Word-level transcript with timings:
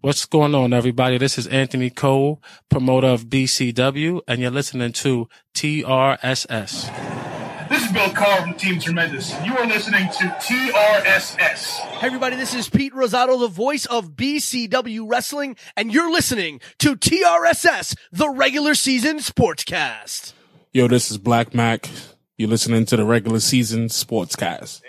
What's 0.00 0.26
going 0.26 0.54
on, 0.54 0.72
everybody? 0.72 1.18
This 1.18 1.38
is 1.38 1.46
Anthony 1.48 1.90
Cole, 1.90 2.40
promoter 2.68 3.08
of 3.08 3.26
BCW, 3.26 4.20
and 4.28 4.40
you're 4.40 4.50
listening 4.50 4.92
to 4.92 5.28
TRSS. 5.54 7.68
This 7.68 7.84
is 7.84 7.92
Bill 7.92 8.08
Carr 8.10 8.42
from 8.42 8.54
Team 8.54 8.80
Tremendous. 8.80 9.32
You 9.44 9.54
are 9.56 9.66
listening 9.66 10.08
to 10.08 10.24
TRSS. 10.40 11.80
Hey 11.80 12.06
everybody, 12.06 12.36
this 12.36 12.54
is 12.54 12.70
Pete 12.70 12.94
Rosado, 12.94 13.38
the 13.38 13.48
voice 13.48 13.84
of 13.86 14.12
BCW 14.12 15.04
Wrestling, 15.06 15.56
and 15.76 15.92
you're 15.92 16.10
listening 16.10 16.60
to 16.78 16.96
TRSS, 16.96 17.94
the 18.12 18.30
regular 18.30 18.74
season 18.74 19.18
sportscast. 19.18 20.32
Yo, 20.72 20.88
this 20.88 21.10
is 21.10 21.18
Black 21.18 21.54
Mac. 21.54 21.90
You're 22.38 22.48
listening 22.48 22.86
to 22.86 22.96
the 22.96 23.04
regular 23.04 23.40
season 23.40 23.88
sportscast. 23.88 24.80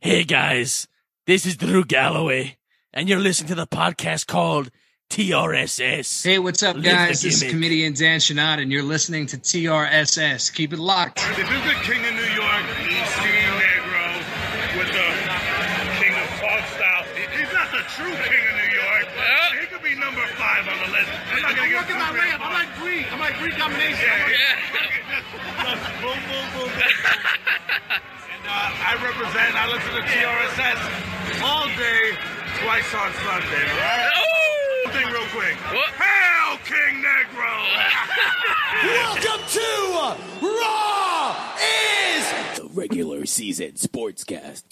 Hey 0.00 0.24
guys, 0.24 0.88
this 1.26 1.46
is 1.46 1.56
Drew 1.56 1.84
Galloway, 1.84 2.56
and 2.92 3.08
you're 3.08 3.18
listening 3.20 3.48
to 3.48 3.54
the 3.54 3.66
podcast 3.66 4.26
called 4.26 4.70
TRSS. 5.10 6.24
Hey, 6.24 6.38
what's 6.38 6.62
up, 6.62 6.76
Live 6.76 6.84
guys? 6.84 7.22
This 7.22 7.42
is 7.42 7.50
comedian 7.50 7.92
Dan 7.94 8.20
Shinada, 8.20 8.62
and 8.62 8.72
you're 8.72 8.82
listening 8.82 9.26
to 9.26 9.36
TRSS. 9.38 10.52
Keep 10.54 10.72
it 10.72 10.78
locked. 10.78 11.18
If 11.18 11.38
it's 11.38 11.48
the 11.48 11.76
king 11.84 12.04
of 12.04 12.14
New 12.14 12.32
York, 12.32 12.64
he's 12.84 13.08
Steve 13.16 13.52
Negro 13.60 14.06
with 14.76 14.88
the 14.92 15.08
king 16.00 16.14
of 16.16 16.28
talk 16.40 16.64
style. 16.72 17.04
He's 17.32 17.52
not 17.52 17.68
the 17.72 17.84
true 17.96 18.12
king 18.24 18.44
of 18.48 18.54
New 18.60 18.72
York. 18.76 19.06
He 19.60 19.66
could 19.68 19.82
be 19.82 19.94
number 19.96 20.24
five 20.36 20.64
on 20.68 20.76
the 20.80 20.90
list. 20.96 21.10
I'm 21.32 21.42
not 21.42 21.56
gonna 21.56 21.68
get 21.68 21.88
too 21.88 21.94
crazy. 21.96 22.36
I'm 22.40 22.52
like 22.52 22.72
Greek. 22.80 23.12
I'm 23.12 23.20
like 23.20 23.36
Greek 23.38 23.56
domination. 23.56 24.00
Yeah, 24.04 24.28
yeah. 24.32 24.80
Just 25.64 25.84
boom, 26.00 26.16
boom, 26.28 26.46
boom, 26.56 26.70
boom. 26.72 26.92
And 28.32 28.44
uh, 28.48 28.88
I 28.88 28.96
represent, 29.00 29.52
I 29.56 29.68
listen 29.68 29.92
to 29.92 30.04
TRSS 30.08 30.80
all 31.44 31.68
day, 31.76 32.16
twice 32.62 32.94
on 32.94 33.12
Sunday, 33.14 33.70
all 33.70 33.78
right? 33.78 34.10
Thing 34.92 35.06
real 35.06 35.26
quick. 35.32 35.56
Hail 35.98 36.58
King 36.64 37.02
Negro! 37.02 37.52
Welcome 38.84 39.42
to 39.48 40.46
Raw 40.46 41.54
is 41.58 42.58
the 42.58 42.68
regular 42.72 43.26
season 43.26 43.72
sportscast. 43.72 44.62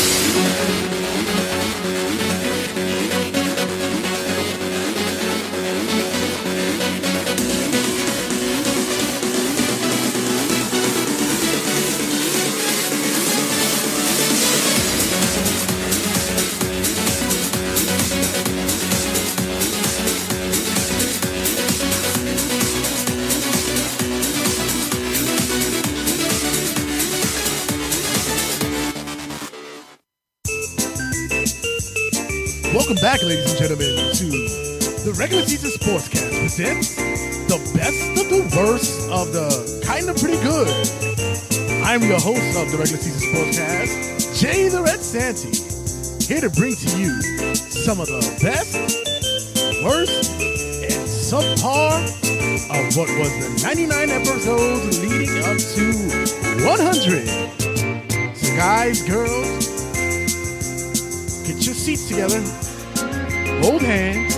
Welcome 32.73 33.03
back, 33.03 33.21
ladies 33.25 33.51
and 33.51 33.59
gentlemen, 33.59 34.15
to 34.15 34.31
the 35.03 35.13
regular 35.19 35.43
season 35.43 35.71
sportscast 35.71 36.31
presents 36.39 36.95
the 37.51 37.59
best 37.75 37.99
of 38.15 38.31
the 38.31 38.47
worst 38.57 39.11
of 39.11 39.33
the 39.33 39.83
kind 39.85 40.09
of 40.09 40.17
pretty 40.17 40.39
good. 40.39 40.69
I'm 41.83 42.01
your 42.05 42.21
host 42.21 42.57
of 42.57 42.71
the 42.71 42.79
regular 42.79 43.03
season 43.03 43.27
sportscast, 43.27 44.39
Jay 44.39 44.69
the 44.69 44.83
Red 44.85 45.01
Santy, 45.01 45.51
here 46.31 46.41
to 46.41 46.51
bring 46.51 46.77
to 46.77 46.97
you 46.97 47.21
some 47.59 47.99
of 47.99 48.07
the 48.07 48.23
best, 48.41 48.79
worst, 49.83 50.31
and 50.39 51.11
subpar 51.11 52.07
of 52.71 52.97
what 52.97 53.11
was 53.19 53.35
the 53.43 53.67
99 53.67 54.11
episodes 54.11 55.03
leading 55.03 55.43
up 55.43 55.59
to 55.59 55.91
100. 56.71 58.37
So, 58.37 58.55
guys, 58.55 59.03
girls, 59.03 59.70
get 61.53 61.67
your 61.67 61.75
seats 61.75 62.09
together, 62.09 62.41
hold 63.61 63.83
hands, 63.83 64.37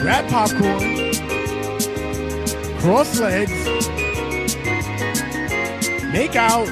grab 0.00 0.26
popcorn, 0.30 1.12
cross 2.80 3.20
legs, 3.20 3.52
make 6.10 6.34
out, 6.34 6.66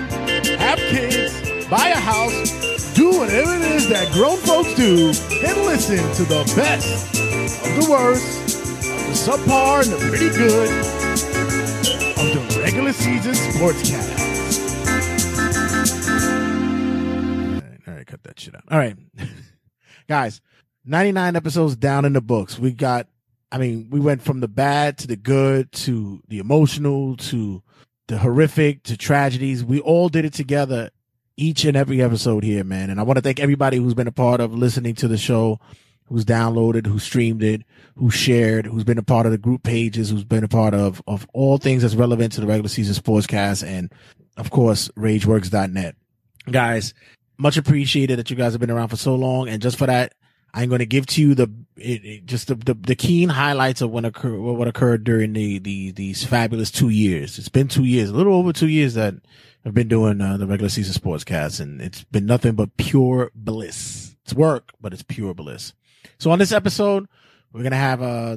have 0.56 0.78
kids, 0.78 1.68
buy 1.68 1.88
a 1.88 2.00
house, 2.00 2.94
do 2.94 3.10
whatever 3.10 3.54
it 3.54 3.62
is 3.72 3.86
that 3.90 4.10
grown 4.14 4.38
folks 4.38 4.74
do, 4.76 5.08
and 5.46 5.56
listen 5.66 5.98
to 6.14 6.24
the 6.24 6.50
best 6.56 7.14
of 7.20 7.84
the 7.84 7.90
worst, 7.90 8.56
of 8.64 9.06
the 9.08 9.12
subpar 9.12 9.82
and 9.82 9.92
the 9.92 10.08
pretty 10.08 10.30
good 10.30 10.70
of 12.16 12.54
the 12.54 12.60
regular 12.62 12.94
season 12.94 13.34
sportscast. 13.34 14.20
All 17.86 17.94
right, 17.94 18.06
cut 18.06 18.22
that 18.22 18.40
shit 18.40 18.54
out. 18.54 18.64
All 18.70 18.78
right. 18.78 18.96
Guys, 20.10 20.40
99 20.86 21.36
episodes 21.36 21.76
down 21.76 22.04
in 22.04 22.14
the 22.14 22.20
books. 22.20 22.58
We 22.58 22.72
got, 22.72 23.06
I 23.52 23.58
mean, 23.58 23.90
we 23.90 24.00
went 24.00 24.22
from 24.22 24.40
the 24.40 24.48
bad 24.48 24.98
to 24.98 25.06
the 25.06 25.14
good 25.14 25.70
to 25.70 26.20
the 26.26 26.40
emotional 26.40 27.16
to 27.18 27.62
the 28.08 28.18
horrific 28.18 28.82
to 28.82 28.96
tragedies. 28.96 29.62
We 29.62 29.78
all 29.78 30.08
did 30.08 30.24
it 30.24 30.32
together 30.32 30.90
each 31.36 31.64
and 31.64 31.76
every 31.76 32.02
episode 32.02 32.42
here, 32.42 32.64
man. 32.64 32.90
And 32.90 32.98
I 32.98 33.04
want 33.04 33.18
to 33.18 33.22
thank 33.22 33.38
everybody 33.38 33.76
who's 33.76 33.94
been 33.94 34.08
a 34.08 34.12
part 34.12 34.40
of 34.40 34.52
listening 34.52 34.96
to 34.96 35.06
the 35.06 35.16
show, 35.16 35.60
who's 36.06 36.24
downloaded, 36.24 36.88
who 36.88 36.98
streamed 36.98 37.44
it, 37.44 37.62
who 37.94 38.10
shared, 38.10 38.66
who's 38.66 38.82
been 38.82 38.98
a 38.98 39.04
part 39.04 39.26
of 39.26 39.32
the 39.32 39.38
group 39.38 39.62
pages, 39.62 40.10
who's 40.10 40.24
been 40.24 40.42
a 40.42 40.48
part 40.48 40.74
of, 40.74 41.00
of 41.06 41.24
all 41.32 41.56
things 41.56 41.82
that's 41.82 41.94
relevant 41.94 42.32
to 42.32 42.40
the 42.40 42.48
regular 42.48 42.68
season 42.68 43.00
sportscast 43.00 43.64
and 43.64 43.92
of 44.36 44.50
course, 44.50 44.88
rageworks.net. 44.96 45.94
Guys, 46.50 46.94
much 47.40 47.56
appreciated 47.56 48.18
that 48.18 48.30
you 48.30 48.36
guys 48.36 48.52
have 48.52 48.60
been 48.60 48.70
around 48.70 48.88
for 48.88 48.96
so 48.96 49.14
long. 49.14 49.48
And 49.48 49.62
just 49.62 49.78
for 49.78 49.86
that, 49.86 50.14
I'm 50.52 50.68
going 50.68 50.80
to 50.80 50.86
give 50.86 51.06
to 51.06 51.22
you 51.22 51.34
the 51.34 51.48
it, 51.76 52.04
it- 52.04 52.26
just 52.26 52.48
the, 52.48 52.54
the 52.56 52.74
the 52.74 52.94
keen 52.96 53.28
highlights 53.28 53.80
of 53.80 53.90
what 53.90 54.04
occurred 54.04 54.38
what 54.40 54.68
occurred 54.68 55.04
during 55.04 55.32
the 55.32 55.58
the 55.58 55.92
these 55.92 56.24
fabulous 56.24 56.70
two 56.70 56.88
years. 56.90 57.38
It's 57.38 57.48
been 57.48 57.68
two 57.68 57.84
years, 57.84 58.10
a 58.10 58.14
little 58.14 58.34
over 58.34 58.52
two 58.52 58.68
years 58.68 58.94
that 58.94 59.14
I've 59.64 59.74
been 59.74 59.88
doing 59.88 60.20
uh, 60.20 60.36
the 60.38 60.46
regular 60.46 60.68
season 60.70 60.94
sportscast, 61.00 61.60
and 61.60 61.80
it's 61.80 62.02
been 62.04 62.26
nothing 62.26 62.54
but 62.54 62.76
pure 62.76 63.30
bliss. 63.34 64.16
It's 64.24 64.34
work, 64.34 64.72
but 64.80 64.92
it's 64.92 65.02
pure 65.02 65.34
bliss. 65.34 65.72
So 66.18 66.30
on 66.30 66.38
this 66.38 66.52
episode, 66.52 67.06
we're 67.52 67.62
gonna 67.62 67.76
have 67.76 68.02
uh 68.02 68.36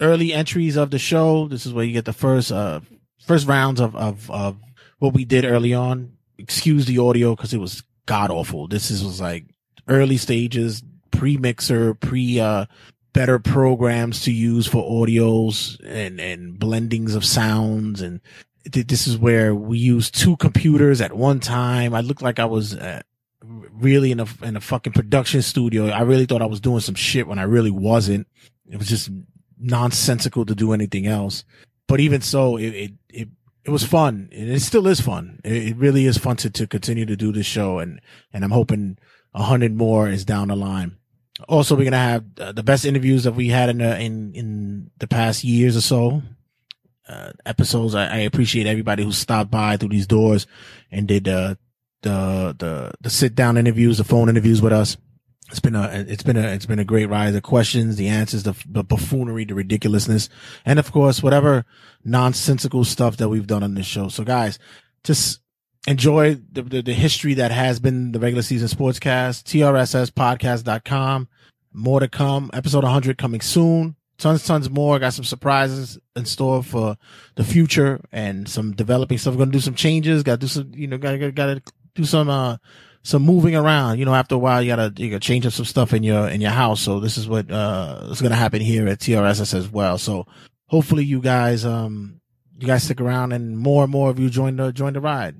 early 0.00 0.32
entries 0.32 0.76
of 0.76 0.90
the 0.90 0.98
show. 0.98 1.48
This 1.48 1.66
is 1.66 1.72
where 1.72 1.84
you 1.84 1.92
get 1.92 2.04
the 2.04 2.12
first 2.12 2.52
uh 2.52 2.80
first 3.26 3.46
rounds 3.48 3.80
of 3.80 3.96
of 3.96 4.30
of 4.30 4.58
what 5.00 5.12
we 5.12 5.24
did 5.24 5.44
early 5.44 5.74
on. 5.74 6.12
Excuse 6.38 6.86
the 6.86 6.98
audio 6.98 7.34
because 7.34 7.52
it 7.52 7.58
was 7.58 7.82
god 8.08 8.30
awful. 8.30 8.66
This 8.66 8.90
is 8.90 9.04
was 9.04 9.20
like 9.20 9.44
early 9.86 10.16
stages, 10.16 10.82
pre 11.10 11.36
mixer, 11.36 11.94
pre 11.94 12.40
uh 12.40 12.66
better 13.12 13.38
programs 13.38 14.22
to 14.22 14.32
use 14.32 14.66
for 14.66 14.82
audios 14.82 15.78
and 15.84 16.20
and 16.20 16.58
blendings 16.58 17.16
of 17.16 17.24
sounds 17.24 18.00
and 18.02 18.20
th- 18.70 18.86
this 18.86 19.06
is 19.06 19.16
where 19.16 19.54
we 19.54 19.78
used 19.78 20.14
two 20.14 20.36
computers 20.36 21.00
at 21.00 21.12
one 21.14 21.40
time. 21.40 21.94
I 21.94 22.00
looked 22.00 22.22
like 22.22 22.38
I 22.38 22.44
was 22.44 22.74
uh, 22.74 23.02
really 23.42 24.10
in 24.10 24.20
a 24.20 24.26
in 24.42 24.56
a 24.56 24.60
fucking 24.60 24.92
production 24.92 25.42
studio. 25.42 25.88
I 25.88 26.02
really 26.02 26.26
thought 26.26 26.42
I 26.42 26.46
was 26.46 26.60
doing 26.60 26.80
some 26.80 26.94
shit 26.94 27.26
when 27.26 27.38
I 27.38 27.44
really 27.44 27.70
wasn't. 27.70 28.26
It 28.70 28.76
was 28.76 28.88
just 28.88 29.10
nonsensical 29.58 30.44
to 30.46 30.54
do 30.54 30.72
anything 30.72 31.06
else. 31.06 31.44
But 31.86 32.00
even 32.00 32.20
so, 32.20 32.56
it 32.56 32.74
it 32.74 32.92
it, 33.08 33.28
it 33.68 33.70
was 33.70 33.84
fun, 33.84 34.30
and 34.32 34.48
it 34.48 34.60
still 34.60 34.86
is 34.86 34.98
fun. 34.98 35.40
It, 35.44 35.76
really 35.76 36.06
is 36.06 36.16
fun 36.16 36.36
to 36.36 36.48
to 36.48 36.66
continue 36.66 37.04
to 37.04 37.16
do 37.16 37.32
this 37.32 37.44
show, 37.44 37.80
and 37.80 38.00
and 38.32 38.42
I'm 38.42 38.50
hoping 38.50 38.96
a 39.34 39.42
hundred 39.42 39.76
more 39.76 40.08
is 40.08 40.24
down 40.24 40.48
the 40.48 40.56
line. 40.56 40.96
Also, 41.50 41.76
we're 41.76 41.84
gonna 41.84 41.98
have 41.98 42.24
uh, 42.40 42.52
the 42.52 42.62
best 42.62 42.86
interviews 42.86 43.24
that 43.24 43.32
we 43.32 43.48
had 43.48 43.68
in 43.68 43.76
the 43.76 44.00
in 44.00 44.32
in 44.32 44.90
the 44.96 45.06
past 45.06 45.44
years 45.44 45.76
or 45.76 45.82
so. 45.82 46.22
Uh, 47.06 47.32
episodes. 47.44 47.94
I, 47.94 48.06
I 48.06 48.18
appreciate 48.20 48.66
everybody 48.66 49.04
who 49.04 49.12
stopped 49.12 49.50
by 49.50 49.76
through 49.76 49.90
these 49.90 50.06
doors 50.06 50.46
and 50.90 51.06
did 51.06 51.28
uh, 51.28 51.56
the 52.00 52.56
the 52.58 52.92
the 53.02 53.10
sit 53.10 53.34
down 53.34 53.58
interviews, 53.58 53.98
the 53.98 54.04
phone 54.04 54.30
interviews 54.30 54.62
with 54.62 54.72
us. 54.72 54.96
It's 55.50 55.60
been 55.60 55.74
a 55.74 55.88
it's 56.06 56.22
been 56.22 56.36
a 56.36 56.42
it's 56.42 56.66
been 56.66 56.78
a 56.78 56.84
great 56.84 57.06
ride. 57.06 57.32
The 57.32 57.40
questions, 57.40 57.96
the 57.96 58.08
answers, 58.08 58.42
the, 58.42 58.54
the 58.66 58.84
buffoonery, 58.84 59.44
the 59.44 59.54
ridiculousness, 59.54 60.28
and 60.66 60.78
of 60.78 60.92
course 60.92 61.22
whatever 61.22 61.64
nonsensical 62.04 62.84
stuff 62.84 63.16
that 63.16 63.28
we've 63.28 63.46
done 63.46 63.62
on 63.62 63.74
this 63.74 63.86
show. 63.86 64.08
So 64.08 64.24
guys, 64.24 64.58
just 65.04 65.40
enjoy 65.86 66.34
the, 66.52 66.62
the, 66.62 66.82
the 66.82 66.92
history 66.92 67.34
that 67.34 67.50
has 67.50 67.80
been 67.80 68.12
the 68.12 68.20
regular 68.20 68.42
season 68.42 68.68
sportscast, 68.68 69.44
trsspodcast.com. 69.44 71.28
More 71.72 72.00
to 72.00 72.08
come. 72.08 72.50
Episode 72.52 72.82
100 72.82 73.18
coming 73.18 73.40
soon. 73.40 73.96
Tons, 74.18 74.44
tons 74.44 74.68
more. 74.68 74.98
Got 74.98 75.14
some 75.14 75.24
surprises 75.24 75.98
in 76.16 76.24
store 76.24 76.62
for 76.62 76.96
the 77.36 77.44
future 77.44 78.00
and 78.10 78.48
some 78.48 78.72
developing 78.72 79.16
stuff. 79.16 79.36
We're 79.36 79.46
to 79.46 79.50
do 79.50 79.60
some 79.60 79.74
changes. 79.74 80.22
Got 80.22 80.32
to 80.32 80.38
do 80.38 80.48
some, 80.48 80.72
you 80.74 80.88
know, 80.88 80.98
got 80.98 81.12
to, 81.12 81.32
got 81.32 81.46
to 81.46 81.62
do 81.94 82.04
some, 82.04 82.28
uh, 82.28 82.56
some 83.02 83.22
moving 83.22 83.54
around. 83.54 83.98
You 83.98 84.04
know, 84.04 84.14
after 84.14 84.34
a 84.34 84.38
while, 84.38 84.62
you 84.62 84.68
gotta 84.68 84.92
you 84.96 85.10
gotta 85.10 85.20
change 85.20 85.46
up 85.46 85.52
some 85.52 85.64
stuff 85.64 85.92
in 85.92 86.02
your 86.02 86.28
in 86.28 86.40
your 86.40 86.50
house. 86.50 86.80
So 86.80 87.00
this 87.00 87.16
is 87.16 87.28
what 87.28 87.50
uh 87.50 88.06
is 88.10 88.20
gonna 88.20 88.34
happen 88.36 88.60
here 88.60 88.88
at 88.88 88.98
TRSS 88.98 89.54
as 89.54 89.68
well. 89.68 89.98
So 89.98 90.26
hopefully, 90.66 91.04
you 91.04 91.20
guys 91.20 91.64
um 91.64 92.20
you 92.58 92.66
guys 92.66 92.82
stick 92.82 93.00
around 93.00 93.32
and 93.32 93.58
more 93.58 93.84
and 93.84 93.92
more 93.92 94.10
of 94.10 94.18
you 94.18 94.30
join 94.30 94.56
the 94.56 94.72
join 94.72 94.92
the 94.92 95.00
ride. 95.00 95.36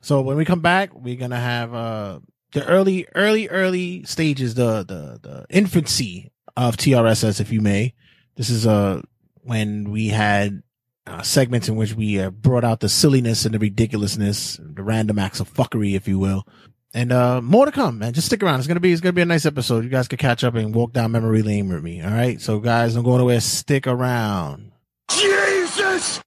So 0.00 0.20
when 0.22 0.36
we 0.36 0.44
come 0.44 0.60
back, 0.60 0.94
we're 0.94 1.16
gonna 1.16 1.40
have 1.40 1.74
uh 1.74 2.20
the 2.52 2.66
early 2.66 3.06
early 3.14 3.48
early 3.48 4.04
stages, 4.04 4.54
the 4.54 4.84
the 4.84 5.20
the 5.20 5.46
infancy 5.50 6.32
of 6.56 6.76
TRSS, 6.76 7.40
if 7.40 7.52
you 7.52 7.60
may. 7.60 7.94
This 8.36 8.50
is 8.50 8.66
uh 8.66 9.02
when 9.42 9.90
we 9.90 10.08
had 10.08 10.62
uh, 11.06 11.22
segments 11.22 11.68
in 11.68 11.76
which 11.76 11.94
we 11.94 12.20
uh, 12.20 12.30
brought 12.30 12.62
out 12.64 12.80
the 12.80 12.88
silliness 12.88 13.44
and 13.44 13.54
the 13.54 13.58
ridiculousness, 13.58 14.60
the 14.62 14.82
random 14.82 15.18
acts 15.18 15.40
of 15.40 15.52
fuckery, 15.52 15.94
if 15.94 16.06
you 16.06 16.18
will. 16.18 16.46
And 16.92 17.12
uh 17.12 17.40
more 17.40 17.66
to 17.66 17.72
come, 17.72 17.98
man. 17.98 18.12
Just 18.12 18.26
stick 18.26 18.42
around. 18.42 18.58
It's 18.58 18.68
gonna 18.68 18.80
be 18.80 18.92
it's 18.92 19.00
gonna 19.00 19.12
be 19.12 19.22
a 19.22 19.26
nice 19.26 19.46
episode. 19.46 19.84
You 19.84 19.90
guys 19.90 20.08
can 20.08 20.18
catch 20.18 20.42
up 20.42 20.54
and 20.54 20.74
walk 20.74 20.92
down 20.92 21.12
memory 21.12 21.42
lane 21.42 21.68
with 21.68 21.82
me. 21.84 22.02
All 22.02 22.10
right. 22.10 22.40
So 22.40 22.58
guys, 22.58 22.94
don't 22.94 23.04
go 23.04 23.16
nowhere. 23.16 23.40
Stick 23.40 23.86
around. 23.86 24.72
Jesus! 25.10 26.20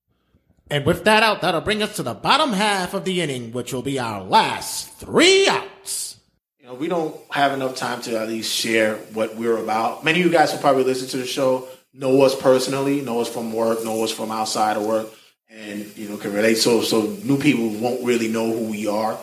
And 0.70 0.86
with 0.86 1.04
that 1.04 1.24
out, 1.24 1.42
that'll 1.42 1.62
bring 1.62 1.84
us 1.84 1.96
to 1.98 2.04
the 2.04 2.14
bottom 2.14 2.54
half 2.54 2.94
of 2.94 3.06
the 3.06 3.22
inning, 3.22 3.52
which 3.52 3.74
will 3.74 3.82
be 3.82 4.00
our 4.00 4.24
last 4.24 4.94
three 4.94 5.48
outs. 5.48 6.18
You 6.60 6.68
know, 6.68 6.74
we 6.74 6.88
don't 6.88 7.16
have 7.32 7.52
enough 7.54 7.76
time 7.76 8.02
to 8.04 8.20
at 8.20 8.28
least 8.28 8.52
share 8.52 8.96
what 9.14 9.36
we're 9.36 9.58
about. 9.58 10.04
Many 10.04 10.22
of 10.22 10.26
you 10.26 10.32
guys 10.32 10.52
who 10.52 10.58
probably 10.60 10.84
listen 10.84 11.08
to 11.10 11.18
the 11.18 11.26
show 11.26 11.68
know 11.94 12.22
us 12.24 12.36
personally, 12.40 13.02
know 13.02 13.22
us 13.22 13.28
from 13.28 13.54
work, 13.54 13.84
know 13.84 14.04
us 14.04 14.12
from 14.12 14.32
outside 14.32 14.78
of 14.78 14.86
work, 14.86 15.10
and 15.50 15.96
you 15.98 16.10
know 16.10 16.18
can 16.18 16.34
relate. 16.34 16.56
So, 16.56 16.82
so 16.82 17.02
new 17.24 17.38
people 17.38 17.70
won't 17.70 18.04
really 18.04 18.30
know 18.30 18.52
who 18.52 18.72
we 18.72 18.88
are. 18.88 19.18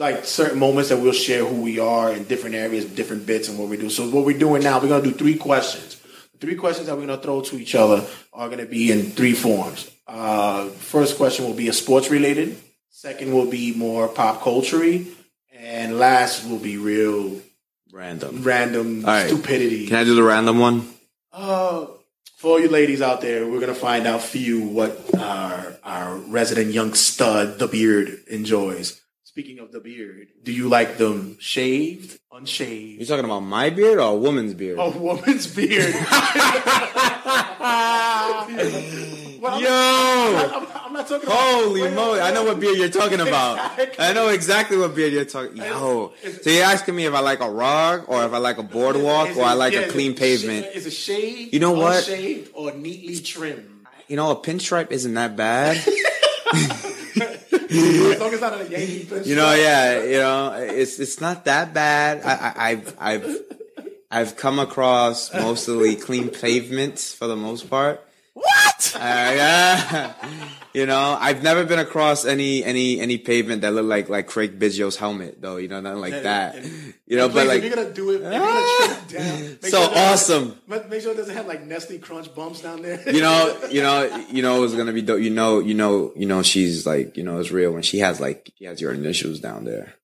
Like 0.00 0.24
certain 0.24 0.58
moments 0.58 0.88
that 0.88 0.96
we'll 0.96 1.12
share 1.12 1.44
who 1.44 1.60
we 1.60 1.78
are 1.78 2.10
in 2.10 2.24
different 2.24 2.54
areas, 2.54 2.86
different 2.86 3.26
bits, 3.26 3.50
and 3.50 3.58
what 3.58 3.68
we 3.68 3.76
do. 3.76 3.90
So, 3.90 4.08
what 4.08 4.24
we're 4.24 4.38
doing 4.38 4.62
now, 4.62 4.80
we're 4.80 4.88
gonna 4.88 5.02
do 5.02 5.12
three 5.12 5.36
questions. 5.36 6.00
The 6.32 6.38
three 6.38 6.54
questions 6.54 6.86
that 6.86 6.96
we're 6.96 7.06
gonna 7.06 7.18
throw 7.18 7.42
to 7.42 7.56
each 7.58 7.74
other 7.74 8.06
are 8.32 8.48
gonna 8.48 8.64
be 8.64 8.90
in 8.90 9.10
three 9.10 9.34
forms. 9.34 9.90
Uh, 10.08 10.68
first 10.68 11.18
question 11.18 11.44
will 11.44 11.52
be 11.52 11.68
a 11.68 11.74
sports 11.74 12.10
related. 12.10 12.56
Second 12.88 13.34
will 13.34 13.50
be 13.50 13.74
more 13.74 14.08
pop 14.08 14.40
culture 14.40 14.82
and 15.52 15.98
last 15.98 16.48
will 16.48 16.58
be 16.58 16.78
real 16.78 17.38
Random. 17.92 18.42
random 18.42 19.02
right. 19.02 19.26
stupidity. 19.26 19.86
Can 19.86 19.96
I 19.96 20.04
do 20.04 20.14
the 20.14 20.22
random 20.22 20.58
one? 20.58 20.88
Uh, 21.30 21.86
for 22.36 22.52
all 22.52 22.60
you 22.60 22.70
ladies 22.70 23.02
out 23.02 23.20
there, 23.20 23.46
we're 23.46 23.60
gonna 23.60 23.74
find 23.74 24.06
out 24.06 24.22
for 24.22 24.38
you 24.38 24.62
what 24.62 24.98
our 25.18 25.76
our 25.84 26.16
resident 26.16 26.72
young 26.72 26.94
stud, 26.94 27.58
the 27.58 27.68
beard, 27.68 28.22
enjoys. 28.28 28.99
Speaking 29.30 29.60
of 29.60 29.70
the 29.70 29.78
beard, 29.78 30.26
do 30.42 30.50
you 30.50 30.68
like 30.68 30.98
them 30.98 31.36
shaved, 31.38 32.18
unshaved? 32.32 32.98
You 32.98 32.98
unshaved? 32.98 33.08
talking 33.08 33.24
about 33.24 33.40
my 33.40 33.70
beard 33.70 34.00
or 34.00 34.10
a 34.10 34.14
woman's 34.16 34.54
beard? 34.54 34.76
A 34.76 34.90
woman's 34.90 35.46
beard. 35.46 35.94
Well, 39.40 39.58
Yo! 39.58 39.68
I'm, 39.70 40.66
I'm 40.84 40.92
not 40.92 41.08
talking 41.08 41.26
about. 41.26 41.38
Holy 41.38 41.80
wait, 41.80 41.94
moly! 41.94 42.18
wait, 42.18 42.26
I 42.26 42.30
know 42.30 42.44
what 42.44 42.60
beard 42.60 42.76
you're 42.76 42.90
talking 42.90 43.20
about. 43.20 43.78
Exactly. 43.78 44.04
I 44.04 44.12
know 44.12 44.28
exactly 44.28 44.76
what 44.76 44.94
beard 44.94 45.14
you're 45.14 45.24
talking. 45.24 45.56
Yo, 45.56 46.12
so 46.42 46.50
you're 46.50 46.64
asking 46.64 46.94
me 46.94 47.06
if 47.06 47.14
I 47.14 47.20
like 47.20 47.40
a 47.40 47.50
rug 47.50 48.04
or 48.08 48.22
if 48.24 48.34
I 48.34 48.36
like 48.36 48.58
a 48.58 48.62
boardwalk 48.62 49.34
or 49.38 49.44
I 49.44 49.54
like 49.54 49.72
yeah, 49.72 49.80
a 49.80 49.90
clean 49.90 50.14
pavement. 50.14 50.66
Is 50.74 50.84
it 50.84 50.92
shaved? 50.92 51.54
You 51.54 51.60
know 51.60 51.72
what? 51.72 52.04
Unshaved 52.04 52.50
or 52.52 52.72
neatly 52.72 53.18
trimmed? 53.20 53.86
You 54.08 54.16
know, 54.16 54.30
a 54.30 54.36
pinstripe 54.36 54.90
isn't 54.90 55.14
that 55.14 55.36
bad. 55.36 55.82
As 57.70 58.18
long 58.20 58.28
as 58.28 58.32
it's 58.34 58.42
not 58.42 58.60
a 58.60 58.68
Yankee 58.68 59.04
pinstripe. 59.04 59.26
You 59.26 59.36
know, 59.36 59.54
yeah, 59.54 60.02
you 60.02 60.18
know, 60.18 60.52
it's 60.54 60.98
it's 60.98 61.20
not 61.20 61.44
that 61.44 61.72
bad. 61.72 62.22
I, 62.24 62.32
I, 62.32 62.70
I've 62.70 62.96
I've 62.98 63.36
I've 64.10 64.36
come 64.36 64.58
across 64.58 65.32
mostly 65.32 65.94
clean 65.96 66.30
pavements 66.30 67.14
for 67.14 67.26
the 67.28 67.36
most 67.36 67.70
part. 67.70 68.04
What? 68.34 68.92
Uh, 68.96 68.98
yeah. 68.98 70.12
You 70.72 70.86
know, 70.86 71.18
I've 71.18 71.42
never 71.42 71.64
been 71.64 71.80
across 71.80 72.24
any 72.24 72.62
any 72.62 73.00
any 73.00 73.18
pavement 73.18 73.62
that 73.62 73.72
looked 73.72 73.88
like 73.88 74.08
like 74.08 74.28
Craig 74.28 74.56
Biggio's 74.56 74.96
helmet, 74.96 75.42
though. 75.42 75.56
You 75.56 75.66
know, 75.66 75.80
nothing 75.80 76.00
like 76.00 76.22
that. 76.22 76.64
You 77.10 77.16
know, 77.16 77.28
but 77.28 77.48
like 77.48 77.58
if 77.58 77.64
you're 77.64 77.74
gonna 77.74 77.92
do 77.92 78.10
it, 78.10 78.22
gonna 78.22 78.38
down, 79.08 79.58
So 79.62 79.82
sure 79.82 79.98
awesome. 79.98 80.56
Make 80.68 80.88
make 80.88 81.02
sure 81.02 81.10
it 81.10 81.16
doesn't 81.16 81.34
have 81.34 81.48
like 81.48 81.66
Nestle 81.66 81.98
Crunch 81.98 82.32
bumps 82.36 82.60
down 82.60 82.82
there. 82.82 83.02
you 83.10 83.20
know, 83.20 83.58
you 83.70 83.82
know, 83.82 84.24
you 84.30 84.42
know, 84.42 84.62
it's 84.62 84.76
gonna 84.76 84.92
be 84.92 85.02
dope. 85.02 85.20
You 85.20 85.30
know, 85.30 85.58
you 85.58 85.74
know, 85.74 86.12
you 86.14 86.26
know, 86.26 86.44
she's 86.44 86.86
like, 86.86 87.16
you 87.16 87.24
know, 87.24 87.40
it's 87.40 87.50
real 87.50 87.72
when 87.72 87.82
she 87.82 87.98
has 87.98 88.20
like, 88.20 88.52
she 88.58 88.66
has 88.66 88.80
your 88.80 88.92
initials 88.92 89.40
down 89.40 89.64
there. 89.64 89.94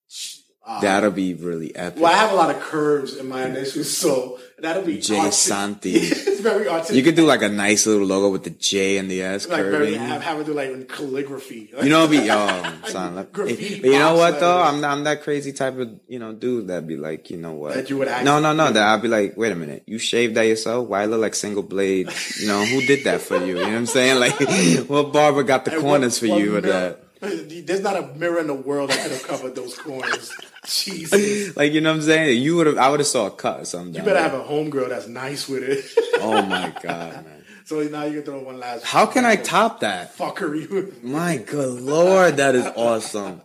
Ah. 0.66 0.80
That'll 0.80 1.12
be 1.12 1.34
really 1.34 1.76
epic. 1.76 2.02
Well, 2.02 2.12
I 2.12 2.16
have 2.16 2.32
a 2.32 2.34
lot 2.34 2.52
of 2.52 2.60
curves 2.60 3.16
in 3.16 3.28
my 3.28 3.44
initials, 3.46 3.96
so 3.96 4.40
that'll 4.58 4.82
be 4.82 4.98
J 4.98 5.16
artistic. 5.16 5.54
Santi. 5.54 6.10
very 6.46 6.68
artistic. 6.68 6.96
You 6.96 7.02
could 7.02 7.16
do 7.16 7.26
like 7.26 7.42
a 7.42 7.48
nice 7.48 7.86
little 7.86 8.06
logo 8.06 8.28
with 8.30 8.44
the 8.44 8.50
J 8.50 8.98
and 8.98 9.10
the 9.10 9.22
S 9.22 9.48
like 9.48 9.62
very 9.62 9.94
curving. 9.94 9.98
have, 9.98 10.22
have 10.22 10.40
it 10.40 10.46
do 10.46 10.54
like 10.54 10.88
calligraphy. 10.88 11.70
You 11.82 11.88
know, 11.88 12.06
be 12.08 12.18
oh, 12.30 12.78
son. 12.86 13.16
Like, 13.16 13.32
Graffiti 13.32 13.80
but 13.80 13.90
you 13.90 13.98
know 13.98 14.14
what 14.16 14.40
though? 14.40 14.62
I'm 14.62 14.80
not, 14.80 14.90
I'm 14.92 15.04
that 15.04 15.22
crazy 15.22 15.52
type 15.52 15.78
of 15.78 15.88
you 16.08 16.18
know 16.18 16.32
dude 16.32 16.68
that'd 16.68 16.86
be 16.86 16.96
like, 16.96 17.30
you 17.30 17.36
know 17.36 17.52
what? 17.52 17.74
That 17.74 17.90
you 17.90 17.98
would 17.98 18.08
no, 18.24 18.38
no, 18.40 18.52
no. 18.52 18.70
That 18.72 18.82
I'd 18.94 19.02
be 19.02 19.08
like, 19.08 19.36
wait 19.36 19.52
a 19.52 19.56
minute, 19.56 19.82
you 19.86 19.98
shaved 19.98 20.34
that 20.36 20.42
yourself? 20.46 20.88
Why 20.88 21.04
look 21.06 21.20
like 21.20 21.34
single 21.34 21.62
blade? 21.62 22.10
You 22.40 22.48
know, 22.48 22.64
who 22.64 22.80
did 22.82 23.04
that 23.04 23.20
for 23.20 23.38
you? 23.38 23.46
You 23.46 23.54
know 23.54 23.62
what 23.62 23.72
I'm 23.74 23.86
saying? 23.86 24.20
Like, 24.20 24.38
what 24.88 25.12
barber 25.12 25.42
got 25.42 25.64
the 25.64 25.72
And 25.76 25.80
corners 25.82 26.20
what- 26.22 26.30
for 26.30 26.38
you 26.38 26.52
with 26.52 26.64
mirror- 26.64 26.80
that? 26.90 27.02
There's 27.20 27.80
not 27.80 27.96
a 27.96 28.06
mirror 28.14 28.40
in 28.40 28.46
the 28.46 28.54
world 28.54 28.90
that 28.90 29.02
could 29.02 29.12
have 29.12 29.22
covered 29.26 29.54
those 29.54 29.76
corners. 29.78 30.30
Jesus. 30.66 31.56
Like, 31.56 31.72
you 31.72 31.80
know 31.80 31.90
what 31.90 31.96
I'm 31.96 32.02
saying? 32.02 32.42
You 32.42 32.56
would 32.56 32.66
have, 32.66 32.76
I 32.78 32.90
would 32.90 33.00
have 33.00 33.06
saw 33.06 33.26
a 33.26 33.30
cut 33.30 33.60
or 33.60 33.64
something. 33.64 33.94
You 33.94 34.02
better 34.02 34.20
have 34.20 34.34
a 34.34 34.42
homegirl 34.44 34.88
that's 34.90 35.06
nice 35.08 35.48
with 35.48 35.62
it. 35.62 35.84
Oh 36.18 36.40
my 36.42 36.72
god, 36.82 37.24
man! 37.26 37.44
so 37.66 37.82
now 37.82 38.04
you 38.04 38.14
can 38.14 38.22
throw 38.22 38.40
one 38.42 38.58
last. 38.58 38.84
How 38.84 39.04
can 39.04 39.26
I 39.26 39.36
top 39.36 39.80
that? 39.80 40.16
fuckery? 40.16 41.02
My 41.02 41.36
good 41.36 41.82
lord, 41.82 42.38
that 42.38 42.54
is 42.54 42.64
awesome. 42.74 43.42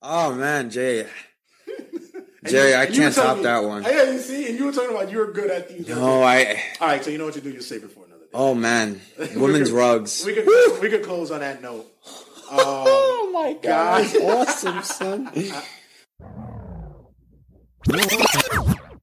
Oh 0.00 0.32
man, 0.34 0.70
Jay. 0.70 1.06
Jerry, 2.44 2.74
I 2.74 2.84
you 2.84 2.88
were 2.90 2.96
can't 2.96 3.14
top 3.14 3.36
me- 3.38 3.42
that 3.42 3.64
one. 3.64 3.82
Yeah, 3.82 4.12
you 4.12 4.18
see, 4.20 4.48
and 4.48 4.58
you 4.58 4.66
were 4.66 4.72
talking 4.72 4.90
about 4.96 5.10
you 5.10 5.18
were 5.18 5.32
good 5.32 5.50
at 5.50 5.68
these. 5.68 5.88
No, 5.88 6.22
I. 6.22 6.62
All 6.80 6.86
right, 6.88 7.04
so 7.04 7.10
you 7.10 7.18
know 7.18 7.26
what 7.26 7.34
you 7.34 7.42
do? 7.42 7.50
You 7.50 7.60
save 7.60 7.82
it 7.84 7.90
for 7.90 8.04
another 8.06 8.22
day. 8.22 8.30
Oh 8.32 8.54
man, 8.54 9.00
women's 9.34 9.72
rugs. 9.72 10.24
We 10.24 10.34
could 10.34 10.46
we 10.80 10.88
could 10.88 11.02
close 11.02 11.30
on 11.32 11.40
that 11.40 11.60
note. 11.60 11.86
Um, 12.50 12.58
Oh 12.62 13.30
my 13.32 13.52
God. 13.54 14.04
that's 14.04 14.64
awesome, 14.64 14.82
son. 14.82 15.30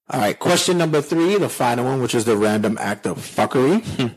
All 0.10 0.20
right, 0.22 0.38
question 0.38 0.78
number 0.78 1.02
three, 1.02 1.38
the 1.38 1.50
final 1.50 1.86
one, 1.86 2.02
which 2.02 2.16
is 2.16 2.26
the 2.26 2.38
random 2.38 2.78
act 2.80 3.06
of 3.06 3.18
fuckery. 3.18 4.16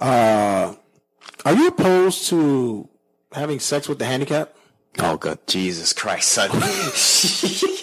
uh, 0.00 0.74
are 1.44 1.54
you 1.54 1.68
opposed 1.68 2.26
to 2.28 2.88
having 3.32 3.60
sex 3.60 3.88
with 3.88 3.98
the 3.98 4.04
handicap? 4.04 4.54
Oh, 4.98 5.16
god, 5.16 5.38
Jesus 5.46 5.92
Christ, 5.92 6.28
son. 6.28 6.50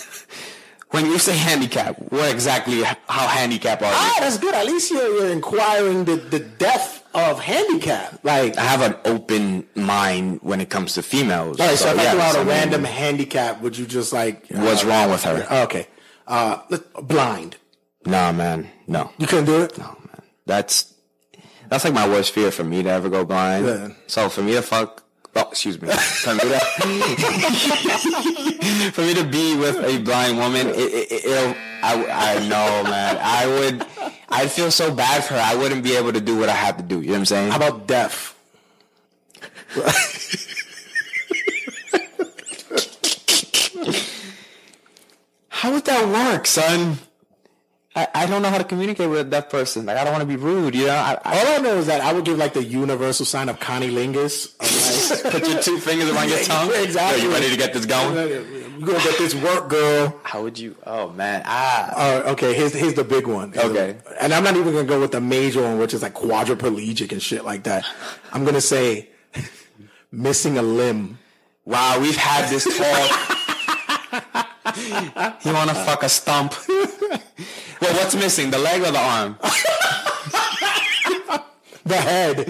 when 0.94 1.06
you 1.06 1.18
say 1.18 1.36
handicap, 1.36 1.98
what 2.10 2.30
exactly, 2.30 2.82
how 2.82 3.26
handicap 3.26 3.82
are 3.82 3.86
you? 3.86 3.90
Ah, 3.92 4.16
that's 4.20 4.38
good. 4.38 4.54
At 4.54 4.64
least 4.64 4.92
you're, 4.92 5.08
you're 5.16 5.32
inquiring 5.32 6.04
the, 6.04 6.14
the 6.14 6.38
depth 6.38 7.04
of 7.12 7.40
handicap. 7.40 8.20
Like, 8.22 8.56
I 8.56 8.62
have 8.62 8.80
an 8.80 8.94
open 9.04 9.66
mind 9.74 10.38
when 10.42 10.60
it 10.60 10.70
comes 10.70 10.94
to 10.94 11.02
females. 11.02 11.58
all 11.58 11.66
right, 11.66 11.76
so, 11.76 11.90
if 11.90 11.98
I 11.98 12.02
yes, 12.04 12.12
throw 12.12 12.22
out 12.22 12.34
a 12.36 12.38
mean, 12.38 12.48
random 12.48 12.84
handicap, 12.84 13.60
would 13.60 13.76
you 13.76 13.86
just 13.86 14.12
like. 14.12 14.46
What's 14.50 14.84
uh, 14.84 14.86
wrong 14.86 15.10
with 15.10 15.24
her? 15.24 15.62
Okay. 15.64 15.88
Uh, 16.28 16.58
blind. 17.02 17.56
Nah, 18.06 18.30
man. 18.30 18.70
No. 18.86 19.10
You 19.18 19.26
couldn't 19.26 19.46
do 19.46 19.62
it? 19.62 19.76
No, 19.76 19.84
man. 19.84 20.22
That's, 20.46 20.94
that's 21.68 21.84
like 21.84 21.94
my 21.94 22.08
worst 22.08 22.32
fear 22.32 22.52
for 22.52 22.62
me 22.62 22.84
to 22.84 22.88
ever 22.88 23.08
go 23.08 23.24
blind. 23.24 23.66
Yeah. 23.66 23.88
So 24.06 24.28
for 24.28 24.42
me 24.42 24.52
to 24.52 24.62
fuck, 24.62 25.03
oh, 25.36 25.48
excuse 25.50 25.80
me. 25.80 25.88
For 25.88 26.34
me 26.34 26.40
to, 26.40 26.58
for 28.92 29.00
me 29.02 29.14
to 29.14 29.24
be 29.24 29.56
with 29.56 29.76
a 29.84 29.98
blind 29.98 30.38
woman, 30.38 30.68
it, 30.68 30.76
it, 30.76 31.24
it'll, 31.24 31.54
I, 31.82 32.06
I 32.08 32.38
know, 32.48 32.82
man. 32.90 33.18
I 33.20 33.46
would, 33.46 33.86
I'd 34.28 34.50
feel 34.50 34.70
so 34.70 34.94
bad 34.94 35.24
for 35.24 35.34
her. 35.34 35.40
I 35.40 35.54
wouldn't 35.54 35.84
be 35.84 35.96
able 35.96 36.12
to 36.12 36.20
do 36.20 36.36
what 36.38 36.48
I 36.48 36.54
have 36.54 36.76
to 36.78 36.82
do. 36.82 37.00
You 37.00 37.08
know 37.08 37.12
what 37.12 37.18
I'm 37.18 37.24
saying? 37.26 37.50
How 37.50 37.56
about 37.56 37.86
deaf? 37.86 38.34
How 45.48 45.72
would 45.72 45.84
that 45.86 46.08
work, 46.08 46.46
son? 46.46 46.98
I, 47.96 48.08
I 48.12 48.26
don't 48.26 48.42
know 48.42 48.48
how 48.50 48.58
to 48.58 48.64
communicate 48.64 49.08
with 49.08 49.20
a 49.20 49.24
deaf 49.24 49.48
person. 49.50 49.86
Like 49.86 49.96
I 49.96 50.02
don't 50.04 50.12
want 50.12 50.22
to 50.22 50.26
be 50.26 50.34
rude, 50.36 50.74
you 50.74 50.86
know. 50.86 50.94
I, 50.94 51.16
I, 51.22 51.38
All 51.38 51.46
I 51.54 51.58
know 51.58 51.76
is 51.76 51.86
that 51.86 52.00
I 52.00 52.12
would 52.12 52.24
give 52.24 52.36
like 52.38 52.52
the 52.52 52.64
universal 52.64 53.24
sign 53.24 53.48
of 53.48 53.60
Connie 53.60 53.90
Lingus. 53.90 54.52
like, 55.24 55.32
put 55.32 55.48
your 55.48 55.62
two 55.62 55.78
fingers 55.78 56.10
around 56.10 56.28
your 56.28 56.40
tongue. 56.42 56.70
Exactly. 56.74 57.22
Yo, 57.22 57.28
you 57.28 57.32
ready 57.34 57.50
to 57.50 57.56
get 57.56 57.72
this 57.72 57.86
going? 57.86 58.14
You're 58.16 58.88
gonna 58.88 58.98
get 59.04 59.16
this 59.18 59.34
work, 59.36 59.68
girl. 59.68 60.18
How 60.24 60.42
would 60.42 60.58
you? 60.58 60.74
Oh 60.84 61.10
man, 61.10 61.42
ah. 61.46 61.92
Uh, 61.96 62.32
okay, 62.32 62.52
here's 62.54 62.72
here's 62.74 62.94
the 62.94 63.04
big 63.04 63.28
one. 63.28 63.52
Here's 63.52 63.66
Okay. 63.66 63.92
the- 63.92 64.22
and 64.24 64.34
I'm 64.34 64.42
not 64.42 64.56
even 64.56 64.72
gonna 64.72 64.84
go 64.88 64.98
with 65.00 65.12
the 65.12 65.20
major 65.20 65.62
one, 65.62 65.78
which 65.78 65.94
is 65.94 66.02
like 66.02 66.14
quadriplegic 66.14 67.12
and 67.12 67.22
shit 67.22 67.44
like 67.44 67.62
that. 67.64 67.84
I'm 68.32 68.44
gonna 68.44 68.60
say 68.60 69.10
missing 70.10 70.58
a 70.58 70.62
limb 70.62 71.18
Wow, 71.66 71.98
we've 72.00 72.16
had 72.16 72.50
this 72.50 72.64
talk. 72.64 73.10
you 75.46 75.52
want 75.52 75.70
to 75.70 75.74
fuck 75.76 76.02
a 76.02 76.08
stump? 76.10 76.52
Well, 77.80 77.94
what's 77.94 78.14
missing? 78.14 78.50
The 78.50 78.58
leg 78.58 78.82
or 78.82 78.90
the 78.90 78.98
arm? 78.98 79.36
The 81.86 81.96
head. 81.96 82.44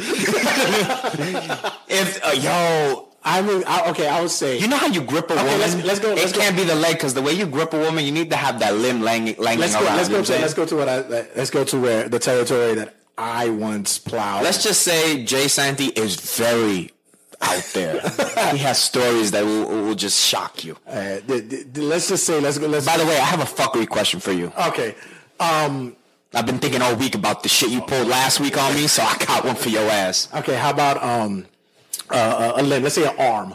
If 1.88 2.25
uh, 2.25 2.31
yo, 2.33 3.09
I 3.25 3.43
mean, 3.43 3.64
I, 3.66 3.90
okay, 3.90 4.07
I 4.07 4.21
would 4.21 4.31
say. 4.31 4.59
you 4.61 4.69
know 4.69 4.76
how 4.76 4.87
you 4.87 5.00
grip 5.02 5.28
a 5.28 5.35
woman? 5.35 5.59
let's- 5.59 5.75
let's 5.83 5.99
go- 5.99 6.12
It 6.12 6.19
let's 6.19 6.31
go. 6.33 6.38
can't 6.40 6.54
be 6.57 6.62
the 6.62 6.76
leg 6.76 6.95
because 6.95 7.14
the 7.14 7.23
way 7.23 7.33
you 7.33 7.47
grip 7.47 7.73
a 7.75 7.78
woman, 7.81 8.04
you 8.04 8.12
need 8.12 8.31
to 8.31 8.37
have 8.37 8.61
that 8.61 8.75
limb 8.76 9.00
laying, 9.02 9.35
laying 9.38 9.59
let's 9.59 9.75
around. 9.75 9.87
go. 9.87 9.97
Let's 9.97 10.09
go 10.09 10.23
to. 10.23 10.33
Let's 10.40 10.54
go 10.54 10.64
to 10.66 10.76
what 10.76 10.88
I. 10.88 11.00
Let's 11.35 11.50
go 11.50 11.64
to 11.64 11.81
where 11.81 12.09
the 12.09 12.21
territory 12.21 12.75
that 12.76 12.95
I 13.19 13.49
once 13.49 13.99
plowed. 13.99 14.45
Let's 14.45 14.62
just 14.62 14.83
say 14.83 15.25
Jay 15.25 15.49
Santy 15.49 15.87
is 15.87 16.14
very 16.37 16.93
out 17.44 17.64
there. 17.72 18.00
he 18.52 18.58
has 18.58 18.78
stories 18.78 19.30
that 19.30 19.44
will, 19.44 19.66
will 19.68 19.94
just 19.94 20.24
shock 20.24 20.64
you. 20.64 20.76
Uh, 20.86 21.20
the, 21.26 21.66
the, 21.72 21.82
let's 21.82 22.08
just 22.08 22.24
say. 22.24 22.40
Let's 22.40 22.58
go. 22.58 22.66
Let's. 22.66 22.86
By 22.86 22.96
the 22.96 23.06
way, 23.06 23.16
I 23.16 23.24
have 23.24 23.40
a 23.40 23.44
fuckery 23.44 23.88
question 23.88 24.20
for 24.20 24.32
you. 24.32 24.52
okay. 24.68 24.94
Um. 25.40 25.96
I've 26.36 26.46
been 26.46 26.58
thinking 26.58 26.82
all 26.82 26.96
week 26.96 27.14
about 27.14 27.44
the 27.44 27.48
shit 27.48 27.70
you 27.70 27.80
pulled 27.80 28.08
last 28.08 28.40
week 28.40 28.60
on 28.60 28.74
me, 28.74 28.88
so 28.88 29.04
I 29.04 29.16
got 29.24 29.44
one 29.44 29.54
for 29.54 29.68
your 29.68 29.88
ass. 29.88 30.28
Okay. 30.34 30.56
How 30.56 30.70
about 30.70 31.02
um. 31.02 31.46
Uh, 32.10 32.54
a 32.56 32.62
limb. 32.62 32.82
Let's 32.82 32.96
say 32.96 33.06
an 33.06 33.16
arm. 33.18 33.54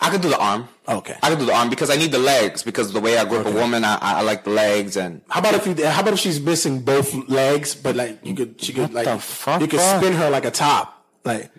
I 0.00 0.10
can 0.10 0.20
do 0.20 0.28
the 0.28 0.38
arm. 0.38 0.68
Okay. 0.86 1.16
I 1.22 1.30
can 1.30 1.38
do 1.38 1.46
the 1.46 1.54
arm 1.54 1.70
because 1.70 1.88
I 1.88 1.96
need 1.96 2.12
the 2.12 2.18
legs 2.18 2.62
because 2.62 2.92
the 2.92 3.00
way 3.00 3.16
I 3.16 3.24
grip 3.24 3.46
a 3.46 3.50
woman, 3.50 3.84
I, 3.84 3.98
I 4.00 4.22
like 4.22 4.44
the 4.44 4.50
legs 4.50 4.96
and 4.96 5.22
How 5.28 5.40
about 5.40 5.54
if 5.54 5.66
you? 5.66 5.86
How 5.86 6.02
about 6.02 6.14
if 6.14 6.18
she's 6.18 6.40
missing 6.40 6.80
both 6.80 7.14
legs, 7.28 7.74
but 7.74 7.96
like 7.96 8.18
you 8.24 8.34
could, 8.34 8.60
she 8.60 8.72
could 8.72 8.92
like 8.92 9.06
the 9.06 9.18
fuck, 9.18 9.60
you 9.60 9.66
could 9.66 9.80
spin 9.80 10.12
her 10.14 10.28
like 10.28 10.44
a 10.44 10.50
top. 10.50 11.06
Like 11.24 11.50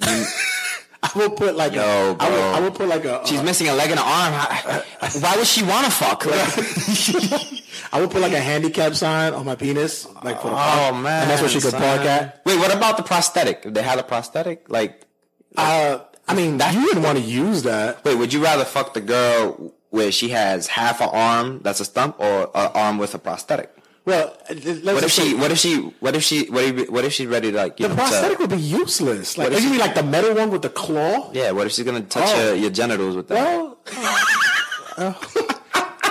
I 1.02 1.10
will 1.14 1.30
put 1.30 1.54
like 1.56 1.74
Yo, 1.74 1.80
a, 1.82 2.16
I 2.18 2.28
will, 2.28 2.36
bro. 2.36 2.52
I 2.54 2.60
will 2.60 2.70
put 2.72 2.88
like 2.88 3.04
a. 3.04 3.22
she's 3.24 3.38
uh, 3.40 3.44
missing 3.44 3.68
a 3.68 3.74
leg 3.74 3.90
and 3.90 4.00
an 4.00 4.06
arm. 4.06 4.32
How- 4.32 4.82
Why 5.20 5.36
would 5.36 5.46
she 5.46 5.62
want 5.62 5.84
to 5.86 5.92
fuck? 5.92 6.26
Like, 6.26 6.38
I 7.92 8.00
would 8.00 8.10
put 8.10 8.20
like 8.20 8.32
a 8.32 8.40
handicap 8.40 8.94
sign 8.94 9.32
on 9.32 9.44
my 9.46 9.54
penis, 9.54 10.06
like 10.24 10.40
for 10.42 10.48
the 10.50 10.54
oh 10.56 10.92
man, 10.94 11.22
and 11.22 11.30
that's 11.30 11.40
where 11.40 11.48
she 11.50 11.60
could 11.60 11.70
son. 11.70 11.80
park 11.80 12.00
at. 12.00 12.42
Wait, 12.44 12.58
what 12.58 12.74
about 12.74 12.96
the 12.96 13.02
prosthetic? 13.02 13.62
If 13.64 13.74
they 13.74 13.82
had 13.82 13.98
a 13.98 14.02
prosthetic, 14.02 14.68
like, 14.68 15.02
Uh, 15.56 16.00
I 16.26 16.34
mean, 16.34 16.60
you 16.72 16.82
wouldn't 16.84 17.04
want 17.04 17.16
to 17.18 17.24
use 17.24 17.62
that. 17.62 18.04
wait, 18.04 18.16
would 18.16 18.32
you 18.32 18.42
rather 18.42 18.64
fuck 18.64 18.92
the 18.94 19.00
girl 19.00 19.72
where 19.90 20.12
she 20.12 20.28
has 20.30 20.66
half 20.66 21.00
an 21.00 21.08
arm 21.12 21.60
that's 21.62 21.80
a 21.80 21.84
stump 21.84 22.18
or 22.20 22.50
an 22.54 22.70
arm 22.74 22.98
with 22.98 23.14
a 23.14 23.18
prosthetic? 23.18 23.72
Well, 24.08 24.36
let's 24.48 24.82
What 24.84 25.04
if 25.04 25.10
she? 25.12 25.34
What 25.36 25.50
if 25.52 25.58
she? 25.58 25.76
What 26.00 26.16
if 26.16 26.22
she? 26.24 26.50
What 26.50 26.64
if? 26.64 26.90
What 26.90 27.04
if 27.04 27.12
she's 27.12 27.26
ready 27.26 27.50
to 27.52 27.56
like? 27.58 27.78
You 27.78 27.88
the 27.88 27.94
know, 27.94 28.00
to- 28.02 28.08
prosthetic 28.08 28.38
would 28.38 28.48
be 28.50 28.56
useless. 28.56 29.36
Like, 29.36 29.52
you 29.52 29.60
she- 29.60 29.68
mean 29.70 29.80
like 29.80 29.94
the 29.94 30.02
metal 30.02 30.34
one 30.34 30.50
with 30.50 30.62
the 30.62 30.70
claw? 30.70 31.30
yeah. 31.34 31.50
What 31.52 31.66
if 31.66 31.72
she's 31.72 31.84
gonna 31.84 32.00
touch 32.00 32.24
Oh. 32.26 32.46
your, 32.46 32.54
your 32.56 32.70
genitals 32.70 33.16
with 33.16 33.28
that? 33.28 33.34
Well, 33.36 33.76
uh, 34.96 35.12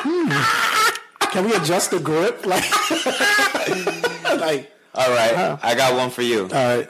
hmm. 0.05 0.29
can 1.31 1.45
we 1.45 1.53
adjust 1.55 1.89
the 1.91 1.99
grip? 1.99 2.45
Like, 2.45 2.63
like, 4.39 4.71
All 4.95 5.09
right, 5.09 5.57
I 5.63 5.73
got 5.75 5.95
one 5.97 6.09
for 6.11 6.21
you. 6.21 6.43
all 6.43 6.49
right. 6.49 6.87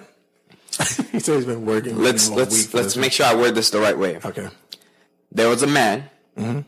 he 1.11 1.19
said 1.19 1.35
he's 1.37 1.45
been 1.45 1.65
working. 1.65 1.97
let's 1.97 2.29
me 2.29 2.35
all 2.35 2.39
week 2.41 2.51
let's 2.53 2.73
let's 2.73 2.97
make 2.97 3.11
sure 3.13 3.25
I 3.25 3.33
word 3.35 3.55
this 3.55 3.69
the 3.71 3.79
right 3.79 3.97
way. 3.97 4.19
Okay. 4.23 4.49
There 5.31 5.47
was 5.49 5.63
a 5.63 5.67
man 5.67 6.09
Mm-hmm. 6.37 6.59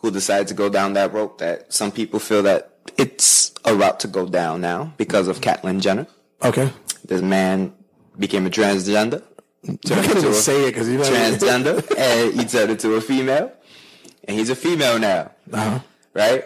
who 0.00 0.10
decided 0.10 0.48
to 0.48 0.54
go 0.54 0.68
down 0.70 0.94
that 0.94 1.12
rope 1.12 1.38
that 1.38 1.70
some 1.72 1.90
people 1.92 2.18
feel 2.18 2.42
that 2.44 2.71
it's 2.98 3.52
a 3.64 3.74
route 3.74 4.00
to 4.00 4.08
go 4.08 4.26
down 4.26 4.60
now 4.60 4.92
because 4.96 5.28
of 5.28 5.40
Caitlyn 5.40 5.80
Jenner. 5.80 6.06
Okay. 6.42 6.70
This 7.04 7.22
man 7.22 7.72
became 8.18 8.46
a 8.46 8.50
transgender. 8.50 9.22
You 9.62 9.78
can't 9.78 10.04
even 10.04 10.24
a 10.24 10.34
say 10.34 10.64
it 10.64 10.72
because 10.72 10.88
you 10.88 10.98
know 10.98 11.04
transgender, 11.04 11.78
and 11.96 12.38
he 12.38 12.46
turned 12.46 12.72
into 12.72 12.94
a 12.94 13.00
female, 13.00 13.52
and 14.24 14.36
he's 14.36 14.50
a 14.50 14.56
female 14.56 14.98
now. 14.98 15.30
Uh-huh. 15.52 15.78
Right 16.14 16.44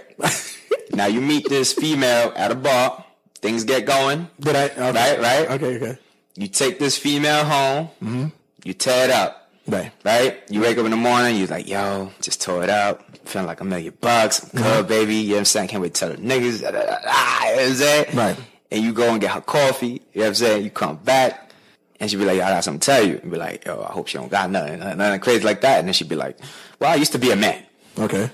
now, 0.92 1.06
you 1.06 1.20
meet 1.20 1.48
this 1.48 1.72
female 1.72 2.32
at 2.36 2.52
a 2.52 2.54
bar. 2.54 3.04
Things 3.36 3.64
get 3.64 3.86
going. 3.86 4.28
Did 4.38 4.56
I? 4.56 4.64
Okay. 4.64 4.80
Right, 4.92 5.20
right. 5.20 5.50
Okay. 5.52 5.76
Okay. 5.76 5.98
You 6.36 6.48
take 6.48 6.78
this 6.78 6.98
female 6.98 7.44
home. 7.44 8.32
You 8.64 8.74
tear 8.74 9.04
it 9.06 9.10
up. 9.10 9.45
Right. 9.68 9.90
Right? 10.04 10.42
You 10.48 10.60
wake 10.60 10.78
up 10.78 10.84
in 10.84 10.90
the 10.92 10.96
morning, 10.96 11.36
you're 11.36 11.48
like, 11.48 11.66
yo, 11.68 12.12
just 12.20 12.40
tore 12.40 12.62
it 12.62 12.70
out. 12.70 13.02
Feeling 13.28 13.48
like 13.48 13.60
a 13.60 13.64
million 13.64 13.94
bucks. 14.00 14.40
Mm-hmm. 14.40 14.58
I'm 14.58 14.62
good, 14.64 14.88
baby. 14.88 15.16
You 15.16 15.28
know 15.28 15.34
what 15.34 15.38
I'm 15.40 15.44
saying? 15.46 15.68
Can't 15.68 15.82
wait 15.82 15.94
to 15.94 16.00
tell 16.00 16.10
the 16.10 16.16
niggas. 16.18 16.62
Da, 16.62 16.70
da, 16.70 16.80
da, 16.80 16.86
da, 16.86 16.98
ah, 17.06 17.44
you 17.44 17.50
know 17.50 17.62
what 17.62 17.68
I'm 17.70 17.74
saying? 17.74 18.16
Right. 18.16 18.36
And 18.70 18.84
you 18.84 18.92
go 18.92 19.10
and 19.10 19.20
get 19.20 19.32
her 19.32 19.40
coffee. 19.40 19.86
You 19.86 19.92
know 19.94 20.00
what 20.22 20.26
I'm 20.28 20.34
saying? 20.34 20.64
You 20.64 20.70
come 20.70 20.96
back. 20.96 21.50
And 21.98 22.10
she'd 22.10 22.18
be 22.18 22.24
like, 22.26 22.36
I 22.40 22.50
got 22.50 22.62
something 22.62 22.80
to 22.80 22.86
tell 22.86 23.04
you. 23.06 23.18
And 23.22 23.30
be 23.30 23.38
like, 23.38 23.64
yo, 23.64 23.82
I 23.82 23.90
hope 23.92 24.06
she 24.08 24.18
don't 24.18 24.30
got 24.30 24.50
nothing. 24.50 24.78
Nothing 24.80 25.20
crazy 25.20 25.44
like 25.44 25.62
that. 25.62 25.78
And 25.78 25.88
then 25.88 25.94
she'd 25.94 26.08
be 26.08 26.14
like, 26.16 26.38
well, 26.78 26.92
I 26.92 26.96
used 26.96 27.12
to 27.12 27.18
be 27.18 27.30
a 27.32 27.36
man. 27.36 27.62
Okay. 27.98 28.30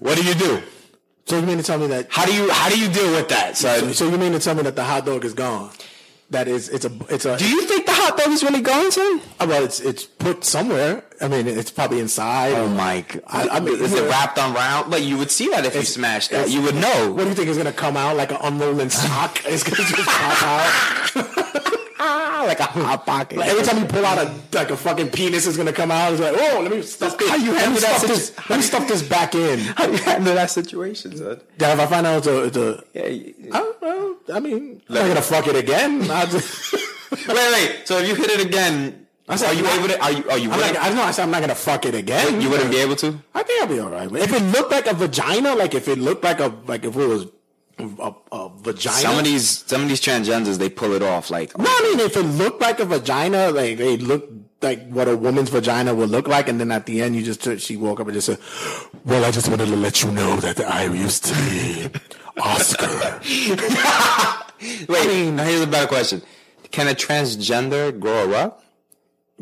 What 0.00 0.16
do 0.18 0.24
you 0.24 0.34
do? 0.34 0.62
So 1.26 1.38
you 1.38 1.46
mean 1.46 1.56
to 1.56 1.62
tell 1.62 1.78
me 1.78 1.86
that? 1.88 2.08
How 2.10 2.26
do 2.26 2.34
you, 2.34 2.50
how 2.50 2.68
do 2.68 2.78
you 2.78 2.88
deal 2.88 3.10
with 3.12 3.28
that, 3.28 3.56
So, 3.56 3.68
son? 3.78 3.94
so 3.94 4.08
you 4.10 4.18
mean 4.18 4.32
to 4.32 4.38
tell 4.40 4.54
me 4.54 4.62
that 4.64 4.76
the 4.76 4.84
hot 4.84 5.06
dog 5.06 5.24
is 5.24 5.34
gone? 5.34 5.70
That 6.32 6.48
is, 6.48 6.70
it's 6.70 6.86
a, 6.86 6.92
it's 7.10 7.26
a. 7.26 7.36
Do 7.36 7.46
you 7.46 7.60
think 7.66 7.84
the 7.84 7.92
hot 7.92 8.16
dog 8.16 8.28
is 8.28 8.42
really 8.42 8.62
gone, 8.62 8.90
son? 8.90 9.20
Uh, 9.38 9.46
Well, 9.48 9.62
it's 9.64 9.80
it's 9.80 10.04
put 10.04 10.44
somewhere. 10.44 11.04
I 11.20 11.28
mean, 11.28 11.46
it's 11.46 11.70
probably 11.70 12.00
inside. 12.00 12.54
Oh 12.54 12.68
my 12.68 13.02
god! 13.02 13.22
I, 13.26 13.48
I 13.56 13.60
mean, 13.60 13.78
is 13.78 13.92
it 13.92 14.02
yeah. 14.02 14.08
wrapped 14.08 14.38
around? 14.38 14.90
But 14.90 15.02
you 15.02 15.18
would 15.18 15.30
see 15.30 15.48
that 15.50 15.66
if 15.66 15.74
you 15.74 15.82
smashed 15.82 16.30
that. 16.30 16.48
You 16.48 16.62
would 16.62 16.74
know. 16.74 17.12
What 17.12 17.24
do 17.24 17.28
you 17.28 17.34
think 17.34 17.48
is 17.48 17.58
gonna 17.58 17.70
come 17.72 17.98
out 17.98 18.16
like 18.16 18.30
an 18.32 18.38
unrolling 18.42 18.88
sock? 18.90 19.40
It's 19.46 19.62
gonna 19.62 19.76
just 19.76 20.08
pop 20.08 20.42
out. 20.42 21.52
like 22.48 22.60
a 22.60 22.64
hot 22.64 23.04
pocket. 23.06 23.38
Like 23.38 23.50
every 23.50 23.62
time 23.64 23.78
you 23.78 23.84
pull 23.86 24.04
out 24.04 24.18
a 24.18 24.34
like 24.56 24.70
a 24.70 24.76
fucking 24.76 25.10
penis 25.10 25.46
is 25.46 25.56
gonna 25.58 25.72
come 25.72 25.90
out. 25.90 26.12
It's 26.12 26.20
like, 26.22 26.34
oh, 26.34 26.60
let 26.62 26.70
me 26.70 26.80
stuff 26.82 27.18
this. 27.18 27.28
How 27.28 27.36
you 27.36 27.52
handle 27.52 27.80
that 27.80 27.98
stuff 27.98 28.08
this. 28.08 28.50
Let 28.50 28.56
me 28.58 28.62
stuff 28.62 28.88
this 28.88 29.02
back 29.02 29.34
in. 29.34 29.58
How 29.60 29.86
you 29.86 29.98
handle 29.98 30.34
that 30.34 30.50
situation, 30.50 31.14
son? 31.16 31.40
Yeah, 31.58 31.74
if 31.74 31.80
I 31.80 31.86
find 31.86 32.06
out 32.06 32.18
it's 32.18 32.26
a, 32.26 32.44
it's 32.44 32.56
a 32.56 32.84
Yeah. 32.94 33.06
you- 33.06 33.34
I 33.52 33.58
don't 33.58 33.82
know. 33.82 34.11
I 34.32 34.40
mean, 34.40 34.82
I'm 34.88 34.94
not 34.94 35.06
gonna 35.08 35.22
fuck 35.22 35.46
it 35.46 35.56
again. 35.56 36.10
I 36.10 36.26
just, 36.26 36.72
Wait, 37.12 37.26
wait. 37.28 37.82
So 37.84 37.98
if 37.98 38.08
you 38.08 38.14
hit 38.14 38.30
it 38.30 38.46
again, 38.46 39.06
I 39.28 39.36
said, 39.36 39.50
are 39.50 39.54
you 39.54 39.66
able 39.66 39.88
to? 39.88 40.02
Are 40.02 40.12
you? 40.12 40.30
Are 40.30 40.38
you? 40.38 40.50
I'm 40.50 40.60
not, 40.60 40.76
I 40.76 40.88
don't 40.88 40.96
know. 40.96 41.02
I 41.02 41.10
said 41.10 41.22
I'm 41.24 41.30
not 41.30 41.40
gonna 41.40 41.54
fuck 41.54 41.86
it 41.86 41.94
again. 41.94 42.40
you 42.40 42.50
wouldn't 42.50 42.70
be 42.70 42.78
able 42.78 42.96
to. 42.96 43.18
I 43.34 43.42
think 43.42 43.62
I'll 43.62 43.68
be 43.68 43.78
all 43.78 43.90
right. 43.90 44.10
If 44.12 44.32
it 44.32 44.42
looked 44.42 44.70
like 44.70 44.86
a 44.86 44.94
vagina, 44.94 45.54
like 45.54 45.74
if 45.74 45.88
it 45.88 45.98
looked 45.98 46.24
like 46.24 46.40
a 46.40 46.54
like 46.66 46.84
if 46.84 46.96
it 46.96 47.06
was 47.06 47.26
a, 47.78 48.12
a 48.32 48.50
vagina. 48.58 48.96
Some 48.96 49.18
of 49.18 49.24
these, 49.24 49.48
some 49.66 49.82
of 49.82 49.88
these 49.88 50.00
transgenders, 50.00 50.58
they 50.58 50.68
pull 50.68 50.92
it 50.92 51.02
off. 51.02 51.30
Like, 51.30 51.56
No, 51.56 51.64
I 51.66 51.80
mean 51.96 52.00
if 52.00 52.16
it 52.16 52.22
looked 52.24 52.60
like 52.60 52.80
a 52.80 52.84
vagina, 52.84 53.50
like 53.50 53.78
they 53.78 53.96
look 53.96 54.28
like 54.60 54.88
what 54.88 55.08
a 55.08 55.16
woman's 55.16 55.50
vagina 55.50 55.94
would 55.94 56.10
look 56.10 56.28
like, 56.28 56.48
and 56.48 56.58
then 56.60 56.70
at 56.70 56.86
the 56.86 57.02
end 57.02 57.16
you 57.16 57.22
just 57.22 57.60
she 57.60 57.76
woke 57.76 58.00
up 58.00 58.06
and 58.06 58.14
just 58.14 58.26
said, 58.26 58.38
"Well, 59.04 59.24
I 59.24 59.30
just 59.30 59.48
wanted 59.48 59.66
to 59.66 59.76
let 59.76 60.02
you 60.02 60.10
know 60.12 60.36
that 60.36 60.60
I 60.60 60.84
used 60.84 61.24
to 61.26 61.34
be 61.34 61.88
Oscar." 62.40 63.20
wait. 64.88 65.30
now 65.30 65.44
here's 65.44 65.62
a 65.62 65.66
better 65.66 65.86
question: 65.86 66.22
Can 66.70 66.88
a 66.88 66.94
transgender 66.94 67.98
grow 67.98 68.24
a 68.24 68.28
rug? 68.28 68.54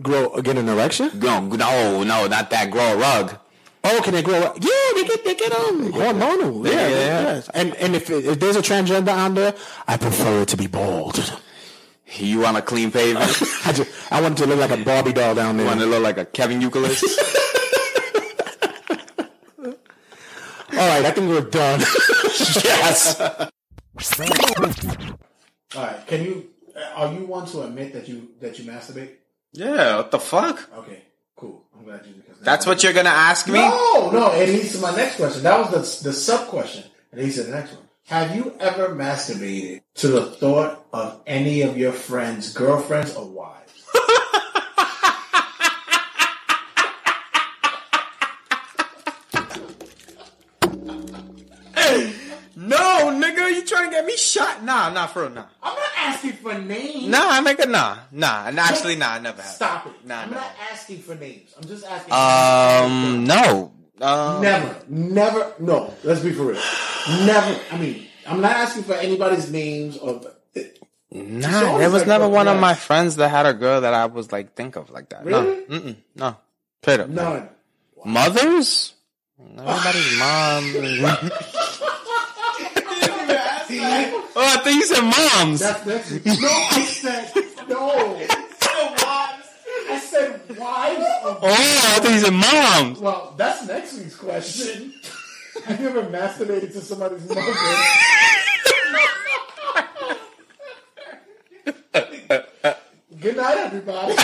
Grow 0.01 0.41
get 0.41 0.57
an 0.57 0.69
erection? 0.69 1.11
No, 1.15 1.41
no, 1.41 2.03
no, 2.03 2.27
not 2.27 2.51
that. 2.51 2.71
Grow 2.71 2.95
a 2.95 2.97
rug. 2.97 3.39
Oh, 3.83 4.01
can 4.05 4.13
they 4.13 4.23
grow? 4.23 4.41
up? 4.41 4.57
Yeah, 4.61 4.71
they 4.95 5.05
get 5.05 5.25
they 5.25 5.35
get 5.35 5.53
um 5.53 5.93
hormonal. 5.93 6.67
Yeah, 6.67 6.73
yeah, 6.73 6.89
yeah, 6.89 6.97
yeah. 6.99 7.23
yes. 7.23 7.51
And 7.55 7.75
and 7.77 7.97
if, 7.97 8.11
if 8.11 8.39
there's 8.39 8.57
a 8.57 8.63
transgender 8.63 9.15
on 9.17 9.35
there, 9.35 9.55
I 9.89 9.97
prefer 9.97 10.43
it 10.43 10.49
to 10.49 10.57
be 10.57 10.67
bald. 10.67 11.41
You 12.17 12.41
want 12.41 12.57
a 12.57 12.63
clean 12.63 12.91
pavement? 12.91 13.31
I 13.67 13.73
just 13.73 14.13
I 14.13 14.21
want 14.21 14.39
it 14.39 14.43
to 14.43 14.49
look 14.49 14.59
like 14.59 14.79
a 14.79 14.85
Barbie 14.85 15.13
doll 15.13 15.35
down 15.35 15.57
there. 15.57 15.65
you 15.65 15.71
want 15.71 15.81
it 15.81 15.85
to 15.85 15.91
look 15.91 16.03
like 16.03 16.19
a 16.19 16.25
Kevin 16.25 16.61
Euclid? 16.61 16.97
All 20.81 20.89
right, 20.89 21.05
I 21.05 21.11
think 21.11 21.29
we're 21.29 21.43
done. 21.43 21.81
yes. 22.65 23.21
All 23.21 23.29
right, 25.77 26.07
can 26.07 26.25
you? 26.25 26.49
Uh, 26.75 26.81
are 26.95 27.13
you 27.13 27.27
one 27.27 27.47
to 27.49 27.65
admit 27.65 27.93
that 27.93 28.09
you 28.09 28.31
that 28.41 28.59
you 28.59 28.65
masturbate? 28.65 29.11
Yeah. 29.53 29.99
What 29.99 30.11
the 30.11 30.19
fuck? 30.19 30.71
Okay, 30.79 31.03
cool. 31.37 31.67
I'm 31.77 31.85
glad 31.85 32.07
you 32.07 32.15
because 32.15 32.41
That's 32.41 32.65
what 32.65 32.83
you're 32.83 32.95
gonna 32.95 33.11
ask 33.11 33.47
me? 33.47 33.59
No, 33.59 34.11
no. 34.11 34.33
It 34.33 34.49
leads 34.49 34.73
to 34.73 34.79
my 34.79 34.97
next 34.97 35.17
question. 35.17 35.43
That 35.43 35.71
was 35.71 36.01
the 36.01 36.09
the 36.09 36.15
sub 36.15 36.49
question. 36.49 36.85
It 37.13 37.19
leads 37.19 37.35
to 37.35 37.43
the 37.43 37.51
next 37.51 37.75
one. 37.75 37.83
Have 38.07 38.35
you 38.35 38.55
ever 38.59 38.95
masturbated 38.95 39.83
to 39.97 40.09
the 40.09 40.31
thought 40.31 40.87
of 40.95 41.21
any 41.27 41.61
of 41.61 41.77
your 41.77 41.93
friends' 41.93 42.55
girlfriends 42.55 43.15
or 43.17 43.27
wives? 43.27 43.61
No, 52.57 53.11
nigga, 53.81 53.89
you 53.89 53.89
trying 53.89 53.91
to 53.91 53.97
get 53.97 54.05
me 54.05 54.17
shot? 54.17 54.63
Nah, 54.65 54.91
nah, 54.91 55.07
for 55.07 55.23
real, 55.23 55.31
nah. 55.31 55.47
I'm 55.63 55.75
not 55.75 55.91
asking 55.97 56.33
for 56.33 56.59
names. 56.59 57.07
Nah, 57.07 57.41
nigga, 57.41 57.69
nah, 57.69 57.99
nah. 58.13 58.47
And 58.47 58.59
actually, 58.59 58.97
nah, 58.97 59.13
I 59.13 59.19
never 59.19 59.43
have. 59.43 59.51
Stop 59.51 59.87
it. 59.87 60.07
Nah, 60.07 60.23
I'm 60.23 60.31
nah. 60.31 60.37
not 60.37 60.53
asking 60.73 60.99
for 60.99 61.15
names. 61.15 61.53
I'm 61.57 61.65
just 61.67 61.87
asking. 61.87 62.13
Um, 62.13 63.25
no. 63.25 63.73
Um, 64.01 64.41
Never, 64.41 64.77
never. 64.89 65.55
No, 65.59 65.93
let's 66.05 66.21
be 66.21 66.33
for 66.33 66.45
real. 66.45 66.63
Never. 67.27 67.61
I 67.71 67.77
mean, 67.77 68.07
I'm 68.27 68.41
not 68.41 68.53
asking 68.53 68.85
for 68.85 68.95
anybody's 68.95 69.53
names 69.53 69.99
or. 69.99 70.23
Nah, 71.13 71.77
there 71.77 71.91
was 71.91 72.03
like 72.03 72.09
never 72.09 72.27
one 72.27 72.49
of 72.49 72.59
my 72.59 72.73
friends 72.73 73.17
that 73.17 73.29
had 73.29 73.45
a 73.45 73.53
girl 73.53 73.83
that 73.83 73.93
I 73.93 74.07
was 74.07 74.33
like 74.33 74.55
think 74.55 74.77
of 74.77 74.89
like 74.89 75.11
that. 75.11 75.25
Really? 75.25 75.65
No, 75.69 75.81
mm-mm, 75.81 75.97
no. 76.15 76.37
Straight 76.81 77.01
up. 77.01 77.11
None. 77.11 77.49
Mothers? 78.05 78.95
Everybody's 79.39 80.19
mom. 81.03 81.31
oh, 84.37 84.55
I 84.55 84.57
think 84.59 84.77
you 84.77 84.87
said 84.87 85.03
moms. 85.03 85.61
That's 85.61 86.11
week. 86.11 86.27
No, 86.27 86.33
I 86.33 86.85
said 86.85 87.33
no. 87.69 88.17
I 89.91 89.99
said 89.99 90.41
wives 90.57 91.05
of 91.25 91.39
Oh, 91.43 91.95
I 91.97 92.01
think 92.01 92.15
you 92.15 92.21
said 92.21 92.33
moms. 92.33 92.99
Well, 92.99 93.35
that's 93.37 93.67
next 93.67 93.99
week's 93.99 94.17
question. 94.17 94.95
Have 95.65 95.81
you 95.81 95.89
ever 95.89 96.03
masturbated 96.03 96.73
to 96.73 96.81
somebody's 96.81 97.29
mother? 97.29 97.43
Good 103.21 103.37
night, 103.37 103.59
everybody. 103.59 104.15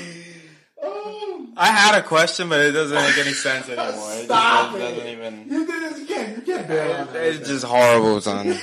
I 1.56 1.66
had 1.68 1.98
a 1.98 2.02
question, 2.02 2.48
but 2.48 2.60
it 2.60 2.72
doesn't 2.72 2.96
make 2.96 3.18
any 3.18 3.32
sense 3.34 3.68
anymore. 3.68 4.12
It 4.14 4.24
Stop 4.24 4.72
just 4.72 4.82
it. 4.82 4.90
doesn't 4.94 5.08
even. 5.08 5.46
You 5.50 5.66
did 5.66 5.82
this. 5.92 6.02
again. 6.02 6.34
You 6.36 6.42
can't 6.54 6.68
bail 6.68 6.92
on 6.92 7.06
that. 7.12 7.16
It's 7.26 7.48
just 7.48 7.64
horrible, 7.64 8.20
son. 8.20 8.46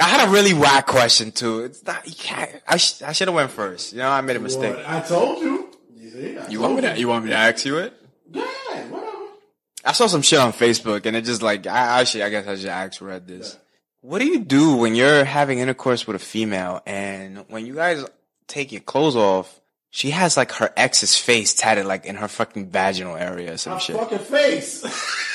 I 0.00 0.04
had 0.06 0.28
a 0.28 0.30
really 0.30 0.54
whack 0.54 0.86
question 0.86 1.32
too. 1.32 1.60
It's 1.64 1.84
not. 1.84 2.06
You 2.06 2.14
can't. 2.14 2.50
I, 2.66 2.76
sh- 2.76 3.02
I 3.02 3.12
should 3.12 3.28
have 3.28 3.34
went 3.34 3.50
first. 3.50 3.92
You 3.92 3.98
know, 3.98 4.10
I 4.10 4.20
made 4.20 4.36
a 4.36 4.40
mistake. 4.40 4.76
I 4.86 5.00
told 5.00 5.42
you. 5.42 5.68
You, 5.96 6.10
see, 6.10 6.38
I 6.38 6.48
You 6.48 6.60
want 6.60 6.76
me 6.76 6.80
to? 6.82 6.98
You 6.98 7.08
want 7.08 7.24
me 7.24 7.30
to 7.30 7.36
ask 7.36 7.64
you 7.64 7.78
it? 7.78 7.92
Yeah, 8.32 8.44
whatever. 8.88 9.06
I 9.84 9.92
saw 9.92 10.06
some 10.06 10.22
shit 10.22 10.38
on 10.38 10.52
Facebook, 10.52 11.06
and 11.06 11.16
it 11.16 11.22
just 11.24 11.42
like 11.42 11.66
I 11.66 12.00
actually, 12.00 12.22
I 12.24 12.30
guess 12.30 12.46
I 12.46 12.56
should 12.56 12.66
ask 12.66 13.00
read 13.00 13.26
this. 13.26 13.58
What 14.00 14.20
do 14.20 14.26
you 14.26 14.38
do 14.40 14.76
when 14.76 14.94
you're 14.94 15.24
having 15.24 15.58
intercourse 15.58 16.06
with 16.06 16.14
a 16.16 16.20
female, 16.20 16.80
and 16.86 17.44
when 17.48 17.66
you 17.66 17.74
guys 17.74 18.04
take 18.46 18.70
your 18.70 18.80
clothes 18.80 19.16
off, 19.16 19.57
she 19.90 20.10
has 20.10 20.36
like 20.36 20.52
her 20.52 20.70
ex's 20.76 21.16
face 21.16 21.54
tatted 21.54 21.86
like 21.86 22.04
in 22.06 22.16
her 22.16 22.28
fucking 22.28 22.68
vaginal 22.70 23.16
area 23.16 23.54
or 23.54 23.56
some 23.56 23.74
My 23.74 23.78
shit? 23.78 23.96
fucking 23.96 24.18
face. 24.18 24.84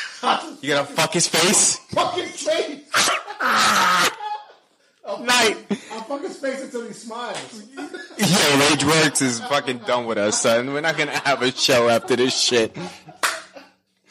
You 0.62 0.69
gonna 0.69 0.86
fuck 0.86 1.12
his 1.12 1.27
face? 1.27 1.75
fucking 1.91 2.24
face. 2.29 2.79
Night. 5.19 5.57
I'll 5.91 6.01
fuck 6.03 6.22
his 6.22 6.38
face 6.38 6.63
until 6.63 6.88
he 6.88 6.93
smiles. 6.93 7.63
Yo, 7.75 8.60
Rage 8.69 8.86
Works 8.86 9.22
is 9.22 9.41
fucking 9.41 9.79
done 9.79 10.05
with 10.05 10.17
us, 10.17 10.41
son. 10.41 10.72
We're 10.74 10.79
not 10.79 10.98
gonna 10.98 11.17
have 11.19 11.41
a 11.41 11.51
show 11.51 11.89
after 11.89 12.15
this 12.15 12.39
shit. 12.39 12.75
What 12.77 12.91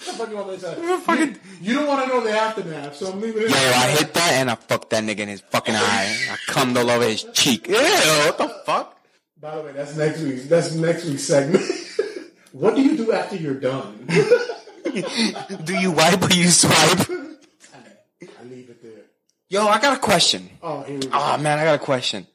the 0.05 0.13
fuck 0.13 0.29
you 0.31 0.37
want 0.37 0.61
to? 0.61 1.17
You, 1.17 1.35
you 1.63 1.75
don't 1.79 1.87
want 1.89 2.03
to 2.07 2.09
know 2.09 2.21
the 2.23 2.33
aftermath, 2.39 2.97
so 2.97 3.11
I'm 3.11 3.21
leaving 3.21 3.45
it. 3.45 3.49
Yo, 3.49 3.57
I 3.57 3.95
hit 3.99 4.13
that 4.13 4.33
and 4.35 4.51
I 4.51 4.55
fucked 4.57 4.91
that 4.91 5.03
nigga 5.05 5.21
in 5.21 5.29
his 5.31 5.41
fucking 5.41 5.75
eye. 5.75 6.15
I 6.31 6.37
cummed 6.47 6.77
all 6.77 6.91
over 6.91 7.05
his 7.05 7.25
cheek. 7.33 7.69
Ew, 7.69 7.75
what 7.75 8.37
the 8.37 8.49
fuck? 8.67 8.99
By 9.43 9.57
the 9.57 9.63
way, 9.63 9.73
that's 9.73 9.97
next 9.97 10.21
week's. 10.21 10.47
That's 10.47 10.73
next 10.77 11.05
week's 11.05 11.25
segment. 11.25 11.65
what 12.53 12.77
do 12.77 12.83
you 12.83 12.97
do 12.97 13.11
after 13.13 13.35
you're 13.37 13.59
done? 13.59 14.07
Do 15.65 15.75
you 15.75 15.91
wipe 15.91 16.23
or 16.23 16.33
you 16.35 16.49
swipe? 16.51 17.01
I 17.09 18.45
leave 18.45 18.69
it 18.69 18.83
there. 18.83 19.05
Yo, 19.49 19.67
I 19.67 19.81
got 19.81 19.97
a 19.97 20.01
question. 20.01 20.51
Oh, 20.63 20.83
here 20.83 20.99
we 20.99 21.07
go. 21.07 21.11
Oh 21.15 21.39
man, 21.39 21.59
I 21.59 21.65
got 21.65 21.77
a 21.77 21.85
question. 21.85 22.27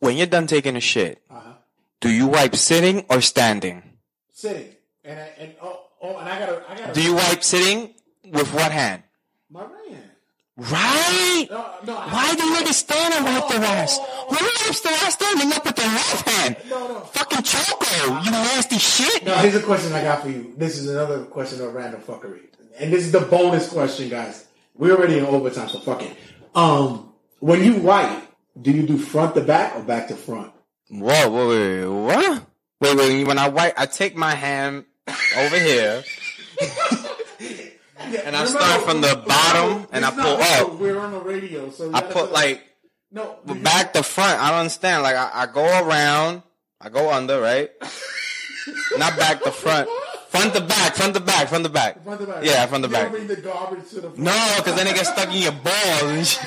When 0.00 0.16
you're 0.16 0.26
done 0.26 0.46
taking 0.48 0.74
a 0.74 0.80
shit, 0.80 1.22
Uh-huh. 1.30 1.52
do 2.00 2.10
you 2.10 2.26
wipe 2.26 2.56
sitting 2.56 3.04
or 3.08 3.20
standing? 3.20 3.82
Sitting, 4.32 4.74
and 5.04 5.20
I, 5.20 5.30
and 5.38 5.54
oh, 5.62 5.80
oh, 6.02 6.16
and 6.18 6.28
I 6.28 6.38
gotta, 6.40 6.62
I 6.68 6.76
gotta. 6.76 6.92
Do 6.92 7.02
you 7.02 7.14
wipe 7.14 7.44
sitting 7.44 7.94
with 8.24 8.52
what 8.52 8.72
hand? 8.72 9.04
My 9.48 9.62
right 9.62 9.90
hand. 9.90 10.09
Right. 10.60 11.46
No, 11.48 11.70
no. 11.86 11.94
Why 11.94 12.34
do 12.34 12.44
you 12.44 12.54
niggas 12.54 12.74
stand 12.74 13.14
and 13.14 13.24
wipe 13.24 13.48
their 13.48 13.64
ass? 13.64 13.98
Who 14.28 14.36
wipes 14.36 14.80
their 14.82 14.92
ass 14.92 15.14
standing 15.14 15.50
up 15.54 15.64
with 15.64 15.74
their 15.74 15.86
left 15.86 16.28
hand? 16.28 16.56
No, 16.68 16.86
no. 16.86 17.00
Fucking 17.00 17.42
choco, 17.44 18.20
you 18.20 18.30
nasty 18.30 18.76
shit. 18.76 19.24
No, 19.24 19.34
here's 19.36 19.54
a 19.54 19.62
question 19.62 19.94
I 19.94 20.02
got 20.02 20.20
for 20.20 20.28
you. 20.28 20.52
This 20.58 20.76
is 20.76 20.90
another 20.90 21.24
question 21.24 21.64
of 21.64 21.72
random 21.72 22.02
fuckery, 22.02 22.42
and 22.78 22.92
this 22.92 23.06
is 23.06 23.12
the 23.12 23.20
bonus 23.20 23.70
question, 23.70 24.10
guys. 24.10 24.48
We're 24.76 24.94
already 24.94 25.16
in 25.16 25.24
overtime, 25.24 25.70
so 25.70 25.78
fuck 25.78 26.02
it. 26.02 26.14
Um, 26.54 27.14
when 27.38 27.64
you 27.64 27.76
wipe, 27.76 28.22
do 28.60 28.70
you 28.70 28.86
do 28.86 28.98
front 28.98 29.34
to 29.36 29.40
back 29.40 29.76
or 29.76 29.82
back 29.82 30.08
to 30.08 30.14
front? 30.14 30.52
Whoa, 30.90 31.30
whoa, 31.30 31.48
wait, 31.48 31.80
wait, 31.80 31.88
what? 31.88 32.46
Wait, 32.82 32.96
wait, 32.98 33.24
when 33.26 33.38
I 33.38 33.48
wipe, 33.48 33.80
I 33.80 33.86
take 33.86 34.14
my 34.14 34.34
hand 34.34 34.84
over 35.38 35.58
here 35.58 36.04
and 38.00 38.36
I 38.36 38.44
start 38.46 38.82
from 38.82 39.00
the 39.00 39.22
bottom 39.26 39.86
and 39.92 40.04
I 40.04 40.10
pull 40.10 40.36
radio, 40.36 40.74
up. 40.74 40.78
We're 40.78 40.98
on 40.98 41.12
the 41.12 41.20
radio, 41.20 41.70
so 41.70 41.90
I 41.92 42.00
put 42.00 42.32
like 42.32 42.64
no 43.10 43.38
back 43.44 43.92
to 43.94 44.02
front. 44.02 44.40
I 44.40 44.50
don't 44.50 44.60
understand. 44.60 45.02
Like 45.02 45.16
I, 45.16 45.30
I 45.34 45.46
go 45.46 45.64
around, 45.64 46.42
I 46.80 46.88
go 46.88 47.10
under, 47.12 47.40
right? 47.40 47.70
Not 48.98 49.16
back 49.18 49.42
to 49.42 49.50
front. 49.50 49.88
Front 50.28 50.54
to 50.54 50.60
back, 50.60 50.94
front 50.94 51.14
to 51.14 51.20
back, 51.20 51.48
front 51.48 51.64
to 51.64 51.70
back. 51.70 52.04
front 52.04 52.20
to 52.20 52.26
back. 52.26 52.44
Yeah, 52.44 52.64
front 52.66 52.84
to 52.84 52.90
back. 52.90 53.10
bring 53.10 53.26
the 53.26 53.36
garbage 53.36 53.88
to 53.90 53.96
the 53.96 54.02
front. 54.02 54.18
No, 54.18 54.54
because 54.58 54.76
then 54.76 54.86
it 54.86 54.94
gets 54.94 55.08
stuck 55.08 55.28
in 55.34 55.42
your 55.42 55.52
balls 55.52 56.02
and 56.04 56.26
shit. 56.26 56.46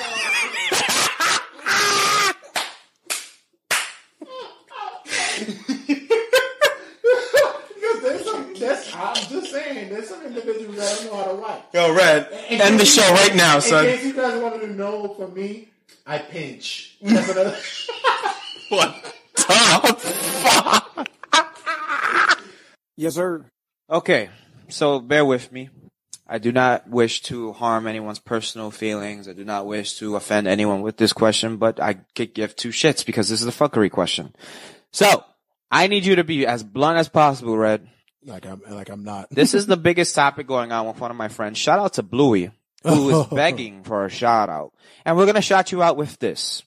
Because 7.74 8.02
there's 8.02 8.24
some, 8.24 8.54
that's, 8.58 8.94
I'm 8.94 9.14
just 9.14 9.50
saying, 9.52 9.83
there's 9.94 10.08
some 10.08 10.22
individuals 10.26 10.76
that 10.76 10.98
don't 11.02 11.12
know 11.12 11.16
how 11.16 11.30
to 11.30 11.34
wipe. 11.34 11.74
Yo, 11.74 11.94
Red, 11.94 12.28
In 12.50 12.60
end 12.60 12.78
the 12.80 12.84
show 12.84 13.06
you- 13.06 13.14
right 13.14 13.34
now, 13.34 13.58
son. 13.60 13.86
In 13.86 13.90
son. 13.90 13.96
case 13.98 14.06
you 14.06 14.14
guys 14.14 14.40
wanted 14.42 14.60
to 14.60 14.72
know, 14.72 15.14
for 15.14 15.28
me, 15.28 15.68
I 16.06 16.18
pinch. 16.18 16.96
That's 17.00 17.28
another. 17.30 17.56
What 18.70 19.14
the 19.34 19.42
fuck? 19.42 21.08
Yes, 22.96 23.14
sir. 23.14 23.44
Okay, 23.90 24.30
so 24.68 25.00
bear 25.00 25.24
with 25.24 25.52
me. 25.52 25.68
I 26.26 26.38
do 26.38 26.50
not 26.50 26.88
wish 26.88 27.20
to 27.22 27.52
harm 27.52 27.86
anyone's 27.86 28.18
personal 28.18 28.70
feelings. 28.70 29.28
I 29.28 29.34
do 29.34 29.44
not 29.44 29.66
wish 29.66 29.98
to 29.98 30.16
offend 30.16 30.46
anyone 30.48 30.80
with 30.80 30.96
this 30.96 31.12
question, 31.12 31.58
but 31.58 31.78
I 31.78 31.94
could 32.16 32.32
give 32.34 32.56
two 32.56 32.70
shits 32.70 33.04
because 33.04 33.28
this 33.28 33.42
is 33.42 33.46
a 33.46 33.52
fuckery 33.52 33.90
question. 33.90 34.34
So, 34.92 35.24
I 35.70 35.86
need 35.86 36.06
you 36.06 36.16
to 36.16 36.24
be 36.24 36.46
as 36.46 36.62
blunt 36.62 36.98
as 36.98 37.08
possible, 37.10 37.56
Red. 37.58 37.86
Like 38.24 38.46
I'm, 38.46 38.62
like 38.68 38.88
I'm 38.88 39.04
not. 39.04 39.28
This 39.30 39.54
is 39.54 39.66
the 39.66 39.76
biggest 39.88 40.14
topic 40.14 40.46
going 40.46 40.72
on 40.72 40.86
with 40.86 41.00
one 41.00 41.10
of 41.10 41.16
my 41.16 41.28
friends. 41.28 41.58
Shout 41.58 41.78
out 41.78 41.94
to 41.94 42.02
Bluey, 42.02 42.50
who 42.82 43.20
is 43.20 43.26
begging 43.32 43.82
for 43.84 44.04
a 44.04 44.10
shout 44.10 44.48
out. 44.48 44.72
And 45.04 45.16
we're 45.16 45.26
gonna 45.26 45.42
shout 45.42 45.72
you 45.72 45.82
out 45.82 45.96
with 45.96 46.18
this. 46.18 46.62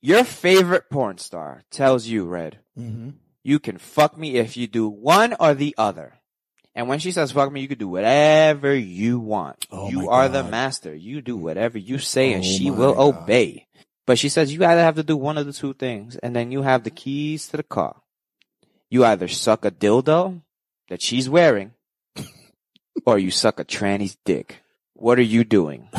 Your 0.00 0.22
favorite 0.24 0.84
porn 0.90 1.18
star 1.18 1.62
tells 1.70 2.06
you, 2.06 2.24
Red, 2.26 2.58
Mm-hmm. 2.78 3.10
you 3.42 3.58
can 3.58 3.76
fuck 3.78 4.16
me 4.16 4.36
if 4.36 4.56
you 4.56 4.68
do 4.68 4.88
one 4.88 5.34
or 5.40 5.54
the 5.54 5.74
other. 5.76 6.14
And 6.76 6.86
when 6.88 7.00
she 7.00 7.10
says 7.10 7.32
fuck 7.32 7.50
me, 7.50 7.60
you 7.60 7.66
can 7.66 7.78
do 7.78 7.88
whatever 7.88 8.72
you 8.72 9.18
want. 9.18 9.66
Oh 9.72 9.90
you 9.90 10.10
are 10.10 10.28
the 10.28 10.44
master. 10.44 10.94
You 10.94 11.20
do 11.20 11.36
whatever 11.36 11.76
you 11.78 11.98
say 11.98 12.32
and 12.34 12.44
Oh 12.44 12.46
she 12.46 12.70
will 12.70 12.94
God. 12.94 13.22
obey. 13.24 13.66
But 14.06 14.16
she 14.18 14.28
says 14.28 14.52
you 14.54 14.64
either 14.64 14.80
have 14.82 14.94
to 14.94 15.02
do 15.02 15.16
one 15.16 15.36
of 15.38 15.46
the 15.46 15.52
two 15.52 15.74
things 15.74 16.14
and 16.16 16.36
then 16.36 16.52
you 16.52 16.62
have 16.62 16.84
the 16.84 16.90
keys 16.90 17.48
to 17.48 17.56
the 17.56 17.64
car. 17.64 17.96
You 18.90 19.04
either 19.04 19.28
suck 19.28 19.64
a 19.64 19.70
dildo 19.70 20.40
that 20.88 21.02
she's 21.02 21.28
wearing 21.28 21.72
or 23.04 23.18
you 23.18 23.30
suck 23.30 23.60
a 23.60 23.64
tranny's 23.64 24.16
dick. 24.24 24.62
What 24.94 25.18
are 25.18 25.22
you 25.22 25.44
doing? 25.44 25.88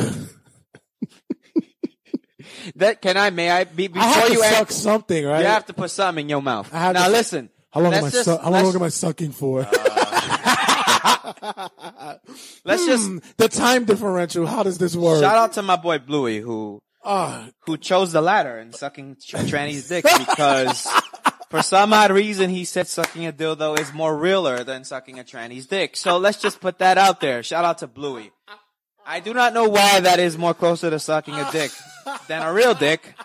that 2.75 3.01
can 3.01 3.15
I 3.17 3.29
may 3.29 3.49
I 3.51 3.63
be 3.65 3.87
before 3.87 4.01
I 4.03 4.11
have 4.11 4.27
to 4.27 4.33
you 4.33 4.43
suck 4.43 4.61
ask, 4.69 4.71
something, 4.71 5.25
right? 5.25 5.39
you 5.41 5.45
have 5.47 5.65
to 5.67 5.73
put 5.73 5.91
something 5.91 6.25
in 6.25 6.29
your 6.29 6.41
mouth. 6.41 6.73
I 6.73 6.79
have 6.79 6.93
now 6.95 7.05
to- 7.05 7.11
listen. 7.11 7.49
how 7.71 7.81
long 7.81 7.93
am 7.93 8.03
I? 8.05 8.09
just- 8.09 8.25
Su- 8.25 8.37
how 8.37 8.49
long 8.51 8.73
am 8.75 8.83
I 8.83 8.89
sucking 8.89 9.31
for? 9.31 9.61
Let's 12.65 12.85
just 12.85 13.07
Hmm, 13.07 13.17
the 13.37 13.47
time 13.49 13.85
differential. 13.85 14.45
How 14.45 14.63
does 14.63 14.77
this 14.77 14.95
work? 14.95 15.21
shout 15.21 15.37
out 15.37 15.53
to 15.53 15.61
my 15.61 15.75
boy 15.75 15.99
Bluey 15.99 16.39
who 16.39 16.81
Ah, 17.03 17.47
who 17.65 17.77
chose 17.77 18.11
the 18.11 18.21
latter 18.21 18.57
and 18.57 18.75
sucking 18.75 19.15
tr- 19.25 19.45
tranny's 19.47 19.87
dick 19.87 20.03
because 20.19 20.85
for 21.49 21.61
some 21.63 21.93
odd 21.93 22.11
reason 22.11 22.49
he 22.49 22.63
said 22.65 22.87
sucking 22.87 23.25
a 23.25 23.31
dildo 23.33 23.77
is 23.79 23.91
more 23.93 24.15
realer 24.17 24.63
than 24.63 24.83
sucking 24.83 25.19
a 25.19 25.23
tranny's 25.23 25.65
dick. 25.67 25.95
So 25.97 26.17
let's 26.17 26.39
just 26.41 26.59
put 26.61 26.79
that 26.79 26.97
out 26.97 27.19
there. 27.21 27.41
Shout 27.43 27.65
out 27.65 27.79
to 27.79 27.87
Bluey. 27.87 28.31
I 29.05 29.19
do 29.19 29.33
not 29.33 29.53
know 29.53 29.67
why 29.67 29.99
that 30.01 30.19
is 30.19 30.37
more 30.37 30.53
closer 30.53 30.89
to 30.89 30.99
sucking 30.99 31.33
a 31.33 31.51
dick 31.51 31.71
than 32.27 32.43
a 32.43 32.53
real 32.53 32.73
dick. 32.75 33.15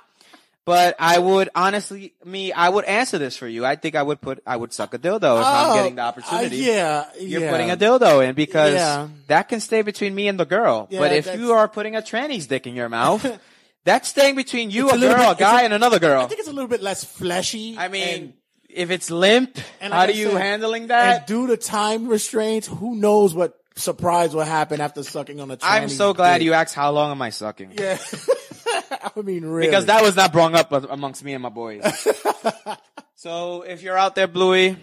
But 0.67 0.97
I 0.99 1.19
would 1.19 1.51
honestly, 1.55 2.15
me, 2.25 2.51
I 2.51 2.71
would 2.71 2.87
answer 2.87 3.19
this 3.19 3.37
for 3.37 3.47
you. 3.47 3.67
I 3.67 3.77
think 3.77 3.95
I 3.95 4.03
would 4.03 4.23
put, 4.23 4.43
I 4.47 4.57
would 4.57 4.73
suck 4.73 4.95
a 4.95 4.99
dildo 4.99 5.39
if 5.41 5.45
I'm 5.47 5.71
Oh, 5.73 5.75
getting 5.75 5.97
the 5.97 6.03
uh, 6.03 6.07
opportunity. 6.09 6.57
yeah, 6.57 7.05
You're 7.21 7.43
yeah. 7.43 7.51
putting 7.51 7.71
a 7.71 7.77
dildo 7.77 8.27
in 8.27 8.35
because 8.35 8.73
Yeah. 8.73 9.09
that 9.27 9.51
can 9.51 9.61
stay 9.61 9.83
between 9.83 10.15
me 10.15 10.27
and 10.27 10.41
the 10.41 10.47
girl. 10.47 10.89
Yeah, 10.91 11.01
but 11.01 11.13
if 11.13 11.39
you 11.39 11.53
are 11.53 11.69
putting 11.69 11.97
a 11.97 12.01
tranny's 12.01 12.47
dick 12.47 12.67
in 12.67 12.75
your 12.75 12.89
mouth, 12.89 13.21
that's 13.85 14.09
staying 14.09 14.35
between 14.37 14.71
you, 14.71 14.85
It's 14.91 14.95
a, 14.95 14.97
a 14.97 15.01
girl, 15.01 15.17
bit- 15.29 15.37
a 15.37 15.41
guy, 15.41 15.61
a- 15.63 15.65
and 15.65 15.73
another 15.75 15.99
girl. 15.99 16.23
I 16.23 16.27
think 16.27 16.41
it's 16.41 16.49
a 16.49 16.53
little 16.53 16.69
bit 16.69 16.83
less 16.83 17.05
fleshy. 17.05 17.77
I 17.79 17.89
mean, 17.89 18.09
and- 18.09 18.33
if 18.69 18.91
it's 18.91 19.09
limp, 19.11 19.57
and 19.81 19.93
how 19.93 20.01
like 20.01 20.13
do 20.15 20.19
you 20.19 20.31
said, 20.33 20.41
handling 20.41 20.87
that? 20.89 21.17
And 21.19 21.27
due 21.27 21.47
to 21.49 21.57
time 21.57 22.09
restraints, 22.09 22.67
who 22.67 22.97
knows 22.97 23.33
what 23.35 23.55
surprise 23.77 24.35
will 24.35 24.43
happen 24.45 24.81
after 24.81 25.03
sucking 25.05 25.39
on 25.41 25.51
a 25.51 25.59
I'm 25.63 25.89
so 25.89 26.13
glad 26.13 26.39
dick. 26.39 26.45
you 26.47 26.55
asked 26.55 26.75
how 26.75 26.91
long 26.91 27.11
am 27.13 27.23
I 27.23 27.31
sucking? 27.31 27.73
Yeah. 27.79 27.99
I 29.17 29.21
mean, 29.21 29.45
really. 29.45 29.69
because 29.69 29.87
that 29.87 30.03
was 30.03 30.17
not 30.17 30.33
brought 30.33 30.55
up 30.55 30.73
amongst 30.91 31.23
me 31.23 31.35
and 31.35 31.43
my 31.43 31.51
boys. 31.51 31.83
so 33.15 33.63
if 33.63 33.83
you're 33.83 33.97
out 33.99 34.15
there, 34.15 34.27
Bluey, 34.27 34.77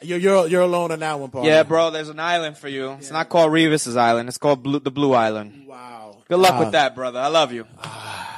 you're 0.00 0.18
you're 0.18 0.46
you're 0.48 0.62
alone 0.62 0.92
on 0.92 1.00
that 1.00 1.18
one, 1.18 1.30
Paul. 1.30 1.44
yeah, 1.44 1.62
bro, 1.64 1.90
there's 1.90 2.08
an 2.08 2.20
island 2.20 2.56
for 2.56 2.68
you. 2.68 2.92
It's 2.92 3.10
not 3.10 3.28
called 3.28 3.52
Revis's 3.52 3.96
Island. 3.96 4.28
It's 4.28 4.38
called 4.38 4.62
Blue, 4.62 4.78
the 4.80 4.90
Blue 4.90 5.12
Island. 5.12 5.66
Wow. 5.66 6.22
Good 6.28 6.38
luck 6.38 6.54
Wow. 6.54 6.60
with 6.60 6.72
that, 6.72 6.94
brother. 6.94 7.18
I 7.20 7.28
love 7.28 7.52
you. 7.52 7.66
Ah. 7.82 8.30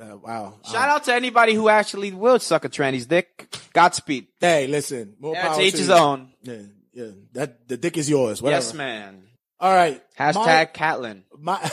Uh, 0.00 0.16
wow. 0.16 0.54
Shout 0.64 0.88
out 0.88 1.04
to 1.04 1.14
anybody 1.14 1.52
who 1.54 1.68
actually 1.68 2.12
will 2.12 2.38
suck 2.38 2.64
a 2.64 2.68
tranny's 2.68 3.06
dick. 3.06 3.54
Godspeed. 3.74 4.28
Hey, 4.40 4.66
listen. 4.66 5.14
More 5.20 5.34
Yeah, 5.34 5.48
power 5.48 5.56
to 5.56 5.62
each 5.62 5.74
his 5.74 5.90
own. 5.90 6.30
Yeah, 6.42 6.62
yeah. 6.94 7.10
That 7.32 7.68
the 7.68 7.76
dick 7.76 7.98
is 7.98 8.08
yours. 8.08 8.40
Whatever. 8.40 8.64
Yes, 8.64 8.74
man. 8.74 9.22
All 9.58 9.72
right. 9.74 10.02
Hashtag 10.18 10.72
Caitlyn. 10.72 11.24
My 11.38 11.70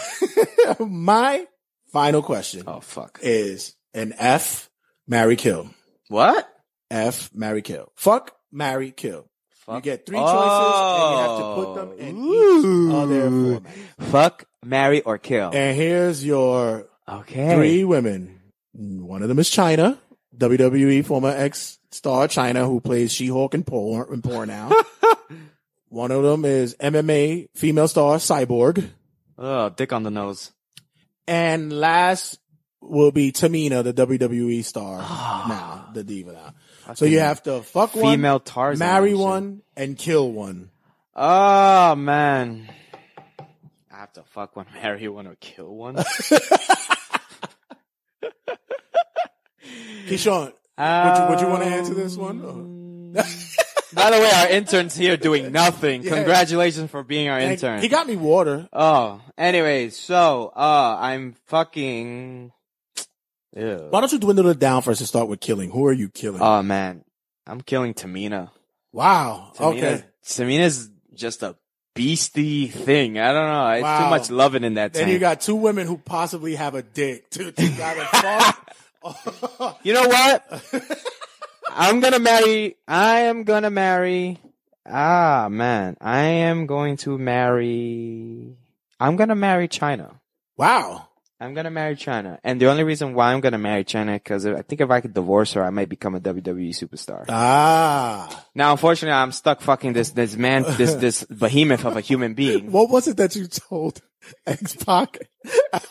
my, 0.79 1.47
final 1.93 2.21
question. 2.21 2.63
Oh 2.67 2.81
fuck. 2.81 3.19
Is 3.21 3.75
an 3.93 4.13
F, 4.17 4.69
marry, 5.07 5.37
kill. 5.37 5.69
What? 6.09 6.47
F, 6.91 7.33
marry, 7.33 7.61
kill. 7.61 7.91
Fuck, 7.95 8.35
marry, 8.51 8.91
kill. 8.91 9.29
You 9.69 9.81
get 9.81 10.05
three 10.05 10.17
choices, 10.17 10.33
and 10.33 11.11
you 11.11 11.17
have 11.17 11.37
to 11.39 11.55
put 11.55 11.75
them 11.75 11.91
in 11.99 12.17
each 12.25 12.93
of 12.93 13.09
their 13.09 13.29
format. 13.29 13.63
Fuck, 13.99 14.45
marry, 14.63 15.01
or 15.01 15.17
kill. 15.17 15.51
And 15.53 15.75
here's 15.75 16.25
your 16.25 16.87
Okay. 17.09 17.55
three 17.55 17.83
women. 17.83 18.39
One 18.73 19.23
of 19.23 19.29
them 19.29 19.39
is 19.39 19.49
Chyna, 19.49 19.97
WWE 20.37 21.05
former 21.05 21.29
ex 21.29 21.79
star 21.91 22.27
Chyna, 22.27 22.65
who 22.65 22.79
plays 22.79 23.11
She 23.11 23.27
Hulk 23.27 23.53
in 23.53 23.63
porn, 23.63 24.13
in 24.13 24.21
porn 24.21 24.49
now. 24.49 24.71
One 25.89 26.11
of 26.11 26.21
them 26.21 26.43
is 26.43 26.75
MMA 26.75 27.47
female 27.55 27.87
star 27.87 28.17
Cyborg. 28.17 28.89
Oh, 29.37 29.69
dick 29.69 29.93
on 29.93 30.03
the 30.03 30.11
nose. 30.11 30.51
And 31.27 31.71
last 31.71 32.39
will 32.81 33.11
be 33.11 33.31
Tamina, 33.31 33.83
the 33.83 33.93
WWE 33.93 34.63
star 34.63 34.99
ah. 35.01 35.45
now, 35.47 35.93
the 35.93 36.03
diva 36.03 36.33
now. 36.33 36.95
So 36.95 37.05
you 37.05 37.19
have 37.19 37.43
to 37.43 37.61
fuck 37.61 37.95
one, 37.95 38.15
Female 38.15 38.39
Tarzan. 38.39 38.79
marry 38.79 39.11
and 39.11 39.19
one, 39.19 39.61
and 39.75 39.97
kill 39.97 40.31
one. 40.31 40.71
Oh 41.15 41.95
man. 41.95 42.69
I 43.91 43.97
have 43.97 44.13
to 44.13 44.23
fuck 44.23 44.55
one, 44.55 44.67
marry 44.73 45.07
one, 45.07 45.27
or 45.27 45.35
kill 45.35 45.73
one. 45.73 45.97
Keyshawn, 50.07 50.53
would 50.77 51.17
you, 51.17 51.29
would 51.29 51.41
you 51.41 51.47
want 51.47 51.63
to 51.63 51.69
answer 51.69 51.93
this 51.93 52.15
one? 52.15 52.41
Um, 52.45 53.13
By 53.93 54.11
the 54.11 54.17
way, 54.17 54.29
our 54.31 54.49
intern's 54.49 54.95
here 54.95 55.17
doing 55.17 55.51
nothing. 55.51 56.03
Yeah. 56.03 56.15
Congratulations 56.15 56.91
for 56.91 57.03
being 57.03 57.29
our 57.29 57.39
And 57.39 57.53
intern. 57.53 57.81
He 57.81 57.87
got 57.87 58.05
me 58.07 58.15
water. 58.15 58.67
oh, 58.73 59.21
anyways, 59.37 59.97
so 59.97 60.51
uh, 60.55 60.97
I'm 60.99 61.33
fucking. 61.47 62.51
Ew. 63.55 63.87
Why 63.89 64.01
don't 64.01 64.11
you 64.11 64.19
dwindle 64.19 64.47
it 64.49 64.59
down 64.59 64.81
first 64.81 65.01
and 65.01 65.07
start 65.07 65.27
with 65.29 65.39
killing? 65.39 65.71
Who 65.71 65.85
are 65.87 65.93
you 65.93 66.09
killing? 66.09 66.41
Oh 66.41 66.61
man, 66.61 67.03
I'm 67.47 67.61
killing 67.61 67.93
Tamina. 67.93 68.51
wow. 68.91 69.51
Tamina's, 69.55 69.83
Okay. 70.01 70.03
Tamina's 70.25 70.89
just 71.15 71.41
a 71.41 71.55
beastie 71.95 72.67
thing. 72.67 73.17
I 73.17 73.31
don't 73.33 73.47
know. 73.49 73.69
It's 73.71 73.83
Wow. 73.83 74.03
too 74.03 74.09
much 74.11 74.29
loving 74.29 74.63
in 74.63 74.75
that 74.75 74.93
Then 74.93 75.03
tank. 75.05 75.13
you 75.13 75.19
got 75.19 75.41
two 75.41 75.55
women 75.55 75.87
who 75.87 75.97
possibly 75.97 76.53
have 76.55 76.75
a 76.75 76.83
dick. 76.83 77.29
Two, 77.31 77.51
two. 77.51 77.69
You 79.83 79.93
know 79.93 80.07
what? 80.07 80.63
I'm 81.69 81.99
gonna 81.99 82.19
marry. 82.19 82.77
I 82.87 83.19
am 83.21 83.43
gonna 83.43 83.69
marry. 83.69 84.39
Ah, 84.85 85.47
man. 85.49 85.97
I 86.01 86.19
am 86.47 86.65
going 86.65 86.97
to 86.97 87.17
marry. 87.17 88.55
I'm 88.99 89.15
gonna 89.15 89.35
marry 89.35 89.67
Chyna. 89.67 90.19
wow. 90.57 91.07
I'm 91.39 91.53
gonna 91.53 91.69
marry 91.69 91.95
Chyna, 91.95 92.39
and 92.43 92.59
the 92.59 92.65
only 92.67 92.83
reason 92.83 93.13
why 93.13 93.31
I'm 93.31 93.41
gonna 93.41 93.59
marry 93.59 93.83
Chyna 93.85 94.15
because 94.15 94.47
I 94.47 94.63
think 94.63 94.81
if 94.81 94.89
I 94.89 95.01
could 95.01 95.13
divorce 95.13 95.53
her, 95.53 95.63
I 95.63 95.69
might 95.69 95.87
become 95.87 96.15
a 96.15 96.19
WWE 96.19 96.69
superstar. 96.69 97.25
Ah. 97.29 98.45
Now, 98.55 98.71
unfortunately, 98.71 99.13
I'm 99.13 99.31
stuck 99.31 99.61
fucking 99.61 99.93
this 99.93 100.09
this 100.09 100.35
man, 100.35 100.63
this 100.77 100.95
this 100.95 101.23
behemoth 101.29 101.85
of 101.85 101.95
a 101.95 102.01
human 102.01 102.33
being. 102.33 102.71
What 102.71 102.89
was 102.89 103.07
it 103.07 103.17
that 103.17 103.35
you 103.35 103.45
told 103.45 104.01
X 104.45 104.75
Pac 104.75 105.19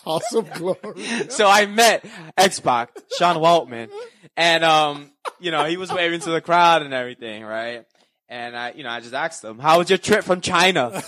House 0.05 0.35
of 0.35 0.53
Glory? 0.53 1.29
so 1.29 1.49
I 1.49 1.66
met 1.66 2.05
X 2.37 2.61
Pac, 2.61 2.96
Sean 3.16 3.37
Waltman, 3.37 3.90
and 4.37 4.64
um, 4.64 5.11
you 5.40 5.51
know, 5.51 5.64
he 5.64 5.77
was 5.77 5.92
waving 5.92 6.20
to 6.20 6.31
the 6.31 6.40
crowd 6.40 6.83
and 6.83 6.94
everything, 6.94 7.44
right? 7.44 7.85
And 8.29 8.57
I, 8.57 8.72
you 8.72 8.83
know, 8.83 8.90
I 8.90 9.01
just 9.01 9.14
asked 9.14 9.44
him, 9.44 9.59
"How 9.59 9.79
was 9.79 9.88
your 9.88 9.99
trip 9.99 10.25
from 10.25 10.40
China? 10.40 10.90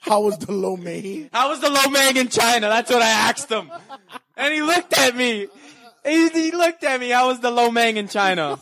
How 0.00 0.20
was 0.20 0.36
the 0.38 0.52
lo 0.52 0.76
mein? 0.76 1.30
How 1.32 1.48
was 1.48 1.60
the 1.60 1.70
low 1.70 1.88
man 1.88 2.16
in 2.16 2.28
China?" 2.28 2.68
That's 2.68 2.90
what 2.90 3.00
I 3.00 3.08
asked 3.08 3.50
him, 3.50 3.70
and 4.36 4.52
he 4.52 4.62
looked 4.62 4.92
at 4.92 5.16
me. 5.16 5.48
He, 6.04 6.28
he 6.28 6.50
looked 6.50 6.84
at 6.84 7.00
me. 7.00 7.12
I 7.12 7.24
was 7.24 7.40
the 7.40 7.50
low 7.50 7.70
man 7.70 7.96
in 7.96 8.08
China? 8.08 8.58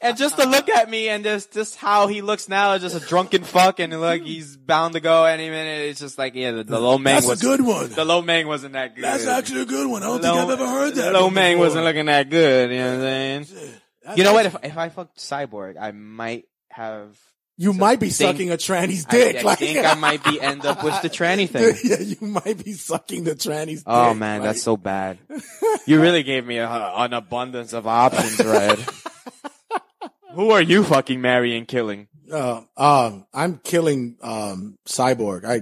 And 0.00 0.16
just 0.16 0.36
to 0.38 0.48
look 0.48 0.68
at 0.68 0.88
me 0.88 1.08
and 1.08 1.24
just 1.24 1.52
just 1.52 1.76
how 1.76 2.06
he 2.06 2.22
looks 2.22 2.48
now, 2.48 2.76
just 2.78 2.96
a 2.96 3.06
drunken 3.06 3.44
fuck, 3.44 3.78
and 3.78 3.98
look, 4.00 4.22
he's 4.22 4.56
bound 4.56 4.94
to 4.94 5.00
go 5.00 5.24
any 5.24 5.48
minute. 5.48 5.88
It's 5.88 6.00
just 6.00 6.18
like, 6.18 6.34
yeah, 6.34 6.52
the, 6.52 6.64
the 6.64 6.80
low 6.80 6.98
man 6.98 7.16
That's 7.16 7.26
was 7.26 7.42
a 7.42 7.44
good 7.44 7.60
one. 7.60 7.90
The 7.90 8.04
low 8.04 8.22
man 8.22 8.46
wasn't 8.46 8.72
that 8.72 8.94
good. 8.94 9.04
That's 9.04 9.26
actually 9.26 9.62
a 9.62 9.66
good 9.66 9.88
one. 9.88 10.02
I 10.02 10.06
don't 10.06 10.22
think 10.22 10.34
I've 10.34 10.50
ever 10.50 10.66
heard 10.66 10.94
that. 10.96 11.12
Low 11.12 11.24
one 11.24 11.34
man 11.34 11.54
before. 11.54 11.66
wasn't 11.66 11.84
looking 11.84 12.06
that 12.06 12.30
good. 12.30 12.70
You 12.70 12.78
know 12.78 12.86
what 12.86 12.94
I'm 12.94 13.00
saying? 13.00 13.46
That's 14.04 14.18
You 14.18 14.24
know 14.24 14.32
what? 14.32 14.46
If 14.46 14.56
if 14.62 14.76
I 14.76 14.88
fucked 14.88 15.18
Cyborg, 15.18 15.76
I 15.80 15.92
might 15.92 16.46
have. 16.70 17.16
You 17.58 17.72
might 17.72 18.00
be 18.00 18.10
think- 18.10 18.32
sucking 18.36 18.50
a 18.50 18.56
tranny's 18.58 19.04
dick. 19.06 19.36
I 19.36 19.42
like, 19.42 19.58
think 19.60 19.78
I 19.84 19.94
might 19.94 20.22
be 20.22 20.38
end 20.40 20.66
up 20.66 20.84
with 20.84 21.00
the 21.02 21.08
tranny 21.08 21.48
thing. 21.50 21.74
yeah, 21.84 22.00
you 22.00 22.18
might 22.26 22.62
be 22.62 22.72
sucking 22.72 23.24
the 23.24 23.34
tranny's 23.34 23.82
Oh 23.86 24.10
dick. 24.10 24.18
man, 24.18 24.40
like- 24.40 24.48
that's 24.50 24.62
so 24.62 24.76
bad. 24.76 25.18
You 25.88 26.00
really 26.02 26.24
gave 26.24 26.44
me 26.44 26.58
a, 26.58 26.68
an 26.68 27.12
abundance 27.12 27.72
of 27.72 27.86
options, 27.86 28.40
Red. 28.44 28.76
Who 30.34 30.50
are 30.50 30.60
you 30.60 30.82
fucking 30.84 31.20
marrying, 31.20 31.64
killing? 31.64 32.08
Uh, 32.30 32.62
um, 32.76 33.24
I'm 33.32 33.58
killing 33.58 34.16
um 34.20 34.76
Cyborg. 34.86 35.44
I 35.44 35.60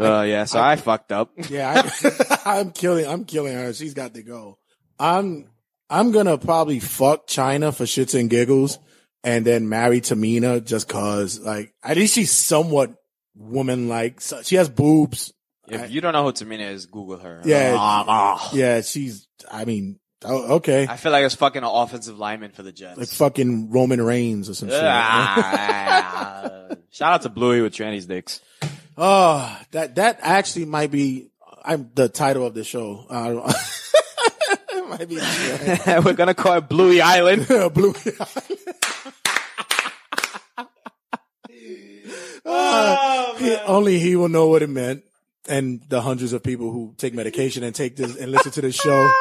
Uh, 0.00 0.22
yeah, 0.22 0.44
so 0.44 0.58
I, 0.60 0.76
fucked 0.76 1.12
up. 1.12 1.30
yeah, 1.50 1.82
I, 1.84 2.38
I'm 2.60 2.70
killing. 2.70 3.06
I'm 3.06 3.24
killing 3.26 3.52
her. 3.54 3.74
She's 3.74 3.92
got 3.94 4.14
to 4.14 4.22
go. 4.22 4.56
I'm 4.98 5.50
I'm 5.90 6.12
gonna 6.12 6.38
probably 6.38 6.80
fuck 6.80 7.26
Chyna 7.26 7.74
for 7.74 7.84
shits 7.84 8.18
and 8.18 8.30
giggles, 8.30 8.78
and 9.24 9.44
then 9.44 9.68
marry 9.68 10.00
Tamina 10.00 10.64
just 10.64 10.88
cause 10.88 11.40
like 11.40 11.74
at 11.82 11.96
least 11.96 12.14
she's 12.14 12.30
somewhat 12.30 12.94
woman 13.34 13.88
like. 13.88 14.20
So 14.20 14.42
she 14.42 14.56
has 14.56 14.68
boobs. 14.68 15.32
If 15.66 15.90
you 15.90 16.00
don't 16.00 16.14
know 16.14 16.24
who 16.24 16.32
Tamina 16.32 16.70
is, 16.70 16.86
Google 16.86 17.18
her. 17.18 17.42
Yeah, 17.44 17.74
Ah, 17.78 18.50
yeah. 18.54 18.80
She's. 18.80 19.28
I 19.52 19.66
mean, 19.66 19.98
oh, 20.24 20.54
okay, 20.56 20.86
I 20.88 20.96
feel 20.96 21.12
like 21.12 21.24
it's 21.24 21.34
fucking 21.34 21.62
an 21.62 21.68
offensive 21.70 22.18
lineman 22.18 22.52
for 22.52 22.62
the 22.62 22.72
Jets. 22.72 22.98
like 22.98 23.08
fucking 23.08 23.70
Roman 23.70 24.00
Reigns 24.00 24.48
or 24.48 24.54
some 24.54 24.68
shit. 24.70 24.80
Ah. 24.82 26.68
Shout 26.90 27.12
out 27.12 27.22
to 27.22 27.28
Bluey 27.28 27.60
with 27.60 27.74
tranny's 27.74 28.06
dicks. 28.06 28.40
Oh, 28.96 29.58
that 29.72 29.96
that 29.96 30.20
actually 30.22 30.64
might 30.64 30.90
be 30.90 31.28
I'm 31.64 31.90
the 31.94 32.08
title 32.08 32.46
of 32.46 32.54
the 32.54 32.64
show. 32.64 33.04
I 33.10 33.28
don't 33.28 33.46
it 34.72 34.88
might 34.88 35.08
be 35.08 35.16
We're 36.04 36.14
gonna 36.14 36.34
call 36.34 36.54
it 36.54 36.68
Bluey 36.68 37.00
Island. 37.02 37.46
Bluey 37.46 37.94
Island. 38.18 38.67
Blue. 42.48 42.56
Uh, 42.56 43.34
he- 43.36 43.56
only 43.66 43.98
he 43.98 44.16
will 44.16 44.28
know 44.28 44.46
what 44.48 44.62
it 44.62 44.70
meant, 44.70 45.04
and 45.48 45.80
the 45.88 46.00
hundreds 46.00 46.32
of 46.32 46.42
people 46.42 46.70
who 46.72 46.94
take 46.96 47.14
medication 47.14 47.62
and 47.62 47.74
take 47.74 47.96
this 47.96 48.16
and 48.16 48.32
listen 48.32 48.52
to 48.52 48.60
this 48.62 48.74
show. 48.74 49.12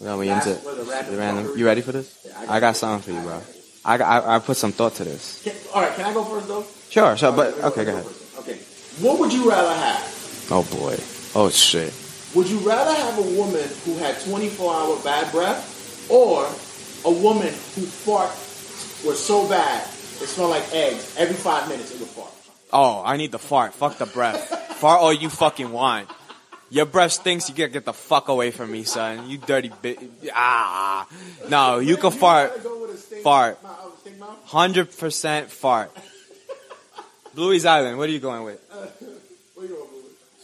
Well, 0.00 0.18
we 0.18 0.28
into 0.30 0.54
the 0.54 1.16
random. 1.18 1.58
You 1.58 1.66
ready 1.66 1.82
for 1.82 1.92
this? 1.92 2.26
I 2.48 2.60
got 2.60 2.76
something 2.76 3.02
for 3.02 3.20
you, 3.20 3.26
bro. 3.26 3.42
I, 3.84 3.98
got, 3.98 4.24
I 4.24 4.36
I 4.36 4.38
put 4.38 4.56
some 4.56 4.72
thought 4.72 4.94
to 4.96 5.04
this. 5.04 5.46
All 5.74 5.82
right, 5.82 5.94
can 5.94 6.04
I 6.06 6.14
go 6.14 6.24
first 6.24 6.48
though? 6.48 6.64
Sure, 6.88 7.16
sure, 7.16 7.32
but 7.32 7.58
okay, 7.64 7.84
go 7.84 7.92
ahead. 7.92 8.06
Okay, 8.38 8.54
what 9.00 9.18
would 9.18 9.32
you 9.32 9.48
rather 9.48 9.74
have? 9.74 10.46
Oh 10.50 10.62
boy. 10.78 10.96
Oh 11.34 11.50
shit. 11.50 11.92
Would 12.34 12.48
you 12.48 12.58
rather 12.58 12.92
have 12.94 13.18
a 13.18 13.36
woman 13.36 13.68
who 13.84 13.96
had 13.98 14.20
24 14.20 14.74
hour 14.74 14.98
bad 15.02 15.30
breath 15.32 16.06
or 16.10 16.46
a 17.04 17.12
woman 17.12 17.48
who 17.48 17.82
fart 17.84 18.30
was 19.04 19.24
so 19.24 19.48
bad 19.48 19.82
it 19.84 20.26
smelled 20.26 20.50
like 20.50 20.72
eggs 20.72 21.14
every 21.16 21.36
five 21.36 21.68
minutes 21.68 21.94
it 21.94 22.00
would 22.00 22.08
fart? 22.08 22.32
Oh, 22.72 23.02
I 23.04 23.16
need 23.16 23.32
the 23.32 23.38
fart. 23.38 23.74
Fuck 23.74 23.98
the 23.98 24.06
breath. 24.06 24.48
fart 24.76 25.00
all 25.00 25.12
you 25.12 25.30
fucking 25.30 25.70
want. 25.70 26.08
Your 26.70 26.84
breath 26.84 27.12
stinks. 27.12 27.48
You 27.48 27.54
gotta 27.54 27.70
get 27.70 27.84
the 27.84 27.94
fuck 27.94 28.28
away 28.28 28.50
from 28.50 28.70
me, 28.70 28.84
son. 28.84 29.28
You 29.30 29.38
dirty 29.38 29.72
bit. 29.80 29.98
Ah. 30.34 31.06
No, 31.48 31.78
you 31.78 31.96
can 31.96 32.10
fart. 32.10 32.52
Fart. 33.22 33.58
Hundred 34.44 34.96
percent 34.96 35.50
fart. 35.50 35.90
Bluey's 37.34 37.64
Island. 37.64 37.96
What 37.96 38.08
are 38.08 38.12
you 38.12 38.20
going 38.20 38.42
with? 38.44 38.60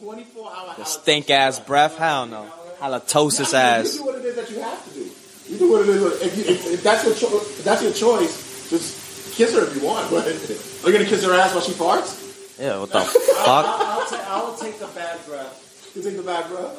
24 0.01 0.53
hour 0.53 0.75
The 0.77 0.85
stink 0.85 1.31
ass 1.31 1.61
breath? 1.61 1.97
Hell 1.97 2.27
no. 2.27 2.47
Halitosis 2.79 3.55
ass. 3.55 3.97
do 3.97 4.05
what 4.05 4.19
it 4.19 4.25
is 4.25 4.37
that 4.37 4.51
you 4.51 4.61
have 4.61 4.85
to 4.85 4.95
do. 4.95 5.11
You 5.55 5.61
do 5.61 5.71
what 5.71 5.83
it 5.83 5.89
is. 5.89 6.03
If, 6.23 6.37
you, 6.37 6.45
if, 6.53 6.67
if 6.75 6.83
that's 6.83 7.05
your 7.05 7.15
cho- 7.15 7.37
if 7.39 7.63
that's 7.63 7.81
your 7.83 7.93
choice, 7.93 8.69
just 8.71 9.35
kiss 9.37 9.55
her 9.55 9.65
if 9.69 9.77
you 9.77 9.87
want. 9.87 10.11
But 10.11 10.27
are 10.27 10.91
you 10.91 10.93
gonna 10.93 11.05
kiss 11.09 11.23
her 11.25 11.33
ass 11.33 11.55
while 11.55 11.63
she 11.63 11.71
farts? 11.73 12.59
Yeah, 12.59 12.81
what 12.81 12.91
the 12.91 12.99
I'll, 12.99 13.05
fuck? 13.05 13.67
I'll, 13.67 14.07
ta- 14.07 14.25
I'll 14.29 14.57
take 14.57 14.81
the 14.81 14.89
bad 14.89 15.25
breath. 15.27 15.93
You 15.95 16.03
take 16.03 16.17
the 16.17 16.25
back, 16.25 16.49
bro. 16.49 16.75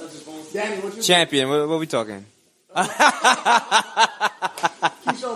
Danny, 0.52 0.82
what 0.82 0.94
you 0.94 1.02
Champion, 1.02 1.48
what, 1.48 1.70
what 1.70 1.80
we 1.80 1.88
talking? 1.88 2.26
Keyshawn, 2.76 2.92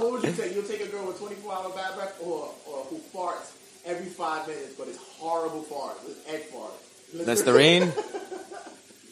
what 0.04 0.12
would 0.12 0.23
you 0.23 0.34
take? 0.34 0.54
You'll 0.54 0.63
take 0.63 0.82
a 0.82 0.88
girl 0.88 1.08
with 1.08 1.17
24 1.17 1.54
hour 1.54 1.69
bad 1.69 1.95
breath 1.95 2.19
or, 2.21 2.52
or 2.67 2.84
who 2.89 2.97
farts 3.15 3.52
every 3.86 4.08
five 4.08 4.45
minutes, 4.49 4.73
but 4.78 4.89
it's 4.89 4.97
horrible 5.17 5.62
fart. 5.63 5.95
It's 6.06 6.19
egg 6.28 6.41
fart. 6.52 6.73
Listerine? 7.13 7.93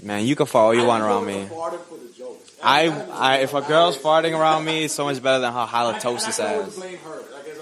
Man, 0.03 0.25
you 0.25 0.35
can 0.35 0.45
fart 0.45 0.65
all 0.65 0.75
you 0.75 0.85
want 0.85 1.01
around 1.03 1.25
me. 1.25 1.45
Farting 1.45 1.79
for 1.85 1.95
the 1.97 2.11
jokes. 2.13 2.46
I, 2.63 2.87
I, 3.11 3.37
if 3.37 3.53
a 3.53 3.61
girl's 3.61 3.97
farting 3.97 4.37
around 4.37 4.65
me, 4.65 4.85
it's 4.85 4.93
so 4.93 5.05
much 5.05 5.21
better 5.21 5.39
than 5.39 5.53
her 5.53 5.65
halitosis 5.65 6.39
ass. 6.43 6.75
blame 6.75 6.97
her. 6.97 7.21
I 7.35 7.45
guess 7.45 7.59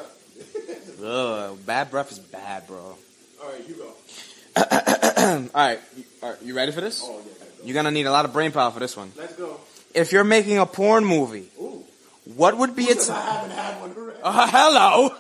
I, 1.02 1.06
Ugh, 1.06 1.66
bad 1.66 1.92
breath 1.92 2.12
is 2.12 2.20
bad, 2.20 2.66
bro. 2.68 2.78
all 2.80 2.98
right, 3.50 3.68
you 3.68 3.76
go. 3.76 3.84
all 4.56 5.50
right, 5.54 5.80
you, 5.98 6.04
all 6.24 6.30
right, 6.32 6.42
you 6.42 6.56
ready 6.56 6.72
for 6.72 6.82
this? 6.82 7.02
Oh, 7.04 7.20
yeah, 7.26 7.46
You're 7.66 7.74
gonna 7.74 7.92
need 7.92 8.06
a 8.06 8.12
lot 8.12 8.26
of 8.26 8.32
brain 8.34 8.52
power 8.52 8.72
for 8.72 8.80
this 8.80 8.96
one. 8.96 9.12
let's 9.18 9.34
go. 9.36 9.60
If 9.94 10.12
you're 10.12 10.24
making 10.24 10.58
a 10.60 10.66
porn 10.66 11.04
movie, 11.06 11.50
what 12.36 12.58
would 12.58 12.76
be 12.76 12.84
its? 12.86 13.10
I 13.10 13.20
haven't 13.22 13.52
had 13.52 13.82
one 13.82 13.94
already. 13.96 14.20
Uh, 14.24 14.48
hello. 14.50 15.16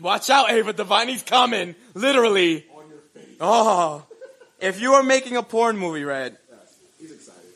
Watch 0.00 0.30
out, 0.30 0.50
Ava 0.50 0.72
Devine. 0.72 1.18
coming. 1.20 1.74
Literally. 1.94 2.64
On 2.74 2.88
your 2.88 2.98
face. 3.14 3.36
Oh. 3.40 4.04
If 4.60 4.80
you 4.80 4.94
are 4.94 5.02
making 5.02 5.36
a 5.36 5.42
porn 5.42 5.76
movie, 5.76 6.04
Red. 6.04 6.36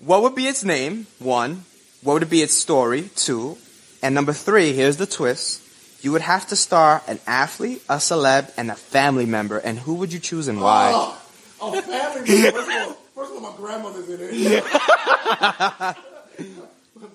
What 0.05 0.23
would 0.23 0.35
be 0.35 0.47
its 0.47 0.65
name? 0.65 1.07
One. 1.19 1.65
What 2.03 2.15
would 2.21 2.31
be 2.31 2.43
its 2.43 2.55
story? 2.55 3.11
Two. 3.17 3.57
And 4.03 4.15
number 4.15 4.33
three, 4.33 4.73
here's 4.75 4.99
the 4.99 5.07
twist. 5.07 5.63
You 6.03 6.13
would 6.13 6.21
have 6.21 6.47
to 6.49 6.57
star 6.57 7.03
an 7.09 7.19
athlete, 7.27 7.83
a 7.89 7.97
celeb, 7.97 8.53
and 8.59 8.71
a 8.71 8.75
family 8.75 9.25
member. 9.25 9.57
And 9.57 9.79
who 9.79 9.95
would 9.95 10.13
you 10.13 10.19
choose 10.21 10.49
and 10.49 10.61
why? 10.61 10.93
Oh, 10.95 11.23
oh 11.63 11.81
family. 11.81 12.43
member. 12.43 12.61
First 12.61 12.69
of 12.69 12.77
all, 12.77 12.93
first 13.15 13.33
of 13.33 13.43
all, 13.43 13.51
my 13.51 13.57
grandmother's 13.57 14.09
in 14.11 14.19
it. 14.21 14.65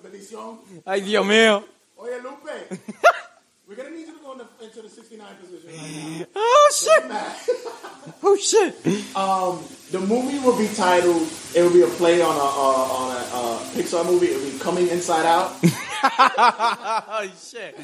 Bendición. 0.02 0.58
Ay, 0.86 1.00
Dios 1.00 1.24
mío. 1.26 1.64
Oye, 1.98 2.18
Lupe. 2.22 2.80
We're 3.70 3.76
gonna 3.76 3.90
need 3.90 4.08
you 4.08 4.14
to 4.14 4.18
go 4.24 4.32
in 4.32 4.38
the, 4.38 4.46
into 4.64 4.82
the 4.82 4.88
69 4.88 5.26
position 5.40 5.70
right 5.70 6.26
Oh, 6.34 6.72
shit. 6.74 7.08
now. 7.08 7.36
Oh, 8.22 8.36
shit. 8.36 8.74
Um, 9.14 9.62
the 9.92 10.00
movie 10.00 10.38
will 10.40 10.58
be 10.58 10.66
titled. 10.74 11.28
It 11.54 11.62
will 11.62 11.72
be 11.72 11.82
a 11.82 11.86
play 11.86 12.20
on 12.20 12.34
a 12.34 12.38
uh, 12.38 12.98
on 12.98 13.16
a 13.16 13.20
uh, 13.32 13.58
Pixar 13.74 14.04
movie. 14.04 14.26
It 14.26 14.42
will 14.42 14.50
be 14.50 14.58
Coming 14.58 14.88
Inside 14.88 15.24
Out. 15.26 15.52
oh, 15.62 17.30
shit. 17.40 17.78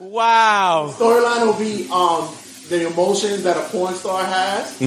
Wow. 0.00 0.94
Storyline 0.96 1.46
will 1.46 1.58
be 1.58 1.88
um 1.90 2.32
the 2.68 2.86
emotions 2.86 3.42
that 3.42 3.56
a 3.56 3.68
porn 3.70 3.94
star 3.94 4.24
has, 4.24 4.78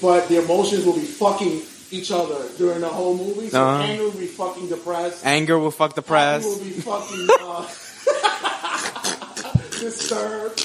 but 0.00 0.28
the 0.28 0.42
emotions 0.42 0.86
will 0.86 0.94
be 0.94 1.00
fucking 1.04 1.60
each 1.90 2.10
other 2.10 2.48
during 2.56 2.80
the 2.80 2.88
whole 2.88 3.16
movie. 3.18 3.50
So 3.50 3.62
Uh-huh. 3.62 3.82
Anger 3.82 4.04
will 4.04 4.12
be 4.12 4.26
fucking 4.26 4.68
depressed. 4.68 5.26
Anger 5.26 5.58
will 5.58 5.70
fuck 5.70 5.94
the 5.94 6.00
Happy 6.02 6.08
press. 6.08 6.44
will 6.46 6.64
be 6.64 6.70
fucking 6.70 7.28
uh, 7.42 7.66
disturbed. 9.80 10.60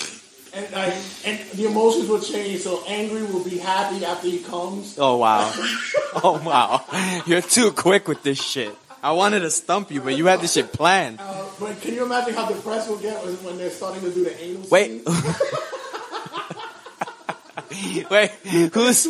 And, 0.52 0.66
uh, 0.74 0.92
and 1.26 1.40
the 1.54 1.66
emotions 1.68 2.10
will 2.10 2.20
change. 2.22 2.62
So 2.62 2.84
angry 2.88 3.22
will 3.24 3.44
be 3.44 3.58
happy 3.60 4.04
after 4.04 4.28
he 4.28 4.40
comes. 4.40 4.98
Oh 4.98 5.18
wow. 5.18 5.52
Oh 6.24 6.42
wow. 6.44 6.84
You're 7.28 7.42
too 7.44 7.72
quick 7.72 8.08
with 8.08 8.24
this 8.24 8.42
shit. 8.42 8.76
I 9.04 9.12
wanted 9.12 9.42
to 9.42 9.52
stump 9.52 9.92
you, 9.92 10.02
but 10.02 10.18
you 10.18 10.26
had 10.26 10.42
this 10.42 10.54
shit 10.54 10.74
planned. 10.74 11.20
Uh, 11.22 11.46
but 11.60 11.80
can 11.82 11.94
you 11.94 12.04
imagine 12.04 12.34
how 12.34 12.48
depressed 12.50 12.90
we'll 12.90 12.98
get 13.00 13.16
when 13.44 13.58
they're 13.58 13.70
starting 13.70 14.02
to 14.02 14.10
do 14.12 14.24
the 14.26 14.44
anal 14.44 14.68
Wait. 14.72 15.04
Wait, 18.10 18.32
who's 18.74 19.08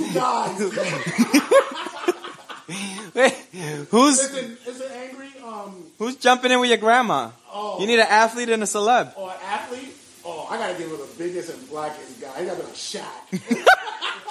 wait, 3.15 3.33
who's 3.89 4.17
Listen, 4.17 4.57
is 4.67 4.81
it 4.81 4.91
angry? 4.91 5.29
Um, 5.43 5.83
who's 5.97 6.15
jumping 6.17 6.51
in 6.51 6.59
with 6.59 6.69
your 6.69 6.77
grandma? 6.77 7.31
oh, 7.51 7.79
You 7.79 7.87
need 7.87 7.99
an 7.99 8.07
athlete 8.09 8.49
and 8.49 8.61
a 8.61 8.65
celeb. 8.65 9.17
or 9.17 9.31
an 9.31 9.37
athlete? 9.45 9.88
Oh, 10.31 10.47
I 10.49 10.57
gotta 10.57 10.77
get 10.77 10.89
with 10.91 11.17
the 11.17 11.23
biggest 11.23 11.49
and 11.49 11.69
blackest 11.69 12.21
guy. 12.21 12.39
He 12.39 12.45
gotta 12.45 12.59
be 12.59 12.65
like 12.65 12.75
Shaq. 12.75 13.65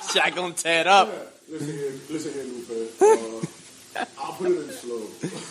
Shaq 0.12 0.34
gonna 0.34 0.54
tear 0.54 0.82
it 0.82 0.86
up 0.86 1.10
listen 1.50 1.72
here, 1.72 1.92
listen 2.10 2.32
here, 2.32 2.44
Lupe. 2.44 3.02
Uh, 3.96 4.04
I'll 4.18 4.32
put 4.34 4.50
it 4.50 4.58
in 4.58 4.70
slow. 4.70 5.02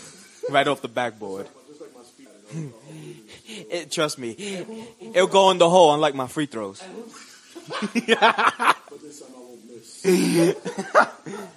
right 0.50 0.68
off 0.68 0.82
the 0.82 0.88
backboard. 0.88 1.48
Just 1.68 1.82
like 1.82 1.96
my 1.96 2.04
speed. 2.04 2.28
It, 3.70 3.92
trust 3.98 4.20
me, 4.20 4.32
it'll 5.14 5.28
go 5.28 5.52
in 5.52 5.58
the 5.58 5.70
hole, 5.70 5.94
unlike 5.94 6.16
my 6.16 6.28
free 6.28 6.46
throws. 6.46 6.82
But 7.68 7.94
this 7.94 9.20
time 9.20 9.34
I 9.36 9.40
won't 9.40 9.66
miss. 9.70 10.06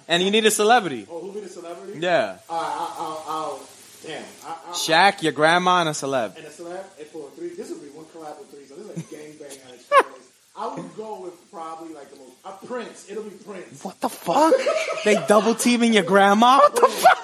And 0.07 0.21
you 0.23 0.31
need 0.31 0.45
a 0.45 0.51
celebrity. 0.51 1.07
Oh, 1.09 1.19
who 1.19 1.31
be 1.31 1.39
the 1.41 1.47
celebrity? 1.47 1.99
Yeah, 1.99 2.31
right, 2.31 2.39
I'll, 2.49 2.95
I'll, 2.97 3.23
I'll 3.27 3.67
damn. 4.05 4.23
I, 4.45 4.57
I, 4.67 4.71
Shaq, 4.73 5.23
your 5.23 5.31
grandma, 5.31 5.79
and 5.81 5.89
a 5.89 5.93
celeb. 5.93 6.35
and 6.35 6.45
a 6.45 6.49
celeb 6.49 6.83
and 6.99 7.07
for 7.07 7.29
three. 7.31 7.49
This 7.49 7.69
would 7.69 7.81
be 7.81 7.87
one 7.89 8.05
collab 8.05 8.39
with 8.39 8.51
three. 8.51 8.65
So 8.65 8.75
this 8.75 8.85
is 8.85 8.97
like 8.97 9.05
gangbang 9.09 9.69
at 9.69 9.73
its 9.75 9.85
finest. 9.85 10.31
I 10.61 10.67
would 10.75 10.95
go 10.95 11.21
with 11.21 11.33
probably 11.51 11.93
like 11.95 12.11
the 12.11 12.17
most 12.17 12.33
a 12.45 12.65
Prince. 12.67 13.09
It'll 13.09 13.23
be 13.23 13.31
Prince. 13.31 13.83
What 13.83 13.99
the 13.99 14.09
fuck? 14.09 14.53
they 15.03 15.15
double 15.27 15.55
teaming 15.55 15.93
your 15.93 16.03
grandma? 16.03 16.59
What 16.59 16.75
the 16.75 16.87
fuck? 16.87 17.17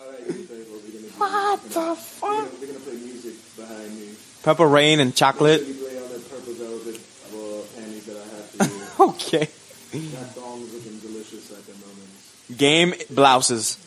All 0.00 0.10
right, 0.10 0.26
you 0.26 0.32
say 0.44 0.62
what 0.64 0.80
we're 0.82 0.92
gonna 0.96 1.08
do. 1.08 1.18
What 1.18 1.62
the 1.62 1.78
We're 1.80 1.94
fuck? 1.94 2.20
gonna, 2.30 2.50
we're 2.60 2.66
gonna 2.68 2.78
play 2.80 2.94
music 2.94 3.34
behind 3.56 4.00
me. 4.00 4.08
Purple 4.42 4.66
rain 4.66 5.00
and 5.00 5.14
chocolate. 5.14 5.60
You 5.66 5.74
play 5.74 5.96
on 6.02 6.08
the 6.08 6.18
purple 6.20 6.54
velvet 6.54 6.96
uh, 6.96 7.62
panties 7.76 8.06
that 8.06 8.16
I 8.16 8.24
have 8.24 8.46
for 8.48 8.64
you. 8.64 9.08
Okay. 9.12 9.38
that 9.44 10.28
thong's 10.32 10.72
looking 10.72 10.98
delicious 11.00 11.50
at 11.52 11.66
the 11.66 11.72
moment. 11.84 12.56
Game 12.56 12.94
blouses. 13.10 13.76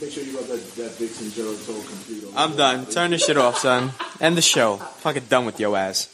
Make 0.00 0.10
sure 0.12 0.22
you 0.24 0.36
have 0.36 0.48
that, 0.48 0.74
that 0.76 0.98
Dixon 0.98 1.30
Gerald 1.32 1.56
Soul 1.58 1.82
complete. 1.82 2.24
I'm 2.36 2.56
done. 2.56 2.86
Turn 2.86 3.10
this 3.12 3.24
shit 3.24 3.36
off, 3.36 3.58
son. 3.58 3.92
End 4.20 4.36
the 4.36 4.42
show. 4.42 4.76
Fucking 4.76 5.24
done 5.28 5.46
with 5.46 5.58
your 5.60 5.76
ass. 5.76 6.08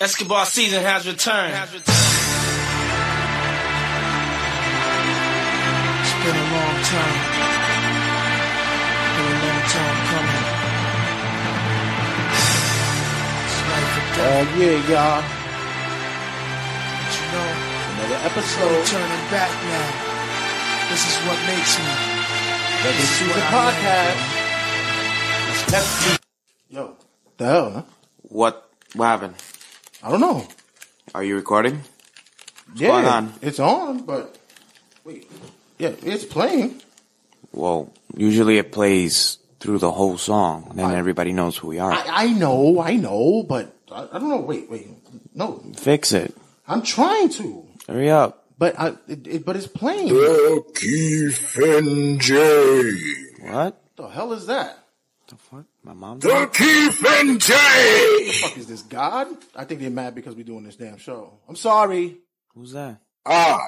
Escobar 0.00 0.46
season 0.46 0.82
has 0.82 1.06
returned. 1.06 1.54
It's 1.54 1.72
been 6.22 6.36
a 6.36 6.48
long 6.54 6.76
time. 6.82 7.18
Been 9.14 9.26
a 9.26 9.38
long 9.42 9.62
time 9.70 9.98
coming. 10.10 10.42
It's 13.42 13.58
life 13.66 13.92
or 13.98 14.06
death. 14.14 14.46
Oh 14.46 14.58
yeah, 14.58 14.78
y'all. 14.90 15.22
But 16.98 17.12
you 17.18 17.26
know, 17.32 17.50
Another 17.92 18.16
I'm 18.16 18.26
episode. 18.30 18.86
turning 18.86 19.24
back 19.30 19.50
now. 19.66 19.90
This 20.90 21.02
is 21.06 21.16
what 21.26 21.38
makes 21.46 21.74
me. 21.78 22.11
Regular 22.82 23.06
season 23.06 23.42
podcast. 23.42 24.18
Yo, 26.68 26.96
the 27.36 27.44
hell, 27.44 27.70
huh? 27.70 27.82
What? 28.22 28.68
What 28.94 29.06
happened? 29.06 29.34
I 30.02 30.10
don't 30.10 30.20
know. 30.20 30.48
Are 31.14 31.22
you 31.22 31.36
recording? 31.36 31.82
yeah, 32.74 32.90
on? 32.90 33.34
it's 33.40 33.60
on, 33.60 34.02
but 34.04 34.36
wait, 35.04 35.30
yeah, 35.78 35.92
it's 36.02 36.24
playing. 36.24 36.82
Well, 37.52 37.92
usually 38.16 38.58
it 38.58 38.72
plays 38.72 39.38
through 39.60 39.78
the 39.78 39.92
whole 39.92 40.18
song, 40.18 40.72
then 40.74 40.90
everybody 40.90 41.32
knows 41.32 41.56
who 41.56 41.68
we 41.68 41.78
are. 41.78 41.92
I, 41.92 42.04
I 42.08 42.26
know, 42.32 42.80
I 42.80 42.96
know, 42.96 43.44
but 43.44 43.76
I, 43.92 44.08
I 44.10 44.18
don't 44.18 44.28
know. 44.28 44.40
Wait, 44.40 44.68
wait, 44.68 44.88
no, 45.36 45.62
Fix 45.76 46.10
it. 46.10 46.34
I'm 46.66 46.82
trying 46.82 47.28
to, 47.28 47.64
Hurry 47.86 48.10
up. 48.10 48.41
But 48.62 48.78
I, 48.78 48.94
it, 49.08 49.26
it, 49.26 49.44
but 49.44 49.56
it's 49.56 49.66
playing. 49.66 50.06
The 50.06 50.62
Keith 50.76 51.56
and 51.56 52.20
Jay. 52.20 52.92
What? 53.40 53.82
the 53.96 54.06
hell 54.06 54.32
is 54.32 54.46
that? 54.46 54.78
The 55.26 55.34
fuck? 55.34 55.64
My 55.82 55.94
mom? 55.94 56.20
The 56.20 56.48
Keith 56.52 57.04
and 57.04 57.40
Jay. 57.40 58.30
fuck 58.40 58.56
is 58.56 58.68
this 58.68 58.82
God? 58.82 59.26
I 59.56 59.64
think 59.64 59.80
they're 59.80 59.90
mad 59.90 60.14
because 60.14 60.36
we're 60.36 60.44
doing 60.44 60.62
this 60.62 60.76
damn 60.76 60.98
show. 60.98 61.40
I'm 61.48 61.56
sorry. 61.56 62.18
Who's 62.54 62.70
that? 62.70 63.00
I 63.26 63.58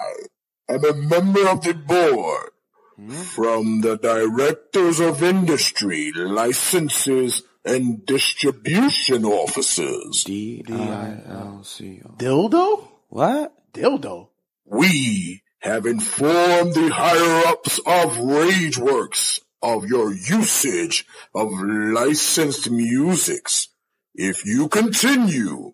am 0.68 0.85
a 0.85 0.94
member 0.94 1.48
of 1.48 1.64
the 1.64 1.74
board 1.74 2.50
hmm? 2.94 3.11
from 3.11 3.80
the 3.80 3.96
Directors 3.96 5.00
of 5.00 5.24
Industry, 5.24 6.12
Licenses, 6.14 7.42
and 7.64 8.07
Distribution 8.07 9.24
Officers. 9.24 10.22
D 10.22 10.64
I 10.70 11.16
L 11.26 11.64
C 11.64 12.00
O. 12.04 12.11
Dildo? 12.11 12.88
What? 13.09 13.72
Dildo? 13.72 14.28
We 14.64 15.42
have 15.61 15.87
informed 15.87 16.74
the 16.74 16.90
higher-ups 16.92 17.79
of 17.79 18.16
RageWorks 18.16 19.40
of 19.62 19.87
your 19.87 20.12
usage 20.12 21.07
of 21.35 21.50
licensed 21.53 22.70
musics. 22.70 23.68
If 24.14 24.44
you 24.44 24.68
continue, 24.68 25.72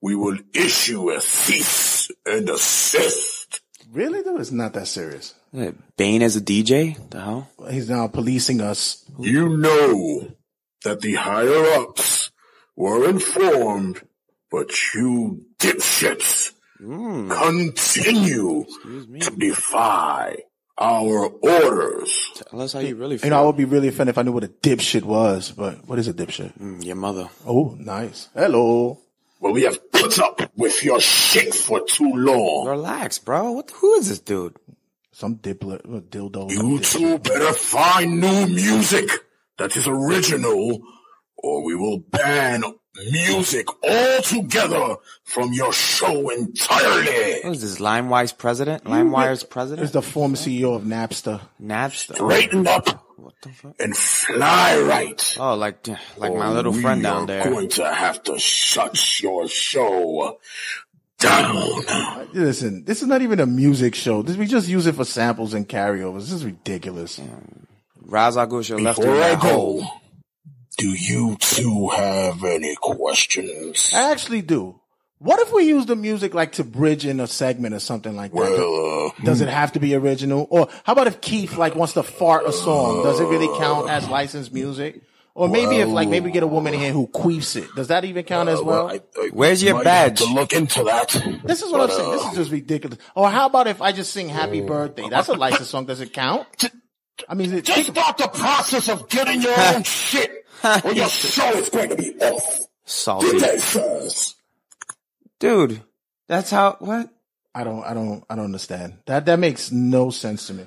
we 0.00 0.14
will 0.14 0.38
issue 0.54 1.10
a 1.10 1.20
cease 1.20 2.10
and 2.24 2.48
assist. 2.48 3.60
Really 3.90 4.22
though? 4.22 4.38
It's 4.38 4.50
not 4.50 4.72
that 4.74 4.86
serious. 4.86 5.34
Bane 5.96 6.22
as 6.22 6.36
a 6.36 6.40
DJ? 6.40 6.96
The 7.10 7.20
hell? 7.20 7.50
He's 7.70 7.88
now 7.88 8.08
policing 8.08 8.60
us. 8.60 9.04
You 9.18 9.56
know 9.56 10.32
that 10.84 11.00
the 11.00 11.14
higher-ups 11.14 12.30
were 12.76 13.08
informed 13.08 14.02
But 14.50 14.70
you 14.94 15.44
dipshits 15.58 16.52
continue 16.78 18.64
to 19.20 19.30
defy 19.36 20.36
our 20.78 21.26
orders. 21.42 22.30
Tell 22.50 22.60
us 22.60 22.72
how 22.72 22.80
you 22.80 22.96
really 22.96 23.18
You 23.22 23.30
know, 23.30 23.42
I 23.42 23.46
would 23.46 23.56
be 23.56 23.64
really 23.64 23.88
offended 23.88 24.14
if 24.14 24.18
I 24.18 24.22
knew 24.22 24.32
what 24.32 24.44
a 24.44 24.48
dipshit 24.48 25.02
was, 25.02 25.50
but 25.50 25.86
what 25.88 25.98
is 25.98 26.08
a 26.08 26.14
dipshit? 26.14 26.56
Mm, 26.58 26.84
your 26.84 26.96
mother. 26.96 27.28
Oh, 27.46 27.76
nice. 27.78 28.28
Hello. 28.34 28.98
Well, 29.40 29.52
we 29.52 29.62
have 29.62 29.90
put 29.92 30.18
up 30.18 30.40
with 30.56 30.82
your 30.82 31.00
shit 31.00 31.54
for 31.54 31.80
too 31.84 32.10
long. 32.12 32.66
Relax, 32.68 33.18
bro. 33.18 33.52
What? 33.52 33.70
Who 33.72 33.94
is 33.94 34.08
this 34.08 34.20
dude? 34.20 34.56
Some 35.12 35.34
diplet, 35.36 35.82
uh, 35.84 36.00
dildo. 36.00 36.50
You 36.50 36.78
two 36.78 37.18
better 37.18 37.52
find 37.52 38.20
new 38.20 38.46
music 38.46 39.10
that 39.58 39.76
is 39.76 39.88
original, 39.88 40.80
or 41.36 41.64
we 41.64 41.74
will 41.74 41.98
ban 41.98 42.62
music 43.10 43.66
all 43.82 44.22
together 44.22 44.96
from 45.24 45.52
your 45.52 45.72
show 45.72 46.30
entirely. 46.30 47.40
What 47.42 47.52
is 47.56 47.60
this? 47.62 47.78
LimeWire's 47.78 48.32
president? 48.32 48.84
LimeWire's 48.84 49.44
president? 49.44 49.84
Is 49.84 49.92
the 49.92 50.02
former 50.02 50.36
CEO 50.36 50.74
of 50.76 50.82
Napster. 50.82 51.40
Napster. 51.62 52.14
Straighten 52.14 52.66
up 52.66 53.04
What 53.16 53.34
the 53.42 53.48
fuck? 53.50 53.74
and 53.80 53.96
fly 53.96 54.80
right. 54.80 55.36
Oh, 55.38 55.54
like 55.54 55.86
like 56.16 56.34
my 56.34 56.50
little 56.52 56.72
friend 56.72 57.02
down 57.02 57.24
are 57.24 57.26
there. 57.26 57.44
going 57.44 57.68
to 57.70 57.92
have 57.92 58.22
to 58.24 58.38
shut 58.38 59.20
your 59.22 59.48
show 59.48 60.38
down. 61.18 62.28
Listen, 62.32 62.84
this 62.84 63.02
is 63.02 63.08
not 63.08 63.22
even 63.22 63.40
a 63.40 63.46
music 63.46 63.94
show. 63.94 64.22
This, 64.22 64.36
we 64.36 64.46
just 64.46 64.68
use 64.68 64.86
it 64.86 64.94
for 64.94 65.04
samples 65.04 65.54
and 65.54 65.68
carryovers. 65.68 66.20
This 66.20 66.32
is 66.32 66.44
ridiculous. 66.44 67.20
Raza 68.06 68.48
Gusha 68.48 68.80
left 68.82 68.98
Before 69.00 69.16
in 69.16 69.22
I 69.22 69.28
that 69.30 69.38
hole. 69.38 69.84
Go, 70.78 70.82
do 70.82 70.94
you 70.94 71.36
two 71.40 71.88
have 71.88 72.44
any 72.44 72.76
questions? 72.76 73.90
I 73.94 74.10
actually 74.10 74.42
do. 74.42 74.80
What 75.18 75.40
if 75.40 75.52
we 75.52 75.64
use 75.64 75.86
the 75.86 75.96
music 75.96 76.32
like 76.32 76.52
to 76.52 76.64
bridge 76.64 77.04
in 77.04 77.18
a 77.18 77.26
segment 77.26 77.74
or 77.74 77.80
something 77.80 78.14
like 78.14 78.30
that? 78.30 78.38
Well, 78.38 79.06
uh, 79.18 79.24
Does 79.24 79.40
it 79.40 79.46
hmm. 79.46 79.50
have 79.50 79.72
to 79.72 79.80
be 79.80 79.94
original? 79.96 80.46
Or 80.48 80.68
how 80.84 80.92
about 80.92 81.08
if 81.08 81.20
Keith 81.20 81.56
like 81.56 81.74
wants 81.74 81.94
to 81.94 82.04
fart 82.04 82.46
a 82.46 82.52
song? 82.52 83.02
Does 83.02 83.18
it 83.18 83.24
really 83.24 83.48
count 83.58 83.90
as 83.90 84.06
uh, 84.06 84.10
licensed 84.10 84.52
music? 84.52 85.02
Or 85.34 85.48
maybe 85.48 85.76
if 85.76 85.88
like 85.88 86.08
maybe 86.08 86.32
get 86.32 86.42
a 86.42 86.48
woman 86.48 86.74
in 86.74 86.80
here 86.80 86.92
who 86.92 87.06
queefs 87.06 87.54
it. 87.54 87.68
Does 87.76 87.88
that 87.88 88.04
even 88.04 88.24
count 88.24 88.48
as 88.48 88.58
uh, 88.58 88.64
well? 88.64 88.98
Where's 89.32 89.62
your 89.62 89.84
badge? 89.84 90.18
to 90.18 90.24
look 90.32 90.52
into 90.52 90.82
that. 90.84 91.10
This 91.44 91.62
is 91.62 91.70
what 91.70 91.80
I'm 91.80 91.90
saying. 91.90 92.10
This 92.10 92.24
uh, 92.24 92.28
is 92.30 92.36
just 92.36 92.50
ridiculous. 92.50 92.98
Or 93.14 93.30
how 93.30 93.46
about 93.46 93.68
if 93.68 93.80
I 93.80 93.92
just 93.92 94.12
sing 94.12 94.28
Happy 94.28 94.60
mm. 94.60 94.66
Birthday? 94.66 95.08
That's 95.08 95.28
a 95.28 95.34
licensed 95.34 95.70
song. 95.70 95.86
Does 95.86 96.00
it 96.00 96.12
count? 96.12 96.46
I 97.28 97.34
mean, 97.34 97.52
it, 97.52 97.64
Just 97.64 97.90
start 97.90 98.18
the 98.18 98.28
process 98.28 98.88
of 98.88 99.08
getting 99.08 99.42
your 99.42 99.58
own 99.74 99.82
shit, 99.82 100.44
or 100.84 100.92
your 100.92 101.08
show 101.08 101.50
is 101.52 101.68
going 101.68 101.90
to 101.90 101.96
be 101.96 102.14
off. 102.20 102.60
Salty. 102.84 103.30
Today 103.32 103.58
first. 103.58 104.36
Dude, 105.38 105.82
that's 106.26 106.50
how, 106.50 106.76
what? 106.80 107.10
I 107.54 107.64
don't, 107.64 107.82
I 107.84 107.94
don't, 107.94 108.24
I 108.28 108.36
don't 108.36 108.46
understand. 108.46 108.98
That 109.06 109.26
that 109.26 109.38
makes 109.38 109.72
no 109.72 110.10
sense 110.10 110.46
to 110.48 110.54
me. 110.54 110.66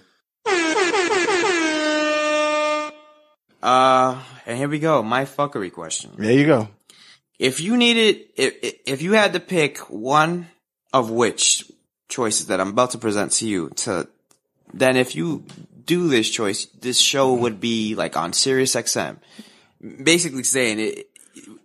Uh, 3.61 4.21
and 4.45 4.57
here 4.57 4.67
we 4.67 4.79
go. 4.79 5.03
My 5.03 5.25
fuckery 5.25 5.71
question. 5.71 6.11
There 6.17 6.31
you 6.31 6.45
go. 6.45 6.67
If 7.37 7.59
you 7.59 7.77
needed, 7.77 8.25
if, 8.35 8.81
if 8.85 9.01
you 9.01 9.13
had 9.13 9.33
to 9.33 9.39
pick 9.39 9.77
one 9.89 10.47
of 10.93 11.09
which 11.11 11.71
choices 12.09 12.47
that 12.47 12.59
I'm 12.59 12.69
about 12.69 12.91
to 12.91 12.97
present 12.97 13.31
to 13.33 13.47
you 13.47 13.69
to, 13.69 14.07
then 14.73 14.97
if 14.97 15.15
you 15.15 15.45
do 15.85 16.07
this 16.07 16.29
choice, 16.29 16.65
this 16.65 16.99
show 16.99 17.33
would 17.33 17.59
be 17.59 17.95
like 17.95 18.17
on 18.17 18.33
Sirius 18.33 18.75
XM. 18.75 19.17
Basically 20.03 20.43
saying 20.43 20.79
it, 20.79 21.07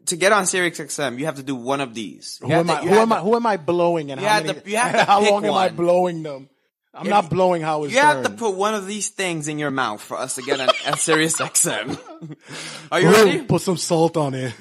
to 0.07 0.17
get 0.17 0.33
on 0.33 0.47
Sirius 0.47 0.79
XM, 0.79 1.19
you 1.19 1.27
have 1.27 1.37
to 1.37 1.43
do 1.43 1.55
one 1.55 1.81
of 1.81 1.93
these. 1.95 2.39
You 2.41 2.49
Who 2.49 2.55
am 2.55 2.67
to- 2.69 2.73
I? 2.73 2.81
Who 2.87 2.95
am 2.95 3.09
to- 3.11 3.15
I? 3.17 3.21
Who 3.21 3.37
am 3.37 3.47
I 3.47 3.57
blowing? 3.57 4.11
And 4.11 4.21
You 4.21 4.27
how 4.27 4.35
have 4.35 4.47
many? 4.47 4.61
to- 4.61 4.71
you 4.71 4.77
have 4.77 4.93
to 4.97 5.05
how 5.05 5.21
pick 5.21 5.31
long 5.31 5.45
am 5.45 5.55
I 5.55 5.69
blowing 5.69 6.23
them? 6.23 6.49
I'm 6.95 7.07
If- 7.07 7.11
not 7.11 7.29
blowing 7.29 7.61
Howard 7.61 7.91
You 7.91 7.99
have 7.99 8.23
to 8.23 8.31
put 8.31 8.55
one 8.55 8.75
of 8.75 8.87
these 8.87 9.11
things 9.11 9.49
in 9.49 9.59
your 9.59 9.71
mouth 9.71 10.01
for 10.01 10.17
us 10.17 10.37
to 10.37 10.43
get 10.43 10.61
on, 10.61 10.71
on 10.87 10.97
Sirius 10.97 11.37
XM. 11.41 11.99
Are 12.93 13.01
you 13.01 13.09
Ooh, 13.09 13.13
ready? 13.13 13.43
Put 13.43 13.61
some 13.61 13.77
salt 13.77 14.17
on 14.17 14.33
it. 14.35 14.55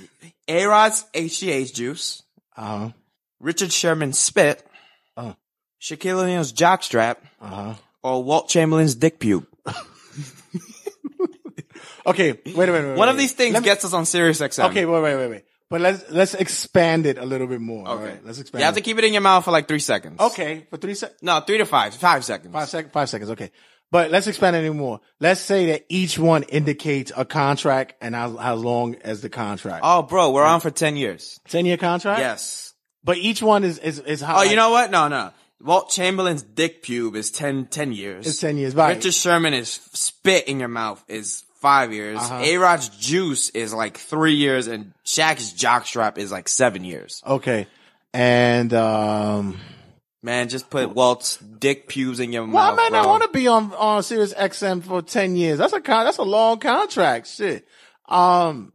A-Rod's 0.50 1.06
HGH 1.14 1.74
juice. 1.74 2.24
Uh 2.58 2.62
huh. 2.78 2.90
Richard 3.40 3.72
Sherman 3.72 4.12
spit. 4.12 4.66
Uh-huh. 5.16 5.34
Shaquille 5.82 6.24
O'Neal's 6.24 6.52
jockstrap. 6.52 7.18
Uh 7.40 7.48
huh. 7.48 7.74
Or 8.04 8.24
Wilt 8.24 8.50
Chamberlain's 8.50 8.96
dick 8.96 9.20
pube. 9.20 9.48
Okay, 12.06 12.32
wait 12.34 12.48
a 12.48 12.54
minute. 12.54 12.72
Wait, 12.72 12.90
wait, 12.90 12.98
One 12.98 13.10
of 13.10 13.18
these 13.18 13.34
things 13.34 13.54
me- 13.56 13.62
gets 13.62 13.86
us 13.86 13.94
on 13.94 14.06
Sirius 14.06 14.40
XM. 14.42 14.70
Okay, 14.70 14.86
wait, 14.86 15.02
wait, 15.02 15.16
wait, 15.16 15.28
wait. 15.30 15.44
But 15.70 15.82
let's 15.82 16.10
let's 16.12 16.34
expand 16.36 17.06
it 17.08 17.18
a 17.18 17.26
little 17.26 17.48
bit 17.48 17.60
more. 17.60 17.88
Okay, 17.88 18.04
Okay. 18.04 18.20
let's 18.24 18.40
expand. 18.40 18.62
You 18.62 18.66
have 18.66 18.76
to 18.76 18.82
keep 18.82 18.98
it 19.00 19.04
in 19.04 19.14
your 19.14 19.22
mouth 19.24 19.44
for 19.46 19.52
like 19.52 19.68
three 19.68 19.80
seconds. 19.80 20.20
Okay, 20.20 20.68
for 20.70 20.78
three 20.78 20.94
seconds. 20.94 21.20
No, 21.24 21.40
three 21.40 21.58
to 21.58 21.66
five. 21.66 21.96
Five 21.96 22.24
seconds. 22.24 22.54
Five 22.54 22.70
seconds. 22.70 22.94
Five 22.94 23.10
seconds. 23.10 23.32
Okay, 23.32 23.50
but 23.92 24.12
let's 24.12 24.28
expand 24.28 24.56
it 24.56 24.60
anymore. 24.60 25.00
Let's 25.20 25.42
say 25.42 25.66
that 25.72 25.86
each 25.90 26.20
one 26.20 26.44
indicates 26.44 27.12
a 27.18 27.26
contract 27.26 27.96
and 28.00 28.14
how 28.14 28.38
how 28.38 28.54
long 28.56 28.96
as 29.04 29.22
the 29.22 29.30
contract. 29.30 29.82
Oh, 29.84 30.04
bro, 30.04 30.32
we're 30.32 30.44
on 30.44 30.62
for 30.62 30.70
10 30.70 30.98
years. 30.98 31.40
Ten 31.50 31.66
year 31.66 31.78
contract. 31.78 32.20
Yes. 32.20 32.74
But 33.04 33.18
each 33.18 33.42
one 33.42 33.64
is 33.64 33.80
is 33.80 34.00
is 34.00 34.22
how. 34.22 34.40
Oh, 34.40 34.44
you 34.44 34.56
know 34.56 34.70
what? 34.70 34.92
No, 34.92 35.08
no. 35.08 35.32
Wilt 35.62 35.90
Chamberlain's 35.90 36.44
dick 36.44 36.84
pube 36.84 37.16
is 37.16 37.32
10, 37.32 37.68
10 37.68 37.92
years. 37.94 38.28
It's 38.28 38.40
10 38.40 38.58
years, 38.58 38.76
right. 38.76 38.96
Richard 38.98 39.14
Sherman 39.14 39.54
is 39.54 39.80
spit 39.94 40.48
in 40.48 40.60
your 40.60 40.68
mouth 40.68 41.04
is 41.08 41.45
five 41.66 41.92
years. 41.92 42.20
Uh-huh. 42.20 42.42
A-Rod's 42.44 42.90
juice 42.90 43.50
is 43.50 43.74
like 43.74 43.98
three 43.98 44.36
years 44.36 44.68
and 44.68 44.94
Shaq's 45.04 45.52
jockstrap 45.54 46.18
is 46.20 46.32
like 46.32 46.48
seven 46.48 46.84
years. 46.84 47.22
Okay, 47.26 47.66
and 48.14 48.72
um. 48.74 49.58
Man, 50.22 50.50
just 50.50 50.72
put 50.72 50.96
Wilt's 50.96 51.38
dick 51.38 51.88
pubes 51.88 52.20
in 52.20 52.34
your 52.34 52.44
Well, 52.48 52.52
mouth, 52.52 52.78
man, 52.78 52.90
bro. 52.92 53.00
I 53.02 53.06
want 53.06 53.22
to 53.24 53.30
be 53.30 53.48
on 53.48 53.72
on 53.74 54.02
Sirius 54.02 54.34
XM 54.34 54.84
for 54.84 55.02
ten 55.04 55.36
years. 55.36 55.58
That's 55.60 55.74
a 55.74 55.80
con- 55.82 56.06
that's 56.06 56.18
a 56.18 56.24
long 56.24 56.58
contract. 56.60 57.28
Shit. 57.28 57.68
Um. 58.10 58.72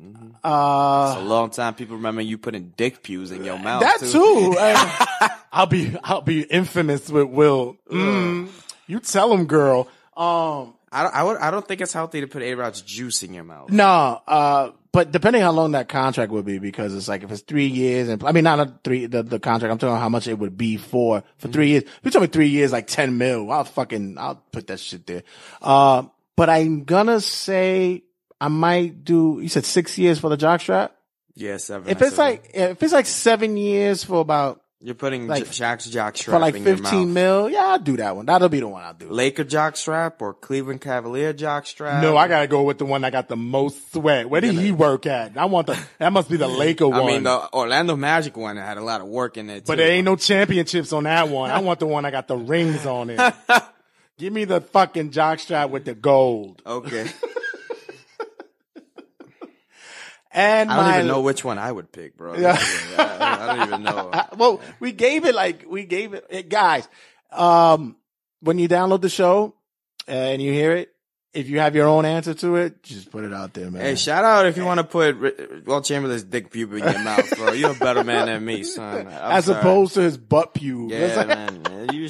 It's 0.00 0.44
Uh. 0.44 1.16
a 1.18 1.24
long 1.24 1.50
time. 1.50 1.74
People 1.74 1.96
remember 1.96 2.20
you 2.22 2.38
putting 2.38 2.72
dick 2.76 3.02
pews 3.02 3.30
in 3.32 3.44
your 3.44 3.58
mouth. 3.58 3.82
That 3.82 3.98
too. 4.00 4.12
too. 4.12 4.56
Uh, 4.58 5.28
I'll 5.52 5.66
be 5.66 5.94
I'll 6.04 6.22
be 6.22 6.42
infamous 6.42 7.08
with 7.10 7.28
Will. 7.28 7.76
Mm, 7.90 8.48
you 8.86 9.00
tell 9.00 9.32
him, 9.32 9.46
girl. 9.46 9.88
Um. 10.16 10.74
I 10.92 11.02
don't, 11.02 11.14
I, 11.14 11.22
would, 11.22 11.36
I 11.38 11.50
don't 11.50 11.66
think 11.66 11.80
it's 11.80 11.92
healthy 11.92 12.20
to 12.20 12.26
put 12.26 12.42
A-Rod's 12.42 12.82
juice 12.82 13.22
in 13.22 13.34
your 13.34 13.44
mouth. 13.44 13.70
No. 13.70 14.20
Uh. 14.26 14.70
But 14.92 15.10
depending 15.10 15.40
how 15.40 15.52
long 15.52 15.72
that 15.72 15.88
contract 15.88 16.30
would 16.32 16.44
be, 16.44 16.58
because 16.58 16.94
it's 16.94 17.08
like 17.08 17.22
if 17.22 17.30
it's 17.30 17.40
three 17.40 17.66
years, 17.66 18.10
and 18.10 18.22
I 18.22 18.32
mean 18.32 18.44
not 18.44 18.60
a 18.60 18.74
three 18.84 19.06
the, 19.06 19.22
the 19.22 19.40
contract. 19.40 19.72
I'm 19.72 19.78
talking 19.78 19.94
about 19.94 20.02
how 20.02 20.10
much 20.10 20.28
it 20.28 20.38
would 20.38 20.58
be 20.58 20.76
for 20.76 21.24
for 21.38 21.48
three 21.48 21.68
years. 21.68 21.84
If 21.84 22.00
you 22.04 22.10
tell 22.10 22.20
me 22.20 22.26
three 22.26 22.48
years, 22.48 22.72
like 22.72 22.88
ten 22.88 23.16
mil, 23.16 23.50
I'll 23.50 23.64
fucking 23.64 24.18
I'll 24.18 24.44
put 24.52 24.66
that 24.66 24.80
shit 24.80 25.06
there. 25.06 25.22
Uh. 25.62 26.04
But 26.36 26.50
I'm 26.50 26.84
gonna 26.84 27.20
say 27.20 28.04
I 28.38 28.48
might 28.48 29.02
do. 29.02 29.38
You 29.40 29.48
said 29.48 29.64
six 29.64 29.96
years 29.96 30.18
for 30.18 30.28
the 30.28 30.36
jockstrap. 30.36 30.90
Yeah, 31.34 31.56
seven. 31.56 31.88
If 31.88 32.02
it's 32.02 32.16
said 32.16 32.22
like 32.22 32.50
if 32.52 32.82
it's 32.82 32.92
like 32.92 33.06
seven 33.06 33.56
years 33.56 34.04
for 34.04 34.20
about 34.20 34.60
You're 34.84 34.96
putting 34.96 35.28
like, 35.28 35.44
J- 35.44 35.64
Shaq's 35.64 35.88
jockstrap 35.88 36.24
for 36.24 36.38
like 36.40 36.56
in 36.56 36.64
your 36.64 36.76
fifteen 36.76 37.14
mouth. 37.14 37.14
mil, 37.14 37.50
yeah, 37.50 37.66
I'll 37.66 37.78
do 37.78 37.96
that 37.98 38.16
one. 38.16 38.26
That'll 38.26 38.48
be 38.48 38.58
the 38.58 38.66
one 38.66 38.82
I'll 38.82 38.94
do. 38.94 39.08
Laker 39.08 39.44
jockstrap 39.44 40.14
or 40.20 40.34
Cleveland 40.34 40.80
Cavalier 40.80 41.32
jockstrap? 41.32 42.02
No, 42.02 42.16
I 42.16 42.26
gotta 42.26 42.48
go 42.48 42.62
with 42.64 42.78
the 42.78 42.84
one 42.84 43.02
that 43.02 43.12
got 43.12 43.28
the 43.28 43.36
most 43.36 43.92
sweat. 43.92 44.28
Where 44.28 44.40
did 44.40 44.54
he 44.56 44.72
work 44.72 45.06
at? 45.06 45.36
I 45.36 45.44
want 45.44 45.68
the 45.68 45.78
that 45.98 46.12
must 46.12 46.28
be 46.28 46.36
the 46.36 46.48
Laker 46.48 46.88
one. 46.88 47.00
I 47.00 47.06
mean, 47.06 47.22
the 47.22 47.52
Orlando 47.52 47.94
Magic 47.94 48.36
one 48.36 48.56
that 48.56 48.66
had 48.66 48.76
a 48.76 48.82
lot 48.82 49.00
of 49.00 49.06
work 49.06 49.36
in 49.36 49.50
it. 49.50 49.66
but 49.66 49.74
too. 49.74 49.82
there 49.82 49.92
ain't 49.92 50.04
no 50.04 50.16
championships 50.16 50.92
on 50.92 51.04
that 51.04 51.28
one. 51.28 51.52
I 51.52 51.60
want 51.60 51.78
the 51.78 51.86
one 51.86 52.02
that 52.02 52.10
got 52.10 52.26
the 52.26 52.36
rings 52.36 52.84
on 52.84 53.10
it. 53.10 53.34
Give 54.18 54.32
me 54.32 54.44
the 54.44 54.60
fucking 54.60 55.10
jockstrap 55.10 55.70
with 55.70 55.84
the 55.84 55.94
gold. 55.94 56.60
Okay. 56.66 57.08
And 60.34 60.70
I 60.70 60.76
don't 60.76 60.84
my- 60.86 60.94
even 60.96 61.06
know 61.08 61.20
which 61.20 61.44
one 61.44 61.58
I 61.58 61.70
would 61.70 61.92
pick, 61.92 62.16
bro. 62.16 62.34
Yeah. 62.36 62.56
I, 62.98 63.50
I 63.50 63.56
don't 63.56 63.68
even 63.68 63.82
know. 63.82 64.10
well, 64.36 64.60
we 64.80 64.92
gave 64.92 65.24
it 65.26 65.34
like 65.34 65.64
we 65.68 65.84
gave 65.84 66.14
it, 66.14 66.26
eh, 66.30 66.42
guys. 66.42 66.88
Um, 67.30 67.96
when 68.40 68.58
you 68.58 68.68
download 68.68 69.00
the 69.02 69.08
show 69.08 69.54
and 70.06 70.40
you 70.40 70.52
hear 70.52 70.72
it, 70.72 70.88
if 71.34 71.48
you 71.48 71.60
have 71.60 71.74
your 71.74 71.86
own 71.86 72.04
answer 72.04 72.34
to 72.34 72.56
it, 72.56 72.82
just 72.82 73.10
put 73.10 73.24
it 73.24 73.32
out 73.32 73.54
there, 73.54 73.70
man. 73.70 73.80
Hey, 73.82 73.94
shout 73.94 74.24
out 74.24 74.44
if 74.46 74.56
you 74.58 74.64
want 74.66 74.78
to 74.78 74.84
put 74.84 75.66
Wilt 75.66 75.84
Chamberlain's 75.86 76.24
dick 76.24 76.50
pube 76.50 76.72
in 76.72 76.78
your 76.78 76.98
mouth, 77.02 77.36
bro. 77.36 77.52
You're 77.52 77.70
a 77.70 77.74
better 77.74 78.04
man 78.04 78.26
than 78.26 78.44
me, 78.44 78.64
son. 78.64 79.06
I'm 79.08 79.32
As 79.38 79.46
sorry. 79.46 79.58
opposed 79.60 79.94
to 79.94 80.02
his 80.02 80.18
butt 80.18 80.52
pube. 80.54 80.90
Yeah, 80.90 81.24
man. 81.64 81.88
You, 81.92 82.08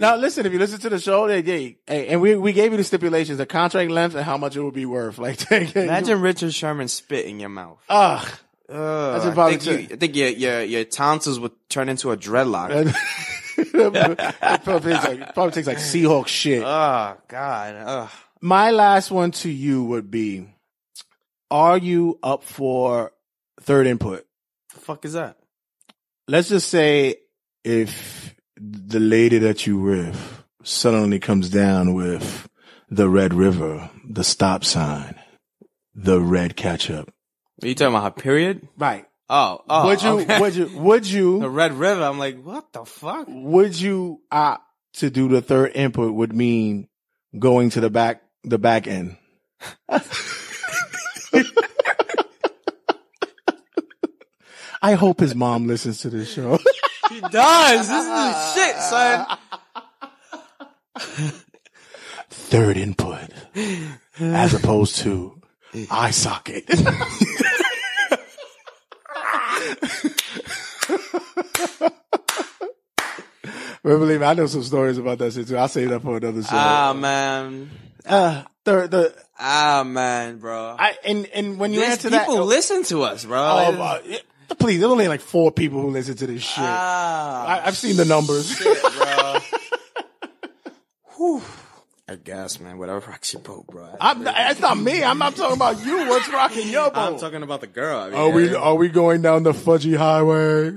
Now 0.00 0.16
listen, 0.16 0.46
if 0.46 0.52
you 0.52 0.58
listen 0.58 0.80
to 0.80 0.88
the 0.88 0.98
show, 0.98 1.28
they, 1.28 1.42
they 1.42 1.76
hey, 1.86 2.08
and 2.08 2.20
we 2.20 2.34
we 2.34 2.52
gave 2.52 2.72
you 2.72 2.76
the 2.78 2.84
stipulations, 2.84 3.38
the 3.38 3.46
contract 3.46 3.90
length 3.90 4.14
and 4.14 4.24
how 4.24 4.36
much 4.36 4.56
it 4.56 4.62
would 4.62 4.74
be 4.74 4.86
worth. 4.86 5.18
Like, 5.20 5.50
imagine 5.50 6.20
Richard 6.20 6.54
Sherman 6.54 6.88
spit 6.88 7.26
in 7.26 7.38
your 7.38 7.50
mouth. 7.50 7.78
Ugh. 7.88 8.26
Ugh, 8.68 9.22
That's 9.22 9.38
I 9.38 9.56
think, 9.56 9.66
you, 9.66 9.94
I 9.94 9.98
think 9.98 10.16
your, 10.16 10.28
your, 10.28 10.62
your 10.62 10.84
tonsils 10.84 11.40
would 11.40 11.52
turn 11.68 11.88
into 11.88 12.12
a 12.12 12.16
dreadlock. 12.16 12.70
it 13.56 14.64
probably 14.64 14.92
takes 14.92 15.04
like, 15.04 15.34
probably 15.34 15.52
takes 15.52 15.66
like 15.66 15.78
Seahawk 15.78 16.28
shit. 16.28 16.62
Oh, 16.64 17.16
God. 17.26 17.74
Ugh. 17.74 18.10
My 18.40 18.70
last 18.70 19.10
one 19.10 19.32
to 19.32 19.50
you 19.50 19.84
would 19.84 20.10
be: 20.10 20.46
Are 21.50 21.76
you 21.76 22.18
up 22.22 22.44
for 22.44 23.12
third 23.60 23.86
input? 23.86 24.24
The 24.72 24.80
fuck 24.80 25.04
is 25.04 25.12
that? 25.14 25.36
let's 26.30 26.48
just 26.48 26.68
say 26.68 27.16
if 27.64 28.29
the 28.60 29.00
lady 29.00 29.38
that 29.38 29.66
you 29.66 29.78
with 29.78 30.44
suddenly 30.62 31.18
comes 31.18 31.48
down 31.48 31.94
with 31.94 32.46
the 32.90 33.08
red 33.08 33.32
river, 33.32 33.88
the 34.06 34.22
stop 34.22 34.64
sign, 34.64 35.14
the 35.94 36.20
red 36.20 36.56
ketchup. 36.56 37.10
Are 37.62 37.68
you 37.68 37.74
talking 37.74 37.94
about 37.94 38.04
her 38.04 38.22
period? 38.22 38.68
Right. 38.76 39.06
Oh, 39.30 39.62
oh. 39.68 39.86
would 39.86 40.02
you, 40.02 40.08
okay. 40.10 40.40
would 40.40 40.54
you, 40.54 40.78
would 40.78 41.06
you, 41.06 41.40
the 41.42 41.48
Red 41.48 41.72
River? 41.72 42.02
I'm 42.02 42.18
like, 42.18 42.42
what 42.42 42.72
the 42.72 42.84
fuck? 42.84 43.26
would 43.28 43.80
you 43.80 44.20
opt 44.30 44.64
to 44.94 45.08
do 45.08 45.28
the 45.28 45.40
third 45.40 45.70
input 45.74 46.12
would 46.12 46.34
mean 46.34 46.88
going 47.38 47.70
to 47.70 47.80
the 47.80 47.90
back, 47.90 48.22
the 48.42 48.58
back 48.58 48.88
end? 48.88 49.16
I 54.82 54.94
hope 54.94 55.20
his 55.20 55.34
mom 55.34 55.66
listens 55.66 56.00
to 56.00 56.10
this 56.10 56.32
show. 56.32 56.58
He 57.10 57.20
does. 57.20 57.88
This 57.88 57.98
is 57.98 58.06
the 58.06 58.54
shit, 58.54 58.76
son. 58.76 59.38
Third 62.30 62.76
input, 62.76 63.28
as 64.18 64.54
opposed 64.54 64.96
to 64.98 65.40
eye 65.90 66.10
socket. 66.12 66.64
But 73.82 73.96
believe 73.98 74.20
me, 74.20 74.26
I 74.26 74.34
know 74.34 74.46
some 74.46 74.62
stories 74.62 74.98
about 74.98 75.18
that 75.18 75.32
shit 75.32 75.48
too. 75.48 75.56
I'll 75.56 75.66
save 75.66 75.88
that 75.88 76.02
for 76.02 76.18
another 76.18 76.42
show. 76.42 76.48
Ah 76.52 76.92
man. 76.92 77.70
Uh, 78.04 78.44
third, 78.64 78.90
the 78.90 79.14
Ah 79.38 79.84
man, 79.86 80.36
bro. 80.38 80.76
I 80.78 80.96
and 81.02 81.26
and 81.28 81.58
when 81.58 81.72
you 81.72 81.80
There's 81.80 81.92
answer 81.92 82.10
that, 82.10 82.26
people 82.26 82.44
listen 82.44 82.84
to 82.84 83.02
us, 83.04 83.24
bro. 83.24 83.40
Oh, 83.40 83.82
uh, 83.82 84.00
yeah, 84.04 84.18
please, 84.58 84.80
there's 84.80 84.90
only 84.90 85.08
like 85.08 85.20
four 85.20 85.50
people 85.52 85.80
who 85.80 85.90
listen 85.90 86.16
to 86.16 86.26
this 86.26 86.42
shit. 86.42 86.64
Ah, 86.64 87.46
I, 87.46 87.66
I've 87.66 87.76
seen 87.76 87.96
the 87.96 88.04
numbers. 88.04 88.50
shit, 88.56 88.82
bro. 88.82 89.36
Whew. 91.16 91.42
I 92.08 92.16
guess, 92.16 92.58
man. 92.58 92.78
Whatever 92.78 93.08
rocks 93.10 93.32
your 93.32 93.42
boat, 93.42 93.66
bro. 93.68 93.88
I'm, 94.00 94.24
that's 94.24 94.58
not 94.58 94.76
me. 94.76 95.04
I'm 95.04 95.18
not 95.18 95.36
talking 95.36 95.54
about 95.56 95.84
you. 95.84 95.96
What's 96.08 96.28
rocking 96.28 96.68
your 96.68 96.90
boat? 96.90 97.12
I'm 97.14 97.18
talking 97.18 97.42
about 97.42 97.60
the 97.60 97.68
girl. 97.68 98.00
I 98.00 98.10
mean, 98.10 98.18
Are 98.18 98.30
we 98.30 98.50
yeah. 98.50 98.56
are 98.58 98.74
we 98.74 98.88
going 98.88 99.22
down 99.22 99.44
the 99.44 99.52
fudgy 99.52 99.96
highway? 99.96 100.72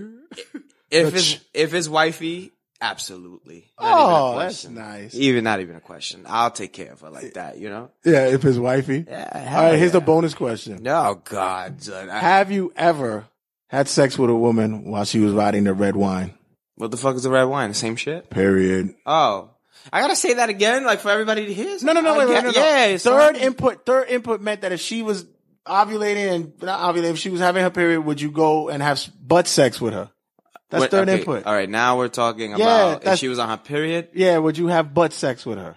if 0.91 1.11
the 1.11 1.17
it's 1.17 1.33
ch- 1.33 1.41
if 1.55 1.73
it's 1.73 1.89
wifey, 1.89 2.51
absolutely. 2.81 3.71
Not 3.81 4.35
Oh, 4.35 4.37
that's 4.39 4.67
nice. 4.69 5.15
Even 5.15 5.43
not 5.43 5.59
even 5.59 5.75
a 5.75 5.79
question. 5.79 6.23
I'll 6.27 6.51
take 6.51 6.71
care 6.71 6.91
of 6.91 7.01
her 7.01 7.09
like 7.09 7.33
that. 7.33 7.57
You 7.57 7.69
know. 7.71 7.89
Yeah, 8.05 8.27
if 8.27 8.43
his 8.43 8.59
wifey. 8.59 9.03
Yeah. 9.07 9.29
All 9.57 9.63
right, 9.71 9.79
here's 9.79 9.93
the 9.93 10.01
bonus 10.01 10.35
question. 10.35 10.85
Oh 10.87 11.15
God, 11.23 11.81
son. 11.81 12.11
I- 12.11 12.19
Have 12.19 12.51
you 12.51 12.71
ever 12.75 13.25
had 13.73 13.87
sex 13.87 14.17
with 14.17 14.29
a 14.29 14.35
woman 14.35 14.85
while 14.85 15.03
she 15.05 15.19
was 15.19 15.33
riding 15.33 15.63
the 15.65 15.73
red 15.73 15.95
wine? 15.95 16.33
what 16.75 16.91
the 16.91 16.97
fuck 16.97 17.15
is 17.15 17.23
the 17.23 17.29
red 17.29 17.43
wine? 17.45 17.69
The 17.69 17.75
same 17.75 17.95
shit. 17.95 18.29
Period. 18.29 18.95
Oh, 19.05 19.49
I 19.91 19.99
gotta 20.01 20.15
say 20.15 20.35
that 20.35 20.49
again, 20.49 20.85
like 20.85 20.99
for 20.99 21.09
everybody 21.09 21.45
to 21.47 21.53
hear. 21.53 21.77
No, 21.81 21.93
no, 21.93 22.01
no, 22.01 22.17
wait, 22.17 22.29
wait, 22.29 22.43
no, 22.43 22.51
no. 22.51 22.59
Yeah, 22.59 22.97
Third 22.97 23.35
input. 23.37 23.85
Third 23.85 24.09
input 24.09 24.41
meant 24.41 24.61
that 24.61 24.71
if 24.71 24.79
she 24.79 25.01
was 25.03 25.25
ovulating 25.67 26.31
and 26.33 26.61
not 26.61 26.79
ovulating, 26.95 27.11
if 27.11 27.17
she 27.19 27.29
was 27.29 27.41
having 27.41 27.63
her 27.63 27.69
period, 27.69 28.01
would 28.01 28.21
you 28.21 28.31
go 28.31 28.69
and 28.69 28.81
have 28.81 29.07
butt 29.21 29.47
sex 29.47 29.79
with 29.81 29.93
her? 29.93 30.09
That's 30.69 30.87
third 30.87 31.07
okay, 31.09 31.19
input. 31.19 31.45
All 31.45 31.53
right, 31.53 31.69
now 31.69 31.97
we're 31.97 32.07
talking 32.07 32.51
Yeah, 32.51 32.55
about 32.55 32.93
if 32.97 32.99
that's- 33.03 33.19
she 33.19 33.27
was 33.27 33.37
on 33.39 33.49
her 33.49 33.57
period. 33.57 34.09
Yeah, 34.13 34.37
would 34.39 34.57
you 34.57 34.67
have 34.67 34.93
butt 34.93 35.13
sex 35.13 35.45
with 35.45 35.57
her? 35.59 35.75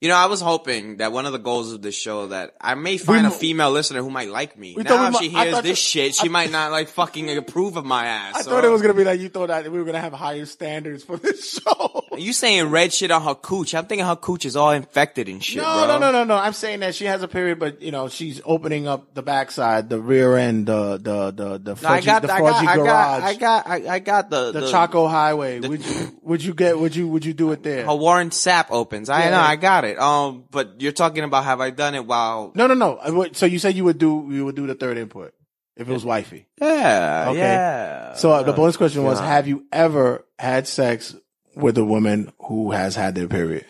You 0.00 0.08
know, 0.08 0.14
I 0.14 0.26
was 0.26 0.40
hoping 0.40 0.98
that 0.98 1.10
one 1.10 1.26
of 1.26 1.32
the 1.32 1.40
goals 1.40 1.72
of 1.72 1.82
this 1.82 1.96
show 1.96 2.28
that 2.28 2.54
I 2.60 2.76
may 2.76 2.98
find 2.98 3.26
a 3.26 3.32
female 3.32 3.72
listener 3.72 4.00
who 4.00 4.10
might 4.10 4.28
like 4.28 4.56
me. 4.56 4.74
We 4.76 4.84
Now, 4.84 5.08
if 5.08 5.16
she 5.16 5.28
hears 5.28 5.60
this 5.62 5.76
shit, 5.78 6.14
she 6.14 6.28
might 6.28 6.52
not 6.52 6.70
like 6.70 6.86
fucking 6.86 7.36
approve 7.36 7.76
of 7.76 7.84
my 7.84 8.06
ass. 8.06 8.36
I 8.36 8.42
So- 8.42 8.50
thought 8.50 8.64
it 8.64 8.68
was 8.68 8.80
gonna 8.80 8.94
be 8.94 9.02
like 9.02 9.18
you 9.18 9.28
thought 9.28 9.48
that 9.48 9.68
we 9.72 9.76
were 9.76 9.84
gonna 9.84 10.00
have 10.00 10.12
higher 10.12 10.46
standards 10.46 11.02
for 11.02 11.16
this 11.16 11.58
show. 11.66 12.04
You 12.16 12.32
saying 12.32 12.70
red 12.70 12.92
shit 12.92 13.10
on 13.10 13.22
her 13.22 13.34
cooch? 13.34 13.74
I'm 13.74 13.86
thinking 13.86 14.06
her 14.06 14.14
cooch 14.14 14.44
is 14.44 14.54
all 14.54 14.70
infected 14.70 15.28
and 15.28 15.42
shit, 15.42 15.56
no, 15.56 15.64
bro. 15.64 15.86
no, 15.88 15.98
no, 15.98 16.12
no, 16.12 16.22
no. 16.22 16.36
I'm 16.36 16.52
saying 16.52 16.78
that 16.80 16.94
she 16.94 17.06
has 17.06 17.24
a 17.24 17.28
period, 17.28 17.58
but 17.58 17.82
you 17.82 17.90
know 17.90 18.08
she's 18.08 18.40
opening 18.44 18.86
up 18.86 19.14
the 19.14 19.22
backside, 19.22 19.88
the 19.88 20.00
rear 20.00 20.36
end, 20.36 20.66
the 20.66 20.92
the 20.98 21.32
the 21.32 21.58
the 21.58 21.82
No, 21.82 21.88
I 21.88 22.00
fudgy, 22.00 22.06
got, 22.06 22.22
the 22.22 22.32
I 22.32 22.38
got, 22.40 22.54
fudgy 22.54 22.68
I 22.68 22.76
garage, 22.76 22.86
got, 22.86 23.22
I 23.22 23.34
got, 23.34 23.66
I, 23.66 23.94
I 23.94 23.98
got 23.98 24.30
the 24.30 24.52
the, 24.52 24.70
Chaco 24.70 25.08
Highway. 25.08 25.58
would 25.58 25.84
you 25.84 26.18
would 26.22 26.44
you 26.44 26.54
get 26.54 26.78
would 26.78 26.94
you 26.94 27.08
would 27.08 27.24
you 27.24 27.34
do 27.34 27.50
it 27.50 27.64
there? 27.64 27.84
Her 27.84 27.96
Warren 27.96 28.30
Sapp 28.30 28.66
opens. 28.70 29.08
I 29.08 29.24
Yeah. 29.24 29.30
know, 29.30 29.40
I 29.40 29.56
got 29.56 29.84
it. 29.86 29.87
Um, 29.96 30.44
but 30.50 30.80
you're 30.80 30.92
talking 30.92 31.24
about 31.24 31.44
have 31.44 31.60
I 31.60 31.70
done 31.70 31.94
it 31.94 32.06
while? 32.06 32.52
No, 32.54 32.66
no, 32.66 32.74
no. 32.74 33.28
So 33.32 33.46
you 33.46 33.58
said 33.58 33.74
you 33.74 33.84
would 33.84 33.98
do 33.98 34.28
you 34.30 34.44
would 34.44 34.56
do 34.56 34.66
the 34.66 34.74
third 34.74 34.98
input 34.98 35.32
if 35.76 35.88
it 35.88 35.92
was 35.92 36.04
wifey. 36.04 36.46
Yeah, 36.60 37.26
Okay. 37.28 37.38
yeah. 37.38 38.14
So 38.14 38.32
uh, 38.32 38.42
the 38.42 38.52
bonus 38.52 38.76
question 38.76 39.02
was: 39.04 39.18
God. 39.20 39.26
Have 39.26 39.48
you 39.48 39.64
ever 39.72 40.24
had 40.38 40.66
sex 40.66 41.14
with 41.54 41.78
a 41.78 41.84
woman 41.84 42.32
who 42.40 42.70
has 42.72 42.94
had 42.96 43.14
their 43.14 43.28
period? 43.28 43.64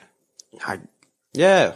I, 0.67 0.81
yeah, 1.35 1.75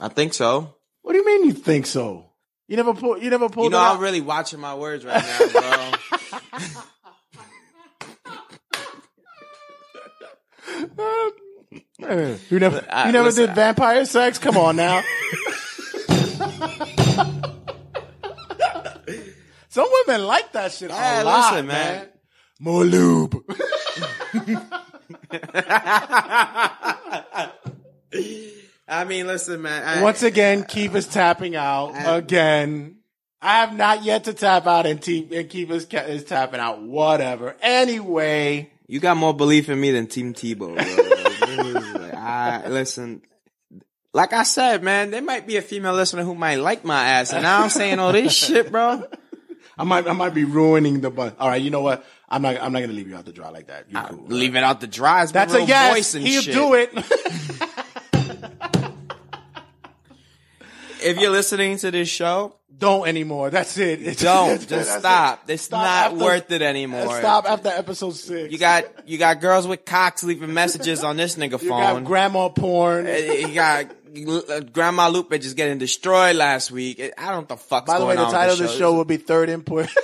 I 0.00 0.08
think 0.08 0.34
so. 0.34 0.74
What 1.02 1.12
do 1.12 1.18
you 1.18 1.26
mean 1.26 1.44
you 1.44 1.52
think 1.52 1.86
so? 1.86 2.30
You 2.66 2.76
never 2.76 2.94
pull. 2.94 3.18
You 3.18 3.28
never 3.30 3.48
pulled. 3.50 3.64
You 3.66 3.70
know, 3.70 3.78
it 3.78 3.80
I'm 3.82 3.96
out? 3.96 4.00
really 4.00 4.20
watching 4.22 4.58
my 4.60 4.74
words 4.74 5.04
right 5.04 5.22
now, 5.22 5.38
bro. 10.96 11.30
You 12.50 12.58
never. 12.58 12.84
I- 12.90 13.02
uh, 13.02 13.06
You 13.06 13.12
never 13.12 13.24
listen, 13.26 13.46
did 13.46 13.54
vampire 13.54 14.04
sex. 14.04 14.38
Come 14.38 14.56
on 14.56 14.76
now. 14.76 15.02
Some 19.68 19.88
women 20.06 20.26
like 20.26 20.52
that 20.52 20.72
shit 20.72 20.90
a 20.90 20.94
lot, 21.24 21.52
listen, 21.52 21.66
man. 21.66 21.96
man. 21.98 22.08
More 22.60 22.84
lube. 22.84 23.44
I 28.86 29.04
mean, 29.06 29.26
listen, 29.26 29.62
man. 29.62 29.98
I, 29.98 30.02
Once 30.02 30.22
again, 30.22 30.64
Keith 30.64 30.94
is 30.94 31.06
tapping 31.08 31.56
out 31.56 31.92
again. 31.96 32.98
I 33.42 33.60
have 33.60 33.74
not 33.76 34.04
yet 34.04 34.24
to 34.24 34.32
tap 34.32 34.66
out, 34.66 34.86
and, 34.86 35.02
T- 35.02 35.28
and 35.32 35.48
Keith 35.50 35.70
is, 35.70 35.84
ca- 35.86 35.98
is 36.04 36.24
tapping 36.24 36.60
out. 36.60 36.80
Whatever. 36.82 37.56
Anyway, 37.60 38.70
you 38.86 39.00
got 39.00 39.16
more 39.16 39.34
belief 39.34 39.68
in 39.68 39.80
me 39.80 39.90
than 39.90 40.06
Team 40.06 40.32
Tebow. 40.32 40.76
Bro. 40.76 41.93
I, 42.24 42.68
listen, 42.68 43.22
like 44.12 44.32
I 44.32 44.44
said, 44.44 44.82
man, 44.82 45.10
there 45.10 45.22
might 45.22 45.46
be 45.46 45.56
a 45.56 45.62
female 45.62 45.94
listener 45.94 46.22
who 46.22 46.34
might 46.34 46.56
like 46.56 46.84
my 46.84 47.02
ass, 47.04 47.32
and 47.32 47.42
now 47.42 47.62
I'm 47.62 47.70
saying 47.70 47.98
all 47.98 48.12
this 48.12 48.32
shit, 48.32 48.70
bro. 48.70 49.04
I 49.78 49.82
might 49.84 50.06
I 50.06 50.12
might 50.12 50.34
be 50.34 50.44
ruining 50.44 51.00
the 51.00 51.10
bun. 51.10 51.34
All 51.38 51.48
right, 51.48 51.60
you 51.60 51.70
know 51.70 51.80
what? 51.80 52.04
I'm 52.28 52.42
not 52.42 52.60
I'm 52.60 52.72
not 52.72 52.80
gonna 52.80 52.92
leave 52.92 53.08
you 53.08 53.16
out 53.16 53.26
to 53.26 53.32
dry 53.32 53.48
like 53.50 53.66
that. 53.66 53.90
You 53.90 53.98
cool. 53.98 54.26
Leave 54.28 54.54
it 54.54 54.62
out 54.62 54.80
the 54.80 54.86
dry. 54.86 55.24
It's 55.24 55.32
That's 55.32 55.52
a 55.52 55.64
yes. 55.64 55.92
voice 55.92 56.14
and 56.14 56.24
He'll 56.26 56.42
shit. 56.42 56.54
do 56.54 56.74
it. 56.74 56.92
If 61.04 61.18
you're 61.18 61.30
listening 61.30 61.76
to 61.78 61.90
this 61.90 62.08
show, 62.08 62.56
Don't 62.76 63.06
anymore. 63.06 63.50
That's 63.50 63.76
it. 63.78 64.00
It's- 64.00 64.16
don't 64.20 64.48
that's- 64.48 64.66
just 64.66 64.88
that's 64.88 65.00
stop. 65.00 65.42
it. 65.48 65.52
It's 65.54 65.62
Stop 65.64 65.82
not 65.82 66.12
after- 66.12 66.24
worth 66.24 66.50
it 66.50 66.62
anymore. 66.62 67.18
Stop 67.18 67.44
after 67.48 67.68
episode 67.68 68.14
six. 68.16 68.52
You 68.52 68.58
got 68.58 68.84
you 69.08 69.16
got 69.18 69.40
girls 69.40 69.66
with 69.66 69.84
cocks 69.84 70.22
leaving 70.24 70.52
messages 70.54 71.04
on 71.04 71.16
this 71.16 71.36
nigga 71.36 71.52
You 71.62 71.68
phone. 71.68 71.80
got 71.80 72.04
grandma 72.04 72.48
porn. 72.48 73.06
Uh, 73.06 73.10
you 73.10 73.54
got 73.54 73.86
uh, 74.16 74.60
Grandma 74.60 75.08
Lupe 75.08 75.30
just 75.40 75.56
getting 75.56 75.78
destroyed 75.78 76.36
last 76.36 76.70
week. 76.70 77.00
I 77.00 77.10
don't 77.26 77.32
know 77.32 77.38
what 77.40 77.48
the 77.48 77.56
fuck. 77.56 77.86
By 77.86 77.98
the 77.98 78.06
way, 78.06 78.16
the 78.16 78.24
title 78.26 78.54
of 78.54 78.60
with 78.60 78.70
the 78.70 78.76
show 78.78 78.92
will 78.92 79.04
be 79.04 79.16
third 79.16 79.48
input. 79.50 79.88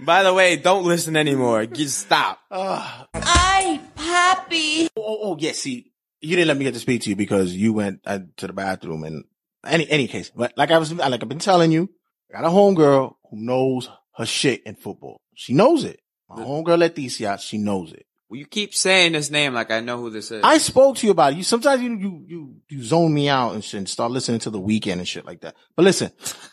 By 0.00 0.22
the 0.22 0.34
way, 0.34 0.56
don't 0.56 0.84
listen 0.84 1.16
anymore. 1.16 1.66
Just 1.66 1.98
stop. 2.00 2.38
I 2.50 3.80
pappy. 3.94 4.88
Oh, 4.96 5.02
oh, 5.02 5.18
oh, 5.22 5.36
yeah. 5.38 5.52
See, 5.52 5.92
you 6.20 6.36
didn't 6.36 6.48
let 6.48 6.56
me 6.58 6.64
get 6.64 6.74
to 6.74 6.80
speak 6.80 7.02
to 7.02 7.10
you 7.10 7.16
because 7.16 7.54
you 7.54 7.72
went 7.72 8.00
uh, 8.04 8.18
to 8.38 8.46
the 8.48 8.52
bathroom. 8.52 9.04
And 9.04 9.24
any 9.66 9.88
any 9.90 10.08
case, 10.08 10.30
but 10.34 10.52
like 10.56 10.70
I 10.70 10.78
was, 10.78 10.92
like 10.92 11.22
I've 11.22 11.28
been 11.28 11.38
telling 11.38 11.72
you, 11.72 11.88
I 12.30 12.40
got 12.40 12.46
a 12.46 12.52
homegirl 12.52 13.14
who 13.30 13.36
knows 13.36 13.88
her 14.16 14.26
shit 14.26 14.62
in 14.64 14.74
football. 14.76 15.20
She 15.34 15.52
knows 15.54 15.84
it. 15.84 16.00
My 16.28 16.42
homegirl 16.42 16.88
Leticia, 16.88 17.38
she 17.40 17.58
knows 17.58 17.92
it. 17.92 18.06
Well, 18.28 18.38
you 18.40 18.46
keep 18.46 18.74
saying 18.74 19.12
this 19.12 19.30
name 19.30 19.52
like 19.52 19.70
I 19.70 19.80
know 19.80 19.98
who 19.98 20.10
this 20.10 20.30
is. 20.30 20.42
I 20.42 20.58
spoke 20.58 20.96
to 20.96 21.06
you 21.06 21.12
about 21.12 21.34
it. 21.34 21.36
You 21.36 21.44
sometimes 21.44 21.82
you 21.82 21.96
you 21.96 22.24
you 22.26 22.54
you 22.68 22.82
zone 22.82 23.12
me 23.12 23.28
out 23.28 23.54
and 23.54 23.62
shit 23.62 23.78
and 23.78 23.88
start 23.88 24.10
listening 24.10 24.40
to 24.40 24.50
the 24.50 24.58
weekend 24.58 24.98
and 24.98 25.06
shit 25.06 25.26
like 25.26 25.42
that. 25.42 25.54
But 25.76 25.84
listen, 25.84 26.10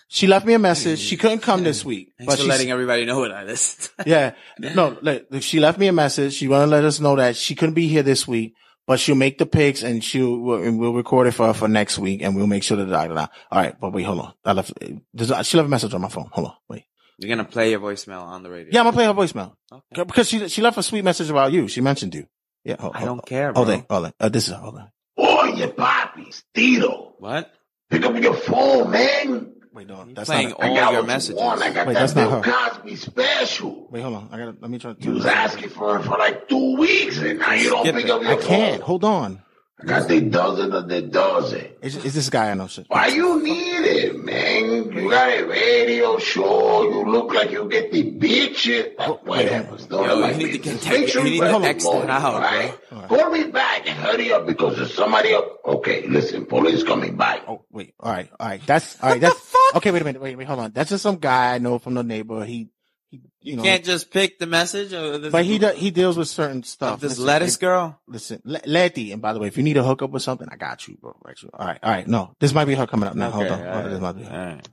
she 0.09 0.28
left 0.28 0.45
me 0.45 0.53
a 0.53 0.59
message. 0.59 0.99
She 0.99 1.16
couldn't 1.18 1.39
come 1.39 1.64
this 1.64 1.86
week, 1.86 2.12
Thanks 2.18 2.34
but 2.34 2.39
for 2.41 2.47
letting 2.47 2.70
everybody 2.72 3.05
know 3.05 3.20
what 3.20 3.32
I 3.32 3.43
is. 3.43 3.89
yeah. 4.05 4.34
No, 4.59 4.97
like, 5.01 5.28
she 5.39 5.59
left 5.59 5.80
me 5.80 5.88
a 5.88 5.93
message. 5.93 6.34
She 6.34 6.47
wanted 6.47 6.66
to 6.66 6.72
let 6.72 6.84
us 6.84 6.99
know 6.99 7.16
that 7.16 7.36
she 7.36 7.55
couldn't 7.55 7.74
be 7.74 7.88
here 7.88 8.03
this 8.03 8.28
week, 8.28 8.53
but 8.91 8.99
she'll 8.99 9.15
make 9.15 9.37
the 9.37 9.45
picks 9.45 9.83
and 9.83 10.03
she'll, 10.03 10.37
we'll, 10.37 10.61
and 10.61 10.77
we'll 10.77 10.91
record 10.93 11.25
it 11.27 11.31
for, 11.31 11.53
for 11.53 11.69
next 11.69 11.97
week 11.97 12.21
and 12.21 12.35
we'll 12.35 12.45
make 12.45 12.61
sure 12.61 12.75
that, 12.75 12.87
da, 12.89 13.07
da, 13.07 13.13
da. 13.13 13.27
all 13.49 13.61
right, 13.61 13.79
but 13.79 13.93
wait, 13.93 14.03
hold 14.03 14.19
on. 14.19 14.33
I 14.43 14.51
left, 14.51 14.73
there's- 15.13 15.47
she 15.47 15.55
left 15.55 15.67
a 15.67 15.69
message 15.69 15.93
on 15.93 16.01
my 16.01 16.09
phone. 16.09 16.27
Hold 16.33 16.47
on, 16.47 16.53
wait. 16.67 16.83
You're 17.17 17.29
gonna 17.29 17.47
play 17.47 17.71
your 17.71 17.79
voicemail 17.79 18.21
on 18.21 18.43
the 18.43 18.49
radio. 18.49 18.69
Yeah, 18.73 18.81
I'm 18.81 18.85
gonna 18.87 18.97
play 18.97 19.05
her 19.05 19.13
voicemail. 19.13 19.53
Because 19.93 20.27
she, 20.27 20.45
she 20.49 20.61
left 20.61 20.77
a 20.77 20.83
sweet 20.83 21.05
message 21.05 21.29
about 21.29 21.53
you. 21.53 21.69
She 21.69 21.79
mentioned 21.79 22.13
you. 22.15 22.25
Yeah. 22.65 22.75
Hold, 22.81 22.95
I 22.97 23.05
don't 23.05 23.25
care, 23.25 23.53
Hold 23.53 23.67
bro. 23.67 23.75
on, 23.75 23.85
hold 23.89 24.05
on. 24.07 24.13
Uh, 24.19 24.27
this 24.29 24.47
is, 24.49 24.53
hold 24.53 24.75
on. 24.75 24.91
Oye, 25.17 25.71
papi, 25.77 26.43
Tito. 26.53 27.13
What? 27.19 27.49
Pick 27.89 28.03
up 28.03 28.21
your 28.21 28.33
phone, 28.33 28.91
man. 28.91 29.53
Wait, 29.74 29.88
no, 29.88 30.05
that's 30.13 30.28
Playing 30.30 30.49
not. 30.49 30.59
all 30.59 30.65
I 30.65 30.67
got 30.76 30.91
your 30.91 31.01
what 31.01 31.01
you 31.01 31.07
messages. 31.07 31.41
I 31.41 31.72
got 31.72 31.88
Wait, 31.88 31.93
that 31.93 31.99
that's 32.01 32.15
not 32.15 32.30
Bill 32.30 32.41
her. 32.53 32.69
Cosby 32.72 32.95
special. 32.97 33.88
Wait, 33.89 34.01
hold 34.01 34.15
on. 34.15 34.30
I 34.32 34.38
got. 34.38 34.45
to 34.45 34.55
Let 34.59 34.69
me 34.69 34.78
try. 34.80 34.93
to 34.93 35.01
You 35.01 35.13
was 35.13 35.26
asking 35.26 35.69
for 35.69 35.97
it 35.97 36.03
for 36.03 36.17
like 36.17 36.49
two 36.49 36.76
weeks, 36.78 37.17
and 37.19 37.39
now 37.39 37.53
you 37.53 37.69
don't 37.69 37.84
Skip 37.86 37.95
pick 37.95 38.05
it. 38.05 38.11
up 38.11 38.22
your 38.22 38.32
I 38.32 38.36
can't. 38.36 38.80
phone. 38.82 38.88
Hold 38.88 39.03
on. 39.05 39.41
I 39.82 39.86
got 39.86 40.07
the 40.07 40.21
dozen 40.21 40.73
of 40.73 40.88
the 40.88 41.01
dozen. 41.01 41.67
It's, 41.82 41.95
it's 41.95 42.13
this 42.13 42.29
guy 42.29 42.51
I 42.51 42.53
know. 42.53 42.67
Shit. 42.67 42.86
Why 42.88 43.07
you 43.07 43.41
need 43.41 43.84
it, 43.84 44.23
man? 44.23 44.91
You 44.91 45.09
got 45.09 45.29
a 45.36 45.43
radio 45.43 46.19
show. 46.19 46.84
You 46.84 47.11
look 47.11 47.34
like 47.34 47.49
you 47.49 47.67
get 47.67 47.91
the 47.91 48.11
bitch. 48.11 48.95
Whatever. 49.25 49.69
Oh, 49.71 49.77
Don't 49.88 50.07
Yo, 50.07 50.15
like 50.17 50.38
you 50.38 50.45
need 50.45 50.51
to 50.51 50.57
get 50.59 50.82
Just 50.82 50.89
make 50.89 51.07
sure 51.07 51.25
you 51.25 51.32
need 51.32 51.39
to 51.39 51.55
it 51.57 51.63
X 51.63 51.86
on, 51.86 52.01
that 52.01 52.09
out, 52.09 52.34
all 52.36 52.41
right? 52.41 52.77
Call 53.07 53.32
me 53.32 53.45
back 53.45 53.88
and 53.88 53.97
hurry 53.97 54.32
up 54.32 54.45
because 54.45 54.77
there's 54.77 54.93
somebody 54.93 55.34
up. 55.34 55.61
Okay, 55.65 56.05
listen, 56.07 56.45
police 56.45 56.84
coming 56.84 57.15
by. 57.15 57.41
Oh 57.47 57.65
wait. 57.71 57.95
All 57.99 58.11
right. 58.11 58.29
All 58.39 58.47
right. 58.47 58.61
That's 58.65 59.01
all 59.01 59.09
right. 59.09 59.21
That's 59.21 59.55
okay. 59.75 59.89
Wait 59.91 60.01
a 60.01 60.05
minute. 60.05 60.21
Wait. 60.21 60.38
Wait. 60.38 60.47
Hold 60.47 60.59
on. 60.59 60.71
That's 60.71 60.91
just 60.91 61.01
some 61.01 61.17
guy 61.17 61.55
I 61.55 61.57
know 61.57 61.79
from 61.79 61.95
the 61.95 62.03
neighborhood. 62.03 62.47
He. 62.47 62.69
He. 63.12 63.22
You 63.43 63.57
know. 63.57 63.64
Can't 63.64 63.84
just 63.84 64.09
pick 64.09 64.39
the 64.39 64.47
message. 64.47 64.93
Or 64.93 65.30
but 65.30 65.45
he 65.45 65.59
do, 65.59 65.68
he 65.70 65.91
deals 65.91 66.18
with 66.18 66.28
certain 66.30 66.64
stuff. 66.64 66.99
this 67.01 67.12
Listen, 67.12 67.26
lettuce 67.26 67.55
it- 67.55 67.59
girl. 67.59 67.99
Listen, 68.07 68.41
Le- 68.45 68.62
Letty. 68.66 69.12
And 69.12 69.22
by 69.22 69.34
the 69.34 69.39
way, 69.39 69.47
if 69.47 69.57
you 69.57 69.64
need 69.64 69.78
a 69.78 69.84
hookup 69.84 70.09
with 70.12 70.24
something, 70.24 70.47
I 70.51 70.55
got 70.55 70.88
you, 70.88 70.95
bro. 71.01 71.16
Right. 71.24 71.38
All 71.53 71.66
right. 71.68 71.80
All 71.84 71.91
right. 71.91 72.07
No, 72.07 72.34
this 72.39 72.53
might 72.53 72.66
be 72.66 72.76
her 72.76 72.88
coming 72.88 73.07
up 73.09 73.16
now. 73.16 73.30
Hold 73.32 73.45
Okay, 73.47 73.53
on. 73.53 73.59
Hold 73.59 73.70
on. 73.70 73.82
right. 73.84 73.89
This 73.91 73.99
might 74.01 74.12
be 74.18 74.24
her. 74.24 74.39
All 74.39 74.45
right. 74.55 74.70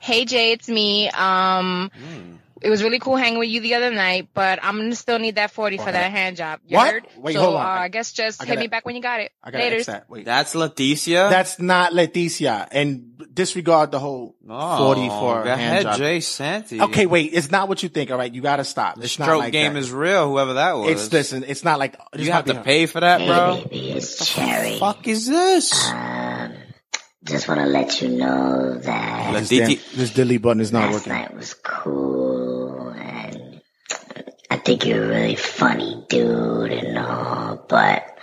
Hey 0.00 0.24
Jay, 0.26 0.52
it's 0.52 0.68
me. 0.68 1.08
Um, 1.10 1.90
it 2.64 2.70
was 2.70 2.82
really 2.82 2.98
cool 2.98 3.16
hanging 3.16 3.38
with 3.38 3.48
you 3.48 3.60
the 3.60 3.74
other 3.74 3.90
night, 3.92 4.28
but 4.34 4.58
I'm 4.62 4.76
gonna 4.78 4.94
still 4.94 5.18
need 5.18 5.34
that 5.36 5.50
forty 5.50 5.78
for 5.78 5.90
that 5.90 6.10
hand 6.10 6.36
job. 6.36 6.60
You 6.66 6.76
What? 6.78 6.92
heard? 6.92 7.06
Wait, 7.16 7.34
so, 7.34 7.40
hold 7.42 7.56
on. 7.56 7.60
Uh, 7.66 7.68
I- 7.68 7.82
I 7.84 7.88
guess 7.88 8.12
just 8.12 8.40
I 8.40 8.44
hit 8.44 8.50
gotta- 8.54 8.60
me 8.60 8.66
back 8.68 8.86
when 8.86 8.94
you 8.96 9.02
got 9.02 9.20
it. 9.20 9.32
I 9.42 9.50
gotta 9.50 9.64
Later. 9.64 9.76
X 9.76 9.86
that. 9.86 10.10
Wait. 10.10 10.24
That's 10.24 10.54
Leticia. 10.54 11.28
That's 11.30 11.58
not 11.58 11.92
Leticia. 11.92 12.68
And 12.70 13.08
disregard 13.34 13.90
the 13.92 13.98
whole 13.98 14.34
oh, 14.48 14.78
40 14.94 15.08
for 15.08 15.42
a 15.42 15.56
hand 15.56 15.84
job. 15.84 15.96
Jay 15.98 16.20
Santy. 16.20 16.80
Okay, 16.80 17.06
wait. 17.06 17.30
It's 17.32 17.50
not 17.50 17.68
what 17.68 17.82
you 17.82 17.88
think. 17.88 18.10
All 18.10 18.18
right. 18.18 18.32
You 18.32 18.42
got 18.42 18.56
to 18.56 18.64
stop. 18.64 18.96
The 18.96 19.04
It's 19.04 19.12
stroke 19.14 19.28
not 19.28 19.38
like 19.38 19.52
game 19.52 19.74
that. 19.74 19.78
is 19.80 19.90
real. 19.90 20.28
Whoever 20.28 20.54
that 20.54 20.76
was. 20.76 20.90
It's 20.90 21.12
listen. 21.12 21.44
It's 21.46 21.64
not 21.64 21.78
like 21.78 21.92
this 22.12 22.26
You 22.26 22.30
might 22.30 22.36
have 22.36 22.44
to 22.46 22.54
her. 22.54 22.62
pay 22.62 22.86
for 22.86 23.00
that, 23.00 23.26
bro. 23.26 23.54
Hey, 23.54 23.62
baby, 23.64 23.90
it's 23.92 24.26
Cherry. 24.34 24.78
Fuck 24.78 25.08
is 25.08 25.26
this? 25.26 25.90
Um, 25.90 26.52
just 27.24 27.46
want 27.48 27.60
to 27.60 27.66
let 27.66 28.02
you 28.02 28.08
know 28.08 28.74
that 28.78 29.32
This, 29.32 29.48
damn, 29.48 29.68
this 29.96 30.10
delete 30.12 30.42
button 30.42 30.60
is 30.60 30.72
not 30.72 30.86
last 30.90 30.94
working. 31.06 31.12
night 31.12 31.34
was 31.36 31.54
cool, 31.54 32.50
and 32.50 32.51
I 34.52 34.56
think 34.56 34.84
you're 34.84 35.02
a 35.02 35.08
really 35.08 35.34
funny 35.34 36.04
dude 36.10 36.72
and 36.72 36.98
all, 36.98 37.64
but 37.66 38.18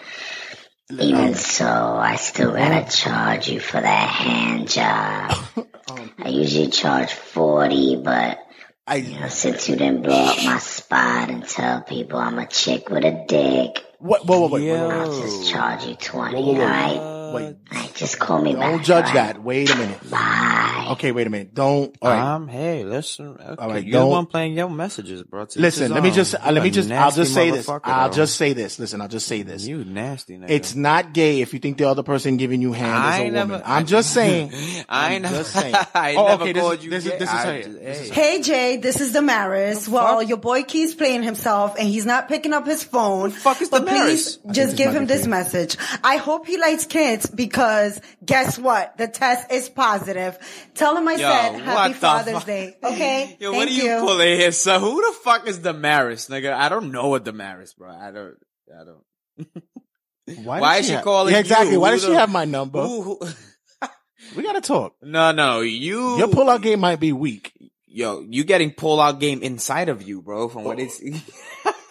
even 0.92 1.34
so, 1.34 1.66
I 1.66 2.18
still 2.18 2.52
gotta 2.52 2.88
charge 2.96 3.50
you 3.50 3.60
for 3.60 3.82
that 3.82 4.10
hand 4.10 4.70
job. 4.70 5.36
Um, 5.90 6.12
I 6.20 6.28
usually 6.30 6.68
charge 6.70 7.12
40, 7.12 7.96
but 8.04 8.38
I, 8.86 8.98
you 8.98 9.20
know, 9.20 9.28
since 9.28 9.68
you 9.68 9.76
didn't 9.76 10.04
blow 10.04 10.24
up 10.24 10.44
my 10.44 10.60
spot 10.60 11.32
and 11.32 11.44
tell 11.44 11.82
people 11.82 12.20
I'm 12.20 12.38
a 12.38 12.46
chick 12.46 12.90
with 12.92 13.04
a 13.06 13.26
dick, 13.28 13.84
What? 13.98 14.24
Whoa, 14.28 14.42
whoa, 14.42 14.50
wait. 14.50 14.70
wait, 14.70 14.72
wait, 14.72 14.80
I'll 14.80 15.20
just 15.20 15.50
charge 15.50 15.86
you 15.88 15.96
20, 15.96 16.36
Whoa, 16.36 16.42
whoa, 16.42 16.54
whoa. 16.54 16.62
alright? 16.62 17.19
Wait. 17.34 17.56
Alright, 17.74 17.96
just 17.96 18.20
call 18.20 18.42
me. 18.42 18.54
Don't 18.54 18.84
judge 18.84 19.06
alright? 19.08 19.36
that. 19.36 19.44
Wait 19.44 19.70
a 19.74 19.76
minute. 19.78 20.10
Bye. 20.10 20.88
Okay, 20.92 21.12
wait 21.12 21.28
a 21.28 21.30
minute. 21.30 21.54
Don't. 21.54 21.96
All 22.02 22.10
right. 22.12 22.20
Um, 22.36 22.48
hey, 22.48 22.84
listen. 22.84 23.38
Okay, 23.40 23.56
All 23.58 23.70
right, 23.70 23.84
you're 23.84 23.94
the 23.94 24.06
don't- 24.06 24.10
one 24.10 24.26
playing 24.26 24.54
your 24.58 24.70
messages, 24.70 25.24
bro. 25.24 25.46
To 25.46 25.52
each 25.52 25.62
Listen, 25.62 25.84
his 25.84 25.92
let 25.92 26.04
me 26.04 26.12
just, 26.12 26.36
uh, 26.36 26.52
let 26.52 26.64
me 26.64 26.70
just, 26.72 26.92
I'll 26.92 27.12
just 27.12 27.34
say 27.34 27.52
this. 27.52 27.66
motherfucker, 27.68 27.82
I'll 27.84 28.10
though. 28.10 28.16
just 28.16 28.36
say 28.38 28.54
this. 28.54 28.80
Listen, 28.80 29.02
I'll 29.02 29.08
just 29.08 29.28
say 29.28 29.42
this. 29.44 29.66
You 29.68 29.84
nasty 29.86 30.38
nigga. 30.38 30.50
It's 30.50 30.76
not 30.76 31.14
gay 31.14 31.42
if 31.42 31.54
you 31.54 31.60
think 31.60 31.78
the 31.78 31.86
other 31.90 32.04
person 32.04 32.38
giving 32.38 32.62
you 32.62 32.74
hand 32.74 32.92
I 32.92 33.14
is 33.16 33.20
a 33.20 33.24
ain't 33.24 33.34
woman. 33.36 33.50
never- 33.60 33.64
I'm 33.66 33.86
just 33.86 34.14
saying. 34.14 34.52
I 34.90 35.14
ain't 35.16 35.26
just 35.26 35.52
saying. 35.54 35.76
I 35.94 36.16
Oh, 36.16 36.28
never 36.28 36.44
okay, 36.44 36.54
this 36.54 36.62
called 36.64 36.78
is- 36.80 36.84
you 36.86 36.90
this 36.90 37.06
is- 37.06 37.12
this 37.12 37.22
is 37.22 37.44
just- 37.44 37.46
This 37.80 38.02
is 38.02 38.10
hey. 38.10 38.30
Hey 38.36 38.42
Jay, 38.42 38.78
this 38.78 39.02
is 39.02 39.12
Damaris. 39.14 39.88
Well, 39.88 40.24
your 40.24 40.38
boy 40.38 40.64
keeps 40.64 40.94
playing 40.96 41.24
himself 41.24 41.76
and 41.78 41.88
he's 41.88 42.06
not 42.06 42.28
picking 42.28 42.54
up 42.54 42.66
his 42.66 42.84
phone. 42.84 43.32
fuck 43.32 43.62
is 43.62 43.70
but 43.70 43.86
Damaris? 43.86 44.38
please 44.38 44.56
just 44.56 44.78
give 44.78 44.94
him 44.96 45.06
this 45.06 45.28
message. 45.28 45.78
I 46.04 46.18
hope 46.18 46.48
he 46.48 46.58
likes 46.58 46.86
kids 46.86 47.19
because 47.28 48.00
guess 48.26 48.58
what? 48.58 48.98
The 48.98 49.08
test 49.08 49.52
is 49.52 49.70
positive. 49.70 50.38
Tell 50.76 50.96
him 50.96 51.08
I 51.08 51.14
Yo, 51.14 51.18
said 51.18 51.60
Happy 51.62 51.94
Father's 51.94 52.34
fuck? 52.36 52.46
Day. 52.46 52.78
Okay. 52.84 53.38
Yo, 53.40 53.52
Thank 53.52 53.60
what 53.60 53.68
are 53.68 53.72
you, 53.72 53.84
you. 53.84 54.00
pulling 54.00 54.40
here, 54.40 54.52
son? 54.52 54.82
Who 54.82 55.02
the 55.06 55.18
fuck 55.20 55.48
is 55.48 55.60
Damaris, 55.60 56.28
nigga? 56.30 56.54
I 56.54 56.70
don't 56.70 56.92
know 56.92 57.10
what 57.10 57.24
Damaris, 57.26 57.74
bro. 57.74 57.90
I 57.90 58.12
don't. 58.12 58.36
I 58.70 58.84
don't. 58.86 60.44
Why, 60.46 60.60
Why 60.60 60.78
is 60.78 60.86
she 60.86 60.94
have- 60.94 61.04
calling 61.04 61.34
Yeah, 61.34 61.40
exactly. 61.40 61.74
you? 61.74 61.80
Why 61.80 61.92
does 61.92 62.04
she 62.04 62.12
have 62.14 62.32
my 62.32 62.46
number? 62.46 62.82
Who, 62.82 63.02
who, 63.02 63.20
We 64.36 64.44
gotta 64.44 64.62
talk. 64.62 64.96
no, 65.02 65.32
no, 65.32 65.62
you. 65.62 66.18
Your 66.18 66.28
pullout 66.28 66.62
game 66.62 66.82
might 66.82 67.00
be 67.00 67.14
weak. 67.14 67.54
Yo, 67.88 68.24
you 68.30 68.44
getting 68.44 68.72
pull 68.72 69.02
out 69.02 69.20
game 69.20 69.42
inside 69.42 69.90
of 69.90 70.04
you, 70.04 70.22
bro. 70.22 70.50
From 70.50 70.64
what 70.64 70.80
oh. 70.80 70.84
it's. 70.84 71.02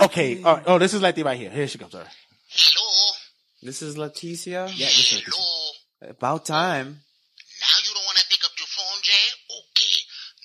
Okay. 0.00 0.42
All 0.44 0.54
right. 0.54 0.62
Oh, 0.66 0.78
this 0.78 0.94
is 0.94 1.02
Letty 1.02 1.24
right 1.24 1.36
here. 1.36 1.50
Here 1.50 1.66
she 1.66 1.78
comes. 1.78 1.94
All 1.94 2.02
right. 2.02 2.10
Hello? 2.48 3.07
This 3.62 3.82
is 3.82 3.96
Leticia. 3.96 4.70
Yeah, 4.74 4.86
this 4.86 5.12
is 5.12 5.22
Leticia. 5.22 6.10
About 6.10 6.46
time. 6.46 7.02
Now 7.58 7.76
you 7.82 7.90
don't 7.90 8.06
want 8.06 8.18
to 8.22 8.26
pick 8.30 8.42
up 8.46 8.54
your 8.54 8.70
phone, 8.70 9.02
Jay? 9.02 9.26
Okay. 9.50 9.96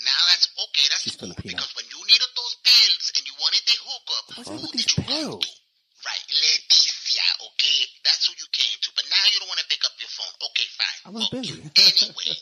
Now 0.01 0.21
that's 0.33 0.49
okay. 0.49 0.85
That's 0.89 1.03
She's 1.05 1.15
cool. 1.15 1.29
Filipino. 1.29 1.53
Because 1.53 1.73
when 1.77 1.85
you 1.93 2.01
needed 2.09 2.31
those 2.33 2.55
pills 2.65 3.05
and 3.13 3.23
you 3.23 3.33
wanted 3.37 3.63
the 3.69 3.77
hookup, 3.77 4.25
who 4.33 4.67
did 4.73 4.89
you 4.89 5.03
come 5.05 5.37
to? 5.37 5.61
Right, 6.03 6.25
Leticia, 6.35 7.27
okay? 7.47 7.79
That's 8.03 8.27
who 8.27 8.35
you 8.35 8.43
came 8.51 8.75
to. 8.75 8.89
But 8.91 9.07
now 9.07 9.23
you 9.31 9.39
don't 9.39 9.47
want 9.47 9.63
to 9.63 9.69
pick 9.71 9.79
up 9.87 9.95
your 10.03 10.11
phone. 10.11 10.35
Okay, 10.51 10.67
fine. 10.75 10.99
I 11.07 11.09
was 11.15 11.31
okay. 11.31 11.39
busy. 11.39 11.63
Anyway, 11.79 12.35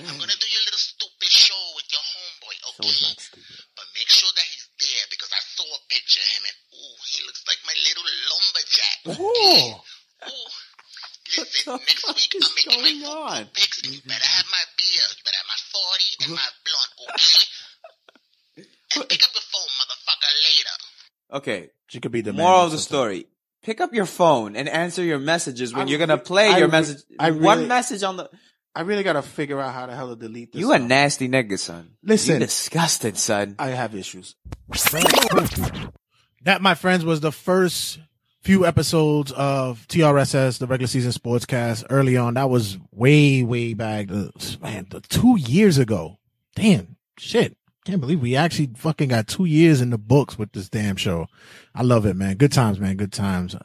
I'm 0.08 0.16
going 0.16 0.32
to 0.32 0.40
do 0.40 0.48
your 0.48 0.64
little 0.64 0.80
stupid 0.80 1.28
show 1.28 1.60
with 1.76 1.84
your 1.92 2.00
homeboy, 2.00 2.56
okay? 2.72 3.12
But 3.76 3.84
make 3.92 4.08
sure 4.08 4.32
that 4.32 4.46
he's 4.48 4.64
there 4.80 5.04
because 5.12 5.28
I 5.28 5.44
saw 5.44 5.68
a 5.68 5.80
picture 5.92 6.24
of 6.24 6.30
him 6.32 6.42
and, 6.48 6.56
ooh, 6.72 6.96
he 7.04 7.20
looks 7.28 7.44
like 7.44 7.60
my 7.68 7.76
little 7.76 8.08
lumberjack. 8.32 8.98
Oh. 9.12 9.20
Ooh. 9.20 9.76
Listen, 11.38 11.72
next 11.72 12.06
week 12.08 12.34
I'm 12.34 12.48
making 12.54 12.82
my 12.82 12.82
going 12.82 13.04
on? 13.04 13.28
football 13.28 13.52
picks 13.54 13.82
you 13.84 14.00
better 14.06 14.26
have 14.26 14.46
my 14.50 14.64
beer, 14.76 15.04
you 15.08 15.22
better 15.24 15.36
have 15.38 15.48
my 15.48 15.60
40 15.72 16.04
and 16.24 16.32
my 16.34 16.48
blunt, 16.64 16.92
okay? 17.14 17.44
And 18.96 19.08
pick 19.08 19.22
up 19.22 19.30
your 19.32 19.42
phone, 19.48 19.70
motherfucker, 19.80 20.32
later. 20.44 20.76
Okay. 21.32 21.70
She 21.86 22.00
could 22.00 22.12
be 22.12 22.20
the 22.20 22.32
Moral 22.32 22.58
man 22.58 22.66
of 22.66 22.72
the 22.72 22.78
story. 22.78 23.26
Pick 23.62 23.80
up 23.80 23.94
your 23.94 24.06
phone 24.06 24.56
and 24.56 24.68
answer 24.68 25.02
your 25.02 25.18
messages 25.18 25.72
when 25.72 25.86
I 25.86 25.90
you're 25.90 25.98
gonna 25.98 26.18
play 26.18 26.48
I 26.48 26.58
your 26.58 26.68
re- 26.68 26.72
message. 26.72 26.98
I 27.18 27.30
One 27.30 27.68
message 27.68 28.02
on 28.02 28.16
the. 28.16 28.28
I 28.74 28.80
really 28.82 29.02
gotta 29.02 29.22
figure 29.22 29.60
out 29.60 29.72
how 29.74 29.86
the 29.86 29.94
hell 29.94 30.08
to 30.08 30.16
delete 30.16 30.52
this. 30.52 30.60
You 30.60 30.72
a 30.72 30.78
nasty 30.78 31.28
nigga, 31.28 31.58
son. 31.58 31.90
Listen. 32.02 32.34
you 32.34 32.40
disgusted, 32.40 33.16
son. 33.18 33.54
I 33.58 33.68
have 33.68 33.94
issues. 33.94 34.34
That, 36.44 36.60
my 36.60 36.74
friends, 36.74 37.04
was 37.04 37.20
the 37.20 37.30
first 37.30 38.00
few 38.42 38.66
episodes 38.66 39.32
of 39.32 39.86
TRSS, 39.88 40.58
the 40.58 40.66
regular 40.66 40.88
season 40.88 41.12
sportscast. 41.12 41.86
Early 41.88 42.16
on, 42.16 42.34
that 42.34 42.50
was 42.50 42.78
way, 42.90 43.42
way 43.42 43.74
back. 43.74 44.08
Man, 44.60 44.86
two 45.08 45.36
years 45.38 45.78
ago. 45.78 46.18
Damn, 46.54 46.96
shit. 47.18 47.56
Can't 47.84 48.00
believe 48.00 48.20
we 48.20 48.36
actually 48.36 48.70
fucking 48.76 49.08
got 49.08 49.26
two 49.26 49.44
years 49.44 49.80
in 49.80 49.90
the 49.90 49.98
books 49.98 50.38
with 50.38 50.52
this 50.52 50.68
damn 50.68 50.96
show. 50.96 51.26
I 51.74 51.82
love 51.82 52.06
it, 52.06 52.14
man. 52.14 52.36
Good 52.36 52.52
times, 52.52 52.78
man. 52.78 52.96
Good 52.96 53.12
times. 53.12 53.56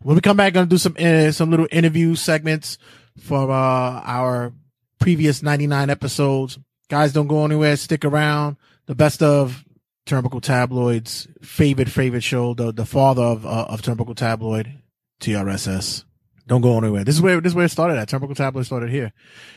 When 0.00 0.14
we 0.14 0.22
come 0.22 0.36
back, 0.36 0.54
gonna 0.54 0.66
do 0.66 0.78
some 0.78 0.96
uh, 0.98 1.30
some 1.32 1.50
little 1.50 1.68
interview 1.70 2.14
segments 2.14 2.78
for 3.18 3.50
uh, 3.50 4.02
our 4.04 4.52
previous 4.98 5.42
99 5.42 5.90
episodes. 5.90 6.58
Guys, 6.88 7.12
don't 7.12 7.26
go 7.26 7.44
anywhere. 7.44 7.76
Stick 7.76 8.04
around. 8.04 8.56
The 8.86 8.94
best 8.94 9.22
of 9.22 9.64
Turnbuckle 10.06 10.40
Tabloid's 10.40 11.26
favorite, 11.42 11.88
favorite 11.88 12.22
show, 12.22 12.54
the, 12.54 12.72
the 12.72 12.86
father 12.86 13.22
of, 13.22 13.44
uh, 13.44 13.66
of 13.68 13.82
Turnbuckle 13.82 14.16
Tabloid, 14.16 14.72
TRSS. 15.20 16.04
Don't 16.46 16.60
go 16.60 16.78
anywhere. 16.78 17.02
This 17.02 17.16
is 17.16 17.20
where, 17.20 17.40
this 17.40 17.50
is 17.50 17.56
where 17.56 17.64
it 17.66 17.70
started 17.70 17.98
at. 17.98 18.08
Turnbuckle 18.08 18.36
Tabloid 18.36 18.66
started 18.66 18.90
here. 18.90 19.12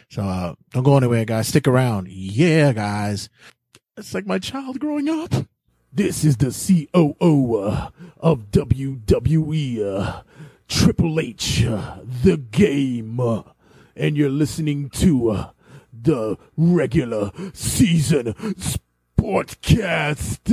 So, 0.09 0.23
uh, 0.23 0.55
don't 0.71 0.83
go 0.83 0.97
anywhere, 0.97 1.23
guys. 1.23 1.47
Stick 1.47 1.67
around. 1.67 2.07
Yeah, 2.09 2.73
guys. 2.73 3.29
It's 3.95 4.13
like 4.13 4.25
my 4.25 4.39
child 4.39 4.79
growing 4.79 5.07
up. 5.07 5.33
This 5.93 6.23
is 6.23 6.37
the 6.37 6.51
COO 6.51 7.55
uh, 7.57 7.89
of 8.17 8.51
WWE, 8.51 9.99
uh, 9.99 10.21
Triple 10.67 11.19
H, 11.19 11.63
uh, 11.65 11.97
the 12.23 12.37
game. 12.37 13.19
uh, 13.19 13.43
and 13.95 14.15
you're 14.15 14.29
listening 14.29 14.89
to 14.89 15.29
uh, 15.29 15.49
the 15.91 16.37
regular 16.57 17.31
season. 17.53 18.33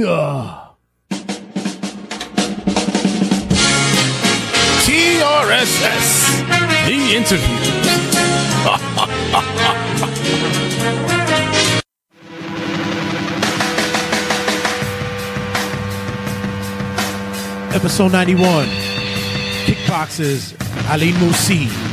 Uh. 0.04 0.74
TRSS, 4.84 6.44
the 6.86 6.98
interview. 7.16 7.56
Episode 17.74 18.12
91. 18.12 18.66
Kickboxers, 19.66 20.54
Alain 20.92 21.14
Moussi. 21.14 21.85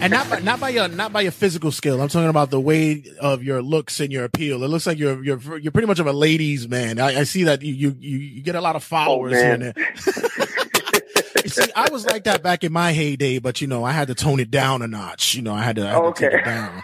And 0.00 0.10
not 0.10 0.30
by, 0.30 0.38
not 0.40 0.60
by 0.60 0.68
your 0.70 0.88
not 0.88 1.12
by 1.12 1.20
your 1.22 1.32
physical 1.32 1.70
skill. 1.72 2.00
I'm 2.00 2.08
talking 2.08 2.28
about 2.28 2.50
the 2.50 2.60
way 2.60 3.04
of 3.20 3.42
your 3.42 3.62
looks 3.62 4.00
and 4.00 4.12
your 4.12 4.24
appeal. 4.24 4.62
It 4.62 4.68
looks 4.68 4.86
like 4.86 4.98
you're 4.98 5.22
you're 5.24 5.58
you're 5.58 5.72
pretty 5.72 5.88
much 5.88 5.98
of 5.98 6.06
a 6.06 6.12
ladies' 6.12 6.68
man. 6.68 7.00
I, 7.00 7.20
I 7.20 7.24
see 7.24 7.44
that 7.44 7.62
you 7.62 7.96
you 7.98 8.18
you 8.18 8.42
get 8.42 8.54
a 8.54 8.60
lot 8.60 8.76
of 8.76 8.84
followers 8.84 9.34
here 9.34 9.52
and 9.52 9.62
there. 9.62 9.74
See, 11.46 11.70
I 11.76 11.90
was 11.90 12.06
like 12.06 12.24
that 12.24 12.42
back 12.42 12.64
in 12.64 12.72
my 12.72 12.92
heyday, 12.92 13.38
but 13.38 13.60
you 13.60 13.66
know, 13.66 13.84
I 13.84 13.92
had 13.92 14.08
to 14.08 14.14
tone 14.14 14.40
it 14.40 14.50
down 14.50 14.82
a 14.82 14.88
notch. 14.88 15.34
You 15.34 15.42
know, 15.42 15.54
I 15.54 15.62
had 15.62 15.76
to, 15.76 15.86
I 15.86 15.92
had 15.92 16.00
to 16.00 16.12
take 16.14 16.32
it 16.32 16.44
down. 16.44 16.82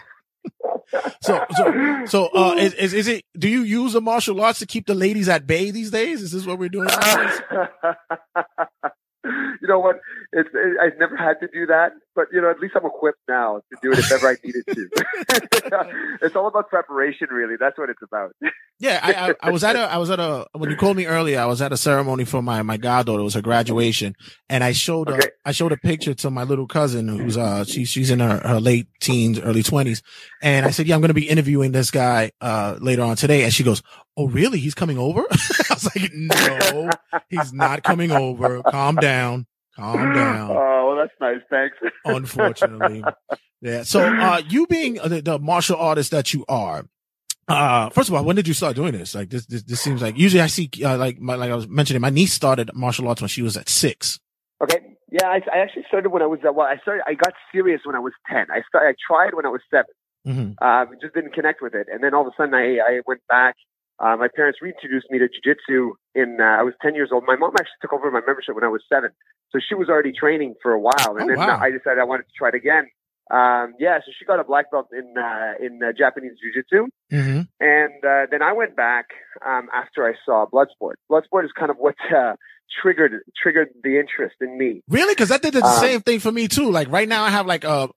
So, 1.22 1.44
so, 1.56 2.04
so, 2.06 2.26
uh, 2.34 2.56
is, 2.58 2.74
is, 2.74 2.94
is 2.94 3.08
it, 3.08 3.24
do 3.38 3.48
you 3.48 3.62
use 3.62 3.92
the 3.92 4.00
martial 4.00 4.40
arts 4.40 4.58
to 4.58 4.66
keep 4.66 4.86
the 4.86 4.94
ladies 4.94 5.28
at 5.28 5.46
bay 5.46 5.70
these 5.70 5.90
days? 5.90 6.20
Is 6.22 6.32
this 6.32 6.46
what 6.46 6.58
we're 6.58 6.68
doing? 6.68 6.88
you 9.24 9.68
know 9.68 9.78
what? 9.78 10.00
It's 10.32 10.48
it, 10.52 10.76
I've 10.82 10.98
never 10.98 11.16
had 11.16 11.40
to 11.40 11.48
do 11.52 11.66
that, 11.66 11.92
but 12.20 12.28
you 12.34 12.40
know, 12.42 12.50
at 12.50 12.60
least 12.60 12.74
I'm 12.76 12.84
equipped 12.84 13.20
now 13.26 13.62
to 13.70 13.78
do 13.80 13.92
it 13.92 13.98
if 13.98 14.12
ever 14.12 14.28
I 14.28 14.36
needed 14.44 14.62
to. 14.66 16.18
it's 16.20 16.36
all 16.36 16.48
about 16.48 16.68
preparation, 16.68 17.28
really. 17.30 17.54
That's 17.58 17.78
what 17.78 17.88
it's 17.88 18.02
about. 18.02 18.36
Yeah, 18.78 19.00
I, 19.02 19.30
I, 19.30 19.34
I 19.48 19.50
was 19.50 19.64
at 19.64 19.74
a, 19.74 19.80
I 19.80 19.96
was 19.96 20.10
at 20.10 20.20
a, 20.20 20.46
when 20.52 20.68
you 20.68 20.76
called 20.76 20.98
me 20.98 21.06
earlier, 21.06 21.40
I 21.40 21.46
was 21.46 21.62
at 21.62 21.72
a 21.72 21.78
ceremony 21.78 22.26
for 22.26 22.42
my, 22.42 22.60
my 22.60 22.76
goddaughter. 22.76 23.20
It 23.20 23.24
was 23.24 23.34
her 23.34 23.40
graduation. 23.40 24.16
And 24.50 24.62
I 24.62 24.72
showed, 24.72 25.08
a, 25.08 25.18
I 25.46 25.52
showed 25.52 25.72
a 25.72 25.78
picture 25.78 26.12
to 26.12 26.30
my 26.30 26.42
little 26.42 26.66
cousin 26.66 27.08
who's, 27.08 27.38
uh, 27.38 27.64
she, 27.64 27.86
she's 27.86 28.10
in 28.10 28.20
her, 28.20 28.38
her 28.46 28.60
late 28.60 28.88
teens, 29.00 29.40
early 29.40 29.62
twenties. 29.62 30.02
And 30.42 30.66
I 30.66 30.70
said, 30.70 30.86
yeah, 30.86 30.94
I'm 30.94 31.00
going 31.00 31.08
to 31.08 31.14
be 31.14 31.28
interviewing 31.28 31.72
this 31.72 31.90
guy, 31.90 32.32
uh, 32.42 32.76
later 32.80 33.02
on 33.02 33.16
today. 33.16 33.44
And 33.44 33.52
she 33.52 33.64
goes, 33.64 33.82
Oh, 34.16 34.26
really? 34.26 34.58
He's 34.58 34.74
coming 34.74 34.98
over? 34.98 35.20
I 35.30 35.74
was 35.74 35.96
like, 35.96 36.10
no, 36.12 36.90
he's 37.30 37.54
not 37.54 37.82
coming 37.82 38.10
over. 38.10 38.62
Calm 38.64 38.96
down. 38.96 39.46
Calm 39.76 40.14
down. 40.14 40.50
Oh, 40.50 40.86
well, 40.88 40.96
that's 40.96 41.12
nice. 41.20 41.40
Thanks. 41.48 41.76
Unfortunately. 42.04 43.04
Yeah. 43.60 43.82
So, 43.82 44.02
uh, 44.02 44.42
you 44.48 44.66
being 44.66 44.94
the, 44.94 45.22
the 45.22 45.38
martial 45.38 45.76
artist 45.76 46.10
that 46.10 46.34
you 46.34 46.44
are, 46.48 46.86
uh, 47.48 47.90
first 47.90 48.08
of 48.08 48.14
all, 48.14 48.24
when 48.24 48.36
did 48.36 48.46
you 48.48 48.54
start 48.54 48.76
doing 48.76 48.92
this? 48.92 49.14
Like 49.14 49.30
this, 49.30 49.46
this, 49.46 49.62
this 49.62 49.80
seems 49.80 50.02
like 50.02 50.16
usually 50.16 50.40
I 50.40 50.46
see, 50.46 50.70
uh, 50.84 50.96
like 50.96 51.20
my, 51.20 51.34
like 51.34 51.50
I 51.50 51.54
was 51.56 51.68
mentioning, 51.68 52.00
my 52.00 52.10
niece 52.10 52.32
started 52.32 52.70
martial 52.74 53.08
arts 53.08 53.20
when 53.20 53.28
she 53.28 53.42
was 53.42 53.56
at 53.56 53.68
six. 53.68 54.20
Okay. 54.62 54.80
Yeah, 55.10 55.26
I, 55.26 55.40
I 55.52 55.58
actually 55.58 55.84
started 55.88 56.10
when 56.10 56.22
I 56.22 56.26
was 56.26 56.38
uh, 56.46 56.52
well. 56.52 56.66
I 56.66 56.76
started. 56.82 57.02
I 57.06 57.14
got 57.14 57.32
serious 57.52 57.80
when 57.84 57.96
I 57.96 57.98
was 57.98 58.12
ten. 58.30 58.46
I 58.50 58.62
started. 58.68 58.90
I 58.90 58.94
tried 59.04 59.34
when 59.34 59.44
I 59.44 59.48
was 59.48 59.60
seven. 59.68 59.90
Mm-hmm. 60.26 60.64
Um, 60.64 60.96
just 61.02 61.14
didn't 61.14 61.34
connect 61.34 61.60
with 61.60 61.74
it, 61.74 61.88
and 61.92 62.04
then 62.04 62.14
all 62.14 62.22
of 62.22 62.28
a 62.28 62.36
sudden 62.36 62.54
I, 62.54 62.78
I 62.78 63.00
went 63.06 63.20
back. 63.28 63.56
Uh, 64.00 64.16
my 64.16 64.28
parents 64.34 64.58
reintroduced 64.62 65.06
me 65.10 65.18
to 65.18 65.28
jujitsu 65.28 65.90
in. 66.14 66.38
Uh, 66.40 66.44
I 66.44 66.62
was 66.62 66.74
ten 66.80 66.94
years 66.94 67.10
old. 67.12 67.24
My 67.26 67.36
mom 67.36 67.52
actually 67.60 67.76
took 67.82 67.92
over 67.92 68.10
my 68.10 68.20
membership 68.26 68.54
when 68.54 68.64
I 68.64 68.68
was 68.68 68.82
seven, 68.88 69.10
so 69.52 69.58
she 69.66 69.74
was 69.74 69.88
already 69.88 70.12
training 70.12 70.54
for 70.62 70.72
a 70.72 70.80
while. 70.80 71.16
And 71.18 71.24
Oh, 71.24 71.26
then 71.28 71.36
wow. 71.38 71.58
I 71.60 71.70
decided 71.70 71.98
I 72.00 72.04
wanted 72.04 72.22
to 72.24 72.32
try 72.36 72.48
it 72.48 72.54
again. 72.54 72.86
Um, 73.30 73.74
yeah, 73.78 73.98
so 74.04 74.10
she 74.18 74.24
got 74.24 74.40
a 74.40 74.44
black 74.44 74.70
belt 74.72 74.88
in 74.92 75.14
uh, 75.16 75.52
in 75.64 75.80
uh, 75.82 75.92
Japanese 75.96 76.32
jiu-jitsu. 76.42 76.88
Mm-hmm. 77.12 77.40
And 77.60 78.04
uh, 78.04 78.26
then 78.30 78.42
I 78.42 78.52
went 78.54 78.74
back 78.74 79.06
um, 79.46 79.68
after 79.72 80.04
I 80.04 80.14
saw 80.24 80.46
Bloodsport. 80.52 80.94
Bloodsport 81.10 81.44
is 81.44 81.52
kind 81.56 81.70
of 81.70 81.76
what 81.76 81.94
uh, 82.12 82.34
triggered 82.82 83.12
triggered 83.40 83.68
the 83.84 84.00
interest 84.00 84.34
in 84.40 84.58
me. 84.58 84.82
Really? 84.88 85.14
Cause 85.14 85.28
that 85.28 85.42
did 85.42 85.54
the 85.54 85.64
Um, 85.64 85.78
same 85.78 86.00
thing 86.00 86.18
for 86.20 86.32
me 86.32 86.48
too. 86.48 86.70
Like 86.72 86.90
right 86.90 87.08
now 87.08 87.22
I 87.22 87.30
have 87.30 87.46
like 87.46 87.64
a 87.64 87.88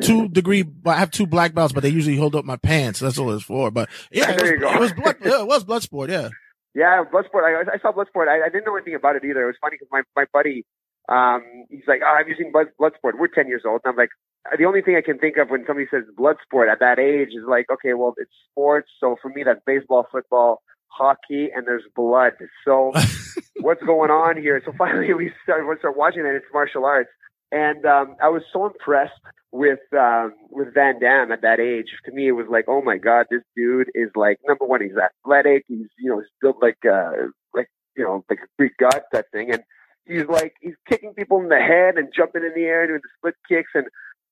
two 0.00 0.28
degree, 0.28 0.64
I 0.84 0.94
have 0.94 1.10
two 1.10 1.26
black 1.26 1.54
belts, 1.54 1.72
but 1.72 1.82
they 1.82 1.88
usually 1.88 2.16
hold 2.16 2.34
up 2.34 2.44
my 2.44 2.56
pants. 2.56 3.00
That's 3.00 3.18
all 3.18 3.32
it's 3.32 3.44
for. 3.44 3.70
But 3.70 3.88
yeah, 4.10 4.30
it 4.30 4.40
was, 4.40 4.50
you 4.50 4.58
go. 4.58 4.72
it 4.72 4.80
was 4.80 4.92
blood, 4.92 5.16
yeah, 5.24 5.40
it 5.40 5.46
was 5.46 5.64
blood 5.64 5.82
sport. 5.82 6.10
Yeah. 6.10 6.30
Yeah, 6.74 7.04
Bloodsport. 7.10 7.40
I, 7.42 7.72
I 7.72 7.78
saw 7.80 7.90
Bloodsport. 7.90 8.28
I, 8.28 8.44
I 8.44 8.50
didn't 8.50 8.66
know 8.66 8.76
anything 8.76 8.94
about 8.94 9.16
it 9.16 9.24
either. 9.24 9.44
It 9.44 9.46
was 9.46 9.56
funny 9.62 9.78
because 9.80 9.88
my 9.90 10.02
my 10.14 10.26
buddy, 10.30 10.66
um, 11.08 11.42
he's 11.70 11.88
like, 11.88 12.02
oh, 12.04 12.16
I'm 12.20 12.28
using 12.28 12.52
Blood, 12.52 12.66
Bloodsport. 12.78 13.18
We're 13.18 13.28
ten 13.28 13.48
years 13.48 13.62
old, 13.64 13.80
and 13.82 13.92
I'm 13.92 13.96
like, 13.96 14.10
the 14.58 14.66
only 14.66 14.82
thing 14.82 14.94
I 14.94 15.00
can 15.00 15.18
think 15.18 15.38
of 15.38 15.48
when 15.48 15.64
somebody 15.66 15.86
says 15.90 16.04
Bloodsport 16.18 16.70
at 16.70 16.80
that 16.80 16.98
age 16.98 17.28
is 17.28 17.48
like, 17.48 17.66
okay, 17.72 17.94
well, 17.94 18.12
it's 18.18 18.30
sports. 18.50 18.90
So 19.00 19.16
for 19.22 19.30
me, 19.30 19.42
that's 19.42 19.60
baseball, 19.64 20.06
football, 20.12 20.60
hockey, 20.88 21.48
and 21.54 21.66
there's 21.66 21.84
blood. 21.94 22.32
So 22.64 22.92
what's 23.60 23.82
going 23.82 24.10
on 24.10 24.36
here? 24.36 24.60
So 24.64 24.72
finally, 24.76 25.14
we 25.14 25.32
start, 25.44 25.66
we 25.66 25.76
started 25.78 25.98
watching 25.98 26.26
it. 26.26 26.34
It's 26.34 26.46
martial 26.52 26.84
arts, 26.84 27.10
and 27.52 27.84
um, 27.86 28.16
I 28.22 28.28
was 28.28 28.42
so 28.52 28.66
impressed 28.66 29.20
with 29.52 29.80
um, 29.96 30.34
with 30.50 30.74
Van 30.74 31.00
Damme 31.00 31.32
at 31.32 31.42
that 31.42 31.60
age. 31.60 31.86
To 32.04 32.12
me, 32.12 32.28
it 32.28 32.32
was 32.32 32.46
like, 32.50 32.66
oh 32.68 32.82
my 32.82 32.98
god, 32.98 33.26
this 33.30 33.42
dude 33.56 33.90
is 33.94 34.10
like 34.14 34.38
number 34.46 34.66
one. 34.66 34.82
He's 34.82 34.96
athletic. 34.96 35.64
He's 35.68 35.88
you 35.98 36.10
know 36.10 36.20
he's 36.20 36.30
built 36.40 36.56
like 36.60 36.78
uh, 36.84 37.12
like 37.54 37.68
you 37.96 38.04
know 38.04 38.24
like 38.28 38.40
a 38.40 38.48
Greek 38.58 38.76
god 38.78 39.00
type 39.12 39.26
thing, 39.32 39.52
and 39.52 39.62
he's 40.06 40.26
like 40.28 40.54
he's 40.60 40.74
kicking 40.88 41.14
people 41.14 41.40
in 41.40 41.48
the 41.48 41.60
head 41.60 41.96
and 41.96 42.12
jumping 42.14 42.42
in 42.42 42.52
the 42.54 42.66
air 42.66 42.86
doing 42.86 43.00
the 43.02 43.08
split 43.18 43.34
kicks, 43.48 43.70
and 43.74 43.86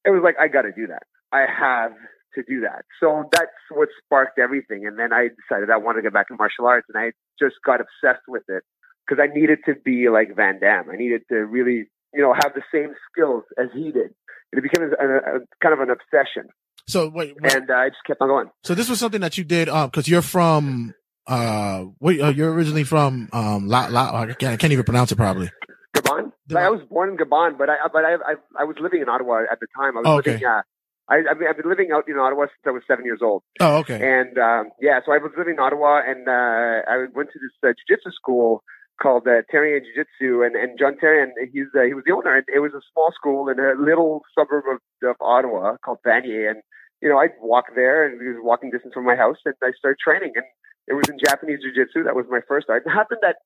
it 0.04 0.10
was 0.10 0.22
like 0.22 0.36
I 0.38 0.48
got 0.48 0.62
to 0.62 0.72
do 0.72 0.86
that. 0.88 1.04
I 1.32 1.46
have 1.48 1.92
to 2.34 2.42
do 2.42 2.60
that. 2.62 2.84
So 3.00 3.28
that's 3.32 3.50
what 3.70 3.88
sparked 4.04 4.38
everything. 4.38 4.86
And 4.86 4.98
then 4.98 5.12
I 5.12 5.28
decided 5.28 5.70
I 5.70 5.76
wanted 5.76 5.98
to 5.98 6.02
get 6.02 6.12
back 6.12 6.28
to 6.28 6.36
martial 6.36 6.66
arts, 6.66 6.86
and 6.92 6.98
I 7.02 7.12
just 7.38 7.56
got 7.64 7.80
obsessed 7.80 8.24
with 8.28 8.42
it 8.48 8.62
because 9.06 9.22
I 9.22 9.32
needed 9.32 9.58
to 9.66 9.74
be 9.74 10.08
like 10.08 10.34
Van 10.36 10.60
Damme. 10.60 10.90
I 10.90 10.96
needed 10.96 11.22
to 11.30 11.36
really, 11.36 11.86
you 12.14 12.22
know, 12.22 12.32
have 12.34 12.52
the 12.54 12.62
same 12.72 12.94
skills 13.10 13.44
as 13.58 13.68
he 13.74 13.90
did. 13.92 14.10
It 14.52 14.62
became 14.62 14.82
a, 14.88 15.04
a, 15.04 15.16
a 15.36 15.40
kind 15.62 15.72
of 15.74 15.80
an 15.80 15.90
obsession, 15.90 16.48
So 16.86 17.08
wait, 17.08 17.34
wait. 17.42 17.54
and 17.54 17.68
uh, 17.70 17.74
I 17.74 17.88
just 17.88 18.04
kept 18.06 18.20
on 18.20 18.28
going. 18.28 18.50
so 18.62 18.74
this 18.74 18.88
was 18.88 18.98
something 19.00 19.20
that 19.20 19.36
you 19.36 19.44
did, 19.44 19.68
um, 19.68 19.90
cause 19.90 20.06
you're 20.06 20.22
from, 20.22 20.94
uh, 21.26 21.84
wait, 22.00 22.20
uh, 22.20 22.28
you're 22.28 22.52
originally 22.52 22.84
from, 22.84 23.28
um, 23.32 23.66
La, 23.66 23.86
La, 23.90 24.14
I 24.22 24.26
can't, 24.34 24.52
I 24.52 24.56
can't 24.56 24.72
even 24.72 24.84
pronounce 24.84 25.10
it 25.10 25.16
probably. 25.16 25.50
Gabon. 25.96 26.32
Like, 26.50 26.64
I 26.64 26.70
was 26.70 26.82
born 26.90 27.10
in 27.10 27.16
Gabon, 27.16 27.56
but 27.56 27.68
I 27.70 27.76
but 27.92 28.04
I, 28.04 28.14
I 28.14 28.34
I 28.60 28.64
was 28.64 28.76
living 28.80 29.00
in 29.00 29.08
Ottawa 29.08 29.42
at 29.50 29.60
the 29.60 29.66
time. 29.78 29.96
I 29.96 30.00
was 30.00 30.06
Oh, 30.06 30.18
okay. 30.18 30.32
living. 30.32 30.46
Uh, 30.46 30.62
I 31.08 31.14
I 31.30 31.34
mean, 31.38 31.48
I've 31.48 31.56
been 31.56 31.68
living 31.70 31.90
out 31.94 32.04
in 32.08 32.18
Ottawa 32.18 32.46
since 32.46 32.64
I 32.66 32.70
was 32.70 32.82
seven 32.86 33.04
years 33.04 33.20
old. 33.22 33.42
Oh, 33.60 33.76
okay. 33.78 33.94
And 34.02 34.36
um, 34.38 34.70
yeah, 34.80 35.00
so 35.06 35.12
I 35.12 35.18
was 35.18 35.32
living 35.38 35.54
in 35.54 35.60
Ottawa, 35.60 36.00
and 36.06 36.28
uh, 36.28 36.82
I 36.90 37.06
went 37.14 37.30
to 37.32 37.38
this 37.38 37.54
uh, 37.62 37.72
jiu-jitsu 37.78 38.10
school 38.12 38.62
called 39.00 39.26
uh, 39.26 39.42
Terrien 39.52 39.80
Jiu-Jitsu, 39.80 40.42
and 40.42 40.54
and 40.56 40.78
John 40.78 40.96
Terrien, 41.02 41.30
he's 41.52 41.66
uh, 41.76 41.82
he 41.82 41.94
was 41.94 42.04
the 42.06 42.12
owner. 42.12 42.36
And 42.36 42.44
it 42.54 42.60
was 42.60 42.72
a 42.74 42.80
small 42.92 43.12
school 43.14 43.48
in 43.48 43.58
a 43.58 43.74
little 43.78 44.22
suburb 44.36 44.64
of, 44.70 45.08
of 45.08 45.16
Ottawa 45.20 45.76
called 45.84 45.98
Vanier, 46.06 46.50
and 46.50 46.62
you 47.02 47.08
know 47.08 47.18
I'd 47.18 47.32
walk 47.40 47.66
there, 47.74 48.06
and 48.06 48.20
it 48.20 48.24
was 48.24 48.38
walking 48.42 48.70
distance 48.70 48.94
from 48.94 49.04
my 49.04 49.16
house, 49.16 49.38
and 49.44 49.54
I 49.62 49.72
started 49.78 49.98
training, 49.98 50.32
and 50.36 50.44
it 50.86 50.94
was 50.94 51.08
in 51.08 51.18
Japanese 51.18 51.60
Jiu-Jitsu. 51.62 52.04
That 52.04 52.14
was 52.14 52.26
my 52.28 52.40
first 52.46 52.66
art. 52.68 52.82
It 52.86 52.90
happened 52.90 53.20
that 53.22 53.36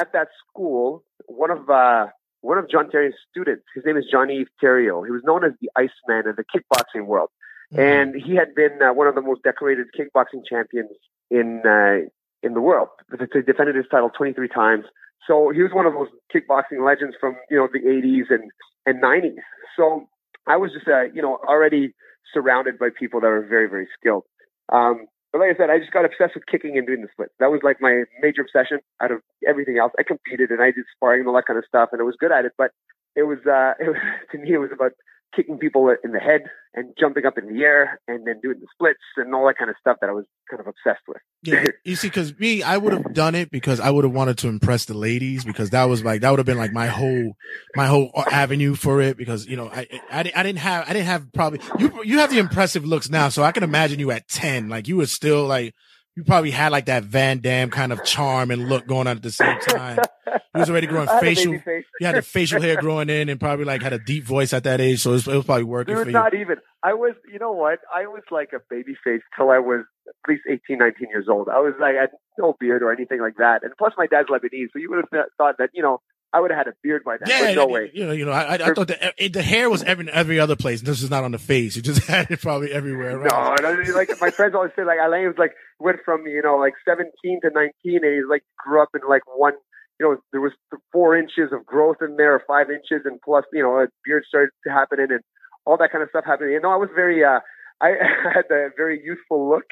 at 0.00 0.12
that 0.12 0.28
school, 0.46 1.04
one 1.26 1.50
of 1.50 1.68
uh, 1.70 2.06
one 2.40 2.58
of 2.58 2.70
John 2.70 2.90
Terrien's 2.90 3.16
students, 3.30 3.64
his 3.74 3.84
name 3.84 3.96
is 3.96 4.04
Jean-Yves 4.10 4.50
Thériault. 4.62 5.04
He 5.06 5.12
was 5.12 5.22
known 5.24 5.44
as 5.44 5.52
the 5.60 5.70
Iceman 5.76 6.28
in 6.28 6.34
the 6.36 6.44
kickboxing 6.44 7.06
world, 7.06 7.30
and 7.72 8.14
he 8.14 8.34
had 8.34 8.54
been 8.54 8.80
uh, 8.82 8.92
one 8.92 9.06
of 9.06 9.14
the 9.14 9.22
most 9.22 9.42
decorated 9.42 9.86
kickboxing 9.98 10.42
champions 10.48 10.90
in 11.30 11.62
uh, 11.66 12.08
in 12.42 12.54
the 12.54 12.60
world. 12.60 12.88
He 13.10 13.42
defended 13.42 13.76
his 13.76 13.86
title 13.90 14.10
23 14.16 14.48
times. 14.48 14.84
So 15.26 15.50
he 15.50 15.62
was 15.62 15.72
one 15.72 15.86
of 15.86 15.92
those 15.92 16.08
kickboxing 16.34 16.84
legends 16.84 17.16
from 17.20 17.36
you 17.50 17.58
know 17.58 17.68
the 17.72 17.80
80s 17.80 18.30
and 18.30 18.50
and 18.86 19.02
90s. 19.02 19.42
So 19.76 20.08
I 20.46 20.56
was 20.56 20.72
just 20.72 20.88
uh, 20.88 21.04
you 21.12 21.20
know 21.20 21.38
already 21.46 21.94
surrounded 22.32 22.78
by 22.78 22.88
people 22.96 23.20
that 23.20 23.28
were 23.28 23.46
very 23.46 23.68
very 23.68 23.88
skilled. 23.98 24.24
Um, 24.72 25.06
but 25.32 25.40
like 25.40 25.54
I 25.54 25.58
said, 25.58 25.70
I 25.70 25.78
just 25.78 25.92
got 25.92 26.06
obsessed 26.06 26.34
with 26.34 26.46
kicking 26.46 26.78
and 26.78 26.86
doing 26.86 27.02
the 27.02 27.08
splits. 27.12 27.34
That 27.38 27.50
was 27.50 27.60
like 27.62 27.76
my 27.80 28.04
major 28.22 28.40
obsession 28.40 28.78
out 29.02 29.12
of 29.12 29.20
everything 29.46 29.76
else. 29.76 29.92
I 29.98 30.02
competed 30.02 30.50
and 30.50 30.62
I 30.62 30.72
did 30.72 30.88
sparring 30.96 31.20
and 31.20 31.28
all 31.28 31.36
that 31.36 31.46
kind 31.46 31.58
of 31.58 31.66
stuff, 31.68 31.90
and 31.92 32.00
I 32.00 32.04
was 32.04 32.16
good 32.18 32.32
at 32.32 32.46
it. 32.46 32.52
But 32.56 32.72
it 33.14 33.24
was, 33.24 33.38
uh, 33.44 33.76
it 33.80 33.92
was 33.92 34.00
to 34.32 34.38
me, 34.38 34.54
it 34.54 34.58
was 34.58 34.72
about 34.72 34.92
kicking 35.34 35.58
people 35.58 35.94
in 36.02 36.12
the 36.12 36.18
head 36.18 36.42
and 36.74 36.94
jumping 36.98 37.26
up 37.26 37.38
in 37.38 37.52
the 37.52 37.62
air 37.62 38.00
and 38.08 38.26
then 38.26 38.40
doing 38.42 38.58
the 38.60 38.66
splits 38.72 39.00
and 39.16 39.34
all 39.34 39.46
that 39.46 39.56
kind 39.58 39.70
of 39.70 39.76
stuff 39.80 39.96
that 40.00 40.08
I 40.08 40.12
was 40.12 40.24
kind 40.50 40.60
of 40.60 40.66
obsessed 40.66 41.06
with. 41.06 41.18
Yeah, 41.42 41.64
you 41.84 41.96
see, 41.96 42.08
because 42.08 42.38
me, 42.38 42.62
I 42.62 42.76
would 42.76 42.92
have 42.92 43.12
done 43.14 43.34
it 43.34 43.50
because 43.50 43.80
I 43.80 43.90
would 43.90 44.04
have 44.04 44.12
wanted 44.12 44.38
to 44.38 44.48
impress 44.48 44.84
the 44.84 44.94
ladies 44.94 45.44
because 45.44 45.70
that 45.70 45.84
was 45.84 46.04
like 46.04 46.20
that 46.22 46.30
would 46.30 46.38
have 46.38 46.46
been 46.46 46.58
like 46.58 46.72
my 46.72 46.86
whole 46.86 47.32
my 47.74 47.86
whole 47.86 48.10
avenue 48.30 48.74
for 48.74 49.00
it 49.00 49.16
because 49.16 49.46
you 49.46 49.56
know 49.56 49.68
I 49.68 49.86
I, 50.10 50.32
I 50.34 50.42
didn't 50.42 50.58
have 50.58 50.88
I 50.88 50.92
didn't 50.92 51.06
have 51.06 51.32
probably 51.32 51.60
you 51.78 52.04
you 52.04 52.18
have 52.18 52.30
the 52.30 52.38
impressive 52.38 52.84
looks 52.84 53.08
now 53.08 53.28
so 53.28 53.42
I 53.42 53.52
can 53.52 53.62
imagine 53.62 53.98
you 53.98 54.10
at 54.10 54.28
ten 54.28 54.68
like 54.68 54.88
you 54.88 54.96
were 54.96 55.06
still 55.06 55.46
like 55.46 55.74
you 56.18 56.24
probably 56.24 56.50
had 56.50 56.72
like 56.72 56.86
that 56.86 57.04
Van 57.04 57.38
Damme 57.38 57.70
kind 57.70 57.92
of 57.92 58.02
charm 58.02 58.50
and 58.50 58.68
look 58.68 58.88
going 58.88 59.06
on 59.06 59.18
at 59.18 59.22
the 59.22 59.30
same 59.30 59.56
time. 59.68 60.00
You 60.26 60.60
was 60.60 60.68
already 60.68 60.88
growing 60.88 61.08
I 61.08 61.14
had 61.14 61.22
a 61.22 61.26
facial. 61.26 61.52
face. 61.60 61.84
You 62.00 62.06
had 62.08 62.16
the 62.16 62.22
facial 62.22 62.60
hair 62.60 62.80
growing 62.80 63.08
in 63.08 63.28
and 63.28 63.38
probably 63.38 63.64
like 63.64 63.82
had 63.82 63.92
a 63.92 64.00
deep 64.00 64.24
voice 64.24 64.52
at 64.52 64.64
that 64.64 64.80
age, 64.80 65.00
so 65.00 65.10
it 65.10 65.12
was, 65.12 65.28
it 65.28 65.36
was 65.36 65.44
probably 65.44 65.62
working 65.62 65.94
for 65.94 66.00
Dude, 66.00 66.08
you. 66.08 66.18
not 66.18 66.34
even. 66.34 66.56
I 66.82 66.94
was, 66.94 67.14
you 67.32 67.38
know 67.38 67.52
what? 67.52 67.78
I 67.94 68.08
was 68.08 68.24
like 68.32 68.50
a 68.52 68.58
baby 68.68 68.96
face 69.04 69.20
till 69.36 69.50
I 69.50 69.60
was 69.60 69.84
at 70.08 70.14
least 70.28 70.42
18, 70.50 70.78
19 70.78 71.08
years 71.08 71.26
old. 71.30 71.48
I 71.48 71.60
was 71.60 71.74
like, 71.78 71.94
I 71.94 72.00
had 72.00 72.10
no 72.36 72.56
beard 72.58 72.82
or 72.82 72.92
anything 72.92 73.20
like 73.20 73.36
that. 73.36 73.62
And 73.62 73.72
plus, 73.78 73.92
my 73.96 74.08
dad's 74.08 74.28
Lebanese, 74.28 74.72
so 74.72 74.80
you 74.80 74.90
would 74.90 75.04
have 75.12 75.26
thought 75.38 75.58
that, 75.58 75.70
you 75.72 75.84
know, 75.84 76.00
I 76.32 76.40
would 76.40 76.50
have 76.50 76.58
had 76.58 76.66
a 76.66 76.74
beard 76.82 77.04
by 77.04 77.16
then. 77.18 77.28
Yeah, 77.28 77.54
no 77.54 77.66
way. 77.66 77.90
You 77.94 78.06
know, 78.06 78.12
you 78.12 78.24
know, 78.26 78.32
I, 78.32 78.54
I, 78.54 78.74
thought 78.74 78.88
the 78.88 79.14
it, 79.16 79.32
the 79.32 79.42
hair 79.42 79.70
was 79.70 79.82
every 79.84 80.10
every 80.10 80.38
other 80.38 80.56
place. 80.56 80.82
This 80.82 81.02
is 81.02 81.10
not 81.10 81.24
on 81.24 81.30
the 81.30 81.38
face. 81.38 81.74
You 81.76 81.82
just 81.82 82.04
had 82.06 82.30
it 82.30 82.42
probably 82.42 82.70
everywhere. 82.70 83.12
No, 83.12 83.24
Around. 83.24 83.60
and 83.60 83.66
I 83.66 83.76
mean, 83.76 83.94
like 83.94 84.10
my 84.20 84.30
friends 84.30 84.54
always 84.54 84.72
say, 84.76 84.84
like 84.84 84.98
Alain 85.02 85.28
was 85.28 85.38
like 85.38 85.52
went 85.80 85.98
from 86.04 86.26
you 86.26 86.42
know 86.42 86.56
like 86.56 86.74
17 86.86 87.10
to 87.42 87.50
19, 87.50 87.72
and 87.84 88.04
he 88.04 88.22
like 88.28 88.42
grew 88.64 88.82
up 88.82 88.90
in 88.94 89.00
like 89.08 89.22
one 89.36 89.54
you 89.98 90.06
know, 90.06 90.16
there 90.32 90.40
was 90.40 90.52
four 90.92 91.16
inches 91.16 91.52
of 91.52 91.66
growth 91.66 91.96
in 92.00 92.16
there, 92.16 92.42
five 92.46 92.70
inches, 92.70 93.04
and 93.04 93.20
plus, 93.20 93.44
you 93.52 93.62
know, 93.62 93.80
a 93.80 93.86
beard 94.04 94.24
started 94.28 94.50
happening, 94.66 95.08
and 95.10 95.20
all 95.66 95.76
that 95.76 95.90
kind 95.90 96.02
of 96.02 96.10
stuff 96.10 96.24
happening. 96.24 96.52
You 96.52 96.60
know, 96.60 96.70
I 96.70 96.76
was 96.76 96.88
very, 96.94 97.24
uh, 97.24 97.40
I 97.80 97.94
had 98.32 98.44
a 98.50 98.70
very 98.76 99.00
youthful 99.04 99.48
look 99.48 99.66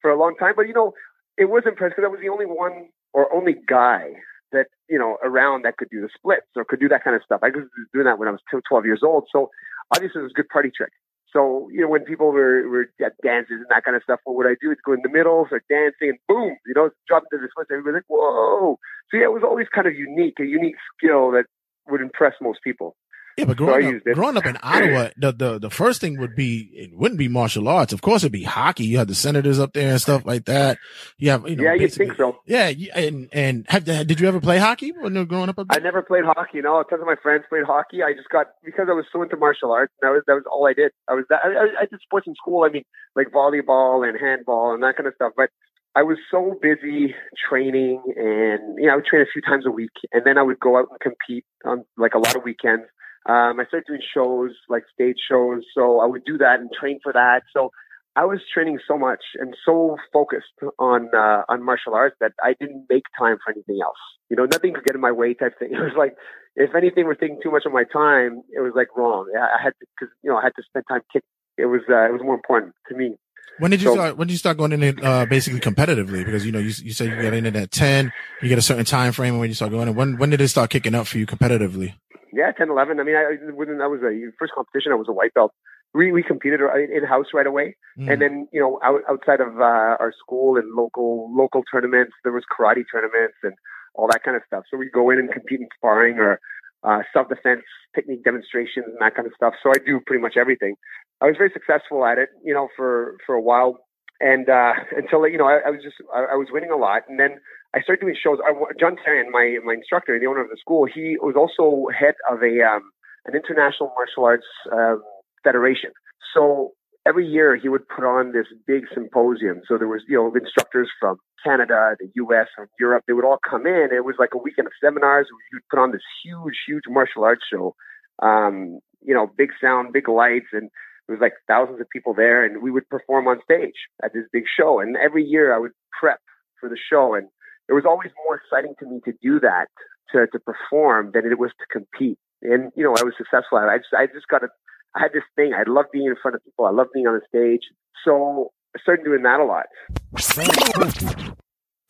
for 0.00 0.10
a 0.10 0.18
long 0.18 0.34
time, 0.38 0.54
but 0.56 0.66
you 0.68 0.74
know, 0.74 0.92
it 1.36 1.46
was 1.46 1.62
impressive 1.66 1.96
because 1.96 2.06
I 2.06 2.10
was 2.10 2.20
the 2.20 2.28
only 2.28 2.46
one 2.46 2.88
or 3.12 3.32
only 3.34 3.56
guy 3.68 4.12
that 4.52 4.66
you 4.88 4.98
know 4.98 5.16
around 5.24 5.64
that 5.64 5.76
could 5.78 5.88
do 5.90 6.00
the 6.00 6.08
splits 6.14 6.46
or 6.56 6.64
could 6.64 6.80
do 6.80 6.88
that 6.88 7.04
kind 7.04 7.16
of 7.16 7.22
stuff. 7.24 7.40
I 7.42 7.48
was 7.48 7.66
doing 7.92 8.06
that 8.06 8.18
when 8.18 8.28
I 8.28 8.32
was 8.32 8.40
12 8.50 8.84
years 8.84 9.00
old, 9.02 9.28
so 9.32 9.50
obviously 9.94 10.20
it 10.20 10.24
was 10.24 10.32
a 10.32 10.40
good 10.40 10.48
party 10.48 10.70
trick. 10.74 10.92
So, 11.32 11.68
you 11.72 11.80
know, 11.80 11.88
when 11.88 12.04
people 12.04 12.30
were, 12.30 12.68
were 12.68 12.90
at 13.04 13.12
dances 13.22 13.56
and 13.56 13.66
that 13.70 13.84
kind 13.84 13.96
of 13.96 14.02
stuff, 14.02 14.20
what 14.24 14.36
would 14.36 14.46
I 14.46 14.56
do? 14.60 14.70
Is 14.70 14.78
go 14.84 14.92
in 14.92 15.00
the 15.02 15.08
middle, 15.08 15.46
start 15.46 15.64
dancing, 15.68 16.10
and 16.10 16.18
boom, 16.28 16.56
you 16.66 16.74
know, 16.74 16.90
drop 17.08 17.24
into 17.32 17.42
the 17.42 17.48
splits. 17.50 17.70
Everybody's 17.70 18.04
like, 18.04 18.08
whoa. 18.08 18.78
So, 19.10 19.16
yeah, 19.16 19.24
it 19.24 19.32
was 19.32 19.42
always 19.42 19.66
kind 19.74 19.86
of 19.86 19.94
unique, 19.94 20.38
a 20.40 20.44
unique 20.44 20.76
skill 20.96 21.30
that 21.32 21.46
would 21.88 22.00
impress 22.00 22.34
most 22.40 22.60
people. 22.62 22.96
Yeah, 23.38 23.44
but 23.46 23.56
growing 23.58 23.88
used 23.88 24.08
up, 24.08 24.14
growing 24.14 24.36
up 24.36 24.46
in 24.46 24.56
Ottawa, 24.62 25.08
the, 25.16 25.32
the 25.32 25.58
the 25.58 25.70
first 25.70 26.00
thing 26.00 26.18
would 26.20 26.36
be 26.36 26.70
it 26.74 26.90
wouldn't 26.96 27.18
be 27.18 27.28
martial 27.28 27.68
arts. 27.68 27.92
Of 27.92 28.02
course, 28.02 28.22
it'd 28.22 28.32
be 28.32 28.42
hockey. 28.44 28.84
You 28.84 28.98
have 28.98 29.08
the 29.08 29.14
senators 29.14 29.58
up 29.58 29.72
there 29.72 29.92
and 29.92 30.00
stuff 30.00 30.24
like 30.26 30.44
that. 30.46 30.78
You 31.18 31.30
have, 31.30 31.48
you 31.48 31.56
know, 31.56 31.64
yeah, 31.64 31.74
you 31.74 31.88
think 31.88 32.14
so. 32.16 32.36
Yeah, 32.46 32.70
and 32.94 33.28
and 33.32 33.66
have 33.68 33.84
did 33.84 34.20
you 34.20 34.28
ever 34.28 34.40
play 34.40 34.58
hockey 34.58 34.92
when 34.92 35.14
you 35.14 35.20
were 35.20 35.26
growing 35.26 35.48
up? 35.48 35.58
Up 35.58 35.66
I 35.70 35.78
never 35.78 36.02
played 36.02 36.24
hockey. 36.24 36.58
You 36.58 36.62
know, 36.62 36.82
tons 36.82 37.00
of 37.00 37.06
my 37.06 37.16
friends 37.22 37.44
played 37.48 37.64
hockey. 37.64 38.02
I 38.02 38.12
just 38.12 38.28
got 38.28 38.48
because 38.64 38.88
I 38.90 38.92
was 38.92 39.06
so 39.12 39.22
into 39.22 39.36
martial 39.36 39.72
arts. 39.72 39.92
That 40.02 40.10
was 40.10 40.22
that 40.26 40.34
was 40.34 40.44
all 40.50 40.66
I 40.66 40.72
did. 40.74 40.92
I 41.08 41.14
was 41.14 41.24
that 41.30 41.40
I, 41.44 41.48
I- 41.48 41.82
I 41.82 41.86
did 41.86 42.00
sports 42.02 42.26
in 42.26 42.34
school. 42.34 42.64
I 42.64 42.68
mean, 42.68 42.84
like 43.16 43.28
volleyball 43.28 44.06
and 44.06 44.18
handball 44.20 44.74
and 44.74 44.82
that 44.82 44.96
kind 44.96 45.06
of 45.06 45.14
stuff. 45.14 45.32
But 45.36 45.50
I 45.94 46.02
was 46.02 46.16
so 46.30 46.58
busy 46.62 47.14
training, 47.48 48.02
and 48.16 48.78
you 48.78 48.86
know, 48.86 48.92
I 48.92 48.96
would 48.96 49.04
train 49.04 49.22
a 49.22 49.26
few 49.32 49.42
times 49.42 49.66
a 49.66 49.70
week, 49.70 49.90
and 50.12 50.22
then 50.24 50.38
I 50.38 50.42
would 50.42 50.58
go 50.60 50.78
out 50.78 50.88
and 50.90 51.00
compete 51.00 51.44
on 51.64 51.84
like 51.96 52.14
a 52.14 52.18
lot 52.18 52.34
of 52.36 52.44
weekends. 52.44 52.84
Um, 53.28 53.60
I 53.60 53.64
started 53.68 53.86
doing 53.86 54.00
shows 54.14 54.50
like 54.68 54.84
stage 54.92 55.16
shows, 55.30 55.62
so 55.76 56.00
I 56.00 56.06
would 56.06 56.24
do 56.24 56.38
that 56.38 56.60
and 56.60 56.70
train 56.72 56.98
for 57.02 57.12
that. 57.12 57.42
So 57.54 57.70
I 58.16 58.24
was 58.24 58.40
training 58.52 58.78
so 58.86 58.98
much 58.98 59.22
and 59.38 59.54
so 59.64 59.96
focused 60.12 60.52
on 60.78 61.08
uh, 61.14 61.42
on 61.48 61.64
martial 61.64 61.94
arts 61.94 62.16
that 62.20 62.32
I 62.42 62.54
didn't 62.60 62.86
make 62.90 63.04
time 63.18 63.36
for 63.44 63.52
anything 63.52 63.78
else. 63.82 63.96
You 64.28 64.36
know, 64.36 64.44
nothing 64.44 64.74
could 64.74 64.84
get 64.84 64.94
in 64.94 65.00
my 65.00 65.12
way 65.12 65.34
type 65.34 65.58
thing. 65.58 65.70
It 65.72 65.80
was 65.80 65.94
like 65.96 66.14
if 66.56 66.74
anything 66.74 67.06
was 67.06 67.16
taking 67.20 67.38
too 67.42 67.50
much 67.50 67.64
of 67.64 67.72
my 67.72 67.84
time, 67.84 68.42
it 68.50 68.60
was 68.60 68.72
like 68.74 68.88
wrong. 68.96 69.30
I 69.36 69.62
had 69.62 69.70
to 69.80 69.86
because 69.98 70.12
you 70.22 70.30
know 70.30 70.36
I 70.38 70.42
had 70.42 70.52
to 70.56 70.62
spend 70.68 70.84
time 70.88 71.00
kick. 71.12 71.22
It 71.56 71.66
was 71.66 71.82
uh, 71.88 72.06
it 72.08 72.12
was 72.12 72.22
more 72.22 72.34
important 72.34 72.74
to 72.88 72.94
me. 72.96 73.14
When 73.58 73.70
did 73.70 73.82
you 73.82 73.88
So- 73.88 73.94
start? 73.94 74.16
When 74.16 74.26
did 74.28 74.32
you 74.32 74.38
start 74.38 74.56
going 74.58 74.72
in 74.72 74.82
it 74.82 75.02
uh, 75.04 75.26
basically 75.26 75.60
competitively? 75.60 76.24
Because 76.24 76.44
you 76.44 76.52
know 76.52 76.58
you 76.58 76.72
you 76.82 76.92
said 76.92 77.08
you 77.08 77.22
got 77.22 77.34
in 77.34 77.46
it 77.46 77.54
at 77.56 77.70
ten. 77.70 78.12
You 78.42 78.48
get 78.48 78.58
a 78.58 78.62
certain 78.62 78.84
time 78.84 79.12
frame 79.12 79.38
when 79.38 79.48
you 79.48 79.54
start 79.54 79.70
going. 79.70 79.88
in. 79.88 79.94
When 79.94 80.16
when 80.18 80.30
did 80.30 80.40
it 80.40 80.48
start 80.48 80.70
kicking 80.70 80.94
up 80.94 81.06
for 81.06 81.18
you 81.18 81.26
competitively? 81.26 81.94
Yeah, 82.32 82.50
10, 82.52 82.70
11. 82.70 82.98
I 82.98 83.02
mean, 83.02 83.14
I 83.16 83.52
within 83.52 83.78
that 83.78 83.90
was 83.90 84.00
a 84.02 84.12
first 84.38 84.52
competition. 84.54 84.92
I 84.92 84.96
was 84.96 85.08
a 85.08 85.12
white 85.12 85.34
belt. 85.34 85.52
We 85.94 86.10
we 86.12 86.22
competed 86.22 86.60
in 86.60 87.04
house 87.04 87.26
right 87.34 87.46
away, 87.46 87.76
Mm. 87.98 88.10
and 88.10 88.22
then 88.22 88.48
you 88.52 88.60
know 88.60 88.80
out, 88.82 89.02
outside 89.08 89.40
of 89.42 89.60
uh, 89.60 90.00
our 90.00 90.12
school 90.18 90.56
and 90.56 90.72
local 90.74 91.28
local 91.36 91.62
tournaments, 91.70 92.12
there 92.24 92.32
was 92.32 92.44
karate 92.48 92.84
tournaments 92.90 93.36
and 93.42 93.52
all 93.94 94.08
that 94.08 94.22
kind 94.24 94.34
of 94.36 94.42
stuff. 94.46 94.64
So 94.70 94.78
we 94.78 94.88
go 94.88 95.10
in 95.10 95.18
and 95.18 95.30
compete 95.30 95.60
in 95.60 95.68
sparring 95.76 96.16
or 96.18 96.40
uh, 96.82 97.00
self 97.12 97.28
defense 97.28 97.62
technique 97.94 98.24
demonstrations 98.24 98.86
and 98.86 98.96
that 99.00 99.14
kind 99.14 99.26
of 99.26 99.34
stuff. 99.36 99.52
So 99.62 99.70
I 99.70 99.78
do 99.84 100.00
pretty 100.06 100.22
much 100.22 100.36
everything. 100.38 100.76
I 101.20 101.26
was 101.26 101.36
very 101.36 101.50
successful 101.52 102.06
at 102.06 102.16
it, 102.16 102.30
you 102.42 102.54
know, 102.54 102.68
for 102.76 103.18
for 103.26 103.34
a 103.34 103.40
while, 103.42 103.84
and 104.20 104.48
uh, 104.48 104.72
until 104.96 105.28
you 105.28 105.36
know 105.36 105.46
I, 105.46 105.60
I 105.66 105.70
was 105.70 105.82
just 105.82 105.96
I, 106.14 106.32
I 106.32 106.36
was 106.36 106.48
winning 106.50 106.70
a 106.70 106.76
lot, 106.76 107.02
and 107.08 107.20
then 107.20 107.32
I 107.74 107.80
started 107.80 108.02
doing 108.02 108.16
shows. 108.22 108.38
I, 108.44 108.52
John 108.78 108.96
Tarian, 108.96 109.30
my 109.30 109.58
my 109.64 109.74
instructor, 109.74 110.18
the 110.18 110.26
owner 110.26 110.42
of 110.42 110.50
the 110.50 110.58
school, 110.60 110.86
he 110.86 111.16
was 111.20 111.34
also 111.36 111.88
head 111.88 112.14
of 112.30 112.42
a 112.42 112.60
um, 112.62 112.90
an 113.26 113.34
international 113.34 113.92
martial 113.96 114.24
arts 114.24 114.46
um, 114.70 115.02
federation. 115.42 115.90
So 116.34 116.72
every 117.06 117.26
year 117.26 117.56
he 117.56 117.68
would 117.68 117.88
put 117.88 118.04
on 118.04 118.32
this 118.32 118.46
big 118.66 118.84
symposium. 118.92 119.62
So 119.66 119.78
there 119.78 119.88
was 119.88 120.02
you 120.08 120.16
know 120.16 120.32
instructors 120.34 120.90
from 121.00 121.16
Canada, 121.44 121.96
the 121.98 122.08
U.S., 122.16 122.46
from 122.54 122.66
Europe. 122.78 123.04
They 123.06 123.14
would 123.14 123.24
all 123.24 123.38
come 123.48 123.66
in. 123.66 123.88
It 123.92 124.04
was 124.04 124.16
like 124.18 124.34
a 124.34 124.38
weekend 124.38 124.66
of 124.66 124.72
seminars. 124.82 125.26
Would 125.30 125.62
put 125.70 125.80
on 125.80 125.92
this 125.92 126.02
huge, 126.24 126.58
huge 126.66 126.84
martial 126.88 127.24
arts 127.24 127.44
show. 127.50 127.74
Um, 128.22 128.80
you 129.00 129.14
know, 129.14 129.26
big 129.36 129.50
sound, 129.60 129.92
big 129.92 130.08
lights, 130.08 130.52
and 130.52 130.70
there 131.06 131.16
was 131.16 131.20
like 131.20 131.34
thousands 131.48 131.80
of 131.80 131.88
people 131.90 132.14
there, 132.14 132.44
and 132.44 132.62
we 132.62 132.70
would 132.70 132.88
perform 132.88 133.26
on 133.26 133.40
stage 133.42 133.88
at 134.04 134.12
this 134.12 134.24
big 134.32 134.44
show. 134.46 134.78
And 134.80 134.96
every 134.96 135.24
year 135.24 135.54
I 135.54 135.58
would 135.58 135.72
prep 135.98 136.20
for 136.60 136.68
the 136.68 136.76
show, 136.76 137.14
and 137.14 137.28
it 137.68 137.72
was 137.72 137.84
always 137.86 138.10
more 138.24 138.36
exciting 138.36 138.74
to 138.80 138.86
me 138.86 139.00
to 139.04 139.12
do 139.22 139.40
that, 139.40 139.66
to 140.12 140.26
to 140.26 140.38
perform, 140.38 141.10
than 141.14 141.26
it 141.26 141.38
was 141.38 141.50
to 141.58 141.66
compete. 141.70 142.18
And 142.42 142.72
you 142.74 142.84
know, 142.84 142.94
I 142.98 143.02
was 143.02 143.14
successful 143.16 143.58
at 143.58 143.64
it. 143.64 143.70
I 143.70 143.78
just 143.78 143.94
I 143.96 144.06
just 144.06 144.28
got 144.28 144.42
a 144.44 144.48
I 144.94 145.00
had 145.00 145.12
this 145.12 145.24
thing. 145.36 145.54
I 145.54 145.62
love 145.68 145.86
being 145.92 146.06
in 146.06 146.16
front 146.20 146.34
of 146.34 146.44
people. 146.44 146.66
I 146.66 146.70
love 146.70 146.88
being 146.92 147.06
on 147.06 147.18
the 147.18 147.26
stage. 147.26 147.62
So 148.04 148.52
I 148.76 148.80
started 148.80 149.04
doing 149.04 149.22
that 149.22 149.40
a 149.40 149.44
lot. 149.44 149.66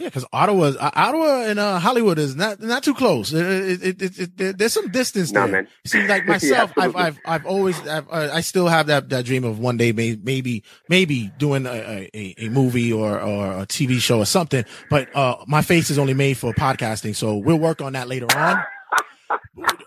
Yeah, 0.02 0.08
because 0.08 0.24
Ottawa, 0.32 0.72
uh, 0.80 0.90
Ottawa 0.94 1.42
and 1.44 1.58
uh, 1.60 1.78
Hollywood 1.78 2.18
is 2.18 2.34
not 2.34 2.60
not 2.60 2.82
too 2.82 2.92
close. 2.94 3.32
It, 3.32 3.82
it, 3.82 4.02
it, 4.02 4.18
it, 4.18 4.36
there- 4.36 4.52
there's 4.52 4.72
some 4.72 4.88
distance 4.90 5.30
there. 5.30 5.46
man. 5.46 5.68
See, 5.86 6.06
like 6.08 6.24
Yeah, 6.26 6.30
myself, 6.32 6.72
I've. 6.76 6.96
I've 6.96 7.18
I've 7.24 7.46
always 7.46 7.78
I've, 7.86 8.08
uh, 8.10 8.30
I 8.32 8.40
still 8.40 8.66
have 8.66 8.88
that 8.88 9.08
that 9.10 9.24
dream 9.24 9.44
of 9.44 9.60
one 9.60 9.76
day 9.76 9.92
may, 9.92 10.18
maybe 10.20 10.64
maybe 10.88 11.30
doing 11.38 11.66
a, 11.66 12.08
a, 12.12 12.34
a 12.38 12.48
movie 12.48 12.92
or 12.92 13.20
or 13.20 13.60
a 13.62 13.66
TV 13.66 14.00
show 14.00 14.18
or 14.18 14.26
something. 14.26 14.64
But 14.90 15.14
uh, 15.14 15.36
my 15.46 15.62
face 15.62 15.88
is 15.90 15.98
only 15.98 16.14
made 16.14 16.36
for 16.36 16.52
podcasting, 16.52 17.14
so 17.14 17.36
we'll 17.36 17.58
work 17.60 17.80
on 17.80 17.92
that 17.92 18.08
later 18.08 18.26
on. 18.36 18.62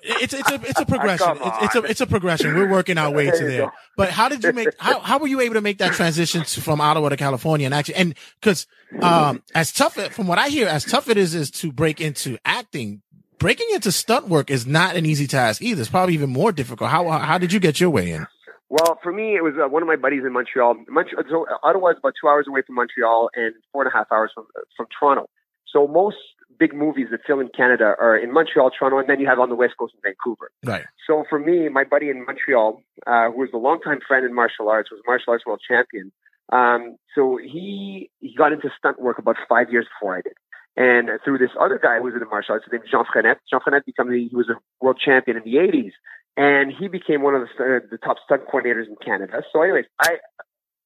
It's 0.01 0.33
it's 0.33 0.51
a 0.51 0.55
it's 0.55 0.79
a 0.79 0.85
progression. 0.93 1.37
It's, 1.41 1.57
it's 1.61 1.75
a 1.75 1.83
it's 1.83 2.01
a 2.01 2.07
progression. 2.07 2.55
We're 2.55 2.69
working 2.69 2.97
our 2.97 3.11
way 3.11 3.25
There 3.25 3.37
to 3.39 3.45
there. 3.45 3.61
go. 3.65 3.71
But 3.97 4.09
how 4.11 4.29
did 4.29 4.43
you 4.43 4.53
make 4.53 4.69
how 4.79 4.99
how 4.99 5.17
were 5.19 5.27
you 5.27 5.39
able 5.41 5.55
to 5.55 5.61
make 5.61 5.77
that 5.79 5.93
transition 5.93 6.43
to, 6.43 6.61
from 6.61 6.81
Ottawa 6.81 7.09
to 7.09 7.17
California 7.17 7.65
and 7.65 7.73
actually 7.73 7.95
and 7.95 8.15
because 8.39 8.67
um 9.01 9.41
as 9.53 9.71
tough 9.71 9.97
it- 9.97 10.13
from 10.13 10.27
what 10.27 10.37
I 10.37 10.47
hear 10.49 10.67
as 10.67 10.83
tough 10.85 11.09
it 11.09 11.17
is 11.17 11.35
is 11.35 11.51
to 11.51 11.71
break 11.71 12.01
into 12.01 12.37
acting. 12.45 13.01
Breaking 13.37 13.67
into 13.73 13.91
stunt 13.91 14.29
work 14.29 14.49
is 14.49 14.65
not 14.65 14.95
an 14.95 15.05
easy 15.05 15.27
task 15.27 15.61
either. 15.61 15.81
It's 15.81 15.89
probably 15.89 16.13
even 16.13 16.29
more 16.29 16.51
difficult. 16.53 16.89
How 16.89 17.09
how 17.09 17.37
did 17.37 17.51
you 17.51 17.59
get 17.59 17.79
your 17.81 17.89
way 17.89 18.11
in? 18.11 18.25
Well, 18.69 18.97
for 19.03 19.11
me, 19.11 19.35
it 19.35 19.43
was 19.43 19.53
uh, 19.63 19.67
one 19.69 19.83
of 19.83 19.87
my 19.87 19.95
buddies 19.97 20.23
in 20.25 20.33
Montreal. 20.33 20.75
Montreal 20.87 21.23
so 21.29 21.45
Ottawa 21.61 21.89
is 21.89 21.97
about 21.99 22.13
two 22.19 22.27
hours 22.27 22.45
away 22.47 22.61
from 22.65 22.75
Montreal 22.75 23.29
and 23.35 23.53
four 23.71 23.83
and 23.83 23.91
a 23.93 23.95
half 23.95 24.07
hours 24.11 24.31
from 24.33 24.45
from 24.77 24.87
Toronto. 24.97 25.29
So 25.67 25.85
most 25.87 26.15
big 26.57 26.73
movies 26.73 27.07
that 27.11 27.21
film 27.25 27.39
in 27.41 27.49
Canada 27.55 27.95
are 27.99 28.17
in 28.17 28.33
Montreal, 28.33 28.71
Toronto, 28.71 28.99
and 28.99 29.09
then 29.09 29.19
you 29.19 29.27
have 29.27 29.39
on 29.39 29.49
the 29.49 29.55
west 29.55 29.73
coast 29.77 29.93
in 29.93 30.01
Vancouver. 30.03 30.51
Right. 30.63 30.85
So 31.07 31.23
for 31.29 31.39
me, 31.39 31.69
my 31.69 31.83
buddy 31.83 32.09
in 32.09 32.25
Montreal, 32.25 32.81
uh, 33.07 33.31
who 33.31 33.39
was 33.39 33.49
a 33.53 33.57
longtime 33.57 33.99
friend 34.07 34.25
in 34.25 34.33
martial 34.33 34.69
arts, 34.69 34.91
was 34.91 35.01
a 35.05 35.09
martial 35.09 35.31
arts 35.33 35.45
world 35.45 35.61
champion. 35.67 36.11
Um, 36.51 36.97
so 37.15 37.37
he 37.41 38.09
he 38.19 38.35
got 38.35 38.51
into 38.53 38.69
stunt 38.77 39.01
work 39.01 39.17
about 39.17 39.35
five 39.49 39.71
years 39.71 39.87
before 39.99 40.17
I 40.17 40.21
did. 40.21 40.33
And 40.77 41.09
through 41.23 41.37
this 41.37 41.51
other 41.59 41.79
guy 41.81 41.97
who 41.97 42.03
was 42.03 42.13
into 42.13 42.25
martial 42.25 42.53
arts, 42.53 42.65
his 42.65 42.73
name 42.73 42.81
is 42.83 42.91
Jean 42.91 43.05
Frenette. 43.05 43.39
Jean 43.49 43.61
Frenette 43.61 43.85
became 43.85 44.11
the, 44.11 44.27
he 44.27 44.35
was 44.35 44.49
a 44.49 44.59
world 44.83 44.99
champion 45.03 45.37
in 45.37 45.43
the 45.43 45.57
80s. 45.57 45.93
And 46.35 46.71
he 46.77 46.89
became 46.89 47.23
one 47.23 47.33
of 47.33 47.41
the, 47.41 47.47
st- 47.55 47.89
the 47.89 47.97
top 47.97 48.17
stunt 48.25 48.43
coordinators 48.51 48.87
in 48.87 48.97
Canada. 49.03 49.41
So 49.53 49.61
anyways, 49.61 49.85
I, 50.01 50.17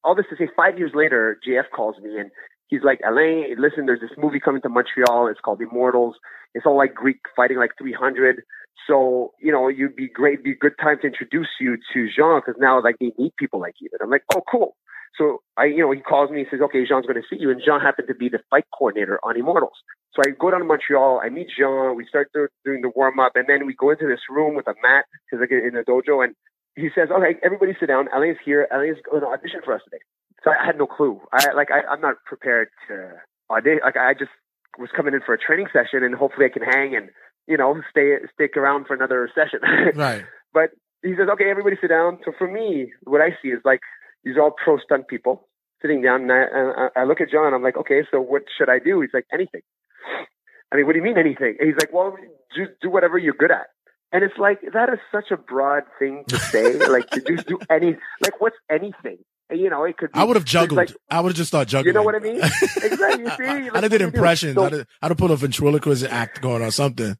all 0.03 0.13
this 0.13 0.27
to 0.29 0.35
say, 0.37 0.47
five 0.55 0.77
years 0.77 0.91
later, 0.93 1.39
JF 1.45 1.71
calls 1.75 1.95
me 2.03 2.19
and 2.19 2.29
he's 2.69 2.83
like, 2.83 2.99
Alain, 3.05 3.55
listen, 3.59 3.85
there's 3.85 3.99
this 3.99 4.15
movie 4.17 4.39
coming 4.39 4.61
to 4.61 4.69
Montreal. 4.69 5.27
It's 5.27 5.41
called 5.41 5.61
Immortals. 5.61 6.15
It's 6.53 6.65
all 6.65 6.77
like 6.77 6.93
Greek 6.95 7.19
fighting 7.35 7.57
like 7.57 7.71
300. 7.77 8.41
So, 8.87 9.33
you 9.41 9.51
know, 9.51 9.67
you'd 9.67 9.95
be 9.95 10.07
great, 10.07 10.43
be 10.43 10.51
a 10.51 10.55
good 10.55 10.77
time 10.81 10.97
to 11.01 11.07
introduce 11.07 11.49
you 11.59 11.77
to 11.93 12.07
Jean 12.15 12.39
because 12.39 12.59
now 12.59 12.81
like 12.81 12.95
they 12.99 13.11
need 13.17 13.33
people 13.37 13.59
like 13.59 13.75
you. 13.79 13.89
And 13.91 14.01
I'm 14.01 14.09
like, 14.09 14.23
oh, 14.33 14.41
cool. 14.49 14.75
So 15.17 15.41
I, 15.57 15.65
you 15.65 15.79
know, 15.79 15.91
he 15.91 15.99
calls 15.99 16.31
me, 16.31 16.39
he 16.39 16.45
says, 16.49 16.61
okay, 16.63 16.85
Jean's 16.87 17.05
going 17.05 17.21
to 17.21 17.27
see 17.29 17.35
you. 17.39 17.51
And 17.51 17.61
Jean 17.63 17.81
happened 17.81 18.07
to 18.07 18.15
be 18.15 18.29
the 18.29 18.39
fight 18.49 18.65
coordinator 18.77 19.19
on 19.23 19.37
Immortals. 19.37 19.77
So 20.13 20.21
I 20.25 20.31
go 20.31 20.49
down 20.49 20.61
to 20.61 20.65
Montreal, 20.65 21.21
I 21.23 21.29
meet 21.29 21.47
Jean, 21.55 21.95
we 21.95 22.05
start 22.07 22.29
do- 22.33 22.47
doing 22.65 22.81
the 22.81 22.91
warm 22.95 23.19
up, 23.19 23.33
and 23.35 23.45
then 23.47 23.67
we 23.67 23.75
go 23.75 23.91
into 23.91 24.07
this 24.07 24.21
room 24.29 24.55
with 24.55 24.67
a 24.67 24.73
mat, 24.81 25.05
because 25.25 25.41
like 25.41 25.51
in 25.51 25.75
the 25.75 25.83
dojo, 25.85 26.23
and 26.23 26.33
he 26.75 26.89
says, 26.95 27.09
okay, 27.11 27.37
everybody 27.43 27.73
sit 27.79 27.87
down. 27.87 28.07
Alain's 28.15 28.37
here. 28.43 28.67
Alain's 28.71 28.97
going 29.03 29.21
to 29.21 29.27
audition 29.27 29.59
for 29.63 29.75
us 29.75 29.81
today. 29.83 30.01
So 30.43 30.51
I 30.51 30.65
had 30.65 30.77
no 30.77 30.87
clue. 30.87 31.19
I 31.31 31.51
like 31.53 31.69
I, 31.71 31.81
I'm 31.91 32.01
not 32.01 32.15
prepared 32.25 32.69
to 32.87 33.11
audition. 33.49 33.79
Like 33.83 33.97
I 33.97 34.13
just 34.13 34.31
was 34.77 34.89
coming 34.95 35.13
in 35.13 35.21
for 35.25 35.33
a 35.33 35.37
training 35.37 35.67
session, 35.73 36.03
and 36.03 36.15
hopefully 36.15 36.45
I 36.45 36.49
can 36.49 36.63
hang 36.63 36.95
and 36.95 37.09
you 37.47 37.57
know 37.57 37.81
stay 37.89 38.15
stick 38.33 38.55
around 38.55 38.87
for 38.87 38.93
another 38.93 39.29
session. 39.35 39.59
Right. 39.95 40.23
But 40.53 40.71
he 41.03 41.11
says, 41.15 41.27
okay, 41.33 41.49
everybody 41.49 41.75
sit 41.79 41.89
down. 41.89 42.19
So 42.25 42.31
for 42.37 42.49
me, 42.49 42.91
what 43.03 43.21
I 43.21 43.29
see 43.41 43.49
is 43.49 43.59
like 43.63 43.81
these 44.23 44.35
are 44.35 44.43
all 44.43 44.55
pro 44.63 44.77
stunt 44.79 45.07
people 45.07 45.47
sitting 45.81 46.01
down, 46.01 46.23
and 46.23 46.31
I, 46.31 46.43
and 46.51 46.89
I 46.95 47.03
look 47.03 47.21
at 47.21 47.29
Jean. 47.29 47.53
I'm 47.53 47.63
like, 47.63 47.77
okay, 47.77 48.01
so 48.11 48.19
what 48.19 48.43
should 48.57 48.69
I 48.69 48.79
do? 48.79 49.01
He's 49.01 49.11
like, 49.13 49.25
anything. 49.31 49.61
I 50.71 50.75
mean, 50.75 50.85
what 50.85 50.93
do 50.93 50.99
you 50.99 51.03
mean 51.03 51.17
anything? 51.17 51.55
And 51.59 51.67
he's 51.67 51.77
like, 51.77 51.91
well, 51.91 52.15
just 52.55 52.71
do 52.81 52.89
whatever 52.89 53.17
you're 53.17 53.33
good 53.33 53.51
at. 53.51 53.67
And 54.11 54.23
it's 54.23 54.37
like 54.37 54.59
that 54.73 54.89
is 54.89 54.99
such 55.11 55.31
a 55.31 55.37
broad 55.37 55.83
thing 55.99 56.23
to 56.27 56.37
say. 56.37 56.77
like 56.87 57.09
to 57.11 57.21
just 57.21 57.47
do 57.47 57.59
any 57.69 57.95
like 58.21 58.39
what's 58.41 58.55
anything? 58.69 59.19
You 59.51 59.69
know, 59.69 59.83
it 59.83 59.97
could. 59.97 60.11
Be, 60.11 60.19
I 60.19 60.23
would 60.23 60.35
have 60.35 60.45
juggled. 60.45 60.77
Like, 60.77 60.91
I 61.09 61.21
would 61.21 61.29
have 61.29 61.37
just 61.37 61.47
started 61.49 61.69
juggling. 61.69 61.87
you 61.87 61.93
know 61.93 62.03
what 62.03 62.15
I 62.15 62.19
mean? 62.19 62.35
exactly. 62.37 63.23
You 63.23 63.29
see, 63.37 63.43
I'd 63.45 63.73
Like, 63.73 63.73
have 63.73 63.73
did 63.73 63.73
what 63.73 63.89
do 63.89 63.93
you 63.93 63.97
do? 63.99 64.05
impressions. 64.05 64.55
So- 64.55 64.63
I'd 64.65 64.73
have, 64.73 64.87
I'd 65.01 65.17
put 65.17 65.31
a 65.31 65.35
ventriloquist 65.35 66.03
act 66.05 66.41
going 66.41 66.61
or 66.61 66.71
something. 66.71 67.15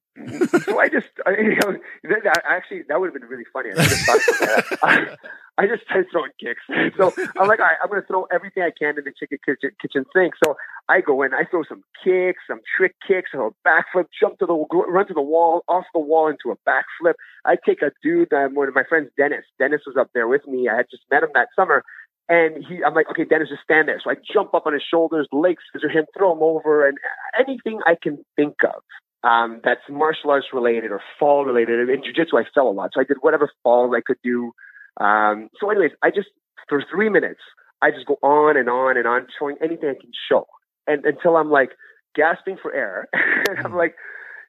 so 0.66 0.80
I 0.80 0.90
just, 0.90 1.08
I, 1.26 1.32
you 1.40 1.56
know, 1.56 1.74
that, 2.04 2.24
that- 2.24 2.44
actually, 2.48 2.84
that 2.88 3.00
would 3.00 3.08
have 3.14 3.20
been 3.20 3.30
really 3.30 3.46
funny. 3.52 3.70
I, 3.72 3.84
just 3.84 4.06
thought, 4.06 4.80
I, 4.84 5.16
I 5.58 5.68
just 5.68 5.84
started 5.84 6.06
throwing 6.12 6.32
kicks. 6.40 6.62
So 6.98 7.12
I'm 7.40 7.48
like, 7.48 7.60
all 7.60 7.66
right, 7.66 7.78
I'm 7.84 7.90
going 7.90 8.02
to 8.02 8.08
throw 8.08 8.24
everything 8.32 8.64
I 8.64 8.72
can 8.78 8.98
in 8.98 9.04
the 9.04 9.12
chicken 9.20 9.40
kitchen, 9.46 9.72
kitchen 9.82 10.06
sink. 10.16 10.34
So 10.44 10.56
I 10.88 11.02
go 11.02 11.22
in, 11.24 11.34
I 11.34 11.44
throw 11.50 11.64
some 11.68 11.84
kicks, 12.04 12.40
some 12.48 12.60
trick 12.78 12.96
kicks, 13.06 13.32
a 13.34 13.50
backflip, 13.68 14.06
jump 14.18 14.40
to 14.40 14.46
the, 14.46 14.54
run 14.88 15.08
to 15.08 15.14
the 15.14 15.22
wall, 15.22 15.64
off 15.68 15.84
the 15.94 16.00
wall 16.00 16.28
into 16.30 16.52
a 16.52 16.56
backflip. 16.70 17.16
I 17.46 17.56
take 17.66 17.82
a 17.82 17.92
dude, 18.04 18.32
um, 18.34 18.56
one 18.56 18.68
of 18.70 18.76
my 18.76 18.84
friends, 18.88 19.10
Dennis. 19.18 19.44
Dennis 19.58 19.82
was 19.86 19.98
up 19.98 20.12
there 20.14 20.28
with 20.30 20.48
me. 20.48 20.70
I 20.70 20.78
had 20.78 20.86
just 20.90 21.04
met 21.12 21.24
him 21.24 21.30
that 21.34 21.48
summer. 21.56 21.84
And 22.30 22.64
he, 22.64 22.84
I'm 22.86 22.94
like, 22.94 23.10
okay, 23.10 23.26
Dennis, 23.26 23.50
just 23.50 23.64
stand 23.64 23.88
there. 23.88 24.00
So 24.04 24.12
I 24.12 24.16
jump 24.32 24.54
up 24.54 24.68
on 24.68 24.74
his 24.74 24.84
shoulders, 24.84 25.28
legs 25.32 25.64
scissor 25.74 25.90
him, 25.90 26.06
throw 26.16 26.32
him 26.34 26.44
over, 26.44 26.88
and 26.88 26.98
anything 27.40 27.80
I 27.88 27.96
can 28.02 28.24
think 28.36 28.58
of 28.64 28.84
um, 29.24 29.62
that's 29.64 29.82
martial 29.90 30.32
arts 30.32 30.48
related 30.54 30.92
or 30.92 31.02
fall 31.20 31.44
related. 31.46 31.90
In 31.90 32.04
jiu-jitsu, 32.04 32.38
I 32.38 32.44
fell 32.54 32.70
a 32.70 32.72
lot, 32.72 32.92
so 32.94 33.02
I 33.02 33.04
did 33.04 33.18
whatever 33.22 33.50
falls 33.64 33.94
I 33.96 34.02
could 34.06 34.18
do. 34.24 34.52
Um, 35.00 35.50
so, 35.60 35.70
anyways, 35.70 35.92
I 36.02 36.10
just 36.10 36.30
for 36.68 36.84
three 36.90 37.10
minutes, 37.10 37.42
I 37.82 37.92
just 37.92 38.06
go 38.06 38.18
on 38.24 38.58
and 38.58 38.70
on 38.70 38.98
and 38.98 39.08
on, 39.08 39.28
showing 39.38 39.58
anything 39.62 39.90
I 39.90 40.00
can 40.00 40.12
show, 40.30 40.48
and 40.88 41.06
until 41.06 41.36
I'm 41.36 41.50
like 41.50 41.72
gasping 42.16 42.58
for 42.62 42.74
air, 42.74 43.08
and 43.14 43.60
I'm 43.66 43.76
like, 43.76 43.96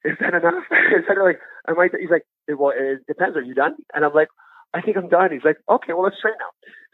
"Is 0.04 0.16
that 0.20 0.34
enough?" 0.34 0.64
Is 0.70 1.04
that 1.08 1.22
like? 1.22 1.40
Am 1.68 1.78
I? 1.78 1.88
He's 1.98 2.10
like, 2.10 2.24
"Well, 2.48 2.72
it 2.76 3.06
depends. 3.06 3.36
Are 3.36 3.42
you 3.42 3.54
done?" 3.54 3.74
And 3.94 4.04
I'm 4.04 4.14
like. 4.14 4.28
I 4.72 4.80
think 4.80 4.96
I'm 4.96 5.08
done. 5.08 5.32
He's 5.32 5.42
like, 5.44 5.56
okay, 5.68 5.92
well, 5.94 6.04
let's 6.04 6.20
train 6.20 6.34
now. 6.38 6.46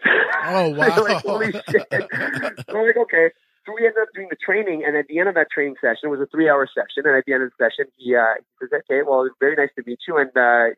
Oh 0.05 0.11
I'm 0.47 0.77
like, 0.77 0.93
holy 1.25 1.53
shit. 1.53 1.87
So 1.91 2.79
I'm 2.79 2.87
like, 2.87 2.97
okay. 2.97 3.31
So 3.67 3.75
we 3.75 3.83
ended 3.83 4.03
up 4.03 4.09
doing 4.15 4.29
the 4.31 4.37
training, 4.37 4.85
and 4.87 4.97
at 4.97 5.09
the 5.09 5.19
end 5.19 5.29
of 5.29 5.35
that 5.35 5.49
training 5.53 5.75
session, 5.81 6.07
it 6.07 6.09
was 6.09 6.21
a 6.21 6.27
three-hour 6.27 6.69
session. 6.73 7.03
And 7.03 7.17
at 7.17 7.25
the 7.27 7.33
end 7.33 7.43
of 7.43 7.51
the 7.51 7.65
session, 7.65 7.91
he, 7.97 8.15
uh, 8.15 8.39
he 8.39 8.67
says, 8.67 8.71
"Okay, 8.87 9.03
well, 9.03 9.25
it's 9.25 9.35
very 9.41 9.57
nice 9.57 9.71
to 9.75 9.83
meet 9.85 9.99
you, 10.07 10.17
and 10.19 10.31
uh, 10.37 10.71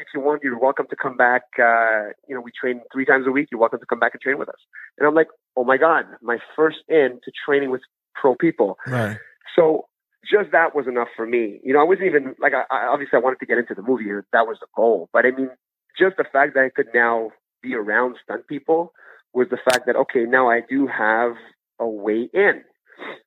if 0.00 0.08
you 0.12 0.20
want, 0.20 0.42
you're 0.42 0.58
welcome 0.58 0.86
to 0.90 0.96
come 0.96 1.16
back. 1.16 1.42
Uh, 1.58 2.12
you 2.28 2.34
know, 2.34 2.42
we 2.42 2.50
train 2.52 2.82
three 2.92 3.06
times 3.06 3.26
a 3.26 3.30
week. 3.30 3.48
You're 3.50 3.60
welcome 3.60 3.80
to 3.80 3.86
come 3.86 3.98
back 3.98 4.12
and 4.12 4.20
train 4.20 4.38
with 4.38 4.50
us." 4.50 4.60
And 4.98 5.08
I'm 5.08 5.14
like, 5.14 5.28
"Oh 5.56 5.64
my 5.64 5.78
god, 5.78 6.04
my 6.20 6.38
first 6.54 6.78
in 6.88 7.18
to 7.24 7.32
training 7.46 7.70
with 7.70 7.80
pro 8.14 8.34
people." 8.34 8.76
Right. 8.86 9.16
So 9.56 9.88
just 10.30 10.52
that 10.52 10.74
was 10.74 10.86
enough 10.86 11.08
for 11.16 11.26
me. 11.26 11.60
You 11.64 11.72
know, 11.72 11.80
I 11.80 11.84
wasn't 11.84 12.06
even 12.08 12.34
like 12.38 12.52
I, 12.52 12.64
I 12.70 12.86
obviously 12.86 13.16
I 13.16 13.20
wanted 13.20 13.40
to 13.40 13.46
get 13.46 13.58
into 13.58 13.74
the 13.74 13.82
movie. 13.82 14.04
That 14.32 14.46
was 14.46 14.58
the 14.60 14.66
goal. 14.76 15.08
But 15.12 15.24
I 15.24 15.30
mean, 15.30 15.50
just 15.98 16.16
the 16.16 16.24
fact 16.30 16.54
that 16.54 16.64
I 16.64 16.68
could 16.68 16.88
now 16.94 17.30
be 17.64 17.74
around 17.74 18.16
stunt 18.22 18.46
people 18.46 18.92
was 19.32 19.48
the 19.50 19.58
fact 19.64 19.86
that 19.86 19.96
okay, 19.96 20.24
now 20.24 20.50
I 20.50 20.60
do 20.68 20.86
have 20.86 21.32
a 21.80 21.88
way 21.88 22.28
in. 22.32 22.62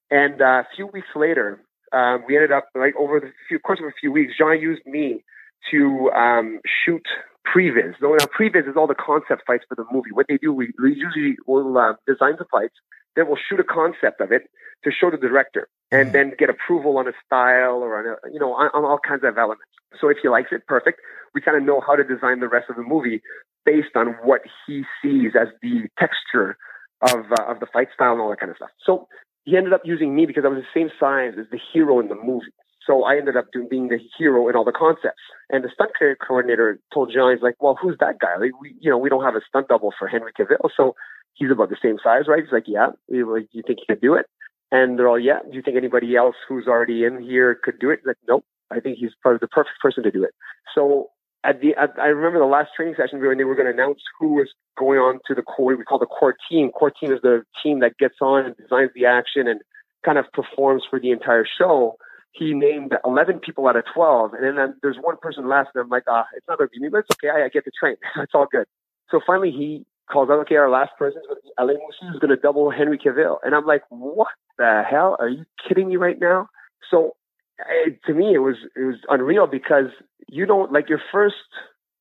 And 0.10 0.42
uh, 0.42 0.64
a 0.64 0.68
few 0.76 0.88
weeks 0.88 1.08
later, 1.16 1.62
um, 1.92 2.24
we 2.28 2.36
ended 2.36 2.52
up 2.52 2.68
like 2.76 2.96
over 2.98 3.20
the 3.20 3.32
few, 3.48 3.60
course 3.60 3.80
of 3.80 3.88
a 3.88 3.98
few 4.00 4.12
weeks, 4.12 4.34
Jean 4.38 4.62
used 4.62 4.86
me 4.86 5.24
to 5.72 6.10
um, 6.12 6.60
shoot 6.86 7.06
previs. 7.46 7.94
So 8.00 8.08
now 8.12 8.26
previs 8.40 8.70
is 8.70 8.76
all 8.78 8.88
the 8.88 8.96
concept 8.96 9.44
fights 9.46 9.66
for 9.68 9.76
the 9.76 9.86
movie. 9.92 10.12
What 10.12 10.28
they 10.30 10.38
do, 10.38 10.54
we, 10.54 10.72
we 10.82 10.96
usually 10.96 11.36
will 11.46 11.78
uh, 11.78 11.94
design 12.06 12.36
the 12.38 12.46
fights, 12.52 12.76
then 13.16 13.28
we'll 13.28 13.40
shoot 13.50 13.60
a 13.60 13.64
concept 13.64 14.22
of 14.22 14.32
it 14.32 14.44
to 14.84 14.92
show 14.92 15.10
the 15.10 15.18
director, 15.18 15.68
and 15.92 16.14
then 16.14 16.34
get 16.38 16.50
approval 16.50 16.98
on 16.98 17.08
a 17.08 17.14
style 17.26 17.78
or 17.78 18.00
on 18.00 18.06
a, 18.06 18.32
you 18.32 18.40
know 18.40 18.54
on, 18.54 18.70
on 18.74 18.86
all 18.86 19.00
kinds 19.00 19.24
of 19.24 19.38
elements. 19.38 19.64
So 20.00 20.10
if 20.10 20.18
he 20.22 20.30
likes 20.30 20.50
it, 20.52 20.68
perfect. 20.68 21.00
We 21.34 21.42
kind 21.42 21.58
of 21.58 21.64
know 21.64 21.82
how 21.86 21.96
to 21.96 22.04
design 22.04 22.40
the 22.40 22.48
rest 22.48 22.70
of 22.70 22.76
the 22.76 22.84
movie 22.84 23.22
based 23.66 23.96
on 23.96 24.16
what 24.24 24.42
he 24.66 24.84
sees 25.02 25.32
as 25.40 25.48
the 25.62 25.88
texture 26.00 26.58
of 27.02 27.26
uh, 27.32 27.52
of 27.52 27.60
the 27.60 27.68
fight 27.72 27.90
style 27.94 28.14
and 28.14 28.22
all 28.22 28.30
that 28.30 28.40
kind 28.40 28.50
of 28.50 28.58
stuff. 28.58 28.70
So 28.84 29.08
he 29.44 29.56
ended 29.56 29.74
up 29.74 29.82
using 29.86 30.16
me 30.16 30.26
because 30.26 30.44
I 30.46 30.50
was 30.50 30.64
the 30.64 30.80
same 30.80 30.90
size 31.00 31.34
as 31.40 31.46
the 31.52 31.60
hero 31.74 32.00
in 32.00 32.08
the 32.08 32.16
movie. 32.16 32.54
So 32.86 33.04
I 33.04 33.18
ended 33.18 33.36
up 33.36 33.48
doing 33.52 33.68
being 33.70 33.88
the 33.90 34.00
hero 34.18 34.48
in 34.48 34.56
all 34.56 34.64
the 34.64 34.72
concepts. 34.72 35.22
And 35.50 35.64
the 35.64 35.70
stunt 35.74 35.92
coordinator 36.26 36.80
told 36.94 37.12
Jean, 37.12 37.34
he's 37.34 37.44
like, 37.44 37.56
"Well, 37.60 37.78
who's 37.80 37.98
that 38.00 38.20
guy? 38.20 38.38
Like, 38.40 38.60
we, 38.60 38.76
you 38.80 38.90
know, 38.90 38.98
we 38.98 39.10
don't 39.10 39.24
have 39.24 39.36
a 39.36 39.42
stunt 39.48 39.68
double 39.68 39.94
for 40.00 40.08
Henry 40.08 40.32
Cavill, 40.32 40.70
so 40.76 40.96
he's 41.34 41.52
about 41.52 41.70
the 41.70 41.78
same 41.82 41.98
size, 42.02 42.24
right?" 42.28 42.44
He's 42.44 42.54
like, 42.54 42.68
"Yeah." 42.68 42.92
"You 43.10 43.48
think 43.68 43.80
he 43.80 43.86
could 43.88 44.02
do 44.02 44.16
it?" 44.16 44.26
And 44.72 44.98
they're 44.98 45.10
all, 45.10 45.20
"Yeah." 45.20 45.40
Do 45.44 45.56
you 45.56 45.62
think 45.62 45.76
anybody 45.76 46.16
else 46.16 46.36
who's 46.48 46.68
already 46.68 47.04
in 47.04 47.22
here 47.22 47.60
could 47.62 47.80
do 47.80 47.90
it? 47.90 48.00
Like, 48.06 48.18
"Nope." 48.28 48.46
I 48.72 48.80
think 48.80 48.98
he's 48.98 49.12
probably 49.22 49.40
the 49.40 49.48
perfect 49.48 49.80
person 49.82 50.04
to 50.04 50.12
do 50.12 50.24
it. 50.24 50.32
So 50.76 51.10
at 51.44 51.62
the, 51.62 51.76
at, 51.76 51.92
I 52.00 52.08
remember 52.08 52.40
the 52.40 52.46
last 52.46 52.70
training 52.76 52.96
session 52.98 53.20
when 53.22 53.38
they 53.38 53.44
were 53.44 53.56
going 53.56 53.68
to 53.68 53.74
announce 53.74 54.02
who 54.20 54.36
was 54.36 54.50
going 54.78 55.00
on 55.00 55.20
to 55.28 55.36
the 55.36 55.42
core. 55.42 55.76
We 55.76 55.84
call 55.84 56.00
the 56.00 56.06
core 56.06 56.36
team. 56.50 56.72
Core 56.72 56.92
team 56.92 57.12
is 57.12 57.22
the 57.22 57.44
team 57.64 57.80
that 57.80 57.98
gets 57.98 58.16
on 58.22 58.46
and 58.46 58.58
designs 58.58 58.92
the 58.96 59.06
action 59.06 59.48
and 59.48 59.62
kind 60.06 60.18
of 60.18 60.26
performs 60.34 60.84
for 60.90 61.00
the 61.00 61.12
entire 61.12 61.46
show. 61.58 61.98
He 62.32 62.54
named 62.54 62.94
11 63.04 63.40
people 63.40 63.68
out 63.68 63.76
of 63.76 63.84
12, 63.94 64.34
and 64.34 64.58
then 64.58 64.76
there's 64.82 64.98
one 65.02 65.18
person 65.22 65.50
left, 65.50 65.70
and 65.74 65.84
I'm 65.84 65.90
like, 65.90 66.04
ah, 66.08 66.26
it's 66.36 66.48
not 66.48 66.60
going 66.60 66.70
to 66.70 66.72
be 66.72 66.84
me, 66.84 66.90
but 66.90 67.00
it's 67.00 67.18
okay. 67.18 67.30
I, 67.30 67.46
I 67.46 67.50
get 67.50 67.66
to 67.66 67.72
train. 67.80 67.96
it's 68.18 68.34
all 68.36 68.48
good. 68.52 68.66
So 69.10 69.20
finally, 69.26 69.52
he 69.52 69.86
calls 70.12 70.30
out, 70.30 70.40
okay, 70.42 70.56
our 70.56 70.70
last 70.70 70.92
person 71.00 71.22
is 71.32 71.52
Alain 71.58 71.78
who's 72.02 72.20
going 72.20 72.30
to 72.30 72.38
double 72.38 72.70
Henry 72.70 73.00
Cavill, 73.00 73.38
and 73.44 73.56
I'm 73.56 73.66
like, 73.66 73.84
what 73.90 74.28
the 74.58 74.84
hell? 74.88 75.18
Are 75.20 75.30
you 75.30 75.46
kidding 75.68 75.88
me 75.88 75.96
right 75.96 76.20
now? 76.20 76.50
So 76.92 77.16
it, 77.60 78.00
to 78.06 78.14
me, 78.14 78.34
it 78.34 78.40
was 78.40 78.56
it 78.76 78.82
was 78.82 78.96
unreal 79.10 79.48
because 79.48 79.88
you 80.28 80.46
don't 80.46 80.72
like 80.72 80.90
your 80.90 81.02
first, 81.12 81.36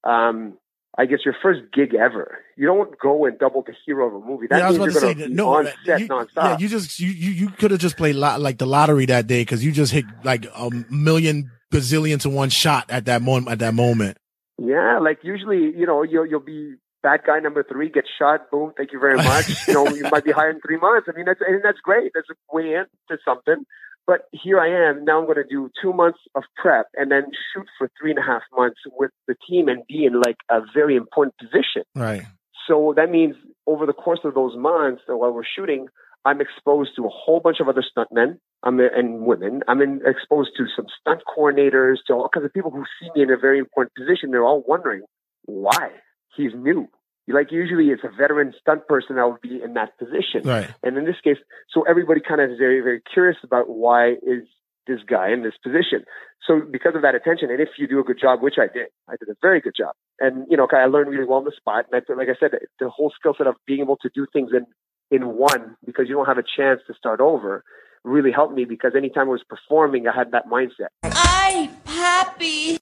um, 0.05 0.59
I 0.99 1.07
guess 1.07 1.21
your 1.25 1.37
first 1.43 1.61
gig 1.73 1.95
ever. 1.95 2.39
You 2.57 2.67
don't 2.67 2.99
go 2.99 3.25
and 3.27 3.39
double 3.39 3.63
the 3.63 3.75
hero 3.85 4.09
of 4.09 4.23
a 4.23 4.27
movie. 4.27 4.47
That 4.49 4.59
yeah, 4.59 4.67
I 4.67 4.69
was 4.69 4.77
about 4.77 4.87
to 4.87 4.93
you're 4.93 5.01
say 5.01 5.15
going 5.15 5.19
to 5.19 5.29
be 5.29 5.35
no. 5.35 5.55
on 5.55 5.69
set 5.85 6.01
you, 6.01 6.09
nonstop. 6.09 6.29
yeah, 6.37 6.59
you 6.59 6.69
just 6.69 7.01
you 7.01 7.09
you, 7.09 7.31
you 7.31 7.49
could 7.51 7.71
have 7.71 7.81
just 7.81 7.97
played 7.97 8.17
lot, 8.17 8.41
like 8.41 8.59
the 8.59 8.67
lottery 8.67 9.07
that 9.07 9.27
day 9.27 9.43
because 9.43 9.65
you 9.65 9.73
just 9.73 9.93
hit 9.93 10.05
like 10.25 10.47
a 10.55 10.71
million 10.91 11.51
bazillion 11.73 12.21
to 12.21 12.31
one 12.31 12.51
shot 12.51 12.91
at 12.91 13.07
that 13.07 13.23
moment. 13.23 13.49
At 13.51 13.59
that 13.61 13.75
moment, 13.75 14.19
Yeah, 14.59 14.99
like 15.01 15.19
usually, 15.23 15.73
you 15.77 15.87
know, 15.87 16.03
you'll 16.03 16.27
you'll 16.27 16.41
be 16.41 16.75
bad 17.03 17.21
guy 17.27 17.39
number 17.39 17.63
three, 17.63 17.89
get 17.89 18.05
shot, 18.19 18.51
boom, 18.51 18.73
thank 18.77 18.93
you 18.93 18.99
very 18.99 19.17
much. 19.17 19.69
you 19.69 19.75
know, 19.75 19.87
you 19.89 20.03
might 20.11 20.25
be 20.25 20.33
hired 20.33 20.57
in 20.57 20.61
three 20.61 20.79
months. 20.79 21.07
I 21.09 21.17
mean, 21.17 21.25
that's 21.27 21.41
and 21.47 21.63
that's 21.63 21.79
great. 21.81 22.13
That's 22.15 22.29
a 22.31 22.57
way 22.57 22.75
into 22.75 23.23
something. 23.25 23.65
But 24.07 24.23
here 24.33 24.61
I 24.61 24.89
am. 24.89 25.05
Now 25.05 25.19
I'm 25.19 25.25
going 25.25 25.37
to 25.37 25.45
do 25.49 25.71
two 25.83 25.93
months 25.93 26.19
of 26.35 26.45
prep 26.57 26.87
and 26.95 27.11
then 27.11 27.25
shoot 27.53 27.67
for 27.77 27.91
three 28.01 28.11
and 28.11 28.19
a 28.19 28.23
half 28.23 28.43
months 28.57 28.79
with 28.93 29.11
the 29.27 29.35
team 29.49 29.69
and 29.69 29.83
be 29.89 30.05
in 30.05 30.21
like 30.21 30.37
a 30.49 30.61
very 30.75 30.97
important 30.97 31.35
position. 31.39 31.83
right? 31.95 32.23
So 32.69 32.95
that 32.97 33.11
means 33.11 33.35
over 33.67 33.87
the 33.87 33.93
course 33.93 34.21
of 34.25 34.35
those 34.35 34.57
months 34.57 35.03
while 35.07 35.33
we're 35.33 35.45
shooting, 35.45 35.89
I'm 36.25 36.41
exposed 36.41 36.91
to 36.97 37.05
a 37.05 37.09
whole 37.09 37.41
bunch 37.41 37.59
of 37.61 37.69
other 37.69 37.85
stuntmen 37.97 38.39
I'm, 38.63 38.81
and 38.81 39.21
women. 39.27 39.63
I'm 39.69 39.81
in, 39.81 40.01
exposed 40.05 40.51
to 40.57 40.67
some 40.75 40.87
stunt 41.01 41.23
coordinators, 41.37 41.97
to 42.09 42.15
all 42.15 42.29
kinds 42.33 42.45
of 42.47 42.53
people 42.53 42.71
who 42.71 42.85
see 43.01 43.09
me 43.15 43.23
in 43.23 43.31
a 43.31 43.37
very 43.37 43.59
important 43.59 43.93
position. 43.95 44.31
They're 44.31 44.45
all 44.45 44.65
wondering 44.67 45.03
why 45.45 45.91
he's 46.37 46.53
new. 46.55 46.89
Like 47.29 47.51
usually 47.51 47.87
it's 47.87 48.03
a 48.05 48.16
veteran 48.16 48.55
stunt 48.61 48.87
person 48.87 49.16
that 49.16 49.27
would 49.27 49.41
be 49.41 49.61
in 49.62 49.74
that 49.74 49.99
position. 49.99 50.43
Right. 50.45 50.70
And 50.83 50.97
in 50.97 51.05
this 51.05 51.16
case, 51.22 51.39
so 51.72 51.83
everybody 51.83 52.20
kind 52.20 52.41
of 52.41 52.51
is 52.51 52.59
very, 52.59 52.81
very 52.81 53.03
curious 53.12 53.37
about 53.43 53.68
why 53.68 54.12
is 54.22 54.45
this 54.87 55.01
guy 55.09 55.33
in 55.33 55.43
this 55.43 55.55
position. 55.62 56.05
So 56.47 56.61
because 56.61 56.95
of 56.95 57.03
that 57.03 57.14
attention, 57.14 57.51
and 57.51 57.61
if 57.61 57.70
you 57.79 57.89
do 57.89 57.99
a 57.99 58.05
good 58.05 58.20
job, 58.20 58.41
which 58.41 58.55
I 58.59 58.72
did, 58.72 58.87
I 59.09 59.16
did 59.18 59.29
a 59.29 59.35
very 59.43 59.61
good 59.61 59.74
job. 59.77 59.95
And, 60.20 60.47
you 60.49 60.57
know, 60.57 60.68
I 60.70 60.87
learned 60.87 61.11
really 61.11 61.24
well 61.24 61.39
on 61.39 61.45
the 61.45 61.53
spot. 61.57 61.87
And 61.91 62.01
I, 62.01 62.12
like 62.14 62.29
I 62.29 62.39
said, 62.39 62.53
the 62.79 62.89
whole 62.89 63.12
skill 63.18 63.35
set 63.37 63.49
of 63.49 63.57
being 63.66 63.81
able 63.81 63.97
to 63.99 64.11
do 64.14 64.27
things 64.33 64.51
in, 64.53 64.66
in 65.11 65.37
one 65.37 65.77
because 65.85 66.07
you 66.09 66.14
don't 66.14 66.27
have 66.27 66.39
a 66.39 66.45
chance 66.57 66.81
to 66.87 66.95
start 66.95 67.20
over 67.20 67.64
really 68.05 68.31
helped 68.31 68.55
me 68.55 68.64
because 68.64 68.93
anytime 68.97 69.27
I 69.27 69.33
was 69.33 69.43
performing, 69.49 70.07
I 70.07 70.16
had 70.16 70.31
that 70.31 70.47
mindset. 70.47 70.89
Ay, 71.03 71.68
papi. 71.85 72.79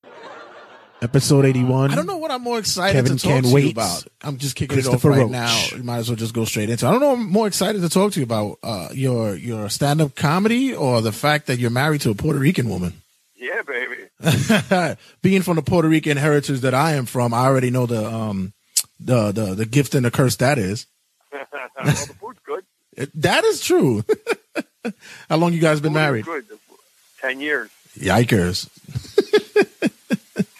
Episode 1.04 1.44
eighty 1.44 1.62
one. 1.62 1.90
I 1.90 1.96
don't 1.96 2.06
know 2.06 2.16
what 2.16 2.30
I'm 2.30 2.40
more 2.40 2.58
excited 2.58 2.94
Kevin 2.96 3.18
to 3.18 3.22
talk 3.22 3.30
can't 3.30 3.46
to 3.46 3.52
wait. 3.52 3.64
you 3.66 3.70
about. 3.72 4.06
I'm 4.22 4.38
just 4.38 4.56
kicking 4.56 4.78
it 4.78 4.86
off 4.86 5.04
right 5.04 5.18
Roach. 5.18 5.30
now. 5.30 5.64
You 5.76 5.82
might 5.82 5.98
as 5.98 6.08
well 6.08 6.16
just 6.16 6.32
go 6.32 6.46
straight 6.46 6.70
into. 6.70 6.86
it. 6.86 6.88
I 6.88 6.92
don't 6.92 7.00
know. 7.00 7.12
I'm 7.12 7.30
more 7.30 7.46
excited 7.46 7.82
to 7.82 7.90
talk 7.90 8.12
to 8.12 8.20
you 8.20 8.24
about 8.24 8.58
uh, 8.62 8.88
your 8.92 9.34
your 9.36 9.68
stand 9.68 10.00
up 10.00 10.14
comedy 10.14 10.74
or 10.74 11.02
the 11.02 11.12
fact 11.12 11.46
that 11.48 11.58
you're 11.58 11.68
married 11.70 12.00
to 12.00 12.10
a 12.10 12.14
Puerto 12.14 12.38
Rican 12.38 12.70
woman. 12.70 12.94
Yeah, 13.36 13.60
baby. 13.62 14.96
Being 15.22 15.42
from 15.42 15.56
the 15.56 15.62
Puerto 15.62 15.88
Rican 15.88 16.16
heritage 16.16 16.60
that 16.60 16.72
I 16.72 16.94
am 16.94 17.04
from, 17.04 17.34
I 17.34 17.44
already 17.44 17.70
know 17.70 17.84
the 17.84 18.02
um 18.10 18.54
the 18.98 19.30
the 19.30 19.54
the 19.54 19.66
gift 19.66 19.94
and 19.94 20.06
the 20.06 20.10
curse 20.10 20.36
that 20.36 20.56
is. 20.56 20.86
well, 21.32 21.44
the 21.84 22.16
food's 22.18 22.38
good. 22.46 22.64
That 23.16 23.44
is 23.44 23.60
true. 23.60 24.04
How 25.28 25.36
long 25.36 25.52
you 25.52 25.60
guys 25.60 25.80
been 25.82 25.92
married? 25.92 26.24
Good. 26.24 26.46
Ten 27.20 27.40
years. 27.40 27.68
Yikers. 27.98 28.70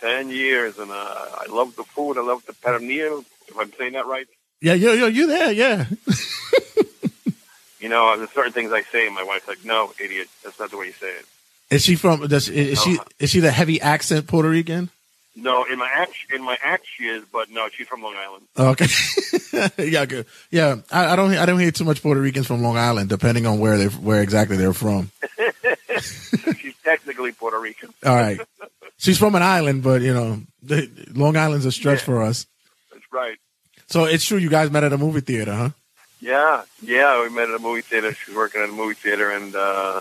Ten 0.01 0.31
years, 0.31 0.79
and 0.79 0.91
uh, 0.91 0.95
I 0.95 1.47
love 1.51 1.75
the 1.77 1.83
food. 1.85 2.17
I 2.19 2.23
love 2.23 2.45
the 2.47 2.53
pernil. 2.53 3.25
If 3.49 3.59
I'm 3.59 3.73
saying 3.79 3.93
that 3.95 4.07
right, 4.07 4.27
Yeah, 4.61 4.75
yo, 4.75 4.93
yo, 4.93 5.07
you 5.07 5.27
there? 5.27 5.53
Yeah. 5.53 5.87
you 7.81 7.89
know, 7.89 8.17
there's 8.17 8.31
certain 8.31 8.53
things 8.53 8.73
I 8.73 8.83
say, 8.83 9.07
and 9.07 9.15
my 9.15 9.25
wife's 9.25 9.49
like, 9.49 9.65
"No, 9.65 9.93
idiot, 10.03 10.29
that's 10.43 10.59
not 10.59 10.71
the 10.71 10.79
way 10.79 10.87
you 10.87 10.93
say 10.93 11.09
it." 11.11 11.27
Is 11.71 11.83
she 11.85 11.97
from? 11.97 12.27
Does 12.29 12.49
is 12.49 12.81
she 12.83 12.95
Uh-huh. 12.99 13.05
is 13.19 13.31
she 13.31 13.41
the 13.41 13.51
heavy 13.51 13.81
accent 13.81 14.27
Puerto 14.27 14.49
Rican? 14.49 14.91
No, 15.37 15.65
in 15.65 15.79
my 15.81 15.89
act, 15.93 16.13
in 16.33 16.43
my 16.45 16.57
act, 16.63 16.87
she 16.97 17.07
is, 17.07 17.25
but 17.33 17.51
no, 17.51 17.69
she's 17.69 17.89
from 17.89 18.03
Long 18.03 18.15
Island. 18.17 18.45
Okay. 18.57 18.87
yeah, 19.91 20.05
good. 20.07 20.27
Yeah, 20.53 20.77
I, 20.93 21.13
I 21.13 21.17
don't. 21.17 21.35
I 21.37 21.45
don't 21.45 21.59
hear 21.59 21.73
too 21.73 21.83
much 21.85 22.03
Puerto 22.03 22.21
Ricans 22.21 22.47
from 22.47 22.63
Long 22.63 22.77
Island, 22.77 23.09
depending 23.09 23.45
on 23.45 23.59
where 23.59 23.77
they 23.77 23.87
where 23.87 24.23
exactly 24.23 24.57
they're 24.57 24.73
from. 24.73 25.11
she's 26.01 26.75
technically 26.85 27.33
Puerto 27.33 27.59
Rican. 27.59 27.93
All 28.07 28.15
right. 28.15 28.41
She's 29.05 29.19
from 29.19 29.35
an 29.35 29.43
island, 29.43 29.83
but 29.83 30.01
you 30.01 30.15
know, 30.15 30.41
the, 30.63 30.89
Long 31.13 31.37
Island's 31.37 31.67
a 31.67 31.73
stretch 31.73 32.01
for 32.01 32.23
us. 32.23 32.47
That's 32.91 33.05
right. 33.13 33.37
So 33.87 34.05
it's 34.05 34.25
true. 34.25 34.39
You 34.39 34.49
guys 34.49 34.71
met 34.71 34.83
at 34.83 34.95
a 34.95 34.97
movie 34.97 35.21
theater, 35.21 35.53
huh? 35.53 35.69
Yeah, 36.23 36.63
yeah, 36.81 37.23
we 37.23 37.29
met 37.29 37.51
at 37.51 37.57
a 37.57 37.59
movie 37.59 37.83
theater. 37.83 38.15
She's 38.15 38.35
working 38.35 38.63
at 38.63 38.71
a 38.71 38.73
movie 38.73 38.95
theater, 38.95 39.31
and 39.31 39.55
uh, 39.55 40.01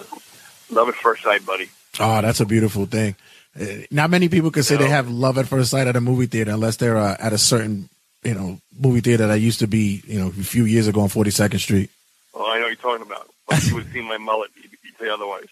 love 0.69 0.87
at 0.87 0.95
first 0.95 1.21
sight, 1.21 1.45
buddy. 1.45 1.69
Oh, 1.99 2.21
that's 2.21 2.39
a 2.39 2.45
beautiful 2.45 2.85
thing. 2.85 3.17
Uh, 3.59 3.65
Not 3.91 4.09
many 4.09 4.29
people 4.29 4.51
can 4.51 4.63
say 4.63 4.77
they 4.77 4.87
have 4.87 5.09
love 5.09 5.37
at 5.37 5.47
first 5.47 5.71
sight 5.71 5.87
at 5.87 5.97
a 5.97 6.01
movie 6.01 6.27
theater 6.27 6.51
unless 6.51 6.77
they're 6.77 6.97
uh, 6.97 7.17
at 7.19 7.33
a 7.33 7.37
certain, 7.37 7.89
you 8.23 8.33
know, 8.33 8.57
movie 8.79 9.01
theater 9.01 9.27
that 9.27 9.41
used 9.41 9.59
to 9.59 9.67
be, 9.67 10.01
you 10.07 10.17
know, 10.17 10.27
a 10.27 10.31
few 10.31 10.63
years 10.63 10.87
ago 10.87 11.01
on 11.01 11.09
42nd 11.09 11.59
Street. 11.59 11.89
Well, 12.33 12.45
I 12.45 12.55
know 12.55 12.61
what 12.61 12.67
you're 12.67 12.75
talking 12.77 13.05
about. 13.05 13.29
But 13.49 13.67
you 13.67 13.75
would 13.75 13.91
see 13.91 14.01
my 14.01 14.17
mullet, 14.17 14.51
you'd, 14.55 14.71
you'd 14.81 14.97
say 14.97 15.09
otherwise. 15.09 15.49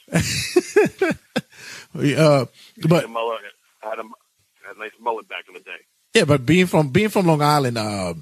Uh, 1.95 2.45
but 2.87 3.09
mullet 3.09 3.39
had 3.81 3.99
a, 3.99 4.03
had 4.03 4.75
a 4.75 4.79
nice 4.79 4.91
mullet 4.99 5.27
back 5.27 5.45
in 5.47 5.53
the 5.53 5.59
day. 5.59 5.71
yeah, 6.13 6.25
but 6.25 6.45
being 6.45 6.65
from 6.67 6.89
being 6.89 7.09
from 7.09 7.27
Long 7.27 7.41
Island, 7.41 7.77
uh, 7.77 8.13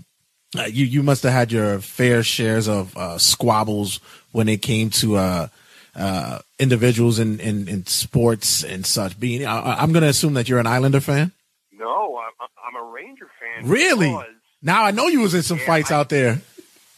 uh, 0.57 0.63
you 0.63 0.85
you 0.85 1.03
must 1.03 1.23
have 1.23 1.33
had 1.33 1.51
your 1.51 1.79
fair 1.79 2.23
shares 2.23 2.67
of 2.67 2.95
uh, 2.97 3.17
squabbles 3.17 3.99
when 4.31 4.49
it 4.49 4.61
came 4.61 4.89
to 4.91 5.17
uh, 5.17 5.47
uh, 5.95 6.39
individuals 6.59 7.19
in, 7.19 7.39
in, 7.39 7.67
in 7.67 7.85
sports 7.85 8.63
and 8.63 8.85
such. 8.85 9.19
Being, 9.19 9.45
I, 9.45 9.81
I'm 9.81 9.91
going 9.91 10.03
to 10.03 10.09
assume 10.09 10.33
that 10.35 10.47
you're 10.49 10.59
an 10.59 10.67
Islander 10.67 11.01
fan. 11.01 11.31
No, 11.73 12.17
I'm, 12.17 12.47
I'm 12.65 12.81
a 12.81 12.91
Ranger 12.91 13.29
fan. 13.39 13.69
Really? 13.69 14.17
Now 14.61 14.83
I 14.83 14.91
know 14.91 15.07
you 15.07 15.21
was 15.21 15.33
in 15.33 15.43
some 15.43 15.59
fights 15.59 15.91
out 15.91 16.09
there. 16.09 16.41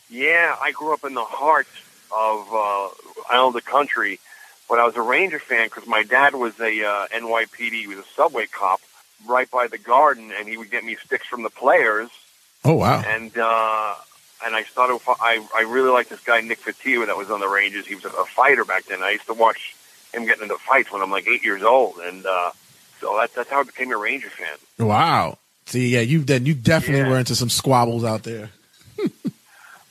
Yeah, 0.09 0.55
I 0.61 0.71
grew 0.71 0.93
up 0.93 1.03
in 1.03 1.13
the 1.13 1.23
heart 1.23 1.67
of 2.17 2.53
uh, 2.53 2.89
Islander 3.33 3.61
country, 3.61 4.19
but 4.71 4.79
I 4.79 4.85
was 4.85 4.95
a 4.95 5.01
Ranger 5.01 5.37
fan 5.39 5.67
because 5.67 5.85
my 5.85 6.01
dad 6.03 6.33
was 6.33 6.57
a 6.59 6.83
uh, 6.83 7.07
NYPD. 7.13 7.71
He 7.73 7.87
was 7.87 7.97
a 7.99 8.05
subway 8.15 8.45
cop 8.47 8.79
right 9.27 9.51
by 9.51 9.67
the 9.67 9.77
garden, 9.77 10.31
and 10.35 10.47
he 10.47 10.55
would 10.57 10.71
get 10.71 10.83
me 10.85 10.95
sticks 10.95 11.27
from 11.27 11.43
the 11.43 11.49
players. 11.49 12.09
Oh 12.63 12.75
wow! 12.75 13.03
And 13.05 13.37
uh, 13.37 13.93
and 14.45 14.55
I 14.55 14.63
started. 14.63 14.99
I 15.07 15.45
I 15.53 15.61
really 15.63 15.89
liked 15.89 16.09
this 16.09 16.21
guy 16.21 16.39
Nick 16.41 16.61
Fotiu 16.61 17.05
that 17.07 17.17
was 17.17 17.29
on 17.29 17.39
the 17.41 17.49
Rangers. 17.49 17.85
He 17.85 17.95
was 17.95 18.05
a, 18.05 18.09
a 18.09 18.25
fighter 18.25 18.63
back 18.65 18.85
then. 18.85 19.03
I 19.03 19.11
used 19.11 19.25
to 19.27 19.33
watch 19.33 19.75
him 20.13 20.25
getting 20.25 20.43
into 20.43 20.55
fights 20.57 20.91
when 20.91 21.01
I'm 21.01 21.11
like 21.11 21.27
eight 21.27 21.43
years 21.43 21.63
old, 21.63 21.97
and 21.97 22.25
uh, 22.25 22.51
so 23.01 23.17
that's 23.19 23.33
that's 23.35 23.49
how 23.49 23.59
I 23.59 23.63
became 23.63 23.91
a 23.91 23.97
Ranger 23.97 24.29
fan. 24.29 24.87
Wow. 24.87 25.37
See, 25.65 25.89
yeah, 25.89 25.99
you 26.01 26.19
then 26.23 26.45
you 26.45 26.53
definitely 26.53 27.01
Yeah. 27.01 27.09
were 27.09 27.19
into 27.19 27.35
some 27.35 27.49
squabbles 27.49 28.03
out 28.05 28.23
there. 28.23 28.49